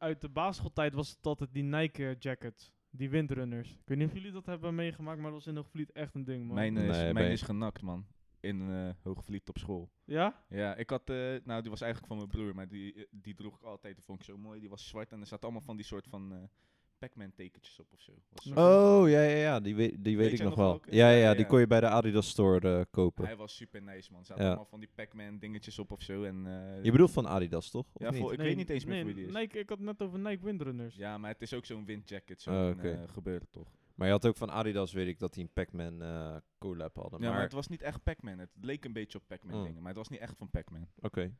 uit 0.00 0.20
de 0.20 0.28
basisschooltijd 0.28 0.94
was 0.94 1.10
het 1.10 1.26
altijd 1.26 1.52
die 1.52 1.62
Nike 1.62 2.16
jacket. 2.18 2.72
Die 2.92 3.10
windrunners. 3.10 3.70
Ik 3.70 3.88
weet 3.88 3.98
niet 3.98 4.06
of 4.06 4.14
jullie 4.14 4.32
dat 4.32 4.46
hebben 4.46 4.74
meegemaakt, 4.74 5.16
maar 5.20 5.30
dat 5.30 5.38
was 5.38 5.46
in 5.46 5.56
Hoogvliet 5.56 5.92
echt 5.92 6.14
een 6.14 6.24
ding, 6.24 6.46
man. 6.46 6.54
Mijn, 6.54 6.76
is, 6.76 6.96
Nee, 6.96 7.12
mijn 7.12 7.30
is 7.30 7.42
genakt, 7.42 7.82
man. 7.82 8.06
In 8.40 8.70
eh 8.70 8.90
Hoogvliet 9.02 9.48
op 9.48 9.58
school. 9.58 9.90
Ja? 10.04 10.44
Ja, 10.48 10.74
ik 10.74 10.90
had, 10.90 11.10
eh, 11.10 11.16
nou 11.44 11.60
die 11.60 11.70
was 11.70 11.80
eigenlijk 11.80 12.12
van 12.12 12.16
mijn 12.16 12.28
broer, 12.28 12.54
maar 12.54 12.68
die, 12.68 12.94
eh, 12.94 13.04
die 13.10 13.34
droeg 13.34 13.56
ik 13.56 13.62
altijd, 13.62 13.94
die 13.94 14.04
vond 14.04 14.18
ik 14.18 14.24
zo 14.24 14.38
mooi. 14.38 14.60
Die 14.60 14.68
was 14.68 14.88
zwart 14.88 15.12
en 15.12 15.20
er 15.20 15.26
zaten 15.26 15.44
allemaal 15.44 15.66
van 15.66 15.76
die 15.76 15.84
soort 15.84 16.06
van 16.06 16.32
eh 16.32 16.38
Pac-Man 17.00 17.32
tekentjes 17.34 17.78
op 17.80 17.86
of 17.92 18.00
zo. 18.00 18.12
Was 18.32 18.44
zo- 18.44 19.00
Oh, 19.02 19.08
ja, 19.08 19.22
ja, 19.22 19.36
ja. 19.36 19.60
Die 19.60 19.74
weet, 19.74 19.90
die 20.04 20.16
weet, 20.16 20.30
Weet 20.30 20.38
ik 20.40 20.44
nog 20.46 20.54
wel. 20.54 20.80
Ja, 20.90 21.08
ja, 21.10 21.16
Ja, 21.16 21.16
ja, 21.22 21.34
die 21.34 21.46
kon 21.46 21.60
je 21.60 21.66
bij 21.66 21.80
de 21.80 21.88
Adidas 21.88 22.28
Store 22.28 22.78
eh, 22.78 22.84
kopen. 22.90 23.24
Hij 23.24 23.36
was 23.36 23.56
super 23.56 23.82
nice, 23.82 24.12
man. 24.12 24.24
Zaten 24.24 24.42
Ja. 24.42 24.48
allemaal 24.48 24.66
van 24.70 24.80
die 24.80 24.88
Pac-Man 24.94 25.38
dingetjes 25.38 25.78
op 25.78 25.92
of 25.92 26.02
zo. 26.02 26.22
En, 26.22 26.46
eh, 26.46 26.84
Je 26.84 26.90
bedoelt 26.90 27.10
van 27.10 27.26
Adidas, 27.28 27.70
toch? 27.70 27.86
Of 27.92 28.02
Ja, 28.02 28.10
niet? 28.10 28.20
vol- 28.20 28.32
ik 28.32 28.38
weet 28.38 28.56
niet 28.56 28.70
eens 28.70 28.84
meer 28.84 28.94
nee, 28.94 29.04
wie 29.04 29.14
die 29.14 29.26
is. 29.26 29.32
Nike, 29.32 29.58
ik 29.58 29.68
had 29.68 29.78
het 29.78 29.86
net 29.86 30.02
over 30.02 30.18
Nike 30.18 30.44
windrunners. 30.44 30.96
Ja, 30.96 31.18
maar 31.18 31.30
het 31.30 31.42
is 31.42 31.54
ook 31.54 31.64
zo'n 31.64 31.84
windjacket, 31.84 32.42
zo'n 32.42 32.54
Oh, 32.54 32.84
eh, 32.84 32.98
gebeuren 33.06 33.46
toch. 33.50 33.68
Maar 33.94 34.06
je 34.08 34.14
had 34.14 34.26
ook 34.26 34.36
van 34.36 34.50
Adidas, 34.50 34.92
weet 34.92 35.06
ik, 35.08 35.18
dat 35.18 35.32
die 35.34 35.42
een 35.42 35.52
Pac-Man 35.52 36.02
eh 36.02 36.36
collab 36.58 36.96
hadden. 36.96 37.18
Ja, 37.20 37.24
maar, 37.26 37.34
maar, 37.34 37.42
het 37.42 37.52
was 37.52 37.68
niet 37.68 37.82
echt 37.82 38.02
Pac-Man. 38.02 38.38
Het 38.38 38.50
leek 38.60 38.84
een 38.84 38.92
beetje 38.92 39.18
op 39.18 39.24
Pac-Man 39.26 39.54
Oh. 39.54 39.62
dingen, 39.64 39.78
maar 39.78 39.88
het 39.88 39.96
was 39.98 40.08
niet 40.08 40.20
echt 40.20 40.36
van 40.36 40.50
Pac-Man. 40.50 40.86
Oké. 41.00 41.32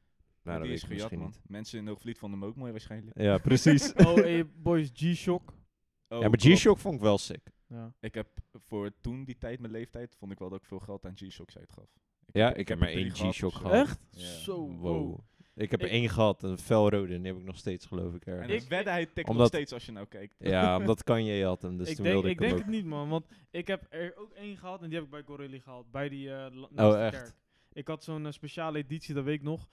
Nou, 0.43 0.59
Maar 0.59 0.59
dat 0.59 0.63
die 0.63 0.71
weet 0.71 0.83
is 0.83 0.83
gejat, 0.83 1.11
misschien 1.11 1.19
man. 1.19 1.27
niet. 1.29 1.51
Mensen 1.51 1.79
in 1.79 1.87
Hoogvliet 1.87 2.19
vonden 2.19 2.41
hem 2.41 2.49
ook 2.49 2.57
mooi 2.57 2.71
waarschijnlijk. 2.71 3.19
Ja, 3.21 3.39
precies. 3.39 3.93
Oh, 4.07 4.15
hey, 4.15 4.47
boys, 4.47 4.91
G-Shock. 4.95 5.49
Oh, 5.51 6.21
ja, 6.21 6.29
maar 6.29 6.39
klopt. 6.39 6.59
G-Shock 6.59 6.79
vond 6.79 6.95
ik 6.95 7.01
wel 7.01 7.19
sick. 7.19 7.51
Ja. 7.67 7.93
Ik 8.01 8.15
heb 8.15 8.29
voor 8.67 8.91
toen 9.01 9.25
die 9.25 9.39
tijd, 9.39 9.61
mijn 9.61 9.73
leeftijd, 9.73 10.17
vond 10.19 10.33
ik 10.33 10.39
wel 10.39 10.49
dat 10.49 10.59
ik 10.61 10.65
veel 10.67 10.79
geld 10.79 11.05
aan 11.07 11.17
G-Shocks 11.17 11.59
uitgaf. 11.59 11.89
Ja, 12.33 12.55
ik 12.55 12.69
heb 12.69 12.79
maar 12.79 12.89
één 12.89 13.11
G-Shock 13.11 13.53
gehad. 13.53 13.73
Echt? 13.73 14.01
Ja. 14.11 14.27
Zo, 14.27 14.57
Wow. 14.69 14.81
wow. 14.83 15.19
Ik 15.55 15.71
heb 15.71 15.81
er 15.81 15.87
Ik- 15.87 15.93
één 15.93 16.09
gehad, 16.09 16.43
een 16.43 16.59
felrode, 16.59 17.15
en 17.15 17.23
die 17.23 17.33
heb 17.33 17.41
ik 17.41 17.47
nog 17.47 17.57
steeds, 17.57 17.87
geloof 17.87 18.15
ik, 18.15 18.27
En 18.27 18.33
ergens. 18.39 18.63
ik 18.63 18.69
wedde, 18.69 18.91
hij 18.91 19.07
tikt 19.07 19.33
nog 19.33 19.47
steeds 19.47 19.73
als 19.73 19.87
je 19.87 19.93
nou 19.93 20.07
kijkt. 20.07 20.35
Ja, 20.39 20.77
omdat 20.79 21.05
Kanye 21.05 21.45
had 21.45 21.63
hem, 21.63 21.77
dus 21.77 21.89
ik 21.89 21.95
toen 21.95 22.05
denk, 22.05 22.15
wilde 22.17 22.31
ik 22.31 22.35
ik, 22.35 22.41
hem 22.41 22.49
denk 22.49 22.61
ook. 22.61 22.67
het 22.67 22.77
niet, 22.77 22.87
man. 22.91 23.09
Want 23.09 23.27
ik 23.51 23.67
heb 23.67 23.87
er 23.91 24.13
ook 24.17 24.33
één 24.33 24.57
gehad 24.57 24.83
en 24.83 24.87
die 24.89 24.95
heb 24.95 25.05
ik 25.05 25.11
bij 25.11 25.23
Gorelli 25.23 25.61
gehaald. 25.61 25.91
Bij 25.91 26.09
die 26.09 26.35
eh 26.35 26.63
Oh, 26.77 27.01
echt? 27.05 27.17
kerk. 27.17 27.33
Ik 27.73 27.89
had 27.89 28.05
zo'n 28.05 28.27
eh, 28.27 28.33
speciale 28.33 28.79
editie, 28.79 29.15
dat 29.15 29.25
weet 29.25 29.35
ik 29.35 29.43
nog. 29.43 29.69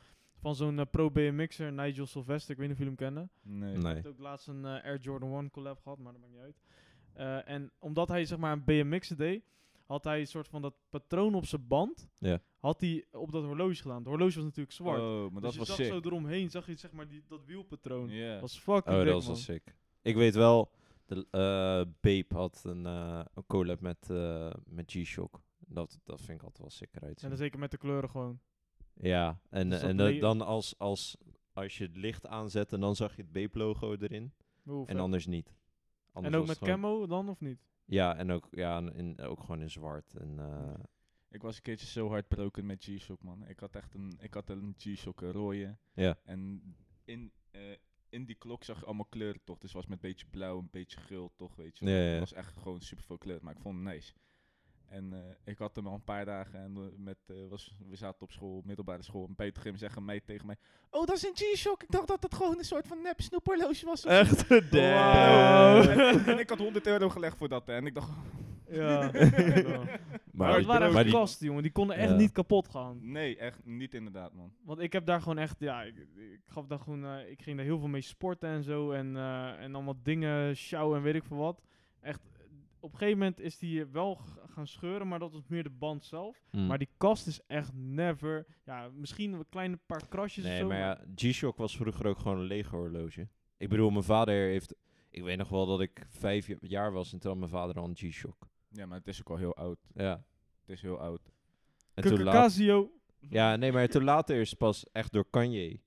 Van 0.47 0.55
zo'n 0.55 0.79
eh, 0.79 0.85
pro 0.91 1.11
BMX'er, 1.11 1.71
Nigel 1.73 2.05
Sylvester. 2.05 2.51
Ik 2.51 2.57
weet 2.57 2.67
niet 2.67 2.77
of 2.77 2.83
jullie 2.83 2.95
hem 2.97 3.13
kennen. 3.13 3.29
Nee. 3.41 3.77
Nee. 3.77 3.95
Heb 3.95 4.05
ook 4.05 4.19
laatst 4.19 4.47
een 4.47 4.65
eh, 4.65 4.83
Air 4.83 4.99
Jordan 4.99 5.33
1 5.33 5.51
collab 5.51 5.79
gehad, 5.81 5.97
maar 5.97 6.11
dat 6.11 6.21
maakt 6.21 6.33
niet 6.33 6.41
uit. 6.41 6.59
Eh, 7.13 7.53
en 7.53 7.71
omdat 7.79 8.07
hij 8.07 8.25
zeg 8.25 8.37
maar 8.37 8.51
een 8.51 8.63
BMX'en 8.63 9.17
deed, 9.17 9.43
had 9.85 10.03
hij 10.03 10.19
een 10.19 10.27
soort 10.27 10.47
van 10.47 10.61
dat 10.61 10.73
patroon 10.89 11.35
op 11.35 11.45
zijn 11.45 11.67
band. 11.67 12.09
Ja. 12.17 12.41
Had 12.59 12.81
hij 12.81 13.05
op 13.11 13.31
dat 13.31 13.43
horloge 13.43 13.75
gedaan. 13.75 13.97
Het 13.97 14.07
horloge 14.07 14.35
was 14.35 14.43
natuurlijk 14.43 14.75
zwart. 14.75 14.99
Oh, 14.99 15.19
maar 15.19 15.29
dus 15.29 15.41
dat 15.41 15.53
je 15.53 15.59
was 15.59 15.67
zag 15.67 15.77
sick. 15.77 15.87
zo 15.87 15.99
eromheen, 15.99 16.49
zag 16.49 16.67
je 16.67 16.75
zeg 16.75 16.91
maar 16.91 17.07
die, 17.07 17.23
dat 17.27 17.45
wielpatroon. 17.45 18.09
Ja. 18.09 18.31
Dat 18.31 18.41
was 18.41 18.59
fucking 18.59 18.95
Oh, 18.95 19.03
dik, 19.03 19.05
dat 19.05 19.13
was 19.13 19.25
wel 19.25 19.35
sick. 19.35 19.75
Ik 20.01 20.15
weet 20.15 20.35
wel, 20.35 20.71
de, 21.05 21.27
eh 21.31 21.93
Bape 22.01 22.35
had 22.35 22.61
een, 22.63 22.85
eh, 22.85 23.25
een 23.33 23.45
collab 23.45 23.79
met, 23.79 24.09
eh, 24.09 24.53
met 24.65 24.91
G-Shock. 24.91 25.41
Dat, 25.57 25.99
dat 26.03 26.21
vind 26.21 26.37
ik 26.37 26.43
altijd 26.43 26.61
wel 26.61 26.69
sick 26.69 26.95
eruit 26.95 27.23
En 27.23 27.29
dan 27.29 27.37
zeker 27.37 27.59
met 27.59 27.71
de 27.71 27.77
kleuren 27.77 28.09
gewoon. 28.09 28.39
Ja, 29.01 29.39
en, 29.49 29.69
Dus 29.69 29.81
en 29.81 29.97
da- 29.97 30.11
dan 30.19 30.41
als, 30.41 30.77
als, 30.77 31.17
als 31.53 31.77
je 31.77 31.83
het 31.83 31.97
licht 31.97 32.27
aanzet 32.27 32.73
en 32.73 32.79
dan 32.79 32.95
zag 32.95 33.15
je 33.15 33.21
het 33.21 33.31
Bape-logo 33.31 33.95
erin. 33.95 34.33
En 34.85 34.99
anders 34.99 35.25
niet. 35.25 35.53
Anders 36.11 36.33
en 36.33 36.39
ook 36.41 36.47
met 36.47 36.57
camo 36.59 37.07
dan 37.07 37.29
of 37.29 37.39
niet? 37.41 37.59
Ja, 37.85 38.15
en 38.15 38.31
ook, 38.31 38.47
ja, 38.51 38.77
en 38.77 38.93
in, 38.93 39.19
ook 39.21 39.39
gewoon 39.39 39.61
in 39.61 39.69
zwart. 39.69 40.13
En, 40.15 40.39
eh, 40.39 40.83
Ik 41.29 41.41
was 41.41 41.55
een 41.55 41.61
keertje 41.61 41.85
zo 41.87 42.09
hardbroken 42.09 42.65
met 42.65 42.83
G-Shock, 42.83 43.23
man. 43.23 43.47
Ik 43.47 43.59
had 43.59 43.75
echt 43.75 43.93
een, 43.93 44.17
ik 44.19 44.33
had 44.33 44.49
een 44.49 44.75
G-Shock 44.77 45.21
een 45.21 45.31
rode. 45.31 45.77
ja. 45.93 46.17
En 46.23 46.61
in, 47.05 47.31
eh, 47.51 47.61
in 48.09 48.25
die 48.25 48.35
klok 48.35 48.63
zag 48.63 48.79
je 48.79 48.85
allemaal 48.85 49.05
kleuren 49.05 49.41
toch. 49.43 49.57
Dus 49.57 49.73
het 49.73 49.81
was 49.81 49.85
met 49.85 50.03
een 50.03 50.09
beetje 50.09 50.25
blauw, 50.29 50.57
een 50.59 50.69
beetje 50.71 50.99
geel 50.99 51.31
toch, 51.35 51.55
weet 51.55 51.77
je 51.77 51.85
wel. 51.85 51.93
Ja, 51.93 51.99
ja, 51.99 52.05
ja. 52.05 52.11
Het 52.11 52.19
was 52.19 52.33
echt 52.33 52.57
gewoon 52.57 52.81
super 52.81 53.03
veel 53.03 53.17
kleur, 53.17 53.39
maar 53.41 53.53
ik 53.55 53.59
vond 53.61 53.75
hem 53.75 53.83
nice. 53.83 54.13
En 54.87 55.13
eh, 55.13 55.19
ik 55.43 55.57
had 55.57 55.75
hem 55.75 55.87
al 55.87 55.93
een 55.93 56.03
paar 56.03 56.25
dagen 56.25 56.59
en 56.59 56.75
eh, 56.75 56.81
met, 56.97 57.17
eh, 57.27 57.35
was, 57.49 57.75
we 57.89 57.95
zaten 57.95 58.21
op 58.21 58.31
school, 58.31 58.61
middelbare 58.65 59.03
school. 59.03 59.25
En 59.27 59.35
Peter 59.35 59.61
Grim 59.61 59.75
zeggen 59.75 60.05
mij 60.05 60.19
tegen 60.19 60.45
mij, 60.45 60.55
oh 60.89 61.05
dat 61.05 61.15
is 61.15 61.23
een 61.23 61.31
G-Shock. 61.35 61.83
Ik 61.83 61.91
dacht 61.91 62.07
dat 62.07 62.23
het 62.23 62.33
gewoon 62.35 62.57
een 62.57 62.63
soort 62.65 62.87
van 62.87 63.01
nep 63.01 63.21
snoephorloge 63.21 63.85
was. 63.85 64.05
of 64.05 64.11
zo." 64.11 64.19
Echt? 64.19 64.47
Wow. 64.47 64.69
Damn. 64.71 65.99
En, 65.99 66.25
en 66.25 66.39
ik 66.39 66.49
had 66.49 66.57
100 66.57 66.87
euro 66.87 67.09
gelegd 67.09 67.37
voor 67.37 67.47
dat 67.49 67.67
hè. 67.67 67.73
en 67.73 67.85
ik 67.85 67.93
dacht, 67.93 68.09
Ja. 68.69 69.11
Maar, 69.11 70.01
Maar 70.31 70.55
het 70.57 70.65
waren 70.65 70.93
echt 70.95 71.03
die- 71.03 71.13
kasten, 71.13 71.45
jongen. 71.45 71.63
Die 71.63 71.71
konden 71.71 71.95
echt 71.95 72.09
Ja. 72.09 72.15
niet 72.15 72.31
kapot 72.31 72.67
gaan. 72.69 73.11
nee, 73.11 73.37
echt 73.37 73.65
niet 73.65 73.93
inderdaad 73.93 74.33
man. 74.33 74.51
Want 74.63 74.79
ik 74.79 74.93
heb 74.93 75.05
daar 75.05 75.21
gewoon 75.21 75.37
echt, 75.37 75.59
ja, 75.59 75.81
ik, 75.83 75.95
ik 76.15 76.39
gaf 76.45 76.65
daar 76.67 76.79
gewoon, 76.79 77.05
eh, 77.05 77.29
ik 77.31 77.41
ging 77.41 77.57
daar 77.57 77.65
heel 77.65 77.79
veel 77.79 77.87
mee 77.87 78.01
sporten 78.01 78.49
en 78.49 78.63
zo. 78.63 78.91
En, 78.91 79.15
eh, 79.17 79.61
en 79.63 79.75
allemaal 79.75 79.99
dingen 80.03 80.55
sjouwen 80.55 80.97
en 80.97 81.03
weet 81.03 81.15
ik 81.15 81.23
veel 81.23 81.37
wat. 81.37 81.61
Echt, 82.01 82.21
op 82.79 82.91
een 82.91 82.97
gegeven 82.97 83.19
moment 83.19 83.39
is 83.39 83.57
die 83.57 83.85
wel 83.85 84.19
gaan 84.57 84.67
scheuren, 84.67 85.07
maar 85.07 85.19
dat 85.19 85.31
was 85.31 85.47
meer 85.47 85.63
de 85.63 85.69
band 85.69 86.05
zelf. 86.05 86.43
Mm. 86.51 86.67
Maar 86.67 86.77
die 86.77 86.89
kast 86.97 87.27
is 87.27 87.39
echt 87.47 87.73
never, 87.73 88.45
ja, 88.65 88.89
misschien 88.89 89.33
een 89.33 89.49
kleine 89.49 89.77
paar 89.85 90.07
krasjes 90.07 90.43
of 90.43 90.49
Nee, 90.49 90.59
zo. 90.59 90.67
maar 90.67 90.77
ja, 90.77 91.01
G-Shock 91.15 91.57
was 91.57 91.75
vroeger 91.75 92.07
ook 92.07 92.17
gewoon 92.17 92.37
een 92.37 92.43
lege 92.45 92.75
horloge. 92.75 93.27
Ik 93.57 93.69
bedoel, 93.69 93.89
mijn 93.89 94.03
vader 94.03 94.47
heeft... 94.47 94.75
Ik 95.09 95.23
weet 95.23 95.37
nog 95.37 95.49
wel 95.49 95.65
dat 95.65 95.81
ik 95.81 96.05
vijf 96.09 96.47
ja- 96.47 96.57
jaar 96.61 96.91
was 96.91 97.13
en 97.13 97.19
toen 97.19 97.29
had 97.29 97.39
mijn 97.39 97.51
vader 97.51 97.75
al 97.75 97.87
een 97.87 97.95
G-Shock. 97.95 98.47
Ja, 98.69 98.85
maar 98.85 98.97
het 98.97 99.07
is 99.07 99.19
ook 99.19 99.29
al 99.29 99.37
heel 99.37 99.55
oud. 99.55 99.79
Ja. 99.93 100.23
Het 100.61 100.69
is 100.69 100.81
heel 100.81 100.99
oud. 100.99 101.31
En 101.93 102.03
toen 102.03 102.23
Casio. 102.23 102.91
ja, 103.19 103.55
nee, 103.55 103.71
maar 103.71 103.87
toen 103.87 104.03
later 104.03 104.39
is 104.39 104.49
het 104.49 104.59
pas 104.59 104.85
echt 104.91 105.11
door 105.11 105.29
Kanye... 105.29 105.79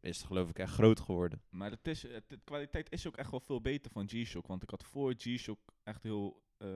Is 0.00 0.16
het 0.16 0.26
geloof 0.26 0.48
ik 0.48 0.58
echt 0.58 0.72
groot 0.72 1.00
geworden. 1.00 1.42
Maar 1.50 1.70
het 1.70 1.88
is, 1.88 2.02
het, 2.02 2.24
de 2.28 2.38
kwaliteit 2.44 2.92
is 2.92 3.06
ook 3.06 3.16
echt 3.16 3.30
wel 3.30 3.40
veel 3.40 3.60
beter 3.60 3.90
van 3.90 4.08
G-Shock. 4.08 4.46
Want 4.46 4.62
ik 4.62 4.70
had 4.70 4.84
voor 4.84 5.14
G-Shock 5.16 5.58
echt 5.82 6.02
heel, 6.02 6.42
eh, 6.58 6.68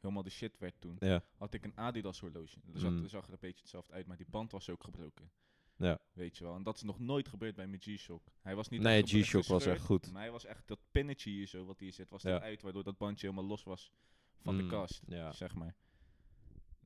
helemaal 0.00 0.22
de 0.22 0.30
shit 0.30 0.58
werd 0.58 0.74
toen. 0.80 0.96
Ja. 0.98 1.22
Had 1.36 1.54
ik 1.54 1.64
een 1.64 1.76
Adidas 1.76 2.20
horloge. 2.20 2.58
Dus 2.64 2.80
dat 2.82 2.90
Mm. 2.92 3.08
zag 3.08 3.26
er 3.26 3.32
een 3.32 3.38
beetje 3.40 3.60
hetzelfde 3.60 3.92
uit. 3.92 4.06
Maar 4.06 4.16
die 4.16 4.26
band 4.30 4.52
was 4.52 4.70
ook 4.70 4.84
gebroken. 4.84 5.30
Ja. 5.76 5.98
Weet 6.12 6.36
je 6.38 6.44
wel. 6.44 6.54
En 6.54 6.62
dat 6.62 6.76
is 6.76 6.82
nog 6.82 6.98
nooit 6.98 7.28
gebeurd 7.28 7.54
bij 7.54 7.66
mijn 7.66 7.80
G-Shock. 7.80 8.22
Hij 8.40 8.54
was 8.56 8.68
niet 8.68 8.80
Nee, 8.80 9.02
G-Shock 9.02 9.44
was 9.44 9.66
echt 9.66 9.84
goed. 9.84 10.12
Maar 10.12 10.22
hij 10.22 10.30
was 10.30 10.44
echt, 10.44 10.68
dat 10.68 10.78
pinnetje 10.90 11.30
hier 11.30 11.46
zo, 11.46 11.64
wat 11.64 11.78
hier 11.80 11.92
zit, 11.92 12.10
was 12.10 12.22
Ja. 12.22 12.36
eruit. 12.36 12.62
Waardoor 12.62 12.84
dat 12.84 12.98
bandje 12.98 13.26
helemaal 13.26 13.48
los 13.48 13.62
was 13.62 13.92
van 14.40 14.56
de 14.56 14.62
Mm, 14.62 14.68
kast. 14.68 15.02
Ja, 15.06 15.32
Zeg 15.32 15.54
maar. 15.54 15.74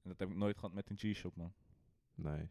En 0.03 0.11
dat 0.11 0.19
heb 0.19 0.29
ik 0.29 0.37
nooit 0.37 0.57
gehad 0.59 0.73
met 0.75 0.91
een 0.91 0.97
G-Shock, 0.99 1.37
man. 1.37 1.53
nee. 2.15 2.49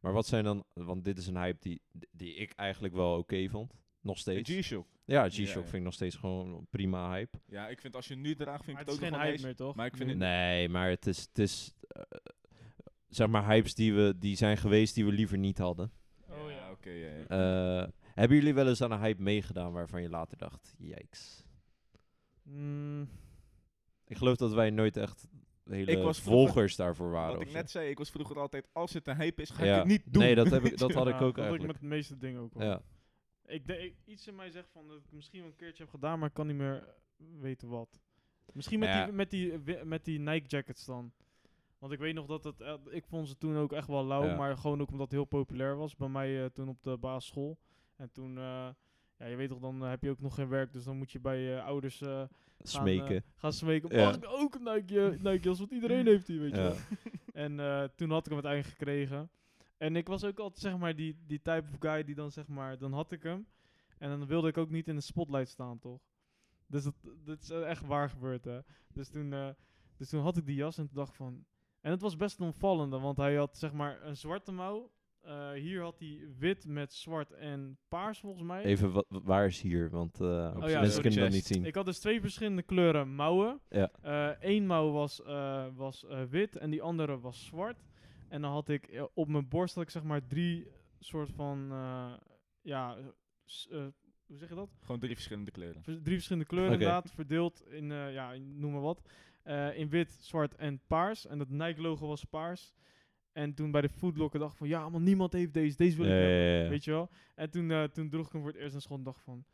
Maar 0.00 0.12
wat 0.12 0.26
zijn 0.26 0.44
dan... 0.44 0.64
Want 0.72 1.04
dit 1.04 1.18
is 1.18 1.26
een 1.26 1.36
hype 1.36 1.58
die, 1.60 1.82
die 2.10 2.34
ik 2.34 2.52
eigenlijk 2.52 2.94
wel 2.94 3.18
oké 3.18 3.48
vond. 3.48 3.74
Nog 4.04 4.18
steeds. 4.18 4.50
G-Shock. 4.50 4.86
Ja, 5.04 5.28
G-Shock 5.28 5.46
Ja, 5.46 5.52
ja. 5.54 5.60
vind 5.60 5.74
ik 5.74 5.82
nog 5.82 5.92
steeds 5.94 6.16
gewoon 6.16 6.66
prima 6.70 7.10
hype. 7.10 7.38
Ja, 7.46 7.68
ik 7.68 7.80
vind 7.80 7.96
als 7.96 8.08
je 8.08 8.14
nu 8.14 8.34
draagt, 8.34 8.64
vind 8.64 8.76
Maar 8.76 8.80
ik 8.86 8.86
het 8.90 8.96
ook 8.96 9.02
geen 9.02 9.12
nog 9.12 9.20
wel 9.22 9.30
hype 9.30 9.42
meer, 9.42 9.54
toch? 9.56 9.74
maar 9.74 9.86
ik 9.86 9.96
vind 9.96 10.08
het- 10.08 10.18
Nee, 10.18 10.68
maar 10.68 10.88
het 10.88 11.06
is... 11.06 11.20
Het 11.20 11.38
is 11.38 11.72
eh, 11.88 12.02
zeg 13.08 13.28
maar 13.28 13.46
hypes 13.46 13.74
die, 13.74 13.94
we, 13.94 14.14
die 14.18 14.36
zijn 14.36 14.56
geweest 14.56 14.94
die 14.94 15.04
we 15.04 15.12
liever 15.12 15.38
niet 15.38 15.58
hadden. 15.58 15.90
Oh 16.30 16.50
ja. 16.50 16.70
oké. 16.70 16.90
ja, 16.90 17.08
ja. 17.28 17.82
Eh, 17.82 17.88
hebben 18.14 18.36
jullie 18.36 18.54
wel 18.54 18.68
eens 18.68 18.82
aan 18.82 18.92
een 18.92 19.00
hype 19.00 19.22
meegedaan 19.22 19.72
waarvan 19.72 20.02
je 20.02 20.08
later 20.08 20.38
dacht, 20.38 20.74
yikes. 20.78 21.44
Mm, 22.42 23.08
Ik 24.06 24.16
geloof 24.16 24.36
dat 24.36 24.52
wij 24.52 24.70
nooit 24.70 24.96
echt 24.96 25.28
hele 25.64 25.90
Ik 25.92 26.02
was 26.02 26.20
vroeger- 26.20 26.44
volgers 26.46 26.76
daarvoor 26.76 27.10
waren. 27.10 27.32
Wat 27.38 27.46
ik 27.46 27.52
net 27.52 27.70
zei, 27.70 27.88
ik 27.90 27.98
was 27.98 28.10
vroeger 28.10 28.38
altijd, 28.40 28.68
als 28.72 28.92
het 28.92 29.08
een 29.08 29.16
hype 29.16 29.42
is, 29.42 29.50
ga 29.50 29.64
ja. 29.64 29.72
ik 29.72 29.78
het 29.78 29.86
niet 29.88 30.02
doen. 30.06 30.22
Nee, 30.22 30.34
dat, 30.34 30.50
heb 30.50 30.64
ik, 30.64 30.78
dat 30.78 30.92
had 30.94 31.06
ja, 31.06 31.14
ik 31.14 31.20
ook 31.20 31.34
dat 31.36 31.44
ik 31.44 31.50
eigenlijk. 31.50 31.72
met 31.72 31.80
de 31.80 31.86
meeste 31.96 32.16
dingen 32.18 32.40
ook 32.40 32.54
wel. 32.54 32.66
Ja. 32.68 32.82
Ik 33.46 33.66
denk, 33.66 33.94
iets 34.04 34.26
in 34.26 34.34
mij 34.34 34.50
zegt 34.50 34.70
van 34.70 34.88
dat 34.88 34.96
ik 34.96 35.02
misschien 35.12 35.40
wel 35.40 35.48
een 35.48 35.56
keertje 35.56 35.82
heb 35.82 35.92
gedaan, 35.92 36.18
maar 36.18 36.28
ik 36.28 36.34
kan 36.34 36.46
niet 36.46 36.56
meer 36.56 36.76
eh, 36.76 37.24
weten 37.40 37.68
wat. 37.68 38.00
Misschien 38.52 38.78
met, 38.78 38.88
Ja. 38.88 39.04
die, 39.04 39.12
met, 39.14 39.30
die, 39.30 39.58
met 39.84 40.04
die 40.04 40.18
Nike 40.18 40.46
jackets 40.46 40.84
dan. 40.84 41.12
Want 41.78 41.92
ik 41.92 41.98
weet 41.98 42.14
nog 42.14 42.26
dat 42.26 42.44
het, 42.44 42.60
eh, 42.60 42.74
ik 42.90 43.06
vond 43.06 43.28
ze 43.28 43.36
toen 43.38 43.56
ook 43.56 43.72
echt 43.72 43.88
wel 43.88 44.04
lauw, 44.04 44.24
Ja. 44.24 44.36
maar 44.36 44.56
gewoon 44.56 44.80
ook 44.80 44.90
omdat 44.90 45.06
het 45.06 45.12
heel 45.12 45.24
populair 45.24 45.76
was 45.76 45.96
bij 45.96 46.08
mij 46.08 46.42
eh, 46.44 46.50
toen 46.50 46.68
op 46.68 46.82
de 46.82 46.96
basisschool. 46.96 47.58
En 47.96 48.10
toen, 48.12 48.34
ja, 49.18 49.26
je 49.26 49.36
weet 49.36 49.48
toch, 49.48 49.60
dan 49.60 49.80
heb 49.80 50.02
je 50.02 50.10
ook 50.10 50.20
nog 50.20 50.34
geen 50.34 50.48
werk, 50.48 50.72
dus 50.72 50.84
dan 50.84 50.96
moet 50.96 51.12
je 51.12 51.20
bij 51.20 51.38
je 51.38 51.62
ouders 51.62 51.98
gaan, 51.98 52.28
Smeken. 52.58 53.24
gaan 53.34 53.52
smeken. 53.52 53.96
Ja. 53.96 54.04
Mag 54.04 54.16
ik 54.16 54.24
ook 54.28 54.54
een 54.54 54.62
Nike, 54.74 55.16
Nike 55.22 55.38
jas? 55.48 55.58
Want 55.58 55.70
iedereen 55.70 56.06
heeft 56.06 56.26
die, 56.26 56.40
weet 56.40 56.54
je. 56.54 56.76
En 57.32 57.56
toen 57.96 58.10
had 58.10 58.26
ik 58.26 58.32
hem 58.32 58.44
uiteindelijk 58.44 58.66
gekregen. 58.76 59.30
En 59.84 59.96
ik 59.96 60.06
was 60.08 60.24
ook 60.24 60.38
altijd, 60.38 60.60
zeg 60.60 60.78
maar, 60.78 60.96
die, 60.96 61.16
die 61.26 61.42
type 61.42 61.64
of 61.72 61.76
guy 61.80 62.04
die 62.04 62.14
dan, 62.14 62.30
zeg 62.30 62.46
maar, 62.48 62.78
dan 62.78 62.92
had 62.92 63.12
ik 63.12 63.22
hem. 63.22 63.46
En 63.98 64.08
dan 64.10 64.26
wilde 64.26 64.48
ik 64.48 64.56
ook 64.58 64.70
niet 64.70 64.88
in 64.88 64.94
de 64.94 65.00
spotlight 65.00 65.48
staan, 65.48 65.78
toch? 65.78 66.00
Dus 66.66 66.84
dat, 66.84 66.94
dat 67.24 67.40
is 67.40 67.50
echt 67.50 67.86
waar 67.86 68.10
gebeurd, 68.10 68.44
hè. 68.44 68.58
Dus 68.92 69.08
toen, 69.08 69.32
eh, 69.32 69.48
dus 69.96 70.08
toen 70.08 70.22
had 70.22 70.36
ik 70.36 70.46
die 70.46 70.54
jas 70.56 70.78
en 70.78 70.86
toen 70.86 70.96
dacht 70.96 71.16
van... 71.16 71.44
En 71.80 71.90
het 71.90 72.00
was 72.00 72.16
best 72.16 72.40
een 72.40 72.46
opvallende, 72.46 72.98
want 72.98 73.16
hij 73.16 73.34
had, 73.34 73.58
zeg 73.58 73.72
maar, 73.72 74.02
een 74.02 74.16
zwarte 74.16 74.52
mouw. 74.52 74.90
Eh, 75.20 75.50
hier 75.50 75.82
had 75.82 75.98
hij 75.98 76.28
wit 76.38 76.66
met 76.66 76.92
zwart 76.92 77.32
en 77.32 77.78
paars, 77.88 78.20
volgens 78.20 78.42
mij. 78.42 78.62
Even, 78.64 78.92
wa- 78.92 79.04
wa- 79.08 79.20
waar 79.22 79.46
is 79.46 79.60
hier? 79.60 79.90
Want 79.90 80.18
ja, 80.18 80.52
mensen 80.80 81.02
kunnen 81.02 81.20
dat 81.20 81.30
niet 81.30 81.46
zien. 81.46 81.64
Ik 81.64 81.74
had 81.74 81.84
dus 81.84 81.98
twee 81.98 82.20
verschillende 82.20 82.62
kleuren 82.62 83.14
mouwen. 83.14 83.60
Ja. 83.68 83.90
Eén 84.40 84.66
mouw 84.66 84.90
was, 84.90 85.20
was 85.74 86.04
wit 86.30 86.56
en 86.56 86.70
die 86.70 86.82
andere 86.82 87.20
was 87.20 87.44
zwart. 87.46 87.82
En 88.34 88.40
dan 88.40 88.52
had 88.52 88.68
ik 88.68 88.86
eh, 88.86 89.04
op 89.14 89.28
mijn 89.28 89.48
borst 89.48 89.74
had 89.74 89.84
ik 89.84 89.90
zeg 89.90 90.02
maar 90.02 90.26
drie 90.26 90.66
soort 90.98 91.30
van, 91.30 91.68
eh, 91.70 92.12
ja, 92.62 92.96
eh, 93.70 93.86
hoe 94.26 94.36
zeg 94.36 94.48
je 94.48 94.54
dat? 94.54 94.68
Gewoon 94.80 95.00
drie 95.00 95.14
verschillende 95.14 95.50
kleuren. 95.50 95.82
Vers- 95.82 95.98
drie 96.02 96.14
verschillende 96.14 96.48
kleuren 96.48 96.72
inderdaad, 96.72 97.10
verdeeld 97.12 97.62
in, 97.70 97.92
eh, 97.92 98.12
ja, 98.12 98.32
in 98.32 98.58
noem 98.58 98.72
maar 98.72 98.80
wat. 98.80 99.02
Eh, 99.42 99.78
in 99.78 99.88
wit, 99.88 100.12
zwart 100.20 100.54
en 100.54 100.80
paars. 100.86 101.26
En 101.26 101.38
dat 101.38 101.48
Nike 101.48 101.80
logo 101.80 102.06
was 102.06 102.24
paars. 102.24 102.74
En 103.32 103.54
toen 103.54 103.70
bij 103.70 103.80
de 103.80 103.88
foodlocker 103.88 104.38
dacht 104.40 104.52
ik 104.52 104.58
van, 104.58 104.68
ja 104.68 104.88
man, 104.88 105.02
niemand 105.02 105.32
heeft 105.32 105.52
deze, 105.54 105.76
deze 105.76 105.96
wil 105.96 106.06
ik 106.06 106.12
Ja, 106.12 106.16
hebben. 106.18 106.38
ja, 106.56 106.62
ja. 106.62 106.68
Weet 106.68 106.84
je 106.84 106.90
wel? 106.90 107.10
En 107.34 107.50
toen, 107.50 107.70
eh, 107.70 107.82
toen 107.84 108.08
droeg 108.10 108.26
ik 108.26 108.32
hem 108.32 108.40
voor 108.42 108.50
het 108.50 108.60
eerst 108.60 108.72
naar 108.72 108.82
school 108.82 108.96
en 108.96 109.02
dacht 109.02 109.22
van... 109.22 109.44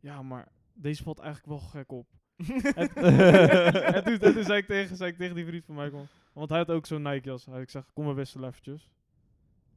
Ja, 0.00 0.22
maar 0.22 0.48
deze 0.74 1.02
valt 1.02 1.18
eigenlijk 1.18 1.48
wel 1.60 1.68
gek 1.70 1.92
op. 1.92 2.06
en, 2.74 2.88
en 3.94 4.04
toen, 4.04 4.18
en 4.18 4.32
toen 4.34 4.44
zei, 4.44 4.58
ik 4.58 4.66
tegen, 4.66 4.96
zei 4.96 5.10
ik 5.10 5.16
tegen 5.16 5.34
die 5.34 5.46
vriend 5.46 5.64
van 5.64 5.74
mij... 5.74 5.90
Kom, 5.90 6.06
want 6.34 6.48
hij 6.48 6.58
had 6.58 6.70
ook 6.70 6.86
zo'n 6.86 7.02
Nike 7.02 7.28
jas. 7.28 7.46
Hij 7.46 7.60
ik 7.60 7.70
zeg, 7.70 7.84
kom 7.92 8.04
maar 8.04 8.14
wisselen 8.14 8.48
eventjes. 8.48 8.90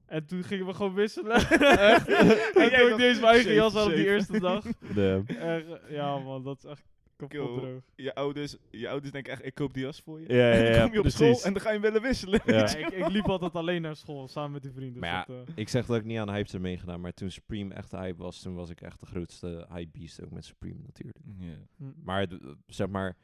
En 0.05 0.25
toen 0.25 0.43
gingen 0.43 0.65
we 0.65 0.73
gewoon 0.73 0.93
wisselen. 0.93 1.35
en 1.59 2.05
toen 2.53 2.69
jij 2.69 2.87
ik 2.87 2.99
eens 2.99 3.19
mijn 3.19 3.33
eigen 3.33 3.53
jas 3.53 3.73
had 3.73 3.85
op 3.85 3.93
die 3.93 4.05
eerste 4.05 4.39
dag. 4.39 4.65
Echt, 4.65 5.27
eh, 5.29 5.59
ja 5.89 6.17
man, 6.17 6.43
dat 6.43 6.57
is 6.57 6.63
echt 6.63 6.83
kapot 7.17 7.61
droog. 7.61 7.81
Je 7.95 8.15
ouders, 8.15 8.55
je 8.71 8.89
ouders 8.89 9.11
denken 9.11 9.31
echt, 9.31 9.45
ik 9.45 9.53
koop 9.53 9.73
die 9.73 9.83
jas 9.83 10.01
voor 10.01 10.21
je. 10.21 10.33
Ja, 10.33 10.53
ja, 10.53 10.63
dan 10.63 10.71
ja, 10.71 10.83
kom 10.83 10.91
je 10.91 10.97
op 10.97 11.03
precies. 11.03 11.19
school 11.19 11.43
en 11.43 11.53
dan 11.53 11.61
ga 11.61 11.67
je 11.67 11.73
hem 11.73 11.83
willen 11.83 12.01
wisselen. 12.01 12.41
Ja. 12.45 12.55
Ja, 12.55 12.75
ik, 12.75 12.89
ik 12.89 13.07
liep 13.07 13.29
altijd 13.29 13.55
alleen 13.55 13.81
naar 13.81 13.95
school, 13.95 14.27
samen 14.27 14.51
met 14.51 14.61
die 14.61 14.71
vrienden. 14.71 14.99
Maar 14.99 15.25
dus 15.25 15.35
ja, 15.35 15.39
dat, 15.39 15.47
eh, 15.55 15.61
Ik 15.61 15.69
zeg 15.69 15.85
dat 15.85 15.97
ik 15.97 16.03
niet 16.03 16.17
aan 16.17 16.33
hype 16.33 16.51
heb 16.51 16.61
meegedaan, 16.61 17.01
maar 17.01 17.13
toen 17.13 17.31
Supreme 17.31 17.73
echt 17.73 17.91
de 17.91 17.97
hype 17.97 18.17
was, 18.17 18.41
toen 18.41 18.55
was 18.55 18.69
ik 18.69 18.81
echt 18.81 18.99
de 18.99 19.05
grootste 19.05 19.67
hype 19.69 19.99
beast 19.99 20.23
ook 20.23 20.31
met 20.31 20.45
Supreme 20.45 20.79
natuurlijk. 20.85 21.19
Ja. 21.39 21.53
hm. 21.77 21.91
Maar 22.03 22.27
zeg 22.67 22.87
maar, 22.87 23.17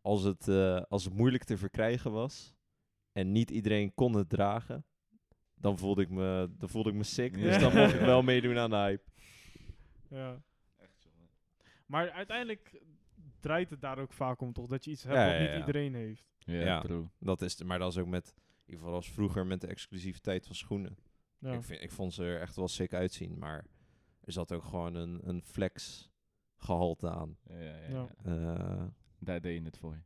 als 0.00 0.22
het, 0.22 0.48
eh, 0.48 0.82
als 0.88 1.04
het 1.04 1.14
moeilijk 1.14 1.44
te 1.44 1.56
verkrijgen 1.56 2.12
was 2.12 2.54
en 3.12 3.32
niet 3.32 3.50
iedereen 3.50 3.94
kon 3.94 4.14
het 4.16 4.28
dragen, 4.28 4.84
dan 5.54 5.78
voelde 5.78 6.02
ik 6.02 6.08
me, 6.10 6.50
dan 6.58 6.68
voelde 6.68 6.90
ik 6.90 6.94
me 6.96 7.02
sick. 7.02 7.34
Dus 7.34 7.58
dan 7.58 7.74
mocht 7.74 7.94
ik 7.94 8.00
wel 8.00 8.22
meedoen 8.32 8.58
aan 8.58 8.70
de 8.70 8.76
hype. 8.76 9.10
ja. 10.08 10.42
Maar 11.86 12.10
uiteindelijk 12.10 12.82
draait 13.40 13.70
het 13.70 13.80
daar 13.80 13.98
ook 13.98 14.12
vaak 14.12 14.40
om, 14.40 14.52
toch? 14.52 14.66
Dat 14.68 14.84
je 14.84 14.90
iets 14.90 15.02
hebt 15.02 15.14
Ja, 15.16 15.26
wat 15.26 15.34
ja, 15.36 15.40
niet 15.50 15.58
iedereen 15.66 15.94
heeft. 15.94 16.24
Ja, 16.38 16.60
Ja. 16.60 16.80
true. 16.80 17.04
Dat 17.18 17.42
is, 17.42 17.62
maar 17.62 17.78
dat 17.78 17.92
is 17.92 17.98
ook 17.98 18.06
met, 18.06 18.34
in 18.36 18.42
ieder 18.64 18.78
geval 18.80 18.94
als 18.94 19.10
vroeger 19.10 19.46
met 19.46 19.60
de 19.60 19.66
exclusiviteit 19.66 20.46
van 20.46 20.54
schoenen. 20.54 20.96
Ja. 21.38 21.52
Ik, 21.52 21.62
vind, 21.62 21.82
ik 21.82 21.90
vond 21.90 22.14
ze 22.14 22.24
er 22.24 22.40
echt 22.40 22.56
wel 22.56 22.68
sick 22.68 22.92
uitzien, 22.94 23.38
maar 23.38 23.66
er 24.20 24.32
zat 24.32 24.52
ook 24.52 24.64
gewoon 24.64 24.94
een, 24.94 25.20
een 25.28 25.42
flex 25.44 26.10
gehalte 26.56 27.10
aan. 27.10 27.36
Ja, 27.48 27.58
ja, 27.60 27.76
ja, 27.76 27.88
Ja. 27.90 28.08
ja. 28.24 28.54
Eh, 28.78 28.84
Daar 29.18 29.40
deed 29.40 29.58
je 29.58 29.64
het 29.64 29.78
voor. 29.78 30.02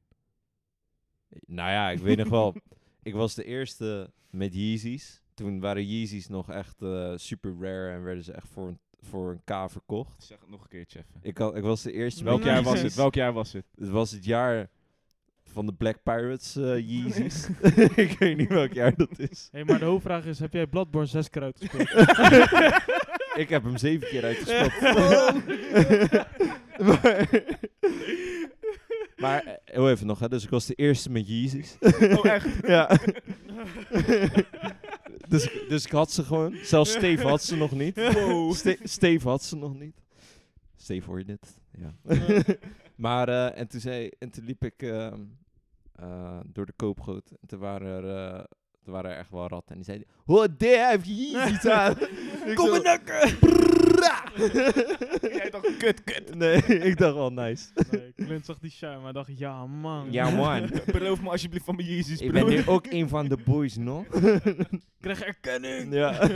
Nou 1.47 1.71
ja, 1.71 1.91
ik 1.91 1.99
weet 1.99 2.17
nog 2.19 2.29
wel. 2.29 2.55
Ik 3.07 3.15
was 3.15 3.35
de 3.35 3.45
eerste 3.45 4.11
met 4.31 4.55
Yeezys. 4.55 5.23
Toen 5.35 5.61
waren 5.61 5.87
Yeezys 5.87 6.29
nog 6.29 6.51
echt 6.51 6.83
eh, 6.83 7.13
super 7.17 7.55
rare 7.61 7.91
en 7.91 8.03
werden 8.03 8.25
ze 8.25 8.33
echt 8.33 8.49
voor 8.49 8.69
een, 8.69 8.79
voor 9.01 9.31
een 9.31 9.41
K 9.45 9.71
verkocht. 9.71 10.23
Zeg 10.23 10.41
het 10.41 10.49
nog 10.49 10.63
een 10.63 10.69
keertje 10.69 10.99
even. 10.99 11.21
Ik, 11.23 11.39
had, 11.39 11.57
ik 11.57 11.63
was 11.63 11.83
de 11.83 11.93
eerste 11.93 12.25
Welk 12.25 12.39
met 12.39 12.47
jaar 12.47 12.63
was 12.63 12.81
het? 12.81 12.95
Welk 12.95 13.15
jaar 13.15 13.33
was 13.33 13.53
het? 13.53 13.65
Het 13.79 13.89
was 13.89 14.11
het 14.11 14.25
jaar 14.25 14.71
van 15.45 15.67
de 15.67 15.73
Black 15.73 16.03
Pirates 16.03 16.57
eh 16.57 16.79
Yeezys. 16.91 17.49
ik 18.07 18.19
weet 18.19 18.37
niet 18.37 18.49
welk 18.49 18.73
jaar 18.73 18.97
dat 18.97 19.19
is. 19.19 19.49
hey, 19.53 19.65
maar 19.65 19.79
de 19.79 19.85
hoofdvraag 19.85 20.25
is, 20.25 20.39
heb 20.39 20.53
jij 20.53 20.67
Bloodborne 20.67 21.09
zes 21.09 21.31
keer 21.31 21.43
uitgespeeld? 21.43 21.89
ik 23.43 23.49
heb 23.49 23.63
hem 23.63 23.77
zeven 23.77 24.09
keer 24.09 24.25
uitgespeeld. 24.25 24.81
maar, 26.79 27.29
maar 29.17 29.45
eh, 29.45 29.53
heel 29.65 29.91
even 29.91 30.07
nog, 30.07 30.19
hè. 30.19 30.29
dus 30.29 30.45
ik 30.45 30.51
was 30.51 30.67
de 30.67 30.75
eerste 30.75 31.11
met 31.11 31.29
Yeezys. 31.29 31.77
Oh, 31.81 32.25
echt? 32.25 32.49
ja. 32.67 32.89
dus, 35.29 35.45
ik- 35.53 35.67
dus 35.69 35.85
ik 35.85 35.91
had 35.91 36.11
ze 36.11 36.25
gewoon. 36.25 36.55
Zelfs 36.63 36.91
Steve 36.93 37.27
had 37.27 37.43
ze 37.43 37.57
nog 37.57 37.71
niet. 37.73 38.13
Wow. 38.13 38.53
Ste- 38.55 38.79
Steve 38.83 39.29
had 39.29 39.43
ze 39.45 39.57
nog 39.57 39.79
niet. 39.79 40.03
Steve, 40.77 41.07
hoor 41.07 41.19
je 41.19 41.25
dit? 41.25 41.59
Ja. 41.79 41.95
maar, 42.97 43.29
eh, 43.29 43.59
en, 43.61 43.69
toen 43.69 43.81
zei, 43.81 44.11
en 44.19 44.31
toen 44.31 44.45
liep 44.45 44.65
ik 44.65 44.83
ehm, 44.83 45.21
eh, 45.93 46.41
door 46.47 46.67
de 46.67 46.73
koopgoot. 46.77 47.31
En 47.41 47.49
toen 47.49 47.59
waren 47.59 48.05
er, 48.05 48.47
toen 48.87 48.95
waren 48.95 49.11
er 49.11 49.17
echt 49.17 49.31
wel 49.31 49.49
ratten. 49.49 49.69
En 49.71 49.75
die 49.77 49.85
zeiden, 49.85 50.07
oh, 50.27 50.45
daar 50.59 50.91
heb 50.91 51.05
je 51.05 51.49
iets 51.53 51.67
aan. 51.67 51.95
Kom 52.55 52.71
maar 52.71 52.83
nakken. 52.83 53.29
Jij 55.21 55.51
dacht, 55.51 55.77
kut, 55.77 56.05
kut. 56.05 56.35
Nee, 56.45 56.57
ik 56.91 56.99
dacht 56.99 57.15
wel 57.15 57.33
nice. 57.33 57.69
nee, 57.91 58.13
Clint 58.15 58.45
zag 58.45 58.59
die 58.59 58.71
shine, 58.71 58.99
maar 58.99 59.13
dacht, 59.13 59.39
ja 59.39 59.67
man. 59.67 60.13
Ja 60.13 60.31
man, 60.31 60.71
Beloof 60.93 61.23
me 61.23 61.31
alsjeblieft 61.31 61.65
van 61.65 61.77
mijn 61.77 61.89
Jezus, 61.89 62.21
ik 62.21 62.33
ben 62.33 62.47
nu 62.47 62.67
ook 62.67 62.87
een 62.87 63.09
van 63.09 63.29
de 63.29 63.37
boys 63.45 63.77
nog. 63.77 64.07
Krijg 65.01 65.21
erkenning. 65.23 65.93
ja. 65.93 66.29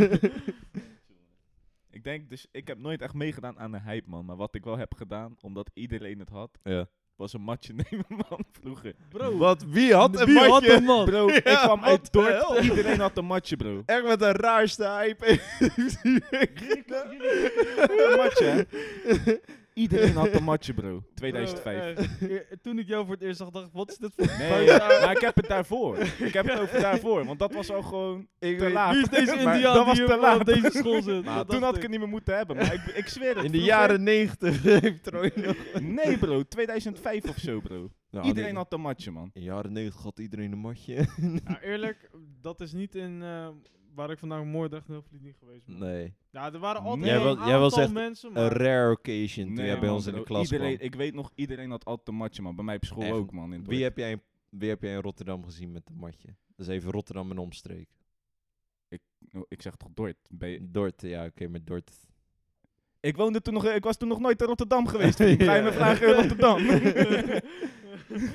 Ik 1.90 2.05
denk 2.05 2.28
dus, 2.30 2.46
ik 2.51 2.66
heb 2.66 2.78
nooit 2.78 3.03
echt 3.03 3.14
meegedaan 3.14 3.59
aan 3.59 3.72
de 3.72 3.80
hype, 3.80 4.09
man. 4.09 4.24
Maar 4.24 4.36
wat 4.36 4.55
ik 4.55 4.64
wel 4.64 4.78
heb 4.78 4.94
gedaan, 4.94 5.36
omdat 5.40 5.70
iedereen 5.74 6.18
het 6.18 6.28
had, 6.28 6.59
ja. 6.62 6.88
Was 7.20 7.32
een 7.32 7.40
matje 7.40 7.72
nemen, 7.90 8.04
man, 8.08 8.44
vroeger. 8.62 8.94
Bro, 9.08 9.36
Wat, 9.36 9.64
wie 9.68 9.94
had 9.94 10.20
een 10.20 10.26
wie 10.26 10.38
had 10.38 10.48
matje? 10.48 10.72
een 10.72 10.84
man? 10.84 11.04
Bro, 11.04 11.28
ik 11.28 11.48
Ja, 11.48 11.62
kwam 11.64 11.80
wat 11.80 11.88
uit 11.88 12.04
de 12.04 12.10
Dordt, 12.10 12.32
hel? 12.32 12.60
iedereen 12.62 13.00
had 13.00 13.16
een 13.18 13.24
matje, 13.24 13.56
bro. 13.56 13.82
Echt 13.86 14.04
met 14.04 14.18
de 14.18 14.32
raarste 14.32 14.84
hype. 14.88 15.40
Een 16.88 18.16
matje, 18.16 18.44
hè? 18.44 18.62
Iedereen 19.81 20.14
had 20.14 20.33
een 20.33 20.43
matje, 20.53 20.74
bro. 20.74 21.03
2005. 21.14 21.95
Bro, 21.95 22.03
echt. 22.03 22.28
Eh, 22.28 22.57
Toen 22.62 22.78
ik 22.78 22.87
jou 22.89 23.05
voor 23.05 23.14
het 23.14 23.22
eerst 23.22 23.39
zag, 23.39 23.51
dacht 23.51 23.66
ik, 23.66 23.72
wat 23.72 23.91
is 23.91 23.97
dit 23.97 24.12
voor 24.16 24.26
Nee, 24.39 24.49
buiten- 24.66 25.01
maar 25.01 25.11
ik 25.11 25.20
heb 25.20 25.37
het 25.37 25.49
daarvoor. 25.49 25.99
Ik 26.28 26.33
heb 26.33 26.47
het 26.49 26.61
over 26.61 26.81
daarvoor, 26.81 27.24
want 27.24 27.39
dat 27.39 27.55
was 27.55 27.70
al 27.70 27.83
gewoon 27.83 28.26
Ik 28.39 28.59
te 28.59 28.64
weet- 28.64 28.72
laat. 28.72 28.93
Wie 28.93 29.03
is 29.03 29.09
deze 29.09 29.37
Maar 29.45 29.55
Indiaan 29.55 29.74
dat 29.74 29.87
was 29.87 29.97
die 29.99 30.07
te 30.07 30.14
op 30.14 30.20
laat. 30.20 30.41
op 30.41 30.45
deze 30.47 30.70
school 30.72 31.03
zit? 31.03 31.24
Maar 31.24 31.37
Dat 31.37 31.49
toen 31.49 31.61
dacht 31.61 31.64
had 31.64 31.76
ik 31.76 31.83
het 31.83 31.91
niet 31.91 32.01
meer 32.01 32.09
moeten 32.09 32.37
hebben, 32.37 32.57
maar 32.57 32.74
ik, 32.74 32.81
ik 32.95 33.09
zweer 33.09 33.28
het. 33.37 33.45
In 33.45 33.53
de 33.53 33.59
vroeger- 33.59 33.66
jaren 33.66 34.03
negentig 34.03 34.62
heeft 34.62 35.03
Troy 35.03 35.33
nog... 35.35 35.57
Nee, 35.81 36.18
bro. 36.18 36.43
2005 36.43 37.28
of 37.28 37.37
zo, 37.39 37.61
bro. 37.61 37.91
Nou, 38.11 38.26
Iedereen 38.26 38.49
nee. 38.49 38.59
had 38.62 38.72
een 38.72 38.81
matje, 38.81 39.11
man. 39.11 39.24
In 39.24 39.41
de 39.41 39.47
jaren 39.47 39.72
negentig 39.72 40.03
had 40.03 40.18
iedereen 40.18 40.53
een 40.53 40.59
matje. 40.59 40.95
Ja, 41.47 41.61
eerlijk, 41.62 42.11
dat 42.41 42.61
is 42.61 42.72
niet 42.72 42.95
in 42.95 43.22
eh, 43.22 43.49
waar 43.95 44.11
ik 44.11 44.18
vandaan 44.18 44.49
Moordrecht 44.49 44.88
en 44.88 44.95
Hoofdlied 44.95 45.22
niet 45.22 45.36
geweest 45.38 45.66
ben. 45.66 45.78
nee. 45.78 46.14
Ja, 46.30 46.53
er 46.53 46.59
waren 46.59 46.82
altijd 46.82 47.05
Jij 47.07 47.14
een 47.16 47.22
jij 47.47 47.59
was 47.59 47.72
aantal 47.72 47.82
echt 47.82 47.93
mensen, 47.93 48.28
Een 48.28 48.34
maar... 48.34 48.53
rare 48.53 48.91
occasion 48.93 49.47
toen 49.47 49.55
Nee, 49.55 49.66
jij 49.66 49.78
bij 49.78 49.86
man, 49.88 49.97
ons 49.97 50.07
in 50.07 50.14
de 50.14 50.22
klas 50.22 50.43
iedereen, 50.51 50.74
kwam. 50.76 50.86
Ik 50.86 50.95
weet 50.95 51.14
nog, 51.14 51.32
iedereen 51.34 51.70
had 51.70 51.84
altijd 51.84 52.09
een 52.09 52.14
matje, 52.14 52.43
man. 52.43 52.55
Bij 52.57 52.64
mij 52.64 52.76
op 52.76 52.84
school 52.84 53.03
Echt? 53.03 53.12
ook, 53.12 53.30
man. 53.32 53.53
In 53.53 53.64
Wie 53.64 53.82
heb, 53.82 53.97
jij 53.97 54.11
in, 54.11 54.22
wie 54.49 54.68
heb 54.68 54.82
jij 54.82 54.93
in 54.93 55.01
Rotterdam 55.01 55.45
gezien 55.45 55.72
met 55.72 55.88
een 55.88 55.97
matje? 55.97 56.34
Dus 56.57 56.66
even 56.66 56.91
Rotterdam 56.91 57.30
en 57.30 57.38
omstreek. 57.38 57.88
Oh, 59.32 59.43
Ik 59.49 59.62
zeg 59.62 59.76
toch 59.76 59.88
Dordt? 59.95 60.28
Ben 60.30 60.49
je- 60.49 60.70
Dort, 60.70 61.03
ja 61.03 61.24
oké, 61.24 61.49
met 61.49 61.66
Dort. 61.66 61.93
Ik, 63.01 63.16
woonde 63.16 63.40
toen 63.42 63.55
nog, 63.55 63.64
ik 63.66 63.84
was 63.84 63.96
toen 63.96 64.09
nog 64.09 64.20
nooit 64.20 64.40
in 64.40 64.46
Rotterdam 64.46 64.86
geweest. 64.86 65.18
Ga 65.22 65.55
je 65.55 65.62
me 65.62 65.72
vragen 65.72 66.09
in 66.09 66.14
Rotterdam? 66.14 66.68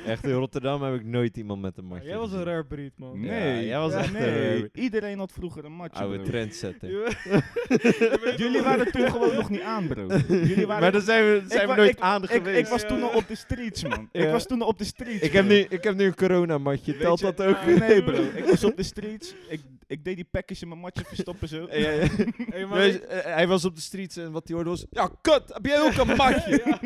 Echt, 0.05 0.23
in 0.25 0.31
Rotterdam 0.31 0.81
heb 0.83 0.93
ik 0.93 1.05
nooit 1.05 1.37
iemand 1.37 1.61
met 1.61 1.77
een 1.77 1.85
matje 1.85 2.07
Jij 2.07 2.17
was 2.17 2.31
een 2.31 2.43
rare 2.43 2.65
breed, 2.65 2.91
man. 2.95 3.21
Ja, 3.21 3.31
Nee, 3.31 3.65
jij 3.65 3.79
was 3.79 3.93
echt 3.93 4.07
een 4.07 4.13
nee. 4.21 4.69
Iedereen 4.73 5.17
had 5.17 5.31
vroeger 5.31 5.65
een 5.65 5.71
matje, 5.71 5.99
Oude 6.03 6.15
bro. 6.17 6.25
trendsetter. 6.25 6.89
Jullie 8.37 8.61
waren 8.61 8.91
toen 8.91 9.11
gewoon 9.11 9.35
nog 9.35 9.49
niet 9.49 9.61
aan, 9.61 9.87
bro. 9.87 10.07
Jullie 10.27 10.65
waren 10.67 10.81
maar 10.81 10.91
dan 10.91 11.01
zijn 11.01 11.23
we, 11.23 11.43
zijn 11.47 11.67
we 11.67 11.75
nooit 11.75 11.89
ik- 11.89 11.99
aan 11.99 12.23
ik, 12.23 12.29
geweest. 12.29 12.59
ik 12.59 12.67
was 12.67 12.83
toen 12.87 13.03
al 13.03 13.09
op 13.09 13.27
de 13.27 13.35
streets, 13.35 13.83
man. 13.83 14.09
Ik 14.11 14.29
was 14.29 14.45
toen 14.45 14.61
al 14.61 14.67
op 14.67 14.77
de 14.77 14.83
streets. 14.83 15.21
Ik 15.23 15.31
heb, 15.33 15.45
nu, 15.45 15.55
ik 15.55 15.83
heb 15.83 15.95
nu 15.95 16.05
een 16.05 16.15
coronamatje, 16.15 16.97
telt 16.97 17.19
dat 17.19 17.41
ook? 17.43 17.65
Nee, 17.65 18.03
bro. 18.03 18.21
Ik 18.35 18.45
was 18.45 18.63
op 18.63 18.77
de 18.77 18.83
streets. 18.83 19.35
Ik, 19.49 19.61
ik 19.87 20.03
deed 20.03 20.15
die 20.15 20.27
package 20.31 20.61
in 20.61 20.67
mijn 20.67 20.79
matje 20.79 21.03
verstoppen 21.07 21.47
zo. 21.47 21.67
Hey, 21.69 22.65
maar 22.65 22.79
eh, 22.89 23.23
hij 23.35 23.47
was 23.47 23.65
op 23.65 23.75
de 23.75 23.81
streets 23.81 24.17
en 24.17 24.31
wat 24.31 24.47
hij 24.47 24.55
hoorde 24.55 24.69
was... 24.69 24.85
Ja, 24.89 25.09
kut, 25.21 25.43
heb 25.53 25.65
jij 25.65 25.81
ook 25.81 25.93
een 25.95 26.15
matje? 26.23 26.77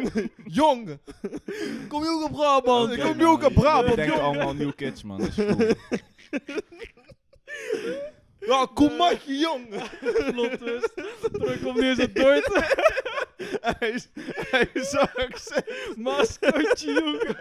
Jong! 0.45 0.99
Kom 1.87 2.03
je 2.03 2.09
ook 2.09 2.23
op 2.23 2.31
Brabant? 2.31 2.91
Ik 2.93 2.99
kom 2.99 3.17
nu 3.17 3.25
ook 3.25 3.43
uit 3.43 3.53
Brabant, 3.53 3.89
Ik 3.89 3.95
denk 3.95 4.11
allemaal 4.11 4.53
new 4.53 4.71
kids, 4.75 5.03
man. 5.03 5.17
Dat 5.19 5.27
is 5.27 5.35
cool. 5.35 5.73
Ja, 8.39 8.67
kom 8.73 8.95
matje, 8.95 9.37
jong! 9.37 9.67
Plot 10.31 10.57
twist. 10.57 10.93
Terug 11.31 11.61
komt 11.61 11.79
nu 11.79 11.89
eens 11.89 11.97
het 11.97 12.15
Dordt. 12.15 12.49
hij, 13.61 13.89
is- 13.89 14.09
hij 14.49 14.69
is 14.73 14.95
accent. 14.95 15.65
Mascootje, 15.97 16.93
jongen. 16.93 17.37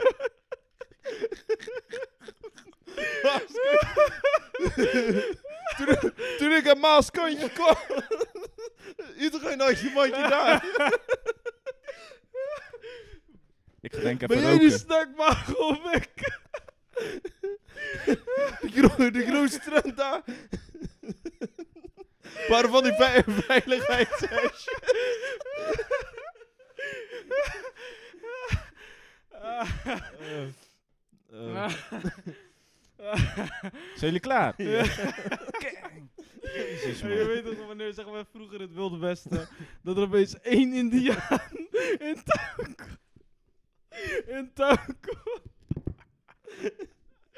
Toen, 5.77 6.13
toen 6.39 6.53
ik 6.53 6.67
een 6.67 6.79
maaskantje 6.81 7.51
kwam... 7.51 7.77
Iedereen 9.19 9.61
had 9.61 9.81
je 9.81 9.91
mandje 9.95 10.29
daar. 10.29 10.65
Ik 13.81 13.95
ga 13.95 14.01
denk 14.01 14.27
Ben 14.27 14.39
even 14.39 14.43
die 14.59 14.69
roken. 14.69 14.79
snackmaag 14.79 15.55
of 15.57 15.93
ik? 15.93 16.11
De, 18.05 18.19
gro 18.75 19.11
de 19.11 19.27
grootste 19.27 19.61
trend 19.61 19.97
daar. 19.97 20.23
Waren 22.49 22.71
van 22.71 22.83
die 22.83 22.93
vei 22.93 23.23
veiligheidshesjes. 23.27 24.69
Eh, 29.31 29.63
Zijn 33.95 34.01
jullie 34.01 34.21
klaar? 34.21 34.55
Jezus, 36.85 37.01
je 37.01 37.25
weet 37.27 37.45
toch 37.45 37.67
wanneer 37.67 37.93
zeggen 37.93 38.15
we 38.15 38.25
vroeger 38.33 38.61
het 38.61 38.75
Wilde 38.75 38.99
Westen, 38.99 39.49
dat 39.83 39.97
er 39.97 40.03
opeens 40.03 40.41
één 40.41 40.73
Indiaan 40.73 41.41
in 42.09 42.23
kwam. 42.23 42.77
In 44.27 44.53
kwam. 44.53 45.43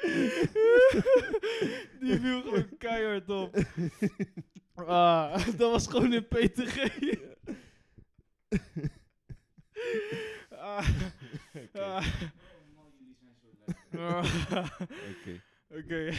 Die 2.01 2.19
viel 2.19 2.41
gewoon 2.41 2.77
keihard 2.77 3.29
op. 3.29 3.57
Ah, 4.75 5.45
dat 5.45 5.71
was 5.71 5.87
gewoon 5.87 6.13
in 6.13 6.27
PTG. 6.27 6.89
Ah, 10.49 10.87
ah. 11.73 12.05
Ah. 13.97 14.25
Oké. 15.09 15.41
Oké. 15.67 16.13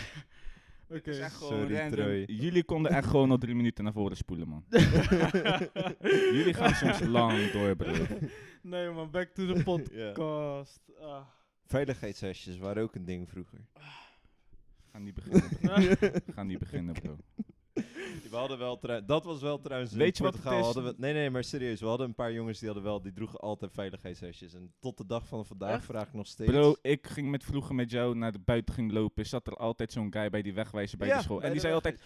Oké. 0.93 1.01
Het 1.01 1.07
is 1.07 1.19
echt 1.19 1.37
Sorry, 1.37 1.57
gewoon 1.57 1.79
random. 1.79 1.99
Troy. 1.99 2.25
Jullie 2.27 2.65
konden 2.65 2.93
echt 2.93 3.07
gewoon 3.07 3.31
al 3.31 3.39
drie 3.39 3.55
minuten 3.55 3.85
naar 3.85 3.93
voren 3.93 4.17
spoelen, 4.17 4.49
man. 4.49 4.65
Jullie 6.37 6.55
gaan 6.55 6.75
soms 6.75 7.01
lang 7.01 7.51
door, 7.51 7.77
bro. 7.77 7.93
Nee 8.63 8.91
man, 8.91 9.11
back 9.11 9.29
to 9.29 9.53
the 9.53 9.63
podcast. 9.71 10.81
Ah. 11.01 11.27
Veiligheidshesjes 11.67 12.59
waren 12.59 12.83
ook 12.83 12.95
een 12.95 13.05
ding 13.05 13.29
vroeger. 13.29 13.59
Ga 14.91 14.99
niet 14.99 15.15
beginnen, 15.15 15.49
bro. 15.61 16.09
Ga 16.35 16.43
niet 16.43 16.59
beginnen, 16.59 16.95
bro. 16.95 17.17
We 18.31 18.37
hadden 18.39 18.59
wel 18.59 18.81
dat 19.07 19.25
was 19.25 19.41
wel 19.41 19.61
trouwens. 19.61 19.93
Weet 19.93 20.17
je 20.17 20.23
wat 20.23 20.33
Portugal 20.33 20.59
het 20.59 20.67
is? 20.67 20.75
Hadden 20.75 20.95
we, 20.95 21.01
nee, 21.01 21.13
nee, 21.13 21.31
maar 21.31 21.45
serieus. 21.45 21.81
We 21.81 21.87
hadden 21.87 22.07
een 22.07 22.15
paar 22.15 22.33
jongens 22.33 22.59
die 22.59 22.69
hadden 22.69 22.87
wel, 22.87 23.03
die 23.03 23.13
droegen 23.13 23.39
altijd 23.39 23.73
veiligheidshesjes. 23.73 24.55
En 24.55 24.73
tot 24.81 24.97
de 24.97 25.07
dag 25.07 25.27
van 25.27 25.47
vandaag 25.47 25.75
Echt? 25.77 25.85
vraag 25.85 26.07
ik 26.07 26.15
nog 26.15 26.27
steeds. 26.27 26.51
Bro, 26.51 26.75
ik 26.83 27.07
ging 27.07 27.31
met 27.31 27.45
vroeger 27.45 27.75
met 27.75 27.91
jou 27.91 28.17
naar 28.17 28.33
de 28.33 28.39
buiten 28.39 28.75
ging 28.75 28.93
lopen. 28.93 29.27
Zat 29.27 29.47
er 29.47 29.57
altijd 29.57 29.93
zo'n 29.93 30.13
guy 30.13 30.31
bij 30.31 30.43
die 30.43 30.55
wegwijzer 30.55 30.99
bij 30.99 31.09
Ja, 31.09 31.17
de 31.17 31.23
school. 31.23 31.41
En 31.41 31.45
die 31.45 31.55
de 31.55 31.61
zei 31.61 31.75
altijd, 31.75 32.03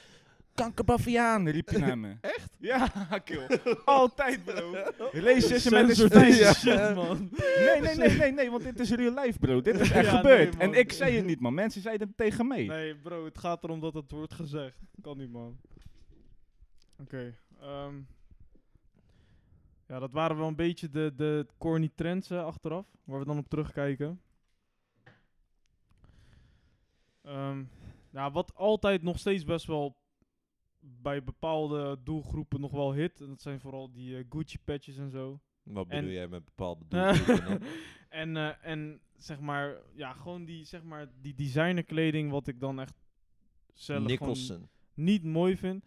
kankerbaviaan, 0.56 1.48
riep 1.48 1.68
je 1.70 1.78
naar 1.78 1.98
me. 1.98 2.16
Echt? 2.36 2.50
Ja, 2.58 2.88
kill. 3.24 3.60
Altijd, 3.84 4.44
bro. 4.44 4.72
Is 5.12 5.46
Censored 5.62 6.12
feest. 6.12 6.38
deze 6.38 6.54
shit, 6.54 6.94
man. 6.94 7.30
Nee, 7.58 7.80
nee, 7.80 7.94
nee, 7.96 8.16
nee, 8.18 8.32
nee, 8.32 8.50
want 8.50 8.62
dit 8.62 8.80
is 8.80 8.90
real 8.90 9.14
life, 9.24 9.38
bro. 9.38 9.60
Dit 9.60 9.80
is 9.80 9.90
echt 9.90 10.06
Ja, 10.06 10.16
gebeurd. 10.16 10.56
nee, 10.58 10.68
en 10.68 10.74
ik 10.78 10.92
zei 10.92 11.16
het 11.16 11.24
niet, 11.24 11.40
man. 11.40 11.54
Mensen 11.54 11.80
zeiden 11.82 12.06
het 12.08 12.16
tegen 12.16 12.46
mij. 12.46 12.66
Nee, 12.66 12.96
bro, 12.96 13.24
het 13.24 13.38
gaat 13.38 13.64
erom 13.64 13.80
dat 13.80 13.94
het 13.94 14.10
wordt 14.10 14.34
gezegd. 14.34 14.78
Kan 15.00 15.18
niet, 15.18 15.30
man. 15.32 15.56
Oké. 17.00 17.34
ehm. 17.60 17.94
ja, 19.86 19.98
dat 19.98 20.12
waren 20.12 20.36
wel 20.36 20.48
een 20.48 20.56
beetje 20.56 20.90
de, 20.90 21.12
de 21.16 21.46
corny 21.58 21.90
trends 21.94 22.30
eh, 22.30 22.44
achteraf, 22.44 22.86
waar 23.04 23.18
we 23.18 23.24
dan 23.24 23.38
op 23.38 23.48
terugkijken. 23.48 24.20
Ehm, 27.22 27.62
ja, 28.10 28.30
wat 28.30 28.54
altijd 28.54 29.02
nog 29.02 29.18
steeds 29.18 29.44
best 29.44 29.66
wel 29.66 29.96
bij 31.02 31.22
bepaalde 31.22 31.98
doelgroepen 32.04 32.60
nog 32.60 32.70
wel 32.70 32.92
hit. 32.92 33.20
En 33.20 33.28
dat 33.28 33.40
zijn 33.40 33.60
vooral 33.60 33.92
die 33.92 34.16
eh, 34.16 34.24
Gucci 34.28 34.58
patches 34.64 34.96
en 34.96 35.10
zo. 35.10 35.40
Wat 35.62 35.86
En- 35.88 35.98
bedoel 36.00 36.14
jij 36.14 36.28
met 36.28 36.44
bepaalde 36.44 36.84
doelgroepen 36.88 37.60
en, 38.08 38.36
eh, 38.36 38.50
en 38.62 39.00
zeg 39.16 39.40
maar, 39.40 39.76
ja, 39.94 40.12
gewoon 40.12 40.44
die, 40.44 40.64
zeg 40.64 40.82
maar, 40.82 41.10
die 41.20 41.34
designerkleding, 41.34 42.30
wat 42.30 42.46
ik 42.46 42.60
dan 42.60 42.80
echt 42.80 42.94
zelf 43.74 44.04
Nicholson. 44.06 44.68
niet 44.94 45.24
mooi 45.24 45.56
vind. 45.56 45.84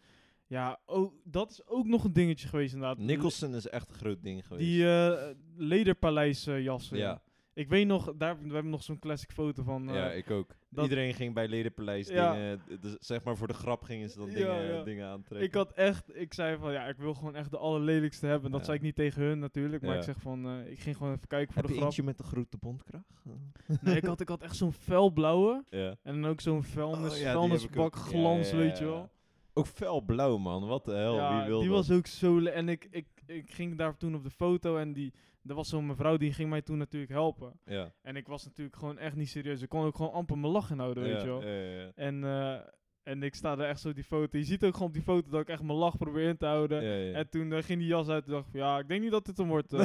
Ja, 0.47 0.79
ook, 0.85 1.13
dat 1.23 1.51
is 1.51 1.65
ook 1.67 1.85
nog 1.85 2.03
een 2.03 2.13
dingetje 2.13 2.47
geweest 2.47 2.73
inderdaad. 2.73 2.97
Nicholson 2.97 3.55
is 3.55 3.67
echt 3.67 3.89
een 3.89 3.95
groot 3.95 4.21
ding 4.23 4.47
geweest. 4.47 4.65
Die 4.67 4.87
eh 4.89 5.29
lederpaleis 5.55 6.43
jassen. 6.43 6.97
ja, 6.97 7.21
Ik 7.59 7.67
weet 7.69 7.87
nog, 7.87 8.13
daar, 8.15 8.37
we 8.41 8.53
hebben 8.53 8.71
nog 8.71 8.83
zo'n 8.83 8.99
classic 8.99 9.31
foto 9.31 9.63
van. 9.63 9.89
eh, 9.89 9.95
ja, 9.95 10.11
ik 10.11 10.31
ook. 10.31 10.55
dat- 10.69 10.83
Iedereen 10.83 11.13
ging 11.13 11.33
bij 11.33 11.47
Ledenpaleis 11.47 12.07
Ja. 12.07 12.33
dingen, 12.33 12.61
dus 12.81 12.95
zeg 12.99 13.23
maar 13.23 13.37
voor 13.37 13.47
de 13.47 13.53
grap 13.53 13.83
gingen 13.83 14.09
ze 14.09 14.17
dan 14.17 14.27
Ja, 14.27 14.33
dingen, 14.35 14.73
ja. 14.73 14.83
dingen 14.83 15.07
aantrekken. 15.07 15.47
ik 15.47 15.53
had 15.53 15.71
echt, 15.71 16.17
ik 16.17 16.33
zei 16.33 16.57
van 16.57 16.71
ja, 16.71 16.85
ik 16.85 16.97
wil 16.97 17.13
gewoon 17.13 17.35
echt 17.35 17.51
de 17.51 17.57
allerlelijkste 17.57 18.25
hebben. 18.25 18.51
Dat 18.51 18.59
Ja. 18.59 18.65
zei 18.65 18.77
ik 18.77 18.83
niet 18.83 18.95
tegen 18.95 19.21
hun 19.21 19.39
natuurlijk, 19.39 19.81
maar 19.81 19.91
Ja. 19.91 19.97
ik 19.97 20.03
zeg 20.03 20.19
van, 20.19 20.45
eh, 20.45 20.71
ik 20.71 20.79
ging 20.79 20.97
gewoon 20.97 21.13
even 21.13 21.27
kijken 21.27 21.53
voor 21.53 21.61
Heb 21.61 21.65
de 21.65 21.69
je 21.71 21.77
grap. 21.79 21.89
eentje 21.89 22.03
met 22.03 22.17
de 22.17 22.23
grote 22.23 22.57
bondkracht? 22.57 23.23
Nee, 23.81 23.95
ik 23.95 24.05
had, 24.05 24.21
ik 24.21 24.27
had 24.29 24.41
echt 24.43 24.55
zo'n 24.55 24.73
felblauwe 24.73 25.63
ja. 25.69 25.95
en 26.03 26.21
dan 26.21 26.31
ook 26.31 26.41
zo'n 26.41 26.63
vuilnis, 26.63 27.23
Oh, 27.23 27.31
vuilnisbak 27.31 27.73
heb 27.73 27.83
ook. 27.83 27.95
glans, 27.95 28.49
Ja, 28.51 28.57
ja, 28.57 28.63
weet 28.63 28.77
je 28.77 28.85
wel. 28.85 29.09
Ook 29.53 29.67
felblauw, 29.67 30.37
man. 30.37 30.67
Wat 30.67 30.85
de 30.85 30.91
hel, 30.93 31.15
ja, 31.15 31.37
wie 31.37 31.47
wil 31.47 31.59
die 31.59 31.69
dat? 31.69 31.77
was 31.87 31.97
ook 31.97 32.07
zo... 32.07 32.39
En 32.45 32.69
ik, 32.69 32.87
ik, 32.91 33.07
ik 33.25 33.51
ging 33.51 33.77
daar 33.77 33.97
toen 33.97 34.15
op 34.15 34.23
de 34.23 34.29
foto 34.29 34.77
en 34.77 34.93
die... 34.93 35.13
Er 35.47 35.55
was 35.55 35.69
zo'n 35.69 35.85
mevrouw 35.85 36.17
die 36.17 36.33
ging 36.33 36.49
mij 36.49 36.61
toen 36.61 36.77
natuurlijk 36.77 37.11
helpen. 37.11 37.59
Ja. 37.65 37.93
En 38.01 38.15
ik 38.15 38.27
was 38.27 38.45
natuurlijk 38.45 38.75
gewoon 38.77 38.97
echt 38.97 39.15
niet 39.15 39.29
serieus. 39.29 39.61
Ik 39.61 39.69
kon 39.69 39.85
ook 39.85 39.95
gewoon 39.95 40.11
amper 40.11 40.37
mijn 40.37 40.51
lach 40.51 40.71
inhouden, 40.71 41.03
weet 41.03 41.21
je 41.21 41.27
wel. 41.27 41.43
ja, 41.43 41.49
ja, 41.49 41.81
ja. 41.81 41.91
En, 41.95 42.23
eh, 42.23 42.59
en 43.03 43.23
ik 43.23 43.35
sta 43.35 43.55
daar 43.55 43.69
echt 43.69 43.79
zo 43.79 43.93
die 43.93 44.03
foto. 44.03 44.37
Je 44.37 44.43
ziet 44.43 44.63
ook 44.63 44.73
gewoon 44.73 44.87
op 44.87 44.93
die 44.93 45.03
foto 45.03 45.29
dat 45.29 45.41
ik 45.41 45.49
echt 45.49 45.61
mijn 45.63 45.77
lach 45.77 45.97
probeer 45.97 46.27
in 46.27 46.37
te 46.37 46.45
houden. 46.45 46.83
Ja, 46.83 46.93
ja. 46.93 47.13
En 47.13 47.29
toen 47.29 47.53
eh, 47.53 47.63
ging 47.63 47.79
die 47.79 47.87
jas 47.87 48.07
uit 48.07 48.25
en 48.25 48.31
dacht 48.31 48.45
ik 48.45 48.51
van, 48.51 48.59
ja, 48.59 48.79
ik 48.79 48.87
denk 48.87 49.01
niet 49.01 49.11
dat 49.11 49.25
dit 49.25 49.37
hem 49.37 49.47
wordt. 49.47 49.73
eh. 49.73 49.83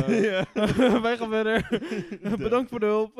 Wij 1.02 1.16
gaan 1.16 1.30
verder. 1.30 1.68
Bedankt 2.44 2.70
voor 2.70 2.80
de 2.80 2.86
hulp. 2.86 3.18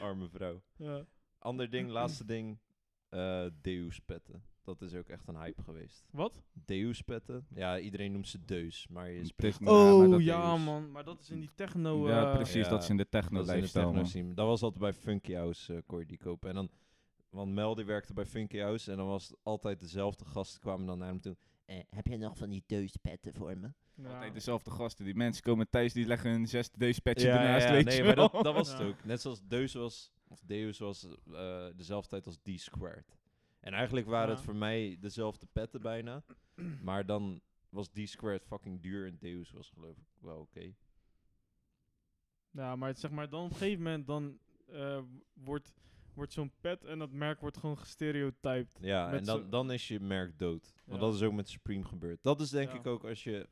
Arme 0.00 0.28
vrouw. 0.28 0.62
ja. 0.76 1.04
Ander 1.38 1.70
ding, 1.70 1.90
laatste 1.90 2.24
ding. 2.24 2.58
eh 3.08 3.44
Deus 3.60 3.98
petten. 3.98 4.42
Dat 4.68 4.82
is 4.82 4.94
ook 4.94 5.08
echt 5.08 5.28
een 5.28 5.36
hype 5.36 5.62
geweest. 5.62 6.04
Wat? 6.10 6.42
Deus 6.52 7.00
petten. 7.02 7.46
Ja, 7.54 7.78
iedereen 7.78 8.12
noemt 8.12 8.28
ze 8.28 8.44
Deus, 8.44 8.86
maar 8.88 9.10
je 9.10 9.18
Het 9.18 9.26
spreekt 9.26 9.58
Ja, 9.58 9.94
Oh 9.94 10.10
dat 10.10 10.22
ja, 10.22 10.56
man. 10.56 10.90
Maar 10.90 11.04
dat 11.04 11.20
is 11.20 11.30
in 11.30 11.40
die 11.40 11.50
techno... 11.54 12.08
ja, 12.08 12.30
eh, 12.30 12.34
precies. 12.34 12.64
ja, 12.64 12.68
dat 12.70 12.82
is 12.82 12.88
in 12.88 12.96
de 12.96 13.06
Dat 13.10 13.22
is 13.22 13.28
in 13.28 13.30
de 13.30 13.42
techno-lifestyle, 13.42 13.84
man. 13.84 13.92
techno-scene. 13.92 14.34
Dat 14.34 14.46
was 14.46 14.62
altijd 14.62 14.82
bij 14.82 14.92
Funky 14.92 15.32
House, 15.32 15.74
eh 15.74 15.80
kon 15.86 15.98
je 15.98 16.06
die 16.06 16.18
kopen. 16.18 16.48
En 16.48 16.54
dan, 16.54 16.70
want 17.30 17.52
Mel 17.52 17.74
die 17.74 17.84
werkte 17.84 18.12
bij 18.12 18.26
Funky 18.26 18.58
House 18.58 18.90
en 18.90 18.96
dan 18.96 19.06
was 19.06 19.28
het 19.28 19.38
altijd 19.42 19.80
dezelfde 19.80 20.24
gasten 20.24 20.60
kwamen 20.60 20.86
dan 20.86 20.98
naar 20.98 21.08
hem 21.08 21.20
toe. 21.20 21.36
Eh, 21.64 21.78
heb 21.90 22.06
je 22.06 22.16
nog 22.16 22.36
van 22.36 22.48
die 22.48 22.62
deuspetten 22.66 23.34
voor 23.34 23.58
me? 23.58 23.72
ja. 23.94 24.14
Altijd 24.14 24.34
dezelfde 24.34 24.70
gasten. 24.70 25.04
Die 25.04 25.14
mensen 25.14 25.42
komen 25.42 25.70
thuis, 25.70 25.92
die 25.92 26.06
leggen 26.06 26.30
hun 26.30 26.48
zesde 26.48 26.78
deze-petje 26.78 27.26
ja, 27.26 27.40
ernaast, 27.42 27.66
ja, 27.66 27.72
weet 27.72 27.84
nee, 27.84 27.96
je 27.96 28.04
maar 28.04 28.14
wel. 28.14 28.30
dat, 28.30 28.44
dat 28.44 28.54
was 28.54 28.72
het 28.72 28.80
ook. 28.80 29.04
Net 29.04 29.20
zoals 29.20 29.40
Deus 29.48 29.74
was, 29.74 30.12
of 30.28 30.40
Deus 30.46 30.78
was 30.78 31.06
eh, 31.32 31.66
dezelfde 31.76 32.08
tijd 32.08 32.26
als 32.26 32.36
D-squared. 32.36 33.16
En 33.60 33.72
eigenlijk 33.72 34.06
waren 34.06 34.28
Ja. 34.28 34.34
het 34.34 34.44
voor 34.44 34.56
mij 34.56 34.96
dezelfde 35.00 35.46
petten 35.52 35.80
bijna. 35.80 36.24
maar 36.82 37.06
dan 37.06 37.40
was 37.68 37.88
D-squared 37.88 38.44
fucking 38.44 38.82
duur 38.82 39.06
en 39.06 39.16
Deus 39.18 39.50
was 39.50 39.70
geloof 39.70 39.96
ik 39.98 40.06
wel 40.20 40.38
oké. 40.40 40.72
Ja, 42.50 42.76
maar 42.76 42.88
het, 42.88 42.98
zeg 42.98 43.10
maar, 43.10 43.28
dan 43.28 43.44
op 43.44 43.50
een 43.50 43.56
gegeven 43.56 43.82
moment 43.82 44.06
dan 44.06 44.38
eh, 44.66 45.02
wordt, 45.32 45.74
wordt 46.14 46.32
zo'n 46.32 46.52
pet 46.60 46.84
en 46.84 46.98
dat 46.98 47.10
merk 47.12 47.40
wordt 47.40 47.56
gewoon 47.56 47.78
gestereotyped. 47.78 48.78
Ja, 48.80 49.12
en 49.12 49.24
dan, 49.24 49.50
dan 49.50 49.70
is 49.72 49.88
je 49.88 50.00
merk 50.00 50.38
dood. 50.38 50.74
Want 50.84 51.00
Ja. 51.00 51.06
dat 51.06 51.14
is 51.14 51.22
ook 51.22 51.32
met 51.32 51.48
Supreme 51.48 51.84
gebeurd. 51.84 52.22
Dat 52.22 52.40
is 52.40 52.50
denk 52.50 52.70
Ja. 52.70 52.78
ik 52.78 52.86
ook 52.86 53.04
als 53.04 53.24
je 53.24 53.48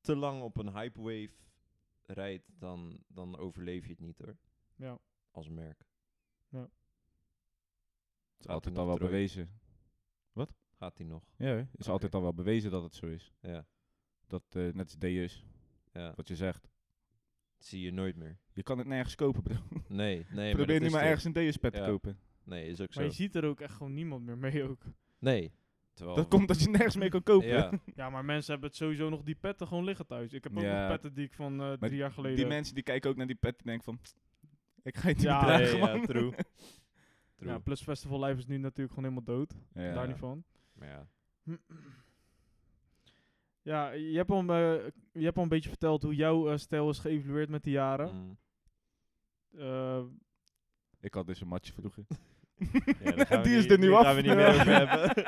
te 0.00 0.16
lang 0.16 0.42
op 0.42 0.56
een 0.56 0.72
hype 0.72 1.00
wave 1.00 1.30
rijdt, 2.06 2.50
dan, 2.58 3.04
dan 3.08 3.36
overleef 3.38 3.84
je 3.84 3.90
het 3.90 4.00
niet 4.00 4.18
hoor. 4.18 4.36
Ja. 4.76 4.98
Als 5.30 5.48
merk. 5.48 5.86
Het 8.38 8.46
is 8.46 8.52
altijd 8.52 8.78
al 8.78 8.86
wel 8.86 8.94
terug? 8.94 9.10
bewezen. 9.10 9.50
Gaat 10.78 10.98
hij 10.98 11.06
nog? 11.06 11.22
Ja, 11.36 11.46
het 11.56 11.66
is 11.80 11.88
altijd 11.88 12.14
al 12.14 12.22
wel 12.22 12.34
bewezen 12.34 12.70
dat 12.70 12.82
het 12.82 12.94
zo 12.94 13.06
is. 13.06 13.32
Ja. 13.40 13.66
Dat 14.26 14.42
eh, 14.48 14.62
net 14.62 14.84
als 14.84 14.98
Deus, 14.98 15.44
ja. 15.92 16.12
wat 16.16 16.28
je 16.28 16.36
zegt. 16.36 16.68
Zie 17.58 17.80
je 17.82 17.92
nooit 17.92 18.16
meer. 18.16 18.38
Je 18.52 18.62
kan 18.62 18.78
het 18.78 18.86
nergens 18.86 19.14
kopen, 19.14 19.42
bro. 19.42 19.54
Nee, 19.88 20.26
nee. 20.30 20.50
Probeer 20.54 20.66
dat 20.66 20.80
nu 20.80 20.86
is 20.86 20.92
maar 20.92 21.02
ergens 21.02 21.24
een 21.24 21.32
Deus-pet 21.32 21.72
te 21.72 21.78
Ja. 21.78 21.86
kopen. 21.86 22.18
Nee, 22.44 22.66
is 22.68 22.80
ook 22.80 22.92
zo. 22.92 23.00
Maar 23.00 23.08
je 23.08 23.14
ziet 23.14 23.34
er 23.34 23.44
ook 23.44 23.60
echt 23.60 23.74
gewoon 23.74 23.94
niemand 23.94 24.24
meer 24.24 24.38
mee 24.38 24.64
ook. 24.68 24.82
Nee. 25.18 25.52
terwijl... 25.92 26.16
Dat 26.16 26.28
komt 26.28 26.48
dat 26.48 26.60
je 26.60 26.68
nergens 26.68 26.96
mee 26.96 27.08
kan 27.08 27.22
kopen. 27.22 27.48
Ja, 27.48 27.70
Ja, 27.94 28.10
maar 28.10 28.24
mensen 28.24 28.52
hebben 28.52 28.68
het 28.68 28.78
sowieso 28.78 29.08
nog 29.08 29.22
die 29.22 29.34
petten 29.34 29.66
gewoon 29.66 29.84
liggen 29.84 30.06
thuis. 30.06 30.32
Ik 30.32 30.44
heb 30.44 30.56
ook 30.56 30.62
Ja. 30.62 30.78
nog 30.80 30.88
petten 30.88 31.14
die 31.14 31.24
ik 31.24 31.32
van 31.32 31.60
eh, 31.60 31.72
drie 31.72 31.96
jaar 31.96 32.12
geleden 32.12 32.36
Die 32.36 32.46
mensen 32.46 32.74
die 32.74 32.82
kijken 32.84 33.10
ook 33.10 33.16
naar 33.16 33.26
die 33.26 33.36
pet 33.36 33.58
en 33.58 33.64
denken 33.66 33.84
van... 33.84 34.00
Ik 34.82 34.96
ga 34.96 35.08
je 35.08 35.14
niet 35.14 35.22
Ja, 35.24 35.40
dragen, 35.40 35.78
ja, 35.78 36.00
true. 36.06 36.32
true. 37.38 37.50
Ja, 37.52 37.58
plus 37.58 37.82
Festival 37.82 38.24
Life 38.24 38.38
is 38.38 38.46
nu 38.46 38.56
natuurlijk 38.58 38.94
gewoon 38.94 39.10
helemaal 39.10 39.36
dood. 39.36 39.54
Ja. 39.74 39.92
Daar 39.92 40.06
niet 40.06 40.16
van. 40.16 40.44
Maar 40.72 40.88
ja. 40.88 41.06
Ja, 43.62 43.90
je 43.90 44.16
hebt, 44.16 44.30
al, 44.30 44.40
eh, 44.40 44.86
je 45.12 45.24
hebt 45.24 45.36
al 45.36 45.42
een 45.42 45.48
beetje 45.48 45.68
verteld 45.68 46.02
hoe 46.02 46.14
jouw 46.14 46.50
eh, 46.50 46.56
stijl 46.56 46.88
is 46.90 46.98
geëvalueerd 46.98 47.48
met 47.48 47.64
de 47.64 47.70
jaren. 47.70 48.14
Mm. 48.14 48.38
Eh, 49.60 50.02
Ik 51.00 51.14
had 51.14 51.26
dus 51.26 51.40
een 51.40 51.48
matje 51.48 51.72
vroeger. 51.72 52.04
Ja, 53.28 53.42
Die 53.42 53.56
is 53.56 53.70
er 53.70 53.78
nu 53.78 53.92
af. 53.92 54.02
gaan 54.02 54.14
we 54.16 54.20
niet 54.22 54.34
meer 54.34 54.48
over 54.48 54.66
hebben. 54.86 55.24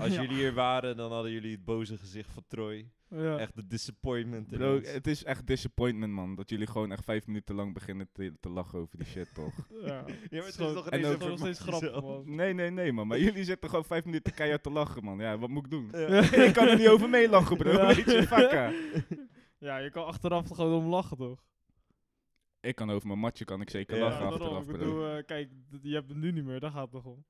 Als 0.00 0.14
ja. 0.14 0.20
jullie 0.20 0.36
hier 0.36 0.52
waren, 0.54 0.96
dan 0.96 1.12
hadden 1.12 1.32
jullie 1.32 1.52
het 1.52 1.64
boze 1.64 1.98
gezicht 1.98 2.30
van 2.32 2.44
Troy. 2.46 2.90
Ja. 3.16 3.38
Echt 3.38 3.56
de 3.56 3.66
disappointment. 3.66 4.52
in 4.52 4.58
Bro, 4.58 4.80
het 4.82 5.06
is 5.06 5.24
echt 5.24 5.46
disappointment, 5.46 6.12
man. 6.12 6.34
Dat 6.34 6.50
jullie 6.50 6.66
gewoon 6.66 6.92
echt 6.92 7.04
vijf 7.04 7.26
minuten 7.26 7.54
lang 7.54 7.72
beginnen 7.74 8.08
te, 8.12 8.32
te 8.40 8.48
lachen 8.48 8.78
over 8.78 8.98
die 8.98 9.06
shit, 9.06 9.34
toch? 9.34 9.54
Ja, 9.70 9.86
Ja, 9.86 10.02
maar 10.04 10.06
het 10.30 10.44
is 10.44 10.54
gewoon- 10.56 10.74
toch 10.74 10.90
ineens 10.90 11.18
nog 11.18 11.38
steeds 11.38 11.60
grappig, 11.60 12.00
man. 12.02 12.34
Nee, 12.34 12.52
nee, 12.52 12.70
nee, 12.70 12.92
man. 12.92 13.06
Maar 13.06 13.18
jullie 13.26 13.44
zitten 13.44 13.68
gewoon 13.70 13.84
vijf 13.84 14.04
minuten 14.04 14.34
keihard 14.34 14.62
te 14.62 14.70
lachen, 14.70 15.04
man. 15.04 15.18
Ja, 15.18 15.38
wat 15.38 15.48
moet 15.48 15.64
ik 15.64 15.70
doen? 15.70 15.88
Ja. 15.92 16.06
ik 16.46 16.52
kan 16.54 16.68
er 16.68 16.76
niet 16.78 16.88
over 16.88 17.08
meelachen, 17.08 17.56
bro. 17.56 17.70
Ja. 17.70 17.86
Weet 17.86 18.04
je, 18.04 19.02
ja, 19.58 19.76
je 19.78 19.90
kan 19.90 20.06
achteraf 20.06 20.48
er 20.50 20.54
gewoon 20.56 20.82
om 20.82 20.88
lachen, 20.88 21.16
toch? 21.16 21.44
Ik 22.60 22.74
kan 22.74 22.90
over 22.90 23.06
mijn 23.06 23.18
matje 23.18 23.44
kan 23.44 23.60
ik 23.60 23.70
zeker 23.70 23.96
Ja, 23.96 24.02
lachen 24.02 24.20
daarom. 24.20 24.40
achteraf, 24.40 24.60
Ik 24.62 24.66
bro. 24.68 24.78
bedoel, 24.78 25.06
eh, 25.16 25.24
kijk, 25.24 25.50
je 25.82 25.94
hebt 25.94 26.08
het 26.08 26.18
nu 26.18 26.32
niet 26.32 26.44
meer, 26.44 26.60
daar 26.60 26.70
gaat 26.70 26.82
het 26.82 26.90
toch 26.90 27.04
om. 27.04 27.24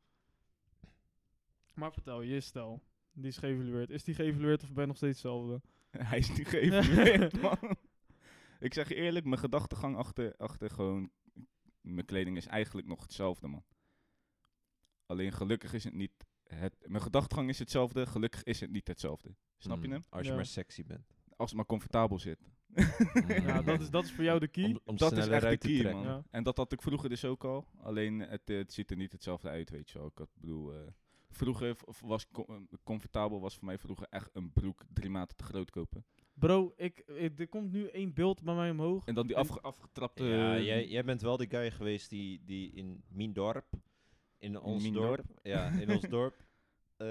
Maar 1.74 1.92
vertel, 1.92 2.22
je 2.22 2.40
stijl. 2.40 2.82
Die 3.14 3.26
is 3.28 3.36
geëvalueerd. 3.36 3.90
Is 3.90 4.04
die 4.04 4.14
geëvalueerd 4.14 4.62
of 4.62 4.72
ben 4.72 4.80
je 4.82 4.86
nog 4.86 4.96
steeds 4.96 5.22
hetzelfde? 5.22 5.60
Hij 6.10 6.18
is 6.18 6.36
niet 6.36 6.48
geëvalueerd, 6.48 7.40
man. 7.42 7.76
Ik 8.60 8.74
zeg 8.74 8.88
je 8.88 8.94
eerlijk, 8.94 9.24
mijn 9.24 9.38
gedachtegang 9.40 9.96
achter, 9.96 10.36
achter 10.36 10.70
gewoon 10.70 11.10
mijn 11.80 12.06
kleding 12.06 12.36
is 12.36 12.46
eigenlijk 12.46 12.86
nog 12.86 13.02
hetzelfde, 13.02 13.46
man. 13.48 13.64
Alleen 15.06 15.32
gelukkig 15.32 15.72
is 15.72 15.84
het 15.84 15.94
niet 15.94 16.12
het... 16.44 16.76
Mijn 16.88 17.02
gedachtegang 17.02 17.48
is 17.48 17.58
hetzelfde, 17.58 18.06
gelukkig 18.06 18.42
is 18.42 18.60
het 18.60 18.70
niet 18.70 18.88
hetzelfde. 18.88 19.34
Snap 19.58 19.80
je 19.80 19.86
Mm, 19.86 19.92
hem? 19.92 20.02
Als 20.08 20.22
je 20.22 20.28
Ja. 20.28 20.34
maar 20.34 20.46
sexy 20.46 20.84
bent. 20.84 21.14
Als 21.36 21.48
het 21.48 21.56
maar 21.56 21.66
comfortabel 21.66 22.18
zit. 22.18 22.38
ja, 23.28 23.62
dat 23.62 23.80
is, 23.80 23.90
dat 23.90 24.04
is 24.04 24.12
voor 24.12 24.24
jou 24.24 24.38
de 24.40 24.48
key. 24.48 24.64
Om, 24.64 24.80
om 24.84 24.96
dat 24.96 25.12
is 25.16 25.26
echt 25.26 25.50
de 25.50 25.56
key, 25.58 25.92
man. 25.92 26.02
Ja. 26.02 26.22
En 26.30 26.42
dat 26.42 26.56
had 26.56 26.72
ik 26.72 26.82
vroeger 26.82 27.08
dus 27.08 27.24
ook 27.24 27.44
al. 27.44 27.66
Alleen 27.76 28.18
het, 28.20 28.48
het 28.48 28.72
ziet 28.72 28.90
er 28.90 28.96
niet 28.96 29.12
hetzelfde 29.12 29.48
uit, 29.48 29.70
weet 29.70 29.90
je 29.90 29.98
wel. 29.98 30.06
Ik 30.06 30.18
had, 30.18 30.30
bedoel, 30.34 30.74
eh, 30.74 30.80
vroeger 31.34 31.76
was 32.00 32.26
eh, 32.32 32.54
comfortabel 32.84 33.40
was 33.40 33.54
voor 33.56 33.64
mij 33.64 33.78
vroeger 33.78 34.06
echt 34.10 34.30
een 34.32 34.52
broek 34.52 34.82
drie 34.92 35.10
maten 35.10 35.36
te 35.36 35.44
groot 35.44 35.70
kopen. 35.70 36.04
Bro, 36.34 36.72
ik, 36.76 36.98
ik- 36.98 37.38
er 37.40 37.48
komt 37.48 37.72
nu 37.72 37.86
één 37.86 38.14
beeld 38.14 38.42
bij 38.42 38.54
mij 38.54 38.70
omhoog. 38.70 39.06
En 39.06 39.14
dan 39.14 39.26
die 39.26 39.36
En- 39.36 39.40
afge- 39.42 39.60
afgetrapte... 39.60 40.24
Ja, 40.24 40.58
jij, 40.58 40.88
jij 40.88 41.04
bent 41.04 41.20
wel 41.22 41.36
die 41.36 41.48
guy 41.50 41.70
geweest 41.70 42.10
die, 42.10 42.44
die 42.44 42.72
in 42.72 43.02
mijn 43.08 43.32
dorp, 43.32 43.66
in 44.38 44.60
ons 44.60 44.90
dorp, 44.92 45.16
dorp? 45.26 45.38
ja, 45.42 45.68
in 45.70 45.90
ons 45.90 46.00
dorp, 46.18 46.34
eh, 46.96 47.06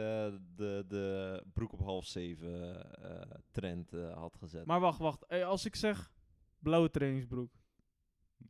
de, 0.55 0.85
de 0.87 1.43
broek 1.53 1.73
op 1.73 1.79
half 1.81 2.05
zeven 2.05 2.83
eh, 3.03 3.37
trend 3.51 3.93
eh, 3.93 4.13
had 4.17 4.35
gezet. 4.35 4.65
Maar 4.65 4.79
wacht, 4.79 4.99
wacht. 4.99 5.25
Eh, 5.25 5.45
als 5.45 5.65
ik 5.65 5.75
zeg 5.75 6.11
blauwe 6.59 6.89
trainingsbroek. 6.89 7.51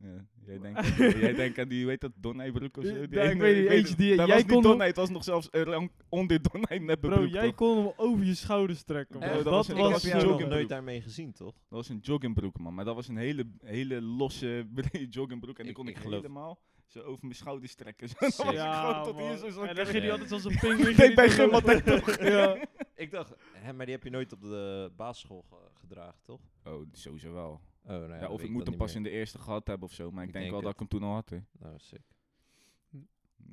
Ja, 0.00 0.24
jij, 0.46 0.58
denkt, 0.58 0.96
jij 0.96 1.34
denkt 1.34 1.58
aan 1.58 1.68
die, 1.68 1.86
heet 1.86 2.00
dat, 2.00 2.12
Donnay-broek 2.16 2.76
of 2.76 2.84
zo? 2.84 2.94
Ja, 3.00 3.06
Die 3.06 3.18
ik 3.20 3.40
weet 3.40 3.56
niet, 3.62 3.70
eentje 3.70 3.94
die- 3.96 4.16
Dat 4.16 4.26
jij 4.26 4.36
was 4.42 4.44
kon 4.62 4.76
niet 4.76 4.82
het 4.82 4.96
was 4.96 5.10
nog 5.10 5.24
zelfs 5.24 5.48
een 5.50 5.64
rang 5.64 5.90
onder 6.08 6.42
Donnay 6.42 6.78
neppe 6.78 7.06
Bro, 7.08 7.16
broek, 7.16 7.32
jij 7.32 7.44
toch? 7.46 7.54
kon 7.54 7.76
hem 7.76 7.92
over 7.96 8.24
je 8.24 8.34
schouders 8.34 8.82
trekken. 8.82 9.18
Bro, 9.18 9.28
dat 9.28 9.44
dat 9.44 9.52
was 9.52 9.68
een- 9.68 9.76
ik 9.76 9.82
was... 9.82 9.92
heb 9.92 10.02
jou 10.02 10.14
nog 10.14 10.22
joggingbroek. 10.22 10.50
nooit 10.58 10.68
daarmee 10.68 11.00
gezien, 11.00 11.32
toch? 11.32 11.52
Dat 11.52 11.62
was 11.68 11.88
een 11.88 11.98
joggingbroek, 12.02 12.58
man. 12.58 12.74
Maar 12.74 12.84
dat 12.84 12.94
was 12.94 13.08
een 13.08 13.16
hele, 13.16 13.46
hele 13.60 14.00
losse 14.02 14.66
joggingbroek. 15.10 15.56
En 15.58 15.62
die 15.62 15.70
Ik- 15.70 15.74
kon 15.78 15.88
ik, 15.88 15.96
ik 15.96 16.02
geloof- 16.02 16.20
helemaal 16.22 16.58
zo 16.86 17.00
over 17.00 17.18
mijn 17.22 17.34
schouders 17.34 17.74
trekken. 17.74 18.08
Zo, 18.08 18.14
dat 18.18 18.36
was 18.36 18.46
ik 18.48 18.52
Ja, 18.52 18.88
gewoon 18.88 19.04
tot 19.04 19.18
hier 19.28 19.36
zo 19.36 19.48
zo 19.50 19.62
En 19.62 19.74
dan 19.74 19.86
ging 19.86 20.02
hij 20.02 20.10
altijd 20.10 20.28
zoals 20.28 20.44
een 20.44 20.58
ping. 20.58 20.80
Ik 20.86 21.14
bij 21.14 21.50
altijd 21.50 21.86
toch? 21.86 22.18
ja. 22.22 22.56
Ik 22.96 23.10
dacht, 23.10 23.34
hè, 23.52 23.72
maar 23.72 23.86
die 23.86 23.94
heb 23.94 24.04
je 24.04 24.10
nooit 24.10 24.32
op 24.32 24.40
de 24.40 24.90
basisschool 24.96 25.44
ge- 25.48 25.70
gedragen, 25.80 26.20
toch? 26.22 26.40
Oh, 26.64 26.86
sowieso 26.92 27.32
wel. 27.32 27.60
Oh, 27.84 27.90
nou 27.90 28.14
ja, 28.14 28.28
of 28.28 28.42
ik 28.42 28.50
moet 28.50 28.66
hem 28.66 28.76
pas 28.76 28.94
in 28.94 29.02
de 29.02 29.10
eerste 29.10 29.38
gehad 29.38 29.66
hebben 29.66 29.88
of 29.88 29.94
zo. 29.94 30.10
Maar 30.10 30.22
ik, 30.22 30.26
Ik 30.28 30.32
denk, 30.34 30.44
denk 30.44 30.54
wel 30.54 30.62
dat 30.62 30.72
ik 30.72 30.78
hem 30.78 30.88
toen 30.88 31.02
al 31.08 31.14
had. 31.14 31.28
hè. 31.30 31.38
Nou, 31.58 31.74
sick. 31.78 32.02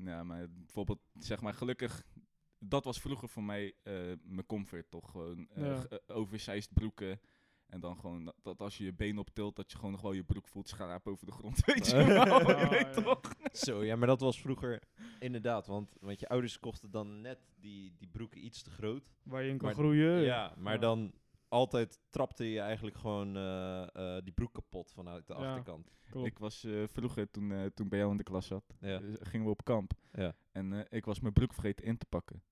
Ja, 0.03 0.23
maar 0.23 0.49
bijvoorbeeld, 0.49 0.99
zeg 1.19 1.41
maar, 1.41 1.53
gelukkig... 1.53 2.03
Dat 2.63 2.85
was 2.85 2.99
vroeger 3.01 3.29
voor 3.29 3.43
mij 3.43 3.73
eh, 3.83 3.93
mijn 4.23 4.45
comfort, 4.45 4.89
toch? 4.91 5.11
Gewoon 5.11 5.47
eh, 5.49 5.77
eh, 5.77 5.83
oversized 6.07 6.73
broeken. 6.73 7.19
En 7.67 7.79
dan 7.79 7.99
gewoon 7.99 8.25
dat, 8.25 8.35
dat 8.41 8.61
als 8.61 8.77
je 8.77 8.83
je 8.83 8.93
been 8.93 9.17
optilt, 9.17 9.55
dat 9.55 9.71
je 9.71 9.77
gewoon 9.77 9.91
nog 9.91 10.01
wel 10.01 10.11
je 10.13 10.23
broek 10.23 10.47
voelt 10.47 10.67
schraap 10.67 11.07
over 11.07 11.25
de 11.25 11.31
grond. 11.31 11.65
Weet 11.65 11.87
je 11.87 11.95
wel? 12.03 12.05
Ja, 12.15 12.59
je 12.63 12.69
weet 12.69 12.95
ja. 12.95 13.01
toch? 13.01 13.21
Zo, 13.51 13.83
ja, 13.83 13.95
maar 13.95 14.07
dat 14.07 14.19
was 14.21 14.41
vroeger 14.41 14.81
inderdaad, 15.19 15.67
want, 15.67 15.95
want 15.99 16.19
je 16.19 16.27
ouders 16.29 16.59
kochten 16.59 16.91
dan 16.91 17.21
net 17.21 17.39
die, 17.59 17.93
die 17.97 18.07
broeken 18.07 18.45
iets 18.45 18.61
te 18.61 18.69
groot. 18.71 19.03
Waar 19.23 19.43
je 19.43 19.49
in 19.49 19.57
kan 19.57 19.65
Maar- 19.67 19.75
groeien. 19.75 20.21
Ja, 20.21 20.53
maar 20.57 20.73
Ja. 20.73 20.79
dan 20.79 21.13
altijd 21.51 21.99
trapte 22.09 22.51
je 22.51 22.59
eigenlijk 22.59 22.97
gewoon 22.97 23.35
eh, 23.37 23.81
eh, 24.17 24.23
die 24.23 24.33
broek 24.33 24.53
kapot 24.53 24.91
vanuit 24.91 25.27
de 25.27 25.33
Ja. 25.33 25.39
achterkant. 25.39 25.91
Klopt. 26.09 26.27
Ik 26.27 26.37
was 26.39 26.63
eh, 26.63 26.83
vroeger, 26.87 27.31
toen, 27.31 27.51
eh, 27.51 27.65
toen 27.65 27.85
ik 27.85 27.89
bij 27.89 27.99
jou 27.99 28.11
in 28.11 28.17
de 28.17 28.23
klas 28.23 28.47
zat, 28.47 28.63
Ja. 28.79 29.01
gingen 29.19 29.45
we 29.45 29.51
op 29.51 29.63
kamp. 29.63 29.91
Ja. 30.13 30.35
En 30.51 30.73
eh, 30.73 30.85
ik 30.97 31.05
was 31.05 31.19
mijn 31.19 31.33
broek 31.33 31.53
vergeten 31.53 31.85
in 31.85 31.97
te 31.97 32.05
pakken. 32.05 32.43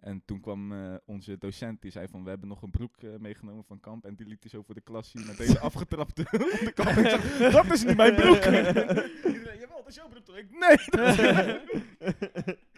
En 0.00 0.22
toen 0.24 0.40
kwam 0.40 0.72
eh, 0.72 0.94
onze 1.04 1.38
docent, 1.38 1.82
die 1.82 1.90
zei 1.90 2.08
van, 2.08 2.22
we 2.24 2.28
hebben 2.28 2.48
nog 2.48 2.62
een 2.62 2.70
broek 2.70 2.96
eh, 3.02 3.10
meegenomen 3.18 3.64
van 3.64 3.80
kamp. 3.80 4.04
En 4.04 4.14
die 4.14 4.26
liet 4.26 4.40
hij 4.40 4.50
zo 4.50 4.62
voor 4.62 4.74
de 4.74 4.80
klas 4.80 5.10
zien 5.10 5.26
met 5.26 5.36
deze 5.36 5.58
afgetrapte 5.68 6.26
onderkant. 6.58 6.96
Ik 6.96 7.08
zeg, 7.08 7.52
dat 7.52 7.72
is 7.72 7.84
niet 7.84 7.96
mijn 7.96 8.14
broek! 8.14 8.36
Iedereen, 8.44 9.58
jawel, 9.58 9.76
dat 9.76 9.88
is 9.88 9.94
jouw 9.94 10.08
broek 10.08 10.24
toch? 10.24 10.36
Ik, 10.36 10.46
nee! 10.50 10.76
dat 10.86 11.18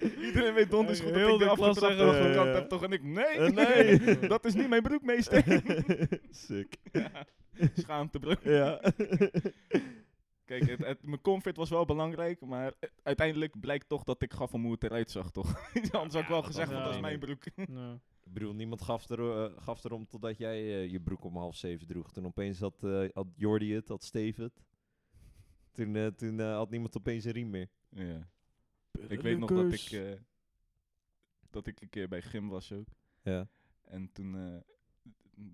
is- 0.00 0.26
Iedereen 0.26 0.54
weet 0.54 0.70
donders 0.70 1.00
goed 1.00 1.08
dat 1.08 1.18
Heel 1.18 1.32
ik 1.32 1.38
de 1.38 1.44
de 1.44 1.50
afgetrapte 1.50 1.96
zeggen, 1.96 2.16
onderkant 2.20 2.48
eh, 2.48 2.54
heb 2.54 2.68
toch? 2.68 2.82
En 2.82 2.92
ik, 2.92 3.02
nee! 3.02 3.24
Eh, 3.24 3.50
nee. 3.50 4.18
dat 4.28 4.44
is 4.44 4.54
niet 4.54 4.68
mijn 4.68 4.82
broek, 4.82 5.02
meester! 5.02 5.44
Sick. 6.30 6.76
ja, 6.92 7.10
schaamte, 7.74 8.18
bro. 8.18 8.34
Ja. 8.42 8.80
Kijk, 10.50 10.68
het, 10.68 10.78
het- 10.86 11.02
mijn 11.02 11.20
comfort 11.20 11.56
was 11.56 11.70
wel 11.70 11.84
belangrijk, 11.84 12.40
maar 12.40 12.74
uiteindelijk 13.02 13.60
blijkt 13.60 13.88
toch 13.88 14.04
dat 14.04 14.22
ik 14.22 14.32
gaf 14.32 14.54
om 14.54 14.62
hoe 14.62 14.72
het 14.72 14.82
eruit 14.84 15.10
zag, 15.10 15.30
toch? 15.30 15.54
Anders 15.92 16.14
had 16.14 16.22
ik 16.22 16.28
wel 16.28 16.42
gezegd, 16.42 16.70
van 16.72 16.82
dat 16.82 16.94
is 16.94 17.00
mijn 17.00 17.18
broek. 17.18 17.44
Ik 18.24 18.32
bedoel, 18.36 18.54
niemand 18.54 18.82
gaf, 18.82 19.08
er, 19.08 19.44
eh, 19.44 19.62
gaf 19.62 19.84
erom 19.84 20.06
totdat 20.06 20.38
jij 20.38 20.56
eh, 20.58 20.90
je 20.90 21.00
broek 21.00 21.24
om 21.24 21.36
half 21.36 21.56
zeven 21.56 21.86
droeg. 21.86 22.12
Toen 22.12 22.26
opeens 22.26 22.58
had, 22.60 22.84
eh 22.84 23.08
had 23.12 23.26
Jordi 23.36 23.74
het, 23.74 23.88
had 23.88 24.02
Steve 24.04 24.42
het. 24.42 24.62
Toen, 25.72 25.96
eh, 25.96 26.06
toen 26.06 26.40
had 26.40 26.70
niemand 26.70 26.96
opeens 26.96 27.24
een 27.24 27.32
riem 27.32 27.50
meer. 27.50 27.68
Ja. 27.88 28.28
Ik 29.08 29.20
weet 29.20 29.38
nog 29.38 29.50
dat 29.50 29.72
ik, 29.72 29.90
eh, 29.90 30.12
dat 31.50 31.66
ik 31.66 31.80
een 31.80 31.88
keer 31.88 32.08
bij 32.08 32.22
gym 32.22 32.48
was 32.48 32.72
ook. 32.72 32.88
Ja. 33.22 33.48
En 33.82 34.12
toen 34.12 34.36
eh, 34.36 34.60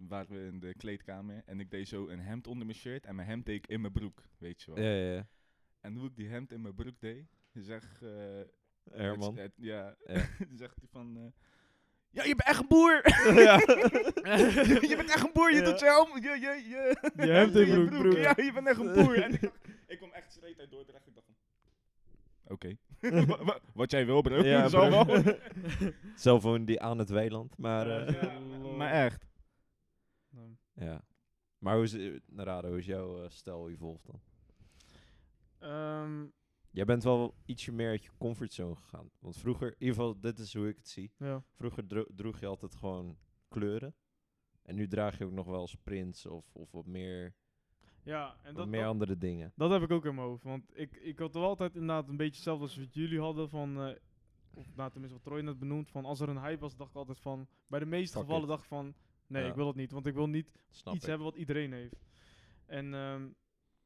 waren 0.08 0.30
we 0.42 0.46
in 0.46 0.60
de 0.60 0.74
kleedkamer 0.74 1.42
en 1.46 1.60
ik 1.60 1.70
deed 1.70 1.88
zo 1.88 2.08
een 2.08 2.20
hemd 2.20 2.46
onder 2.46 2.66
mijn 2.66 2.78
shirt 2.78 3.04
en 3.04 3.14
mijn 3.14 3.28
hemd 3.28 3.46
deed 3.46 3.56
ik 3.56 3.66
in 3.66 3.80
mijn 3.80 3.92
broek, 3.92 4.22
weet 4.38 4.62
je 4.62 4.74
wel. 4.74 4.84
Ja, 4.84 4.90
ja, 4.90 5.12
ja. 5.14 5.26
En 5.80 5.94
hoe 5.96 6.06
ik 6.08 6.16
die 6.16 6.28
hemd 6.28 6.52
in 6.52 6.60
mijn 6.60 6.74
broek 6.74 7.00
deed, 7.00 7.24
zeg... 7.52 8.02
eh, 8.02 8.10
Herman. 8.90 9.36
het- 9.38 9.52
ja, 9.56 9.96
Ja. 10.06 10.14
zegt 10.62 10.76
hij 10.76 10.88
van... 10.90 11.16
eh, 11.16 11.22
ja, 12.10 12.22
je 12.24 12.34
bent 12.34 12.48
echt 12.48 12.60
een 12.60 12.68
boer! 12.68 13.00
ja. 13.46 13.56
je 14.90 14.94
bent 14.96 15.10
echt 15.10 15.24
een 15.24 15.32
boer, 15.32 15.50
je 15.52 15.58
Ja. 15.58 15.64
doet 15.64 15.78
je 15.80 15.84
helm, 15.86 16.22
je, 16.22 16.28
je, 16.28 16.62
je, 16.68 16.96
Je 17.26 17.30
hemd 17.32 17.54
in 17.56 17.66
je 17.66 17.72
broek, 17.84 17.88
broer. 18.00 18.18
Ja, 18.20 18.32
je 18.36 18.52
bent 18.54 18.66
echt 18.66 18.78
een 18.80 18.92
boer. 18.92 19.22
En 19.22 19.32
ik, 19.32 19.40
dacht- 19.40 19.58
ik 19.86 19.96
kwam 19.98 20.12
echt 20.12 20.32
streed 20.32 20.58
uit 20.60 20.70
Dordrecht. 20.70 21.06
Ik 21.06 21.14
dacht 21.14 21.26
van, 21.26 21.34
oké. 22.54 22.76
Wa- 23.26 23.44
wa- 23.44 23.60
Wat 23.74 23.90
jij 23.90 24.06
wil, 24.06 24.20
bro. 24.20 24.42
Ja, 24.42 24.68
bro. 24.68 24.90
wel. 25.06 25.34
Zelf 26.14 26.58
die 26.64 26.80
aan 26.80 26.98
het 26.98 27.08
weiland, 27.08 27.58
maar... 27.58 28.06
Eh. 28.06 28.22
Ja, 28.22 28.38
maar 28.76 28.90
echt. 28.92 29.24
Nou, 30.76 30.90
ja. 30.90 31.00
Maar 31.58 31.74
hoe 31.74 31.84
is, 31.84 31.92
eh, 31.94 32.20
Narada, 32.26 32.68
hoe 32.68 32.78
is 32.78 32.86
jouw 32.86 33.22
eh, 33.22 33.28
stijl 33.30 33.68
evolved 33.70 34.06
dan? 34.06 34.20
ehm, 35.58 36.26
Jij 36.70 36.84
bent 36.84 37.02
wel 37.02 37.34
ietsje 37.44 37.72
meer 37.72 37.88
uit 37.88 38.04
je 38.04 38.10
comfortzone 38.18 38.74
gegaan. 38.76 39.10
Want 39.18 39.36
vroeger, 39.36 39.66
in 39.68 39.74
ieder 39.78 39.94
geval, 39.94 40.20
dit 40.20 40.38
is 40.38 40.54
hoe 40.54 40.68
ik 40.68 40.76
het 40.76 40.88
zie. 40.88 41.12
ja. 41.18 41.42
Vroeger 41.54 41.86
dro- 41.86 42.06
droeg 42.14 42.40
je 42.40 42.46
altijd 42.46 42.74
gewoon 42.74 43.18
kleuren. 43.48 43.94
En 44.62 44.74
nu 44.74 44.86
draag 44.88 45.18
je 45.18 45.24
ook 45.24 45.32
nog 45.32 45.46
wel 45.46 45.60
eens 45.60 45.74
prints 45.74 46.26
of, 46.26 46.44
of 46.54 46.70
wat 46.72 46.86
meer, 46.86 47.34
ja, 48.02 48.36
en 48.42 48.44
wat 48.46 48.54
dat, 48.56 48.68
meer 48.68 48.80
dat, 48.80 48.88
andere 48.90 49.18
dingen. 49.18 49.52
dat 49.56 49.70
heb 49.70 49.82
ik 49.82 49.90
ook 49.90 50.04
in 50.04 50.14
mijn 50.14 50.26
hoofd. 50.26 50.42
Want 50.42 50.78
ik, 50.78 50.96
ik 50.96 51.18
had 51.18 51.34
wel 51.34 51.44
altijd 51.44 51.74
inderdaad 51.74 52.08
een 52.08 52.16
beetje 52.16 52.34
hetzelfde 52.34 52.62
als 52.64 52.76
wat 52.78 52.94
jullie 52.94 53.20
hadden. 53.20 53.48
Van, 53.48 53.80
eh, 53.82 53.94
of 54.54 54.74
nou, 54.74 54.90
tenminste 54.90 55.18
wat 55.18 55.22
Troy 55.26 55.40
net 55.40 55.58
benoemd. 55.58 55.90
Van 55.90 56.04
als 56.04 56.20
er 56.20 56.28
een 56.28 56.40
hype 56.40 56.60
was, 56.60 56.76
dacht 56.76 56.90
ik 56.90 56.96
altijd 56.96 57.20
van... 57.20 57.48
Bij 57.66 57.78
de 57.78 57.86
meeste 57.86 58.12
Fuck 58.16 58.22
gevallen 58.22 58.42
it. 58.42 58.48
dacht 58.48 58.62
ik 58.62 58.68
van... 58.68 58.94
Nee, 59.26 59.42
Ja. 59.42 59.48
ik 59.48 59.54
wil 59.54 59.66
het 59.66 59.76
niet. 59.76 59.90
Want 59.92 60.06
ik 60.06 60.14
wil 60.14 60.28
niet 60.28 60.48
Snap 60.68 60.94
iets 60.94 61.02
ik. 61.02 61.08
hebben 61.08 61.26
wat 61.26 61.36
iedereen 61.36 61.72
heeft. 61.72 61.96
En 62.66 62.94
ehm, 62.94 63.28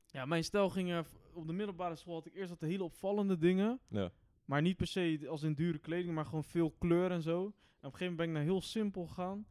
ja, 0.07 0.25
mijn 0.27 0.45
stijl 0.45 0.71
ging... 0.71 0.91
eh, 0.91 1.01
op 1.33 1.47
de 1.47 1.53
middelbare 1.53 1.97
school 1.97 2.15
had 2.15 2.27
ik 2.27 2.35
eerst 2.35 2.51
wat 2.51 2.61
hele 2.61 2.85
opvallende 2.85 3.39
dingen. 3.39 3.81
Ja. 3.89 4.11
Maar 4.45 4.63
niet 4.63 4.77
per 4.77 4.87
se 4.87 5.27
als 5.29 5.43
in 5.43 5.55
dure 5.55 5.79
kleding, 5.79 6.15
maar 6.15 6.25
gewoon 6.25 6.45
veel 6.45 6.71
kleur 6.79 7.11
en 7.11 7.23
zo. 7.23 7.39
En 7.45 7.47
op 7.47 7.53
een 7.53 7.99
gegeven 7.99 7.99
moment 8.01 8.17
ben 8.17 8.27
ik 8.29 8.33
naar 8.33 8.43
heel 8.43 8.61
simpel 8.61 9.07
gegaan. 9.07 9.47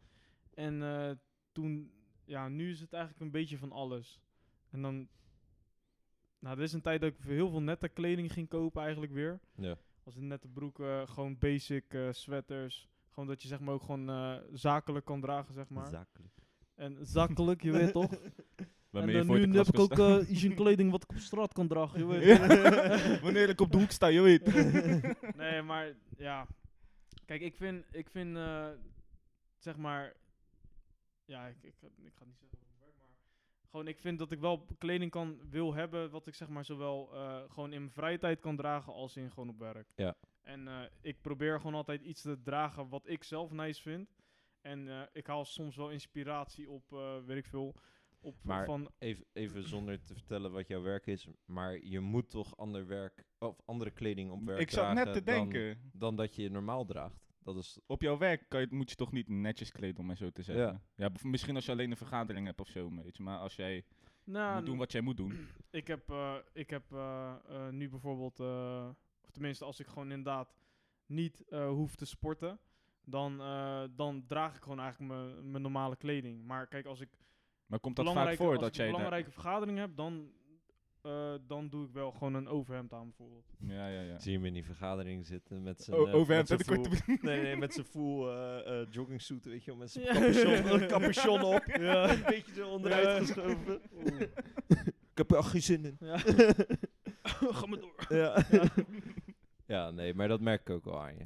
En 0.53 0.83
eh, 0.83 1.11
toen, 1.51 1.91
ja, 2.25 2.47
nu 2.47 2.69
is 2.71 2.79
het 2.79 2.93
eigenlijk 2.93 3.23
een 3.23 3.31
beetje 3.31 3.57
van 3.57 3.71
alles. 3.71 4.21
En 4.69 4.81
dan, 4.81 5.07
nou, 6.39 6.57
er 6.57 6.63
is 6.63 6.73
een 6.73 6.81
tijd 6.81 7.01
dat 7.01 7.13
ik 7.13 7.19
heel 7.23 7.49
veel 7.49 7.61
nette 7.61 7.87
kleding 7.89 8.33
ging 8.33 8.47
kopen 8.47 8.81
eigenlijk 8.81 9.11
weer. 9.13 9.39
Ja. 9.55 9.77
Als 10.03 10.15
in 10.15 10.27
nette 10.27 10.47
broeken, 10.47 11.07
gewoon 11.09 11.37
basic 11.37 11.93
eh, 11.93 12.07
sweaters. 12.11 12.89
Gewoon 13.20 13.34
dat 13.34 13.43
je 13.43 13.49
zeg 13.49 13.59
maar 13.59 13.74
ook 13.74 13.84
gewoon 13.84 14.09
eh, 14.09 14.36
zakelijk 14.53 15.05
kan 15.05 15.22
dragen, 15.22 15.53
zeg 15.53 15.70
maar. 15.70 15.88
Zakelijk. 15.88 16.34
en 16.76 16.97
zakelijk, 17.01 17.61
je 17.61 17.72
weet 17.72 17.91
toch? 17.91 18.11
Waarmee 18.89 19.20
en 19.20 19.28
dan 19.28 19.49
nu 19.49 19.57
heb 19.57 19.67
ik 19.67 19.80
ook 19.80 19.99
eh, 19.99 20.30
iets 20.30 20.43
in 20.43 20.55
kleding 20.55 20.91
wat 20.91 21.03
ik 21.03 21.09
op 21.09 21.17
straat 21.17 21.53
kan 21.53 21.67
dragen, 21.67 21.99
je 21.99 22.05
weet. 22.05 22.24
Ja. 22.24 22.47
Wanneer 23.26 23.49
ik 23.49 23.61
op 23.61 23.72
de 23.72 23.78
hoek 23.78 23.91
sta, 23.91 24.07
je 24.07 24.22
weet. 24.22 24.53
nee, 25.41 25.61
maar 25.61 25.95
ja. 26.17 26.47
Kijk, 27.26 27.41
ik 27.41 27.55
vind, 27.55 27.86
ik 27.91 28.09
vind 28.09 28.38
eh, 28.38 28.67
zeg 29.57 29.78
maar, 29.78 30.13
ja, 31.26 31.47
ik, 31.47 31.57
ik, 31.61 31.74
ik 31.82 32.13
ga 32.13 32.20
het 32.20 32.28
niet 32.28 32.39
zeggen 32.39 32.57
over 32.57 32.67
mijn 32.67 32.80
werk, 32.80 32.97
maar 32.97 33.15
gewoon, 33.70 33.88
ik 33.88 33.99
vind 33.99 34.20
dat 34.20 34.32
ik 34.32 34.39
wel 34.39 34.65
kleding 34.78 35.11
kan, 35.11 35.39
wil 35.49 35.74
hebben, 35.74 36.09
wat 36.09 36.28
ik 36.28 36.36
zeg 36.36 36.47
maar 36.47 36.65
zowel 36.65 37.13
eh, 37.13 37.41
gewoon 37.49 37.74
in 37.74 37.80
mijn 37.80 37.93
vrije 37.93 38.17
tijd 38.17 38.39
kan 38.39 38.55
dragen 38.55 38.93
als 38.93 39.17
in 39.17 39.30
gewoon 39.32 39.49
op 39.49 39.59
werk. 39.59 39.88
Ja. 39.95 40.15
En 40.49 40.67
eh, 40.67 40.81
ik 41.01 41.21
probeer 41.21 41.57
gewoon 41.57 41.75
altijd 41.75 42.01
iets 42.01 42.21
te 42.21 42.41
dragen 42.41 42.89
wat 42.89 43.07
ik 43.07 43.23
zelf 43.23 43.51
nice 43.51 43.81
vind. 43.81 44.09
En 44.61 44.87
eh, 44.87 45.01
ik 45.13 45.27
haal 45.27 45.45
soms 45.45 45.75
wel 45.75 45.89
inspiratie 45.89 46.69
op, 46.69 46.93
eh, 46.93 47.17
weet 47.25 47.37
ik 47.37 47.45
veel, 47.45 47.75
op 48.19 48.35
Maar 48.41 48.65
van 48.65 48.91
Even, 48.97 49.25
even 49.33 49.63
zonder 49.63 50.03
te 50.03 50.13
vertellen 50.13 50.51
wat 50.51 50.67
jouw 50.67 50.81
werk 50.81 51.05
is, 51.07 51.27
maar 51.45 51.85
je 51.85 51.99
moet 51.99 52.29
toch 52.29 52.57
ander 52.57 52.87
werk, 52.87 53.25
of 53.39 53.61
andere 53.65 53.91
kleding 53.91 54.31
op 54.31 54.43
werk 54.43 54.59
Ik 54.59 54.69
zat 54.71 54.93
net 54.93 55.13
te 55.13 55.23
dragen 55.23 55.43
dan- 55.43 55.49
denken. 55.49 55.91
Dan, 55.93 56.15
dat 56.15 56.35
je 56.35 56.49
normaal 56.49 56.85
draagt. 56.85 57.27
Dat 57.43 57.55
is, 57.55 57.79
Op 57.85 58.01
jouw 58.01 58.17
werk 58.17 58.49
kan 58.49 58.61
je, 58.61 58.67
moet 58.69 58.89
je 58.89 58.95
toch 58.95 59.11
niet 59.11 59.27
netjes 59.27 59.71
kleden, 59.71 59.97
om 59.97 60.05
maar 60.05 60.17
zo 60.17 60.29
te 60.29 60.43
zeggen. 60.43 60.65
Ja. 60.65 60.81
Ja. 60.95 61.11
misschien 61.21 61.55
als 61.55 61.65
je 61.65 61.71
alleen 61.71 61.91
een 61.91 61.97
vergadering 61.97 62.45
hebt 62.45 62.59
of 62.59 62.67
zo, 62.67 62.95
weet 62.95 63.17
je. 63.17 63.23
Maar 63.23 63.39
als 63.39 63.55
jij 63.55 63.85
nou, 64.23 64.55
moet 64.55 64.65
doen 64.65 64.77
wat 64.77 64.91
jij 64.91 65.01
moet 65.01 65.17
doen. 65.17 65.47
Ik 65.71 65.87
heb, 65.87 66.09
eh, 66.09 66.35
ik 66.53 66.69
heb 66.69 66.91
eh, 66.91 67.35
eh, 67.49 67.69
nu 67.69 67.89
bijvoorbeeld, 67.89 68.39
eh, 68.39 68.89
of 69.30 69.36
tenminste 69.36 69.65
als 69.65 69.80
ik 69.80 69.88
gewoon 69.88 70.09
inderdaad 70.11 70.53
niet 71.05 71.43
eh, 71.49 71.67
hoef 71.69 71.95
te 71.95 72.05
sporten, 72.05 72.59
dan, 73.03 73.41
eh, 73.41 73.84
dan 73.95 74.23
draag 74.27 74.55
ik 74.55 74.61
gewoon 74.63 74.80
eigenlijk 74.80 75.13
mijn- 75.13 75.51
mijn 75.51 75.63
normale 75.63 75.95
kleding. 75.95 76.45
Maar 76.45 76.67
kijk, 76.67 76.86
als 76.86 76.99
ik, 77.01 77.09
Maar 77.65 77.80
komt 77.80 77.95
dat 77.95 78.13
vaak 78.13 78.36
voor 78.36 78.49
als 78.51 78.59
dat 78.59 78.67
ik 78.69 78.75
jij... 78.75 78.86
een 78.86 78.91
belangrijke 78.91 79.32
vergadering 79.32 79.77
heb, 79.77 79.95
dan, 79.95 80.32
eh, 81.01 81.34
dan 81.47 81.69
doe 81.69 81.86
ik 81.88 81.93
wel 81.93 82.11
gewoon 82.11 82.34
een 82.34 82.47
overhemd 82.47 82.93
aan 82.93 83.05
bijvoorbeeld. 83.07 83.45
Ja, 83.59 83.88
ja, 83.88 84.01
ja. 84.01 84.19
zie 84.19 84.32
je 84.32 84.38
hem 84.38 84.45
in 84.47 84.53
die 84.53 84.65
vergadering 84.65 85.25
zitten 85.25 85.63
met 85.63 85.82
zijn... 85.84 85.97
Overhemd, 85.97 86.49
met 86.49 86.65
zijn 86.65 86.86
full- 86.86 87.17
Nee, 87.21 87.41
nee, 87.41 87.55
met 87.57 87.73
zijn 87.73 87.86
full 87.86 88.27
eh, 88.27 88.82
eh, 88.82 88.88
joggingsuit, 88.91 89.45
weet 89.45 89.63
je 89.63 89.71
wel, 89.71 89.80
met 89.80 89.91
zijn 89.93 90.05
Ja. 90.05 90.13
capuchon, 90.13 90.88
capuchon 90.88 91.43
op. 91.43 91.63
Ja. 91.88 92.11
Een 92.11 92.23
beetje 92.25 92.53
zo 92.53 92.69
onderuit 92.69 93.05
Ja. 93.05 93.17
geschoven. 93.17 93.82
Oeh. 93.93 94.21
Ik 95.11 95.27
heb 95.27 95.32
er 95.32 95.38
echt 95.38 95.47
geen 95.49 95.61
zin 95.61 95.86
in. 95.86 95.97
Ja. 95.99 96.17
Ga 97.57 97.65
maar 97.65 97.80
door. 97.80 98.05
Ja. 98.09 98.45
Ja, 99.70 99.91
nee, 99.91 100.13
maar 100.13 100.28
dat 100.28 100.41
merk 100.41 100.61
ik 100.61 100.70
ook 100.70 100.86
wel 100.86 101.01
aan 101.01 101.15
je. 101.17 101.26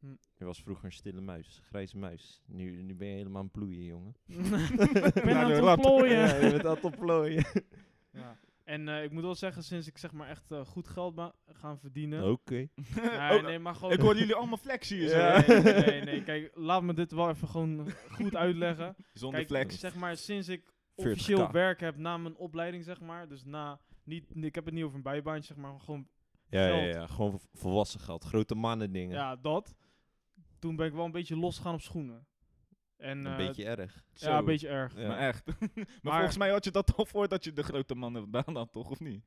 Hm. 0.00 0.14
Je 0.36 0.44
was 0.44 0.62
vroeger 0.62 0.84
een 0.84 0.92
stille 0.92 1.20
muis, 1.20 1.60
grijze 1.64 1.98
muis. 1.98 2.42
Nu, 2.46 2.82
nu 2.82 2.94
ben 2.94 3.08
je 3.08 3.14
helemaal 3.14 3.38
aan 3.38 3.44
het 3.44 3.52
ploeien, 3.52 3.84
jongen. 3.84 4.14
ik 4.26 5.22
ben 5.24 5.36
aan 5.42 5.50
het. 5.50 6.10
Ja, 6.10 6.36
je 6.36 6.50
bent 6.50 6.66
aan 6.66 6.74
het 6.74 6.84
opplooien. 6.84 7.44
Ja. 8.12 8.36
En 8.64 8.88
eh, 8.88 9.02
ik 9.02 9.10
moet 9.10 9.22
wel 9.22 9.34
zeggen, 9.34 9.64
sinds 9.64 9.86
ik 9.86 9.98
zeg 9.98 10.12
maar 10.12 10.28
echt 10.28 10.50
eh, 10.50 10.60
goed 10.66 10.88
geld 10.88 11.14
gaan 11.46 11.78
verdienen. 11.78 12.30
Oké. 12.30 12.54
Nee, 12.54 13.38
Oh, 13.38 13.42
nee, 13.42 13.58
maar 13.58 13.74
gewoon... 13.74 13.92
Ik 13.92 14.00
hoor 14.00 14.16
jullie 14.16 14.34
allemaal 14.34 14.58
zo. 14.58 14.94
Ja. 14.94 15.44
Nee, 15.46 15.60
nee, 15.62 15.72
nee, 15.72 16.00
nee. 16.00 16.22
Kijk, 16.22 16.50
laat 16.54 16.82
me 16.82 16.94
dit 16.94 17.12
wel 17.12 17.28
even 17.28 17.48
gewoon 17.48 17.90
goed 18.10 18.36
uitleggen. 18.36 18.96
Zonder 19.12 19.38
Kijk, 19.38 19.50
flex. 19.50 19.80
zeg 19.80 19.94
maar, 19.94 20.16
sinds 20.16 20.48
ik 20.48 20.60
40k. 20.60 20.72
officieel 20.94 21.50
werk 21.50 21.80
heb 21.80 21.96
na 21.96 22.16
mijn 22.16 22.36
opleiding, 22.36 22.84
zeg 22.84 23.00
maar. 23.00 23.28
Dus 23.28 23.44
na, 23.44 23.80
niet, 24.04 24.24
ik 24.34 24.54
heb 24.54 24.64
het 24.64 24.74
niet 24.74 24.84
over 24.84 24.96
een 24.96 25.02
bijbaantje, 25.02 25.54
zeg 25.54 25.62
maar, 25.62 25.80
gewoon, 25.80 26.08
Ja, 26.50 26.66
ja, 26.66 26.78
Geld. 26.80 26.94
ja, 26.94 27.06
gewoon 27.06 27.40
volwassen 27.52 28.00
geld. 28.00 28.24
Grote 28.24 28.54
mannen 28.54 28.92
dingen. 28.92 29.16
ja, 29.16 29.36
dat. 29.36 29.74
Toen 30.58 30.76
ben 30.76 30.86
ik 30.86 30.92
wel 30.92 31.04
een 31.04 31.10
beetje 31.12 31.36
losgegaan 31.36 31.74
op 31.74 31.80
schoenen. 31.80 32.26
En, 32.96 33.18
een 33.18 33.26
eh, 33.26 33.36
beetje 33.36 33.64
erg. 33.64 34.04
Ja, 34.14 34.38
een 34.38 34.44
beetje 34.44 34.68
erg. 34.68 34.96
Ja. 34.96 35.08
Maar 35.08 35.18
echt. 35.18 35.46
maar, 35.58 35.68
Maar- 36.02 36.14
volgens 36.14 36.36
mij 36.36 36.50
had 36.50 36.64
je 36.64 36.70
dat 36.70 36.96
al 36.96 37.04
voordat 37.04 37.44
je 37.44 37.52
de 37.52 37.62
grote 37.62 37.94
mannen 37.94 38.30
baan 38.36 38.56
had, 38.56 38.72
toch? 38.72 38.90
Of 38.90 39.00
niet? 39.00 39.24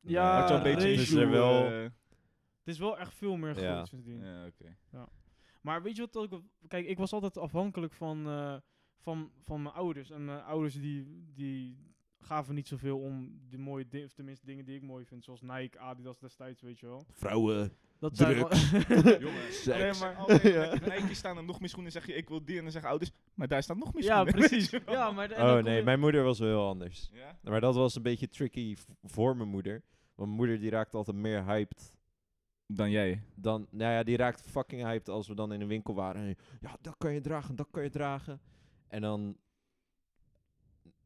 Ja, 0.00 0.40
had 0.40 0.48
je 0.48 0.54
een 0.54 0.62
beetje 0.62 0.96
Dus 0.96 1.10
er 1.12 1.30
wel... 1.30 1.64
eh, 1.66 1.82
Het 1.82 2.74
is 2.74 2.78
wel 2.78 2.98
echt 2.98 3.14
veel 3.14 3.36
meer 3.36 3.60
Ja. 3.60 3.72
groot 3.74 3.88
sindsdien. 3.88 4.24
ja, 4.24 4.46
oké. 4.46 4.76
Maar 5.60 5.82
weet 5.82 5.96
je 5.96 6.02
wat 6.10 6.16
ook... 6.16 6.42
Kijk, 6.68 6.86
ik 6.86 6.98
was 6.98 7.12
altijd 7.12 7.38
afhankelijk 7.38 7.92
van, 7.92 8.26
eh, 8.28 8.56
van, 8.98 9.30
van 9.44 9.62
mijn 9.62 9.74
ouders. 9.74 10.10
En 10.10 10.24
mijn 10.24 10.42
ouders 10.42 10.74
die, 10.74 11.24
die 11.34 11.94
gaven 12.26 12.54
niet 12.54 12.68
zoveel 12.68 12.98
om 12.98 13.40
de 13.48 13.58
mooie 13.58 13.88
dingen, 13.88 14.06
of 14.06 14.12
tenminste 14.12 14.46
dingen 14.46 14.64
die 14.64 14.76
ik 14.76 14.82
mooi 14.82 15.04
vind. 15.04 15.24
Zoals 15.24 15.40
Nike, 15.42 15.78
Adidas 15.78 16.18
destijds, 16.18 16.62
weet 16.62 16.78
je 16.80 16.86
wel. 16.86 17.04
Vrouwen. 17.12 17.72
Dat 17.98 18.16
Drugs. 18.16 18.70
Jongen, 19.24 19.52
Seks. 19.52 19.68
alleen 19.68 19.98
maar 19.98 20.42
Ja. 20.52 20.72
Nike 20.74 21.14
staan 21.14 21.36
er 21.36 21.44
nog 21.44 21.60
meer 21.60 21.68
schoenen, 21.68 21.92
zeg 21.92 22.06
je 22.06 22.14
ik 22.14 22.28
wil 22.28 22.44
die 22.44 22.56
en 22.56 22.62
dan 22.62 22.72
zeggen 22.72 22.90
ouders, 22.90 23.10
maar 23.34 23.48
daar 23.48 23.62
staan 23.62 23.78
nog 23.78 23.94
meer 23.94 24.02
ja, 24.04 24.20
schoenen. 24.20 24.34
precies. 24.48 24.70
je 24.70 24.82
wel. 24.84 24.94
Ja, 24.94 25.10
maar 25.10 25.30
en 25.30 25.42
Oh 25.58 25.64
nee, 25.64 25.76
je- 25.76 25.82
mijn 25.82 26.00
moeder 26.00 26.22
was 26.24 26.38
wel 26.38 26.48
heel 26.48 26.66
anders. 26.68 27.10
Ja? 27.12 27.38
Maar 27.42 27.60
dat 27.60 27.74
was 27.74 27.94
een 27.96 28.02
beetje 28.02 28.28
tricky 28.28 28.76
voor 29.02 29.36
mijn 29.36 29.48
moeder. 29.48 29.82
Want 30.14 30.28
mijn 30.28 30.40
moeder 30.40 30.60
die 30.60 30.70
raakte 30.70 30.96
altijd 30.96 31.16
meer 31.16 31.44
hyped 31.44 31.96
Dan 32.66 32.90
jij. 32.90 33.22
dan... 33.34 33.66
Nou 33.70 33.92
ja, 33.92 34.02
die 34.02 34.16
raakte 34.16 34.48
fucking 34.48 34.82
hyped 34.82 35.08
als 35.08 35.28
we 35.28 35.34
dan 35.34 35.52
in 35.52 35.60
een 35.60 35.68
winkel 35.68 35.94
waren. 35.94 36.22
En, 36.22 36.36
ja, 36.60 36.76
dat 36.80 36.94
kan 36.98 37.12
je 37.12 37.20
dragen, 37.20 37.56
dat 37.56 37.68
kan 37.70 37.82
je 37.82 37.90
dragen. 37.90 38.40
En 38.88 39.00
dan... 39.00 39.36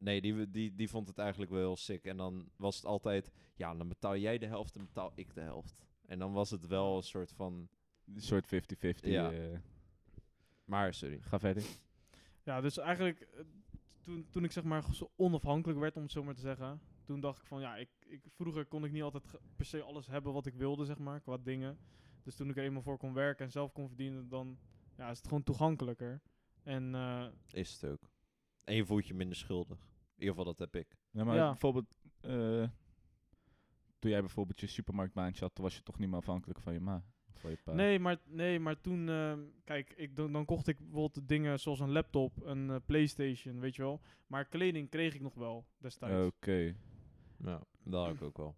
Nee, 0.01 0.21
die, 0.21 0.51
die, 0.51 0.75
die 0.75 0.89
vond 0.89 1.07
het 1.07 1.17
eigenlijk 1.17 1.51
wel 1.51 1.59
heel 1.59 1.75
sick. 1.75 2.05
En 2.05 2.17
dan 2.17 2.49
was 2.55 2.75
het 2.75 2.85
altijd... 2.85 3.31
Ja, 3.55 3.75
dan 3.75 3.87
betaal 3.87 4.17
jij 4.17 4.37
de 4.37 4.45
helft 4.45 4.75
en 4.75 4.85
betaal 4.85 5.11
ik 5.15 5.33
de 5.33 5.41
helft. 5.41 5.75
En 6.05 6.19
dan 6.19 6.33
was 6.33 6.49
het 6.49 6.67
wel 6.67 6.97
een 6.97 7.03
soort 7.03 7.31
van... 7.31 7.69
Een 8.15 8.21
soort 8.21 8.45
50-50. 8.45 8.49
Ja. 9.01 9.31
eh. 9.31 9.57
Maar, 10.65 10.93
sorry. 10.93 11.19
ga 11.21 11.39
verder. 11.39 11.63
Ja, 12.43 12.61
dus 12.61 12.77
eigenlijk 12.77 13.19
eh, 13.19 13.43
toen, 14.01 14.27
toen 14.29 14.43
ik 14.43 14.51
zeg 14.51 14.63
maar 14.63 14.83
zo 14.93 15.11
onafhankelijk 15.15 15.79
werd, 15.79 15.95
om 15.95 16.01
het 16.01 16.11
zo 16.11 16.23
maar 16.23 16.33
te 16.33 16.41
zeggen. 16.41 16.81
Toen 17.03 17.19
dacht 17.19 17.39
ik 17.39 17.45
van 17.45 17.61
ja, 17.61 17.75
ik, 17.75 17.89
ik, 18.07 18.21
vroeger 18.27 18.65
kon 18.65 18.85
ik 18.85 18.91
niet 18.91 19.03
altijd 19.03 19.23
per 19.55 19.65
se 19.65 19.81
alles 19.81 20.07
hebben 20.07 20.33
wat 20.33 20.45
ik 20.45 20.53
wilde, 20.53 20.85
zeg 20.85 20.97
maar, 20.97 21.21
qua 21.21 21.37
dingen. 21.37 21.77
Dus 22.23 22.35
toen 22.35 22.49
ik 22.49 22.57
er 22.57 22.63
eenmaal 22.63 22.81
voor 22.81 22.97
kon 22.97 23.13
werken 23.13 23.45
en 23.45 23.51
zelf 23.51 23.71
kon 23.71 23.87
verdienen, 23.87 24.29
dan 24.29 24.57
ja, 24.97 25.09
is 25.09 25.17
het 25.17 25.27
gewoon 25.27 25.43
toegankelijker. 25.43 26.21
En 26.63 26.95
eh, 26.95 27.27
Is 27.51 27.73
het 27.73 27.91
ook. 27.91 28.09
En 28.63 28.75
je 28.75 28.85
voelt 28.85 29.07
je 29.07 29.13
minder 29.13 29.37
schuldig. 29.37 29.90
In 30.21 30.27
ieder 30.27 30.35
geval, 30.43 30.53
dat 30.55 30.71
heb 30.71 30.81
ik. 30.83 30.97
Ja, 31.11 31.23
maar 31.23 31.35
Ja. 31.35 31.47
bijvoorbeeld, 31.47 31.97
eh, 32.21 32.67
toen 33.99 34.11
jij 34.11 34.19
bijvoorbeeld 34.19 34.59
je 34.59 34.67
supermarktbaantje 34.67 35.43
had, 35.43 35.55
toen 35.55 35.63
was 35.63 35.75
je 35.75 35.83
toch 35.83 35.99
niet 35.99 36.09
meer 36.09 36.17
afhankelijk 36.17 36.59
van 36.59 36.73
je 36.73 36.79
ma. 36.79 37.03
of 37.35 37.41
Van 37.41 37.49
je 37.49 37.57
pa. 37.63 37.73
nee, 37.73 37.99
maar, 37.99 38.17
nee, 38.25 38.59
maar 38.59 38.81
toen, 38.81 39.09
ehm, 39.09 39.39
kijk, 39.63 39.93
ik, 39.95 40.15
dan, 40.15 40.31
dan 40.31 40.45
kocht 40.45 40.67
ik 40.67 40.77
bijvoorbeeld 40.77 41.27
dingen 41.27 41.59
zoals 41.59 41.79
een 41.79 41.91
laptop, 41.91 42.45
een 42.45 42.69
eh, 42.69 42.75
Playstation, 42.85 43.59
weet 43.59 43.75
je 43.75 43.81
wel. 43.81 44.01
Maar 44.27 44.45
kleding 44.45 44.89
kreeg 44.89 45.13
ik 45.13 45.21
nog 45.21 45.33
wel 45.33 45.65
destijds. 45.77 46.35
Oké. 46.35 46.75
Nou, 47.37 47.63
dat 47.83 48.05
had 48.05 48.15
ik 48.15 48.21
ook 48.21 48.37
wel. 48.37 48.55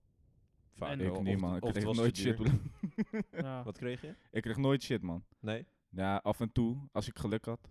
Vaak 0.73 0.89
En- 0.91 0.97
wel. 0.97 1.07
Ik 1.07 1.13
Of 1.13 1.21
niet, 1.23 1.31
het- 1.31 1.41
man. 1.41 1.55
Ik 1.55 1.63
of 1.63 1.67
het 1.73 1.77
kreeg 1.77 1.85
was 1.85 1.95
te 1.95 2.01
nooit 2.01 2.17
shit. 2.17 2.37
duur. 2.37 3.41
Ja. 3.43 3.63
Wat 3.63 3.77
kreeg 3.77 4.01
je? 4.01 4.15
ik 4.31 4.41
kreeg 4.41 4.57
nooit 4.57 4.83
shit, 4.83 5.01
man. 5.01 5.23
Nee? 5.39 5.65
Ja, 5.89 6.15
af 6.17 6.39
en 6.39 6.51
toe, 6.51 6.77
als 6.91 7.07
ik 7.07 7.17
geluk 7.19 7.45
had. 7.45 7.69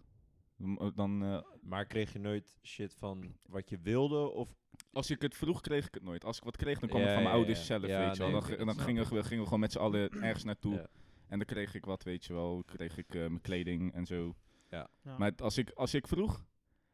M- 0.63 0.93
Dan, 0.95 1.23
eh, 1.25 1.41
Maar 1.63 1.87
kreeg 1.87 2.13
je 2.13 2.19
nooit 2.19 2.57
shit 2.63 2.95
van 2.95 3.37
wat 3.49 3.69
je 3.69 3.79
wilde? 3.83 4.31
Of 4.31 4.55
als 4.93 5.11
ik 5.11 5.23
het 5.23 5.35
vroeg, 5.37 5.61
kreeg 5.61 5.87
ik 5.87 5.95
het 5.95 6.03
nooit. 6.03 6.25
Als 6.25 6.37
ik 6.37 6.45
wat 6.45 6.57
kreeg, 6.57 6.79
dan 6.79 6.89
kwam 6.89 7.01
het 7.03 7.11
van 7.13 7.23
mijn 7.23 7.35
ja, 7.35 7.39
ouders 7.41 7.59
ja. 7.59 7.65
zelf, 7.65 7.87
Ja, 7.87 8.07
weet 8.07 8.17
je 8.17 8.23
wel. 8.23 8.31
Dan, 8.41 8.67
dan 8.67 8.79
gingen, 8.81 9.03
we, 9.15 9.23
gingen 9.23 9.39
we 9.39 9.45
gewoon 9.45 9.61
met 9.61 9.73
z'n 9.73 9.79
allen 9.79 10.11
ergens 10.23 10.45
naartoe. 10.45 10.75
Ja. 10.75 10.87
En 11.29 11.39
dan 11.39 11.47
kreeg 11.47 11.75
ik 11.75 11.85
wat, 11.85 12.03
weet 12.03 12.25
je 12.25 12.33
wel. 12.33 12.63
Kreeg 12.67 12.97
ik 12.97 13.15
eh, 13.15 13.21
mijn 13.21 13.41
kleding 13.41 13.93
en 13.93 14.07
zo. 14.07 14.35
Ja. 14.71 14.91
Maar 15.03 15.31
het- 15.31 15.43
als 15.43 15.59
ik, 15.59 15.71
als 15.71 15.95
ik 15.95 16.07
vroeg... 16.09 16.45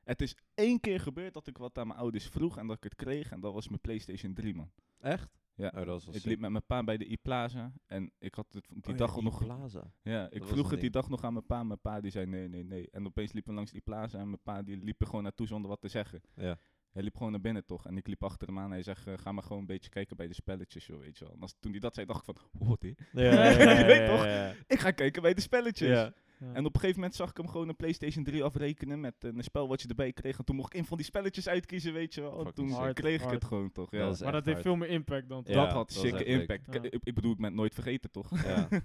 Het 0.04 0.20
is 0.22 0.36
één 0.54 0.80
keer 0.80 1.00
gebeurd 1.00 1.34
dat 1.34 1.46
ik 1.46 1.58
wat 1.58 1.78
aan 1.78 1.86
mijn 1.86 1.98
ouders 1.98 2.26
vroeg 2.26 2.58
en 2.58 2.66
dat 2.66 2.76
ik 2.76 2.82
het 2.82 2.94
kreeg. 2.94 3.30
En 3.30 3.40
dat 3.40 3.52
was 3.52 3.68
mijn 3.68 3.80
PlayStation 3.80 4.34
3, 4.34 4.54
man. 4.54 4.70
Echt? 5.00 5.37
Ja. 5.58 5.66
Oh, 5.66 5.74
dat 5.74 5.86
was 5.86 6.04
wel 6.04 6.14
ik 6.14 6.24
liep 6.24 6.38
met 6.38 6.50
mijn 6.50 6.66
pa 6.66 6.84
bij 6.84 6.96
de 6.96 7.12
E-Plaza. 7.12 7.72
En 7.86 8.12
ik 8.18 8.34
had 8.34 8.46
het 8.52 8.66
die 8.68 8.82
Oh 8.82 8.90
ja, 8.90 8.96
dag 8.96 9.20
nog... 9.20 9.44
Plaza. 9.44 9.92
Ja, 10.02 10.30
ik 10.30 10.40
Dat 10.40 10.48
vroeg 10.48 10.70
het 10.70 10.80
die 10.80 10.90
dag 10.90 11.08
nog 11.08 11.24
aan 11.24 11.32
mijn 11.32 11.46
pa. 11.46 11.62
Mijn 11.62 11.80
pa 11.80 12.00
die 12.00 12.10
zei 12.10 12.26
nee, 12.26 12.48
nee, 12.48 12.64
nee. 12.64 12.90
En 12.90 13.06
opeens 13.06 13.32
liepen 13.32 13.50
we 13.50 13.56
langs 13.56 13.72
die 13.72 13.80
plaza 13.80 14.18
en 14.18 14.26
mijn 14.26 14.42
pa 14.42 14.62
die 14.62 14.76
liep 14.76 15.00
er 15.00 15.06
gewoon 15.06 15.22
naartoe 15.22 15.46
zonder 15.46 15.70
wat 15.70 15.80
te 15.80 15.88
zeggen. 15.88 16.20
Ja. 16.34 16.58
Hij 16.92 17.02
liep 17.02 17.16
gewoon 17.16 17.32
naar 17.32 17.40
binnen 17.40 17.64
toch. 17.64 17.86
En 17.86 17.96
ik 17.96 18.06
liep 18.06 18.24
achter 18.24 18.48
hem 18.48 18.58
aan 18.58 18.64
en 18.64 18.70
hij 18.70 18.82
zegt, 18.82 19.06
eh, 19.06 19.14
ga 19.16 19.32
maar 19.32 19.42
gewoon 19.42 19.58
een 19.58 19.66
beetje 19.66 19.90
kijken 19.90 20.16
bij 20.16 20.28
de 20.28 20.34
spelletjes, 20.34 20.86
joh, 20.86 21.00
weet 21.00 21.18
je 21.18 21.24
wel. 21.24 21.34
En 21.34 21.40
als, 21.40 21.54
toen 21.60 21.70
hij 21.70 21.80
dat 21.80 21.94
zei, 21.94 22.06
dacht 22.06 22.28
ik 22.28 22.34
van, 22.34 22.68
wat 22.68 22.80
dit? 22.80 23.08
Ja, 23.12 23.48
Je 23.48 23.84
weet 23.94 24.08
toch? 24.08 24.54
Ik 24.66 24.78
ga 24.78 24.90
kijken 24.90 25.22
bij 25.22 25.34
de 25.34 25.40
spelletjes. 25.40 26.10
En 26.38 26.64
op 26.64 26.74
een 26.74 26.80
gegeven 26.80 26.94
moment 27.00 27.14
zag 27.14 27.30
ik 27.30 27.36
hem 27.36 27.48
gewoon 27.48 27.68
een 27.68 27.76
PlayStation 27.76 28.24
3 28.24 28.44
afrekenen 28.44 29.00
met 29.00 29.14
een 29.24 29.42
spel 29.42 29.68
wat 29.68 29.82
je 29.82 29.88
erbij 29.88 30.12
kreeg. 30.12 30.38
En 30.38 30.44
toen 30.44 30.56
mocht 30.56 30.72
ik 30.72 30.78
een 30.80 30.86
van 30.86 30.96
die 30.96 31.06
spelletjes 31.06 31.48
uitkiezen, 31.48 31.92
weet 31.92 32.14
je 32.14 32.20
wel. 32.20 32.52
Toen 32.52 32.92
kreeg 32.92 33.14
ik 33.14 33.20
Hard. 33.20 33.34
het 33.34 33.44
gewoon 33.44 33.72
toch. 33.72 33.90
Ja. 33.90 33.98
Dat 33.98 34.20
maar 34.20 34.32
dat 34.32 34.44
heeft 34.44 34.62
veel 34.62 34.76
meer 34.76 34.88
impact 34.88 35.28
dan. 35.28 35.42
Ja, 35.46 35.64
dat 35.64 35.72
had 35.72 35.92
zeker 35.92 36.26
impact. 36.26 36.74
Ja. 36.74 36.82
Ik, 36.82 36.98
ik 37.04 37.14
bedoel, 37.14 37.30
ik 37.32 37.36
ben 37.36 37.46
het 37.46 37.54
nooit 37.54 37.74
vergeten 37.74 38.10
toch? 38.10 38.42
Ja. 38.44 38.68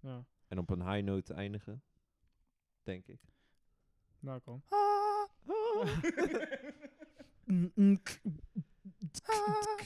Ja, 0.00 0.24
En 0.48 0.58
op 0.58 0.70
een 0.70 0.90
high 0.90 1.04
note 1.04 1.22
te 1.22 1.34
eindigen, 1.34 1.82
denk 2.82 3.06
ik. 3.06 3.20
nou 4.20 4.40
kom. 4.40 4.62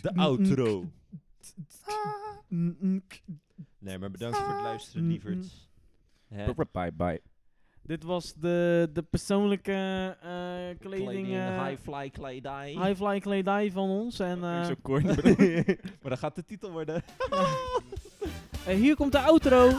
De 0.02 0.14
outro. 0.14 0.90
Nee, 3.78 3.98
maar 3.98 4.10
bedankt 4.10 4.36
voor 4.38 4.52
het 4.52 4.62
luisteren, 4.62 5.06
lieverds. 5.06 5.70
Hè? 6.32 6.52
Bye 6.72 6.92
bye. 6.92 7.20
Dit 7.82 8.04
was 8.04 8.34
de, 8.34 8.88
de 8.92 9.02
persoonlijke 9.02 10.16
eh, 10.22 10.78
kleding, 10.78 11.34
eh, 11.34 11.64
high-fly 11.66 12.10
kledij. 12.10 12.70
high-fly 12.70 13.18
kledij 13.20 13.70
van 13.70 13.88
ons. 13.88 14.18
En 14.18 14.44
eh, 14.44 14.64
Zo 14.64 14.74
corny. 14.82 15.06
maar 16.00 16.10
dat 16.10 16.18
gaat 16.18 16.34
de 16.34 16.44
titel 16.44 16.70
worden. 16.70 17.02
eh, 18.66 18.74
hier 18.76 18.96
komt 18.96 19.12
de 19.12 19.18
outro. 19.18 19.70